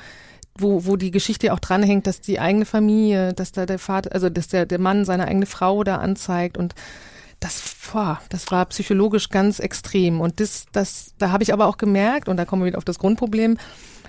wo, 0.57 0.87
wo 0.87 0.97
die 0.97 1.11
Geschichte 1.11 1.53
auch 1.53 1.59
dranhängt, 1.59 2.07
dass 2.07 2.21
die 2.21 2.41
eigene 2.41 2.65
Familie, 2.65 3.33
dass 3.33 3.53
da 3.53 3.67
der 3.67 3.79
Vater, 3.79 4.13
also 4.13 4.29
dass 4.31 4.49
der, 4.49 4.67
der 4.67 4.79
Mann 4.79 5.05
seine 5.05 5.27
eigene 5.27 5.47
Frau 5.47 5.85
da 5.85 5.97
anzeigt 5.97 6.57
und 6.57 6.75
das, 7.41 7.63
boah, 7.93 8.21
das 8.31 8.51
war 8.51 8.65
psychologisch 8.67 9.29
ganz 9.29 9.59
extrem. 9.59 10.21
Und 10.21 10.41
das, 10.41 10.67
das, 10.73 11.15
da 11.19 11.31
habe 11.31 11.43
ich 11.43 11.53
aber 11.53 11.67
auch 11.67 11.77
gemerkt, 11.77 12.29
und 12.29 12.37
da 12.37 12.45
kommen 12.45 12.63
wir 12.63 12.67
wieder 12.67 12.79
auf 12.79 12.85
das 12.85 12.99
Grundproblem, 12.99 13.59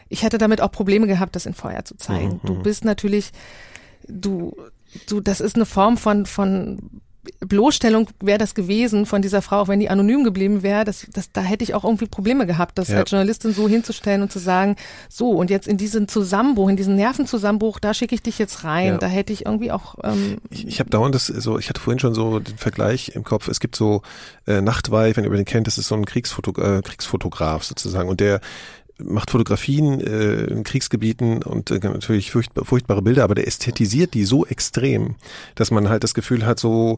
ich 0.08 0.24
hätte 0.24 0.38
damit 0.38 0.62
auch 0.62 0.72
Probleme 0.72 1.08
gehabt, 1.08 1.36
das 1.36 1.46
in 1.46 1.54
Feuer 1.54 1.84
zu 1.84 1.98
zeigen. 1.98 2.40
Mhm. 2.44 2.48
Du 2.48 2.62
bist 2.62 2.86
natürlich, 2.86 3.32
du, 4.08 4.56
du, 5.08 5.20
das 5.20 5.42
ist 5.42 5.56
eine 5.56 5.66
Form 5.66 5.98
von, 5.98 6.26
von 6.26 7.02
Bloßstellung 7.40 8.08
wäre 8.22 8.38
das 8.38 8.56
gewesen 8.56 9.06
von 9.06 9.22
dieser 9.22 9.42
Frau, 9.42 9.62
auch 9.62 9.68
wenn 9.68 9.80
die 9.80 9.90
anonym 9.90 10.24
geblieben 10.24 10.64
wäre, 10.64 10.84
das, 10.84 11.08
das, 11.12 11.32
da 11.32 11.42
hätte 11.42 11.64
ich 11.64 11.74
auch 11.74 11.84
irgendwie 11.84 12.06
Probleme 12.06 12.46
gehabt, 12.46 12.78
das 12.78 12.90
ja. 12.90 13.00
als 13.00 13.12
Journalistin 13.12 13.54
so 13.54 13.68
hinzustellen 13.68 14.22
und 14.22 14.32
zu 14.32 14.40
sagen, 14.40 14.76
so 15.10 15.32
und 15.32 15.50
jetzt 15.50 15.68
in 15.68 15.78
diesen 15.78 16.08
Zusammenbruch, 16.08 16.70
in 16.70 16.78
diesen 16.78 16.96
Nervenzusammenbruch, 16.96 17.80
da 17.80 17.94
schicke 17.94 18.16
ich 18.16 18.22
dich 18.22 18.40
jetzt 18.40 18.64
rein. 18.64 18.94
Ja. 18.94 18.98
Da 18.98 19.08
hätte 19.08 19.34
ich 19.34 19.46
irgendwie 19.46 19.72
auch. 19.72 19.96
Ähm, 20.04 20.38
ich 20.50 20.68
ich 20.68 20.80
habe 20.80 20.90
dauernd 20.90 21.16
das, 21.16 21.28
so, 21.28 21.58
ich 21.58 21.70
hatte 21.70 21.82
vorhin 21.82 22.00
schon 22.00 22.14
so 22.14 22.40
den 22.40 22.58
Vergleich 22.58 23.10
im 23.16 23.24
Kopf. 23.24 23.48
Es 23.48 23.60
gibt 23.60 23.76
so 23.76 24.02
äh, 24.48 24.62
Nachtweih, 24.62 25.16
wenn 25.16 25.24
ihr 25.24 25.30
den 25.30 25.46
kennt, 25.46 25.68
das 25.68 25.78
ist 25.78 25.88
so 25.88 25.96
ein 25.96 26.06
Kriegsfoto, 26.06 26.52
äh, 26.62 26.82
Kriegsfotograf 26.82 27.64
sozusagen 27.64 28.10
und 28.10 28.20
der 28.20 28.42
macht 29.04 29.32
Fotografien 29.32 30.00
äh, 30.00 30.46
in 30.46 30.64
Kriegsgebieten 30.64 31.44
und 31.44 31.72
äh, 31.72 31.80
natürlich 31.80 32.32
furchtbar, 32.32 32.66
furchtbare 32.66 33.02
Bilder, 33.02 33.24
aber 33.24 33.36
der 33.36 33.48
ästhetisiert 33.48 34.14
die 34.14 34.26
so 34.26 34.46
extrem, 34.46 35.16
dass 35.56 35.72
man 35.72 35.90
halt 35.90 36.04
das 36.04 36.14
Gefühl 36.14 36.46
hat, 36.46 36.60
so 36.60 36.98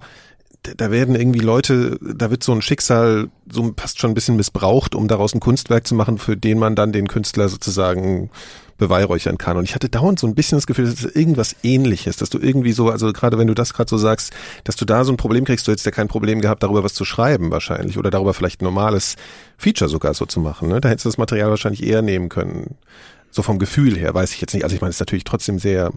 da 0.75 0.91
werden 0.91 1.15
irgendwie 1.15 1.39
Leute, 1.39 1.97
da 2.01 2.29
wird 2.29 2.43
so 2.43 2.51
ein 2.51 2.61
Schicksal 2.61 3.29
so 3.49 3.71
passt 3.71 3.99
schon 3.99 4.11
ein 4.11 4.15
bisschen 4.15 4.35
missbraucht, 4.35 4.95
um 4.95 5.07
daraus 5.07 5.33
ein 5.33 5.39
Kunstwerk 5.39 5.87
zu 5.87 5.95
machen, 5.95 6.17
für 6.17 6.35
den 6.35 6.59
man 6.59 6.75
dann 6.75 6.91
den 6.91 7.07
Künstler 7.07 7.47
sozusagen 7.47 8.29
beweihräuchern 8.77 9.37
kann. 9.37 9.57
Und 9.57 9.63
ich 9.63 9.75
hatte 9.75 9.89
dauernd 9.89 10.19
so 10.19 10.27
ein 10.27 10.35
bisschen 10.35 10.57
das 10.57 10.67
Gefühl, 10.67 10.85
dass 10.85 11.03
es 11.03 11.15
irgendwas 11.15 11.55
ähnliches, 11.63 12.17
dass 12.17 12.29
du 12.29 12.39
irgendwie 12.39 12.71
so, 12.71 12.89
also 12.89 13.11
gerade 13.11 13.37
wenn 13.37 13.47
du 13.47 13.53
das 13.53 13.73
gerade 13.73 13.89
so 13.89 13.97
sagst, 13.97 14.33
dass 14.63 14.75
du 14.75 14.85
da 14.85 15.03
so 15.03 15.11
ein 15.11 15.17
Problem 15.17 15.45
kriegst, 15.45 15.67
du 15.67 15.71
hättest 15.71 15.85
ja 15.85 15.91
kein 15.91 16.07
Problem 16.07 16.41
gehabt, 16.41 16.63
darüber 16.63 16.83
was 16.83 16.93
zu 16.93 17.05
schreiben 17.05 17.51
wahrscheinlich 17.51 17.97
oder 17.97 18.09
darüber 18.09 18.33
vielleicht 18.33 18.61
ein 18.61 18.65
normales 18.65 19.15
Feature 19.57 19.89
sogar 19.89 20.13
so 20.13 20.25
zu 20.25 20.39
machen. 20.39 20.69
Ne? 20.69 20.81
Da 20.81 20.89
hättest 20.89 21.05
du 21.05 21.09
das 21.09 21.17
Material 21.17 21.49
wahrscheinlich 21.49 21.83
eher 21.83 22.01
nehmen 22.01 22.29
können. 22.29 22.75
So 23.31 23.41
vom 23.41 23.59
Gefühl 23.59 23.97
her, 23.97 24.13
weiß 24.13 24.33
ich 24.33 24.41
jetzt 24.41 24.53
nicht. 24.53 24.63
Also 24.63 24.75
ich 24.75 24.81
meine, 24.81 24.89
es 24.89 24.97
ist 24.97 25.01
natürlich 25.01 25.25
trotzdem 25.25 25.59
sehr 25.59 25.91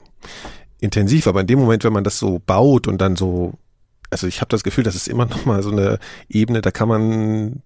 intensiv, 0.81 1.27
aber 1.27 1.43
in 1.43 1.47
dem 1.47 1.59
Moment, 1.59 1.85
wenn 1.85 1.93
man 1.93 2.05
das 2.05 2.19
so 2.19 2.41
baut 2.45 2.89
und 2.89 3.01
dann 3.01 3.17
so, 3.17 3.55
also 4.11 4.27
ich 4.27 4.41
habe 4.41 4.49
das 4.49 4.65
Gefühl, 4.65 4.85
das 4.85 4.95
ist 4.95 5.09
immer 5.09 5.27
noch 5.27 5.45
mal 5.45 5.63
so 5.63 5.71
eine 5.71 5.99
Ebene, 6.29 6.63
da 6.63 6.71
kann 6.71 6.89
man 6.89 7.63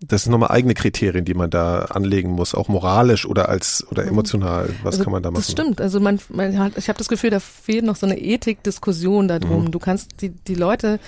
das 0.00 0.24
sind 0.24 0.32
nochmal 0.32 0.50
eigene 0.50 0.74
Kriterien, 0.74 1.24
die 1.24 1.34
man 1.34 1.50
da 1.50 1.80
anlegen 1.82 2.30
muss, 2.30 2.54
auch 2.54 2.68
moralisch 2.68 3.26
oder 3.26 3.48
als 3.48 3.86
oder 3.90 4.04
mhm. 4.04 4.10
emotional. 4.10 4.70
Was 4.82 4.94
also 4.94 5.04
kann 5.04 5.12
man 5.12 5.22
da 5.22 5.30
machen? 5.30 5.42
Das 5.42 5.50
stimmt. 5.50 5.80
Also 5.80 6.00
man, 6.00 6.18
man 6.30 6.58
hat, 6.58 6.78
ich 6.78 6.88
habe 6.88 6.98
das 6.98 7.08
Gefühl, 7.08 7.30
da 7.30 7.40
fehlt 7.40 7.84
noch 7.84 7.96
so 7.96 8.06
eine 8.06 8.18
Ethikdiskussion 8.18 9.28
darum. 9.28 9.64
Mhm. 9.64 9.70
Du 9.70 9.78
kannst 9.78 10.22
die 10.22 10.30
die 10.30 10.54
Leute 10.54 11.00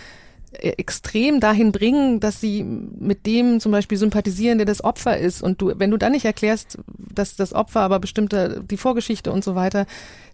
äh, 0.53 0.73
extrem 0.77 1.41
dahin 1.41 1.73
bringen, 1.73 2.21
dass 2.21 2.41
sie 2.41 2.63
mit 2.63 3.25
dem 3.25 3.61
zum 3.61 3.73
Beispiel 3.73 3.97
sympathisieren, 3.97 4.59
der 4.59 4.67
das 4.67 4.85
Opfer 4.85 5.17
ist. 5.17 5.43
Und 5.43 5.63
du, 5.63 5.73
wenn 5.77 5.91
du 5.91 5.97
dann 5.97 6.13
nicht 6.13 6.27
erklärst, 6.27 6.79
dass 6.97 7.37
das 7.37 7.55
Opfer 7.55 7.81
aber 7.81 7.99
bestimmte 7.99 8.63
die 8.71 8.77
Vorgeschichte 8.77 9.33
und 9.33 9.43
so 9.43 9.55
weiter, 9.55 9.87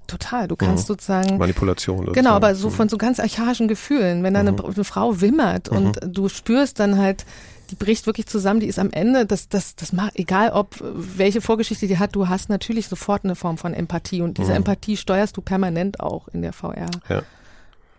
total. 0.08 0.48
Du 0.48 0.56
kannst 0.56 0.84
mhm. 0.84 0.94
sozusagen 0.94 1.38
Manipulation. 1.38 1.98
Sozusagen. 1.98 2.14
Genau, 2.14 2.32
aber 2.34 2.56
so 2.56 2.70
mhm. 2.70 2.72
von 2.72 2.88
so 2.88 2.98
ganz 2.98 3.20
archaischen 3.20 3.68
Gefühlen, 3.68 4.24
wenn 4.24 4.34
da 4.34 4.40
eine, 4.40 4.52
mhm. 4.52 4.64
eine 4.64 4.84
Frau 4.84 5.20
wimmert 5.20 5.68
und 5.68 6.02
mhm. 6.02 6.12
du 6.12 6.28
spürst 6.28 6.80
dann 6.80 6.98
halt 6.98 7.24
die 7.70 7.74
bricht 7.74 8.06
wirklich 8.06 8.26
zusammen, 8.26 8.60
die 8.60 8.66
ist 8.66 8.78
am 8.78 8.90
Ende, 8.90 9.26
das, 9.26 9.48
das, 9.48 9.76
das 9.76 9.92
macht, 9.92 10.16
egal 10.16 10.50
ob, 10.50 10.76
welche 10.80 11.40
Vorgeschichte 11.40 11.86
die 11.86 11.98
hat, 11.98 12.14
du 12.14 12.28
hast 12.28 12.48
natürlich 12.48 12.88
sofort 12.88 13.24
eine 13.24 13.34
Form 13.34 13.58
von 13.58 13.74
Empathie 13.74 14.22
und 14.22 14.38
diese 14.38 14.50
mhm. 14.50 14.58
Empathie 14.58 14.96
steuerst 14.96 15.36
du 15.36 15.40
permanent 15.40 16.00
auch 16.00 16.28
in 16.28 16.42
der 16.42 16.52
VR. 16.52 16.90
Ja. 17.08 17.22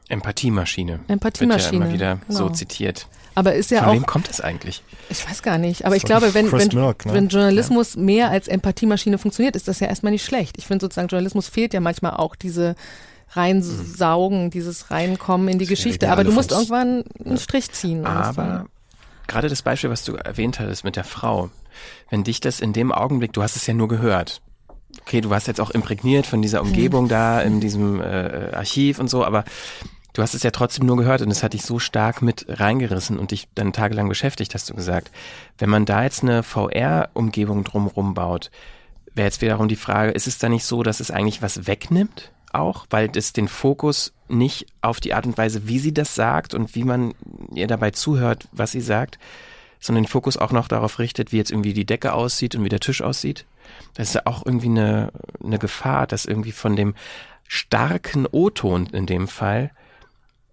Empathiemaschine. 0.09 1.01
Empathiemaschine. 1.07 1.71
Wird 1.71 1.81
ja 1.81 1.85
immer 1.85 1.93
wieder 1.93 2.19
genau. 2.27 2.39
so 2.39 2.49
zitiert. 2.49 3.07
Aber 3.35 3.53
ist 3.53 3.69
ja 3.69 3.79
Von 3.79 3.89
auch. 3.89 3.93
wem 3.93 4.05
kommt 4.05 4.27
das 4.27 4.41
eigentlich? 4.41 4.83
Ich 5.09 5.27
weiß 5.29 5.43
gar 5.43 5.59
nicht. 5.59 5.85
Aber 5.85 5.95
ich 5.95 6.03
glaube, 6.03 6.33
wenn, 6.33 6.51
wenn, 6.51 6.67
Merck, 6.73 7.05
ne? 7.05 7.13
wenn 7.13 7.27
Journalismus 7.27 7.93
ja. 7.93 8.01
mehr 8.01 8.31
als 8.31 8.47
Empathiemaschine 8.47 9.19
funktioniert, 9.19 9.55
ist 9.55 9.67
das 9.67 9.79
ja 9.79 9.87
erstmal 9.87 10.11
nicht 10.11 10.25
schlecht. 10.25 10.57
Ich 10.57 10.65
finde 10.65 10.83
sozusagen, 10.83 11.07
Journalismus 11.07 11.47
fehlt 11.47 11.73
ja 11.73 11.79
manchmal 11.79 12.13
auch 12.13 12.35
diese 12.35 12.75
reinsaugen, 13.31 14.45
mhm. 14.45 14.49
dieses 14.49 14.89
reinkommen 14.89 15.47
in 15.47 15.59
die 15.59 15.67
Geschichte. 15.67 16.11
Aber 16.11 16.23
du 16.23 16.31
musst 16.31 16.51
irgendwann 16.51 17.03
einen 17.23 17.37
Strich 17.37 17.71
ziehen. 17.71 18.05
Aber 18.07 18.65
gerade 19.30 19.47
das 19.47 19.61
Beispiel, 19.61 19.89
was 19.89 20.03
du 20.03 20.15
erwähnt 20.15 20.60
hattest 20.60 20.84
mit 20.84 20.95
der 20.95 21.06
Frau, 21.06 21.49
wenn 22.10 22.23
dich 22.23 22.41
das 22.41 22.60
in 22.60 22.73
dem 22.73 22.91
Augenblick, 22.91 23.31
du 23.34 23.41
hast 23.41 23.56
es 23.56 23.65
ja 23.65 23.73
nur 23.73 23.88
gehört. 23.88 24.41
Okay, 25.01 25.22
du 25.22 25.30
warst 25.30 25.47
jetzt 25.47 25.61
auch 25.61 25.69
imprägniert 25.69 26.26
von 26.26 26.41
dieser 26.41 26.61
Umgebung 26.61 27.06
mhm. 27.06 27.10
da 27.10 27.41
in 27.41 27.61
diesem 27.61 28.01
äh, 28.01 28.51
Archiv 28.53 28.99
und 28.99 29.10
so, 29.10 29.23
aber 29.23 29.45
du 30.14 30.22
hast 30.22 30.34
es 30.34 30.43
ja 30.43 30.51
trotzdem 30.51 30.85
nur 30.85 30.97
gehört 30.97 31.22
und 31.22 31.31
es 31.31 31.43
hat 31.43 31.53
dich 31.53 31.61
so 31.61 31.80
stark 31.80 32.22
mit 32.22 32.45
reingerissen 32.49 33.18
und 33.18 33.31
dich 33.31 33.47
dann 33.56 33.72
tagelang 33.72 34.10
beschäftigt, 34.10 34.53
hast 34.53 34.69
du 34.69 34.73
gesagt. 34.73 35.11
Wenn 35.57 35.69
man 35.69 35.85
da 35.85 36.03
jetzt 36.03 36.23
eine 36.23 36.43
VR-Umgebung 36.43 37.64
drumherum 37.64 38.15
baut, 38.15 38.51
wäre 39.14 39.27
jetzt 39.27 39.41
wiederum 39.41 39.68
die 39.68 39.76
Frage, 39.76 40.11
ist 40.11 40.27
es 40.27 40.39
da 40.39 40.49
nicht 40.49 40.65
so, 40.65 40.84
dass 40.84 40.99
es 40.99 41.11
eigentlich 41.11 41.41
was 41.41 41.68
wegnimmt? 41.68 42.31
auch, 42.53 42.85
weil 42.89 43.10
das 43.10 43.34
den 43.34 43.47
Fokus 43.47 44.14
nicht 44.30 44.68
auf 44.81 44.99
die 44.99 45.14
Art 45.14 45.26
und 45.26 45.38
Weise, 45.38 45.68
wie 45.68 45.80
sie 45.80 45.93
das 45.93 46.15
sagt 46.15 46.53
und 46.53 46.76
wie 46.76 46.84
man 46.84 47.14
ihr 47.53 47.68
dabei 47.68 47.91
zuhört, 47.91 48.47
was 48.51 48.72
sie 48.72 48.81
sagt, 48.81 49.19
sondern 49.80 50.03
den 50.03 50.10
Fokus 50.10 50.38
auch 50.38 50.51
noch 50.51 50.68
darauf 50.68 50.99
richtet, 50.99 51.31
wie 51.31 51.38
jetzt 51.38 51.51
irgendwie 51.51 51.73
die 51.73 51.85
Decke 51.85 52.14
aussieht 52.14 52.56
und 52.56 52.64
wie 52.64 52.69
der 52.69 52.80
Tisch 52.80 53.01
aussieht. 53.01 53.45
Das 53.93 54.10
ist 54.10 54.15
ja 54.15 54.22
auch 54.26 54.45
irgendwie 54.45 54.68
eine, 54.68 55.11
eine 55.43 55.60
Gefahr, 55.60 56.07
dass 56.07 56.26
irgendwie 56.26 56.51
von 56.51 56.76
dem 56.76 56.95
starken 57.47 58.27
O-Ton 58.30 58.88
in 58.88 59.06
dem 59.06 59.27
Fall 59.27 59.72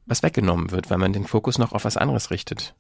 was 0.07 0.23
weggenommen 0.23 0.70
wird, 0.70 0.89
weil 0.89 0.98
man 0.98 1.12
den 1.12 1.27
Fokus 1.27 1.59
noch 1.59 1.73
auf 1.73 1.85
was 1.85 1.97
anderes 1.97 2.31
richtet. 2.31 2.74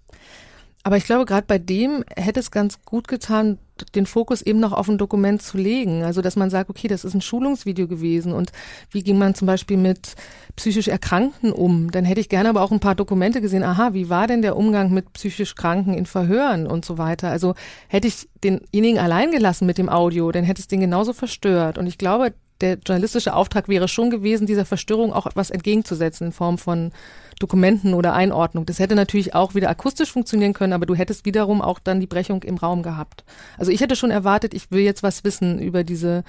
Aber 0.86 0.96
ich 0.96 1.04
glaube, 1.04 1.24
gerade 1.24 1.48
bei 1.48 1.58
dem 1.58 2.04
hätte 2.14 2.38
es 2.38 2.52
ganz 2.52 2.78
gut 2.84 3.08
getan, 3.08 3.58
den 3.96 4.06
Fokus 4.06 4.40
eben 4.40 4.60
noch 4.60 4.72
auf 4.72 4.86
ein 4.86 4.98
Dokument 4.98 5.42
zu 5.42 5.58
legen. 5.58 6.04
Also, 6.04 6.22
dass 6.22 6.36
man 6.36 6.48
sagt, 6.48 6.70
okay, 6.70 6.86
das 6.86 7.04
ist 7.04 7.12
ein 7.12 7.22
Schulungsvideo 7.22 7.88
gewesen 7.88 8.32
und 8.32 8.52
wie 8.92 9.02
ging 9.02 9.18
man 9.18 9.34
zum 9.34 9.46
Beispiel 9.46 9.78
mit 9.78 10.14
psychisch 10.54 10.86
Erkrankten 10.86 11.50
um? 11.50 11.90
Dann 11.90 12.04
hätte 12.04 12.20
ich 12.20 12.28
gerne 12.28 12.50
aber 12.50 12.62
auch 12.62 12.70
ein 12.70 12.78
paar 12.78 12.94
Dokumente 12.94 13.40
gesehen. 13.40 13.64
Aha, 13.64 13.94
wie 13.94 14.10
war 14.10 14.28
denn 14.28 14.42
der 14.42 14.56
Umgang 14.56 14.92
mit 14.92 15.12
psychisch 15.14 15.56
Kranken 15.56 15.92
in 15.92 16.06
Verhören 16.06 16.68
und 16.68 16.84
so 16.84 16.98
weiter? 16.98 17.30
Also, 17.30 17.56
hätte 17.88 18.06
ich 18.06 18.28
denjenigen 18.44 19.00
allein 19.00 19.32
gelassen 19.32 19.66
mit 19.66 19.78
dem 19.78 19.88
Audio, 19.88 20.30
dann 20.30 20.44
hätte 20.44 20.60
es 20.60 20.68
den 20.68 20.78
genauso 20.78 21.14
verstört. 21.14 21.78
Und 21.78 21.88
ich 21.88 21.98
glaube, 21.98 22.32
der 22.60 22.78
journalistische 22.78 23.34
Auftrag 23.34 23.68
wäre 23.68 23.88
schon 23.88 24.10
gewesen, 24.10 24.46
dieser 24.46 24.64
Verstörung 24.64 25.12
auch 25.12 25.26
etwas 25.26 25.50
entgegenzusetzen 25.50 26.28
in 26.28 26.32
Form 26.32 26.58
von 26.58 26.92
Dokumenten 27.38 27.94
oder 27.94 28.14
Einordnung. 28.14 28.64
Das 28.66 28.78
hätte 28.78 28.94
natürlich 28.94 29.34
auch 29.34 29.54
wieder 29.54 29.68
akustisch 29.68 30.10
funktionieren 30.10 30.54
können, 30.54 30.72
aber 30.72 30.86
du 30.86 30.94
hättest 30.94 31.26
wiederum 31.26 31.60
auch 31.60 31.78
dann 31.78 32.00
die 32.00 32.06
Brechung 32.06 32.42
im 32.42 32.56
Raum 32.56 32.82
gehabt. 32.82 33.24
Also 33.58 33.70
ich 33.70 33.80
hätte 33.80 33.96
schon 33.96 34.10
erwartet, 34.10 34.54
ich 34.54 34.70
will 34.70 34.80
jetzt 34.80 35.02
was 35.02 35.24
wissen 35.24 35.58
über 35.58 35.84
diese 35.84 36.24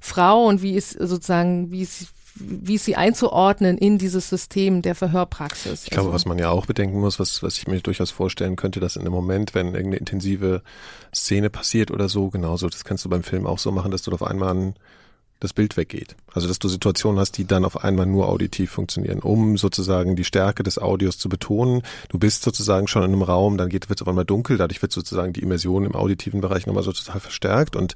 Frau 0.00 0.46
und 0.46 0.62
wie 0.62 0.74
ist 0.74 0.92
sozusagen, 0.92 1.70
wie 1.70 1.82
ist 1.82 2.08
wie 2.36 2.74
ist 2.74 2.84
sie 2.84 2.96
einzuordnen 2.96 3.78
in 3.78 3.96
dieses 3.96 4.28
System 4.28 4.82
der 4.82 4.94
Verhörpraxis. 4.94 5.84
Ich 5.84 5.90
glaube, 5.90 6.08
also, 6.08 6.14
was 6.14 6.26
man 6.26 6.38
ja 6.38 6.50
auch 6.50 6.66
bedenken 6.66 6.98
muss, 6.98 7.20
was, 7.20 7.42
was 7.44 7.58
ich 7.58 7.68
mir 7.68 7.80
durchaus 7.80 8.10
vorstellen 8.10 8.56
könnte, 8.56 8.80
dass 8.80 8.96
in 8.96 9.04
dem 9.04 9.12
Moment, 9.12 9.54
wenn 9.54 9.68
irgendeine 9.68 9.98
intensive 9.98 10.62
Szene 11.14 11.48
passiert 11.48 11.92
oder 11.92 12.08
so, 12.08 12.30
genauso, 12.30 12.68
das 12.68 12.84
kannst 12.84 13.04
du 13.04 13.08
beim 13.08 13.22
Film 13.22 13.46
auch 13.46 13.58
so 13.58 13.70
machen, 13.70 13.92
dass 13.92 14.02
du 14.02 14.10
auf 14.10 14.24
einmal 14.24 14.52
ein 14.52 14.74
das 15.44 15.52
Bild 15.52 15.76
weggeht. 15.76 16.16
Also 16.32 16.48
dass 16.48 16.58
du 16.58 16.68
Situationen 16.68 17.20
hast, 17.20 17.38
die 17.38 17.46
dann 17.46 17.64
auf 17.64 17.84
einmal 17.84 18.06
nur 18.06 18.28
auditiv 18.28 18.70
funktionieren, 18.70 19.20
um 19.20 19.56
sozusagen 19.56 20.16
die 20.16 20.24
Stärke 20.24 20.62
des 20.62 20.78
Audios 20.78 21.18
zu 21.18 21.28
betonen. 21.28 21.82
Du 22.08 22.18
bist 22.18 22.42
sozusagen 22.42 22.88
schon 22.88 23.02
in 23.02 23.12
einem 23.12 23.22
Raum, 23.22 23.56
dann 23.56 23.68
geht 23.68 23.88
wird 23.88 24.00
es 24.00 24.02
auf 24.02 24.08
einmal 24.08 24.24
dunkel, 24.24 24.56
dadurch 24.56 24.82
wird 24.82 24.92
sozusagen 24.92 25.32
die 25.32 25.40
Immersion 25.40 25.84
im 25.84 25.94
auditiven 25.94 26.40
Bereich 26.40 26.66
nochmal 26.66 26.82
so 26.82 26.92
total 26.92 27.20
verstärkt 27.20 27.76
und 27.76 27.94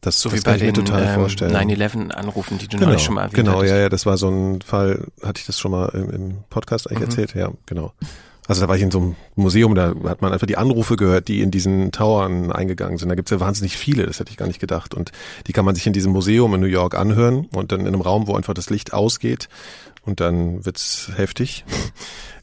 das, 0.00 0.20
so 0.20 0.28
das 0.28 0.38
wie 0.38 0.42
bei 0.42 0.58
den 0.58 0.74
total 0.74 1.02
ähm, 1.02 1.24
9-11 1.24 2.10
Anrufen, 2.10 2.58
die 2.58 2.68
du 2.68 2.76
genau, 2.76 2.88
neulich 2.90 3.02
schon 3.02 3.14
mal 3.14 3.22
erwähnt 3.22 3.36
Genau, 3.36 3.58
hattest. 3.58 3.72
ja, 3.72 3.80
ja, 3.80 3.88
das 3.88 4.04
war 4.06 4.18
so 4.18 4.28
ein 4.28 4.60
Fall, 4.60 5.06
hatte 5.22 5.40
ich 5.40 5.46
das 5.46 5.58
schon 5.58 5.70
mal 5.70 5.88
im, 5.94 6.10
im 6.10 6.34
Podcast 6.50 6.90
eigentlich 6.90 7.00
mhm. 7.00 7.06
erzählt? 7.06 7.34
Ja, 7.34 7.50
genau. 7.66 7.92
Also 8.46 8.60
da 8.60 8.68
war 8.68 8.76
ich 8.76 8.82
in 8.82 8.90
so 8.90 9.00
einem 9.00 9.16
Museum, 9.36 9.74
da 9.74 9.94
hat 10.04 10.20
man 10.20 10.32
einfach 10.32 10.46
die 10.46 10.58
Anrufe 10.58 10.96
gehört, 10.96 11.28
die 11.28 11.40
in 11.40 11.50
diesen 11.50 11.92
Towern 11.92 12.52
eingegangen 12.52 12.98
sind. 12.98 13.08
Da 13.08 13.14
gibt's 13.14 13.30
ja 13.30 13.40
wahnsinnig 13.40 13.76
viele, 13.76 14.04
das 14.04 14.20
hätte 14.20 14.30
ich 14.30 14.36
gar 14.36 14.46
nicht 14.46 14.60
gedacht. 14.60 14.94
Und 14.94 15.12
die 15.46 15.52
kann 15.52 15.64
man 15.64 15.74
sich 15.74 15.86
in 15.86 15.94
diesem 15.94 16.12
Museum 16.12 16.52
in 16.54 16.60
New 16.60 16.66
York 16.66 16.94
anhören 16.94 17.46
und 17.54 17.72
dann 17.72 17.80
in 17.80 17.88
einem 17.88 18.02
Raum, 18.02 18.26
wo 18.26 18.34
einfach 18.36 18.54
das 18.54 18.68
Licht 18.68 18.92
ausgeht 18.92 19.48
und 20.04 20.20
dann 20.20 20.64
wird's 20.64 21.10
heftig. 21.16 21.64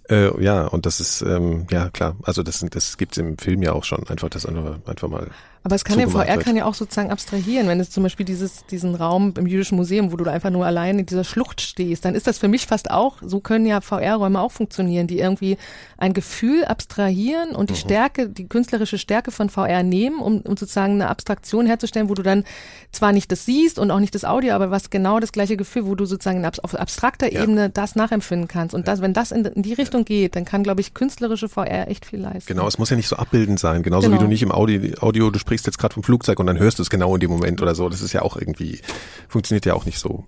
Äh, 0.09 0.43
ja, 0.43 0.65
und 0.65 0.85
das 0.85 0.99
ist, 0.99 1.21
ähm, 1.21 1.67
ja 1.71 1.89
klar, 1.89 2.17
also 2.23 2.43
das, 2.43 2.65
das 2.69 2.97
gibt's 2.97 3.17
im 3.17 3.37
Film 3.37 3.61
ja 3.61 3.71
auch 3.71 3.85
schon, 3.85 4.05
einfach 4.09 4.27
das 4.27 4.45
einfach, 4.45 4.79
einfach 4.85 5.07
mal 5.07 5.27
Aber 5.63 5.75
es 5.75 5.83
kann 5.85 5.99
ja, 5.99 6.07
VR 6.07 6.27
wird. 6.27 6.39
kann 6.43 6.55
ja 6.55 6.65
auch 6.65 6.73
sozusagen 6.73 7.11
abstrahieren, 7.11 7.67
wenn 7.67 7.79
es 7.79 7.91
zum 7.91 8.01
Beispiel 8.01 8.25
dieses, 8.25 8.65
diesen 8.65 8.95
Raum 8.95 9.33
im 9.37 9.45
Jüdischen 9.45 9.75
Museum, 9.75 10.11
wo 10.11 10.15
du 10.17 10.23
da 10.23 10.31
einfach 10.31 10.49
nur 10.49 10.65
allein 10.65 10.97
in 10.97 11.05
dieser 11.05 11.23
Schlucht 11.23 11.61
stehst, 11.61 12.03
dann 12.03 12.15
ist 12.15 12.25
das 12.25 12.39
für 12.39 12.47
mich 12.47 12.65
fast 12.65 12.89
auch, 12.89 13.17
so 13.21 13.39
können 13.41 13.67
ja 13.67 13.79
VR-Räume 13.79 14.39
auch 14.41 14.51
funktionieren, 14.51 15.05
die 15.05 15.19
irgendwie 15.19 15.57
ein 15.97 16.13
Gefühl 16.13 16.65
abstrahieren 16.65 17.51
und 17.55 17.69
die 17.69 17.73
Mhm. 17.73 17.77
Stärke, 17.77 18.29
die 18.29 18.47
künstlerische 18.47 18.97
Stärke 18.97 19.29
von 19.31 19.49
VR 19.49 19.83
nehmen, 19.83 20.19
um, 20.19 20.41
um 20.41 20.57
sozusagen 20.57 20.93
eine 20.93 21.09
Abstraktion 21.09 21.67
herzustellen, 21.67 22.09
wo 22.09 22.15
du 22.15 22.23
dann 22.23 22.43
zwar 22.91 23.11
nicht 23.13 23.31
das 23.31 23.45
siehst 23.45 23.77
und 23.79 23.91
auch 23.91 23.99
nicht 23.99 24.15
das 24.15 24.25
Audio, 24.25 24.53
aber 24.53 24.71
was 24.71 24.89
genau 24.89 25.19
das 25.19 25.31
gleiche 25.31 25.57
Gefühl, 25.57 25.85
wo 25.85 25.93
du 25.95 26.05
sozusagen 26.05 26.43
auf 26.45 26.75
abstrakter 26.75 27.31
Ja. 27.31 27.43
Ebene 27.43 27.69
das 27.69 27.95
nachempfinden 27.95 28.47
kannst. 28.47 28.73
Und 28.73 28.87
das, 28.87 29.01
wenn 29.01 29.13
das 29.13 29.31
in, 29.31 29.45
in 29.45 29.61
die 29.61 29.73
Richtung 29.73 30.05
geht, 30.05 30.35
dann 30.35 30.43
kann, 30.45 30.63
glaube 30.63 30.81
ich, 30.81 30.93
künstlerische 30.95 31.47
VR 31.49 31.87
echt 31.87 32.05
viel 32.07 32.19
leisten. 32.19 32.47
Genau, 32.47 32.67
es 32.67 32.77
muss 32.79 32.89
ja 32.89 32.95
nicht 32.95 33.07
so 33.07 33.15
abbildend 33.15 33.59
sein. 33.59 33.83
Genauso 33.83 34.07
Genau. 34.09 34.19
wie 34.19 34.23
du 34.25 34.29
nicht 34.29 34.41
im 34.41 34.51
Audio, 34.51 34.81
Audio, 35.01 35.29
du 35.29 35.39
sprichst 35.51 35.65
jetzt 35.65 35.77
gerade 35.79 35.93
vom 35.93 36.03
Flugzeug 36.03 36.39
und 36.39 36.45
dann 36.47 36.57
hörst 36.57 36.79
du 36.79 36.83
es 36.83 36.89
genau 36.89 37.13
in 37.13 37.19
dem 37.19 37.29
Moment 37.29 37.61
oder 37.61 37.75
so. 37.75 37.89
Das 37.89 38.01
ist 38.01 38.13
ja 38.13 38.21
auch 38.21 38.37
irgendwie, 38.37 38.79
funktioniert 39.27 39.65
ja 39.65 39.73
auch 39.73 39.83
nicht 39.85 39.99
so. 39.99 40.23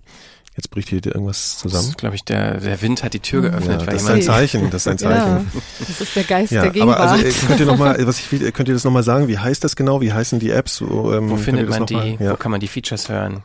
Jetzt 0.54 0.70
bricht 0.70 0.90
hier 0.90 1.04
irgendwas 1.04 1.52
Das 1.54 1.58
zusammen. 1.62 1.88
ist, 1.88 1.96
glaube 1.98 2.14
ich, 2.14 2.24
der, 2.24 2.58
der 2.60 2.82
Wind 2.82 3.02
hat 3.02 3.14
die 3.14 3.20
Tür 3.20 3.40
geöffnet. 3.40 3.80
Ja, 3.80 3.86
weil 3.86 3.94
das 3.94 4.02
ist 4.02 4.10
ein 4.10 4.20
Zeichen, 4.22 4.70
das 4.70 4.82
ist 4.82 4.88
ein 4.88 4.98
Zeichen. 4.98 5.16
Ja, 5.16 5.44
das 5.88 6.00
ist 6.02 6.14
der 6.14 6.24
Geist 6.24 6.52
Ja, 6.52 6.62
der 6.62 6.70
Gegenwart. 6.72 7.00
aber 7.00 7.10
also 7.12 7.24
äh, 7.24 7.32
könnt 7.46 7.60
ihr 7.60 7.66
noch 7.66 7.78
mal, 7.78 8.06
was 8.06 8.18
ich 8.20 8.52
könnt 8.52 8.68
ihr 8.68 8.74
das 8.74 8.84
noch 8.84 8.92
mal 8.92 9.02
sagen? 9.02 9.26
Wie 9.28 9.38
heißt 9.38 9.64
das 9.64 9.76
genau? 9.76 10.02
Wie 10.02 10.12
heißen 10.12 10.38
die 10.40 10.50
Apps? 10.50 10.82
Wo, 10.86 11.10
ähm, 11.12 11.30
Wo 11.30 11.36
findet 11.36 11.70
das 11.70 11.78
man 11.78 11.86
die? 11.86 12.18
Ja. 12.22 12.32
Wo 12.32 12.36
kann 12.36 12.50
man 12.52 12.60
die 12.60 12.68
Features 12.68 13.08
hören? 13.08 13.42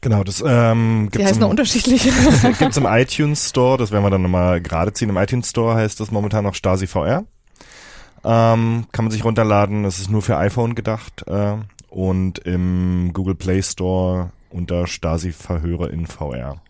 Genau, 0.00 0.24
das 0.24 0.42
ähm, 0.44 1.08
Die 1.12 1.18
gibt's 1.18 1.30
heißen 1.30 1.42
im, 1.44 1.48
unterschiedlich. 1.48 2.10
gibt's 2.58 2.76
im 2.76 2.86
iTunes 2.86 3.50
Store, 3.50 3.78
das 3.78 3.92
werden 3.92 4.02
wir 4.04 4.10
dann 4.10 4.22
nochmal 4.22 4.60
gerade 4.60 4.92
ziehen. 4.92 5.08
Im 5.10 5.16
iTunes 5.16 5.48
Store 5.50 5.76
heißt 5.76 6.00
das 6.00 6.10
momentan 6.10 6.42
noch 6.42 6.56
Stasi 6.56 6.88
VR. 6.88 7.24
Ähm, 8.24 8.86
kann 8.92 9.04
man 9.04 9.12
sich 9.12 9.24
runterladen, 9.24 9.82
das 9.82 9.98
ist 9.98 10.10
nur 10.10 10.22
für 10.22 10.36
iPhone 10.36 10.74
gedacht. 10.74 11.24
Äh, 11.26 11.56
und 11.88 12.38
im 12.40 13.10
Google 13.12 13.34
Play 13.34 13.62
Store 13.62 14.30
unter 14.50 14.86
Stasi 14.86 15.32
Verhöre 15.32 15.88
in 15.88 16.06
VR. 16.06 16.60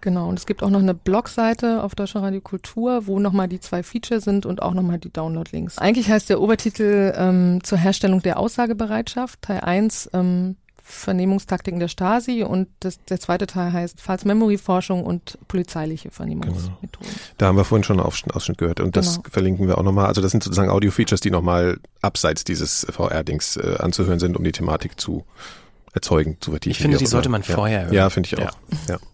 Genau, 0.00 0.28
und 0.28 0.36
es 0.36 0.46
gibt 0.46 0.64
auch 0.64 0.70
noch 0.70 0.80
eine 0.80 0.94
Blogseite 0.94 1.82
auf 1.82 1.94
Deutscher 1.94 2.22
Radio 2.22 2.40
Kultur, 2.40 3.06
wo 3.06 3.20
nochmal 3.20 3.46
die 3.46 3.60
zwei 3.60 3.84
Features 3.84 4.24
sind 4.24 4.46
und 4.46 4.60
auch 4.60 4.74
nochmal 4.74 4.98
die 4.98 5.12
Download-Links. 5.12 5.78
Eigentlich 5.78 6.10
heißt 6.10 6.28
der 6.28 6.40
Obertitel 6.40 7.14
ähm, 7.16 7.60
zur 7.62 7.78
Herstellung 7.78 8.20
der 8.20 8.38
Aussagebereitschaft, 8.38 9.42
Teil 9.42 9.60
1, 9.60 10.10
ähm, 10.12 10.56
Vernehmungstaktiken 10.82 11.78
der 11.78 11.88
Stasi 11.88 12.42
und 12.42 12.68
das, 12.80 12.98
der 13.04 13.20
zweite 13.20 13.46
Teil 13.46 13.72
heißt 13.72 14.00
False 14.00 14.26
Memory 14.26 14.58
Forschung 14.58 15.04
und 15.04 15.38
polizeiliche 15.46 16.10
Vernehmungsmethoden. 16.10 17.10
Da 17.38 17.46
haben 17.46 17.56
wir 17.56 17.64
vorhin 17.64 17.84
schon 17.84 17.98
einen 17.98 18.06
Ausschnitt, 18.06 18.34
Ausschnitt 18.34 18.58
gehört 18.58 18.80
und 18.80 18.96
das 18.96 19.16
Genau. 19.16 19.28
verlinken 19.30 19.68
wir 19.68 19.78
auch 19.78 19.82
nochmal. 19.84 20.06
Also 20.06 20.20
das 20.20 20.32
sind 20.32 20.42
sozusagen 20.42 20.70
Audio-Features, 20.70 21.20
die 21.20 21.30
nochmal 21.30 21.78
abseits 22.00 22.44
dieses 22.44 22.86
VR-Dings 22.90 23.56
äh, 23.56 23.76
anzuhören 23.78 24.18
sind, 24.18 24.36
um 24.36 24.44
die 24.44 24.52
Thematik 24.52 25.00
zu 25.00 25.24
erzeugen, 25.94 26.36
zu 26.40 26.50
vertiefen. 26.50 26.72
Ich 26.72 26.78
finde, 26.78 26.98
die 26.98 27.06
sollte 27.06 27.28
man 27.28 27.42
ja. 27.42 27.54
vorher 27.54 27.84
hören. 27.84 27.94
Ja, 27.94 28.10
finde 28.10 28.26
ich 28.26 28.38
auch. 28.38 28.40
Ja. 28.88 28.94
Ja. 28.94 28.98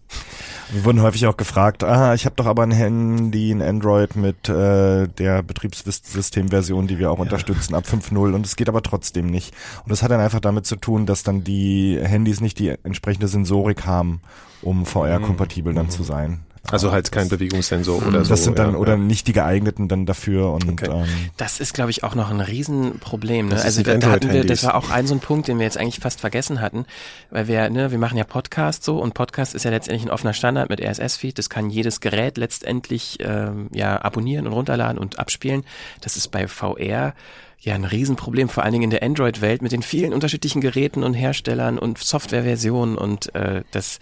Wir 0.71 0.85
wurden 0.85 1.01
häufig 1.01 1.25
auch 1.25 1.35
gefragt, 1.35 1.83
ah, 1.83 2.13
ich 2.13 2.25
habe 2.25 2.35
doch 2.35 2.45
aber 2.45 2.61
ein 2.61 2.71
Handy, 2.71 3.51
ein 3.51 3.61
Android 3.61 4.15
mit 4.15 4.49
äh, 4.49 5.07
der 5.07 5.41
Betriebssystemversion, 5.41 6.85
die 6.85 6.99
wir 6.99 7.11
auch 7.11 7.17
unterstützen, 7.17 7.73
ab 7.73 7.85
5.0 7.85 8.35
und 8.35 8.45
es 8.45 8.55
geht 8.55 8.69
aber 8.69 8.83
trotzdem 8.83 9.27
nicht. 9.27 9.53
Und 9.83 9.91
das 9.91 10.03
hat 10.03 10.11
dann 10.11 10.19
einfach 10.19 10.39
damit 10.39 10.67
zu 10.67 10.75
tun, 10.75 11.07
dass 11.07 11.23
dann 11.23 11.43
die 11.43 11.99
Handys 11.99 12.39
nicht 12.39 12.59
die 12.59 12.69
entsprechende 12.83 13.27
Sensorik 13.27 13.87
haben, 13.87 14.21
um 14.61 14.85
VR-kompatibel 14.85 15.73
dann 15.73 15.89
zu 15.89 16.03
sein. 16.03 16.41
Also 16.71 16.91
halt 16.91 17.11
kein 17.11 17.29
Bewegungssensor 17.29 18.05
oder 18.05 18.23
so. 18.23 18.29
Das 18.29 18.43
sind 18.43 18.59
dann 18.59 18.73
ja, 18.73 18.77
oder 18.77 18.93
ja. 18.93 18.97
nicht 18.97 19.27
die 19.27 19.33
geeigneten 19.33 19.87
dann 19.87 20.05
dafür 20.05 20.51
und 20.51 20.69
Okay. 20.69 20.89
ähm, 20.91 21.07
Das 21.37 21.59
ist, 21.59 21.73
glaube 21.73 21.91
ich, 21.91 22.03
auch 22.03 22.15
noch 22.15 22.29
ein 22.29 22.41
Riesenproblem. 22.41 23.49
Ne? 23.49 23.61
Also 23.61 23.81
da, 23.81 23.97
da 23.97 24.11
hatten 24.11 24.31
wir, 24.31 24.45
das 24.45 24.63
war 24.63 24.75
auch 24.75 24.89
ein 24.91 25.07
so 25.07 25.15
ein 25.15 25.19
Punkt, 25.19 25.47
den 25.47 25.57
wir 25.57 25.65
jetzt 25.65 25.77
eigentlich 25.77 25.99
fast 25.99 26.19
vergessen 26.19 26.61
hatten, 26.61 26.85
weil 27.31 27.47
wir, 27.47 27.69
ne, 27.69 27.91
wir 27.91 27.97
machen 27.97 28.17
ja 28.17 28.23
Podcast 28.23 28.83
so 28.83 28.99
und 28.99 29.13
Podcast 29.13 29.55
ist 29.55 29.63
ja 29.63 29.71
letztendlich 29.71 30.05
ein 30.05 30.11
offener 30.11 30.33
Standard 30.33 30.69
mit 30.69 30.81
RSS-Feed. 30.81 31.37
Das 31.37 31.49
kann 31.49 31.69
jedes 31.69 32.01
Gerät 32.01 32.37
letztendlich 32.37 33.17
ähm, 33.21 33.69
ja 33.73 34.01
abonnieren 34.01 34.45
und 34.47 34.53
runterladen 34.53 34.97
und 34.97 35.17
abspielen. 35.19 35.63
Das 36.01 36.17
ist 36.17 36.29
bei 36.29 36.47
VR 36.47 37.13
ja 37.61 37.75
ein 37.75 37.85
Riesenproblem, 37.85 38.49
vor 38.49 38.63
allen 38.63 38.73
Dingen 38.73 38.85
in 38.85 38.89
der 38.89 39.03
Android-Welt 39.03 39.61
mit 39.61 39.71
den 39.71 39.81
vielen 39.81 40.13
unterschiedlichen 40.13 40.61
Geräten 40.61 41.03
und 41.03 41.13
Herstellern 41.13 41.77
und 41.77 41.97
Softwareversionen 41.97 42.97
und 42.97 43.33
äh, 43.35 43.63
das 43.71 43.99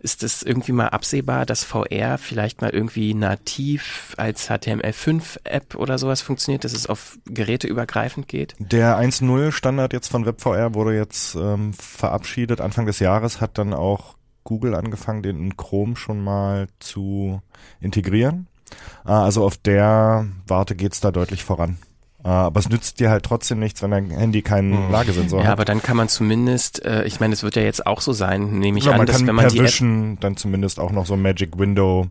ist 0.00 0.22
es 0.22 0.42
irgendwie 0.42 0.72
mal 0.72 0.88
absehbar, 0.88 1.46
dass 1.46 1.64
VR 1.64 2.18
vielleicht 2.18 2.60
mal 2.60 2.70
irgendwie 2.70 3.14
nativ 3.14 4.14
als 4.18 4.50
HTML5-App 4.50 5.74
oder 5.76 5.98
sowas 5.98 6.20
funktioniert, 6.20 6.64
dass 6.64 6.74
es 6.74 6.86
auf 6.86 7.18
Geräte 7.24 7.66
übergreifend 7.66 8.28
geht? 8.28 8.54
Der 8.58 8.98
1.0 8.98 9.50
Standard 9.52 9.94
jetzt 9.94 10.08
von 10.08 10.26
WebVR 10.26 10.74
wurde 10.74 10.94
jetzt 10.94 11.34
ähm, 11.36 11.72
verabschiedet. 11.72 12.60
Anfang 12.60 12.84
des 12.84 12.98
Jahres 12.98 13.40
hat 13.40 13.56
dann 13.56 13.72
auch 13.72 14.16
Google 14.44 14.74
angefangen, 14.74 15.22
den 15.22 15.38
in 15.38 15.56
Chrome 15.56 15.96
schon 15.96 16.22
mal 16.22 16.68
zu 16.78 17.40
integrieren. 17.80 18.46
Äh, 19.06 19.10
also 19.10 19.44
auf 19.44 19.56
der 19.56 20.26
Warte 20.46 20.76
geht's 20.76 21.00
da 21.00 21.10
deutlich 21.10 21.44
voran. 21.44 21.78
Äh, 22.24 22.28
aber 22.28 22.58
es 22.60 22.68
nützt 22.70 23.00
dir 23.00 23.10
halt 23.10 23.24
trotzdem 23.24 23.58
nichts, 23.58 23.82
wenn 23.82 23.90
dein 23.90 24.10
Handy 24.10 24.40
keinen 24.42 24.90
Lagesensor 24.90 25.40
Ja, 25.40 25.46
hat. 25.46 25.52
aber 25.52 25.64
dann 25.66 25.82
kann 25.82 25.96
man 25.96 26.08
zumindest, 26.08 26.84
äh, 26.84 27.04
ich 27.04 27.20
meine, 27.20 27.34
es 27.34 27.42
wird 27.42 27.54
ja 27.56 27.62
jetzt 27.62 27.86
auch 27.86 28.00
so 28.00 28.12
sein, 28.12 28.58
nehme 28.58 28.78
ich 28.78 28.86
Ja, 28.86 28.92
an, 28.92 29.04
dass 29.06 29.26
wenn 29.26 29.34
man 29.34 29.44
per 29.44 29.50
die 29.52 29.58
App 29.58 29.64
Vision 29.66 30.16
dann 30.20 30.36
zumindest 30.36 30.80
auch 30.80 30.90
noch 30.90 31.04
so 31.06 31.14
ein 31.14 31.22
Magic 31.22 31.58
Window 31.58 32.06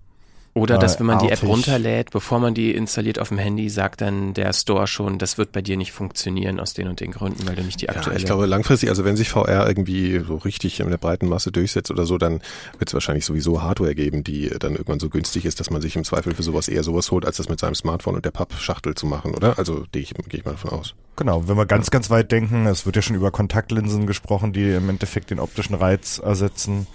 Oder 0.55 0.77
dass 0.77 0.99
wenn 0.99 1.07
man 1.07 1.17
die 1.19 1.25
App 1.25 1.39
artig. 1.39 1.49
runterlädt, 1.49 2.11
bevor 2.11 2.39
man 2.39 2.53
die 2.53 2.75
installiert 2.75 3.17
auf 3.17 3.29
dem 3.29 3.39
Handy, 3.39 3.69
sagt 3.69 4.01
dann 4.01 4.35
der 4.35 4.53
Store 4.53 4.85
schon, 4.85 5.17
das 5.17 5.39
wird 5.39 5.51
bei 5.51 5.63
dir 5.63 5.77
nicht 5.77 5.91
funktionieren 5.91 6.59
aus 6.59 6.73
den 6.75 6.87
und 6.87 6.99
den 6.99 7.11
Gründen, 7.11 7.47
weil 7.47 7.55
du 7.55 7.63
nicht 7.63 7.81
die 7.81 7.85
Ja, 7.85 7.93
aktuelle. 7.95 8.19
ich 8.19 8.25
glaube 8.25 8.45
langfristig, 8.45 8.89
also 8.89 9.03
wenn 9.03 9.15
sich 9.15 9.29
VR 9.29 9.67
irgendwie 9.67 10.19
so 10.19 10.35
richtig 10.35 10.79
in 10.79 10.89
der 10.91 10.97
breiten 10.99 11.27
Masse 11.27 11.51
durchsetzt 11.51 11.89
oder 11.89 12.05
so, 12.05 12.19
dann 12.19 12.41
wird 12.77 12.89
es 12.89 12.93
wahrscheinlich 12.93 13.25
sowieso 13.25 13.63
Hardware 13.63 13.95
geben, 13.95 14.23
die 14.23 14.49
dann 14.59 14.73
irgendwann 14.73 14.99
so 14.99 15.09
günstig 15.09 15.45
ist, 15.45 15.59
dass 15.59 15.71
man 15.71 15.81
sich 15.81 15.95
im 15.95 16.03
Zweifel 16.03 16.35
für 16.35 16.43
sowas 16.43 16.67
eher 16.67 16.83
sowas 16.83 17.09
holt, 17.09 17.25
als 17.25 17.37
das 17.37 17.49
mit 17.49 17.59
seinem 17.59 17.73
Smartphone 17.75 18.15
und 18.15 18.25
der 18.25 18.31
Pappschachtel 18.31 18.93
zu 18.93 19.07
machen, 19.07 19.33
oder? 19.33 19.57
Also 19.57 19.85
gehe 19.91 20.03
ich, 20.03 20.13
gehe 20.13 20.39
ich 20.39 20.45
mal 20.45 20.51
davon 20.51 20.69
aus. 20.71 20.93
Genau, 21.15 21.47
wenn 21.47 21.57
wir 21.57 21.65
ganz, 21.65 21.89
ganz 21.89 22.09
weit 22.11 22.31
denken, 22.31 22.67
es 22.67 22.85
wird 22.85 22.95
ja 22.95 23.01
schon 23.01 23.15
über 23.15 23.31
Kontaktlinsen 23.31 24.05
gesprochen, 24.05 24.53
die 24.53 24.71
im 24.71 24.89
Endeffekt 24.89 25.31
den 25.31 25.39
optischen 25.39 25.75
Reiz 25.75 26.19
ersetzen. 26.23 26.85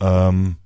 Ähm, 0.00 0.56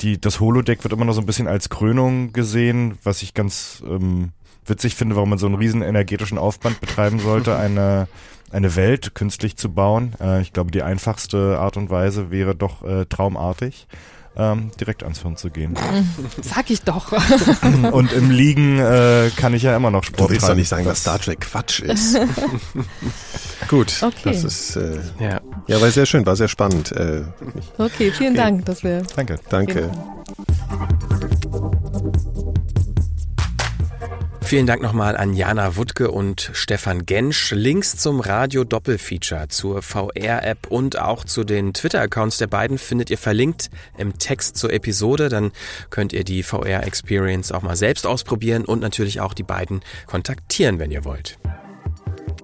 die, 0.00 0.20
das 0.20 0.40
Holodeck 0.40 0.84
wird 0.84 0.92
immer 0.92 1.04
noch 1.04 1.14
so 1.14 1.20
ein 1.20 1.26
bisschen 1.26 1.48
als 1.48 1.68
Krönung 1.68 2.32
gesehen, 2.32 2.98
was 3.02 3.22
ich 3.22 3.34
ganz 3.34 3.82
ähm, 3.86 4.30
witzig 4.64 4.94
finde, 4.94 5.16
warum 5.16 5.30
man 5.30 5.38
so 5.38 5.46
einen 5.46 5.56
riesen 5.56 5.82
energetischen 5.82 6.38
Aufwand 6.38 6.80
betreiben 6.80 7.18
sollte, 7.18 7.56
eine, 7.58 8.08
eine 8.50 8.76
Welt 8.76 9.14
künstlich 9.14 9.56
zu 9.56 9.72
bauen. 9.72 10.14
Äh, 10.20 10.42
ich 10.42 10.52
glaube, 10.52 10.70
die 10.70 10.82
einfachste 10.82 11.58
Art 11.58 11.76
und 11.76 11.90
Weise 11.90 12.30
wäre 12.30 12.54
doch 12.54 12.82
äh, 12.84 13.06
traumartig. 13.06 13.86
Ähm, 14.36 14.70
direkt 14.80 15.02
ans 15.02 15.20
Hirn 15.22 15.36
zu 15.36 15.50
gehen. 15.50 15.74
Sag 16.42 16.70
ich 16.70 16.82
doch. 16.82 17.12
Und 17.92 18.12
im 18.12 18.30
Liegen 18.30 18.78
äh, 18.78 19.30
kann 19.36 19.52
ich 19.52 19.62
ja 19.64 19.76
immer 19.76 19.90
noch 19.90 20.04
Sport 20.04 20.28
Du 20.30 20.32
willst 20.32 20.42
doch 20.42 20.48
treiben. 20.48 20.60
nicht 20.60 20.68
sagen, 20.68 20.84
dass 20.84 21.00
Star 21.00 21.18
Trek 21.18 21.40
Quatsch 21.40 21.80
ist. 21.80 22.16
Gut, 23.68 23.92
Okay. 24.00 24.14
das 24.24 24.44
ist 24.44 24.76
äh, 24.76 24.98
Ja. 25.18 25.40
ja, 25.66 25.80
war 25.80 25.90
sehr 25.90 26.06
schön, 26.06 26.24
war 26.24 26.36
sehr 26.36 26.48
spannend. 26.48 26.92
Äh, 26.92 27.22
Okay, 27.78 28.12
vielen 28.12 28.34
Dank, 28.34 28.64
dass 28.66 28.84
wir. 28.84 29.02
Danke. 29.16 29.40
danke. 29.48 29.90
Vielen 34.48 34.66
Dank 34.66 34.80
nochmal 34.80 35.14
an 35.14 35.34
Jana 35.34 35.76
Wuttke 35.76 36.10
und 36.10 36.50
Stefan 36.54 37.04
Gensch. 37.04 37.50
Links 37.50 37.98
zum 37.98 38.20
Radio 38.20 38.64
Doppelfeature, 38.64 39.48
zur 39.48 39.82
VR-App 39.82 40.68
und 40.70 40.98
auch 40.98 41.26
zu 41.26 41.44
den 41.44 41.74
Twitter-Accounts 41.74 42.38
der 42.38 42.46
beiden 42.46 42.78
findet 42.78 43.10
ihr 43.10 43.18
verlinkt 43.18 43.68
im 43.98 44.16
Text 44.16 44.56
zur 44.56 44.72
Episode. 44.72 45.28
Dann 45.28 45.52
könnt 45.90 46.14
ihr 46.14 46.24
die 46.24 46.42
VR-Experience 46.42 47.52
auch 47.52 47.60
mal 47.60 47.76
selbst 47.76 48.06
ausprobieren 48.06 48.64
und 48.64 48.80
natürlich 48.80 49.20
auch 49.20 49.34
die 49.34 49.42
beiden 49.42 49.82
kontaktieren, 50.06 50.78
wenn 50.78 50.92
ihr 50.92 51.04
wollt. 51.04 51.38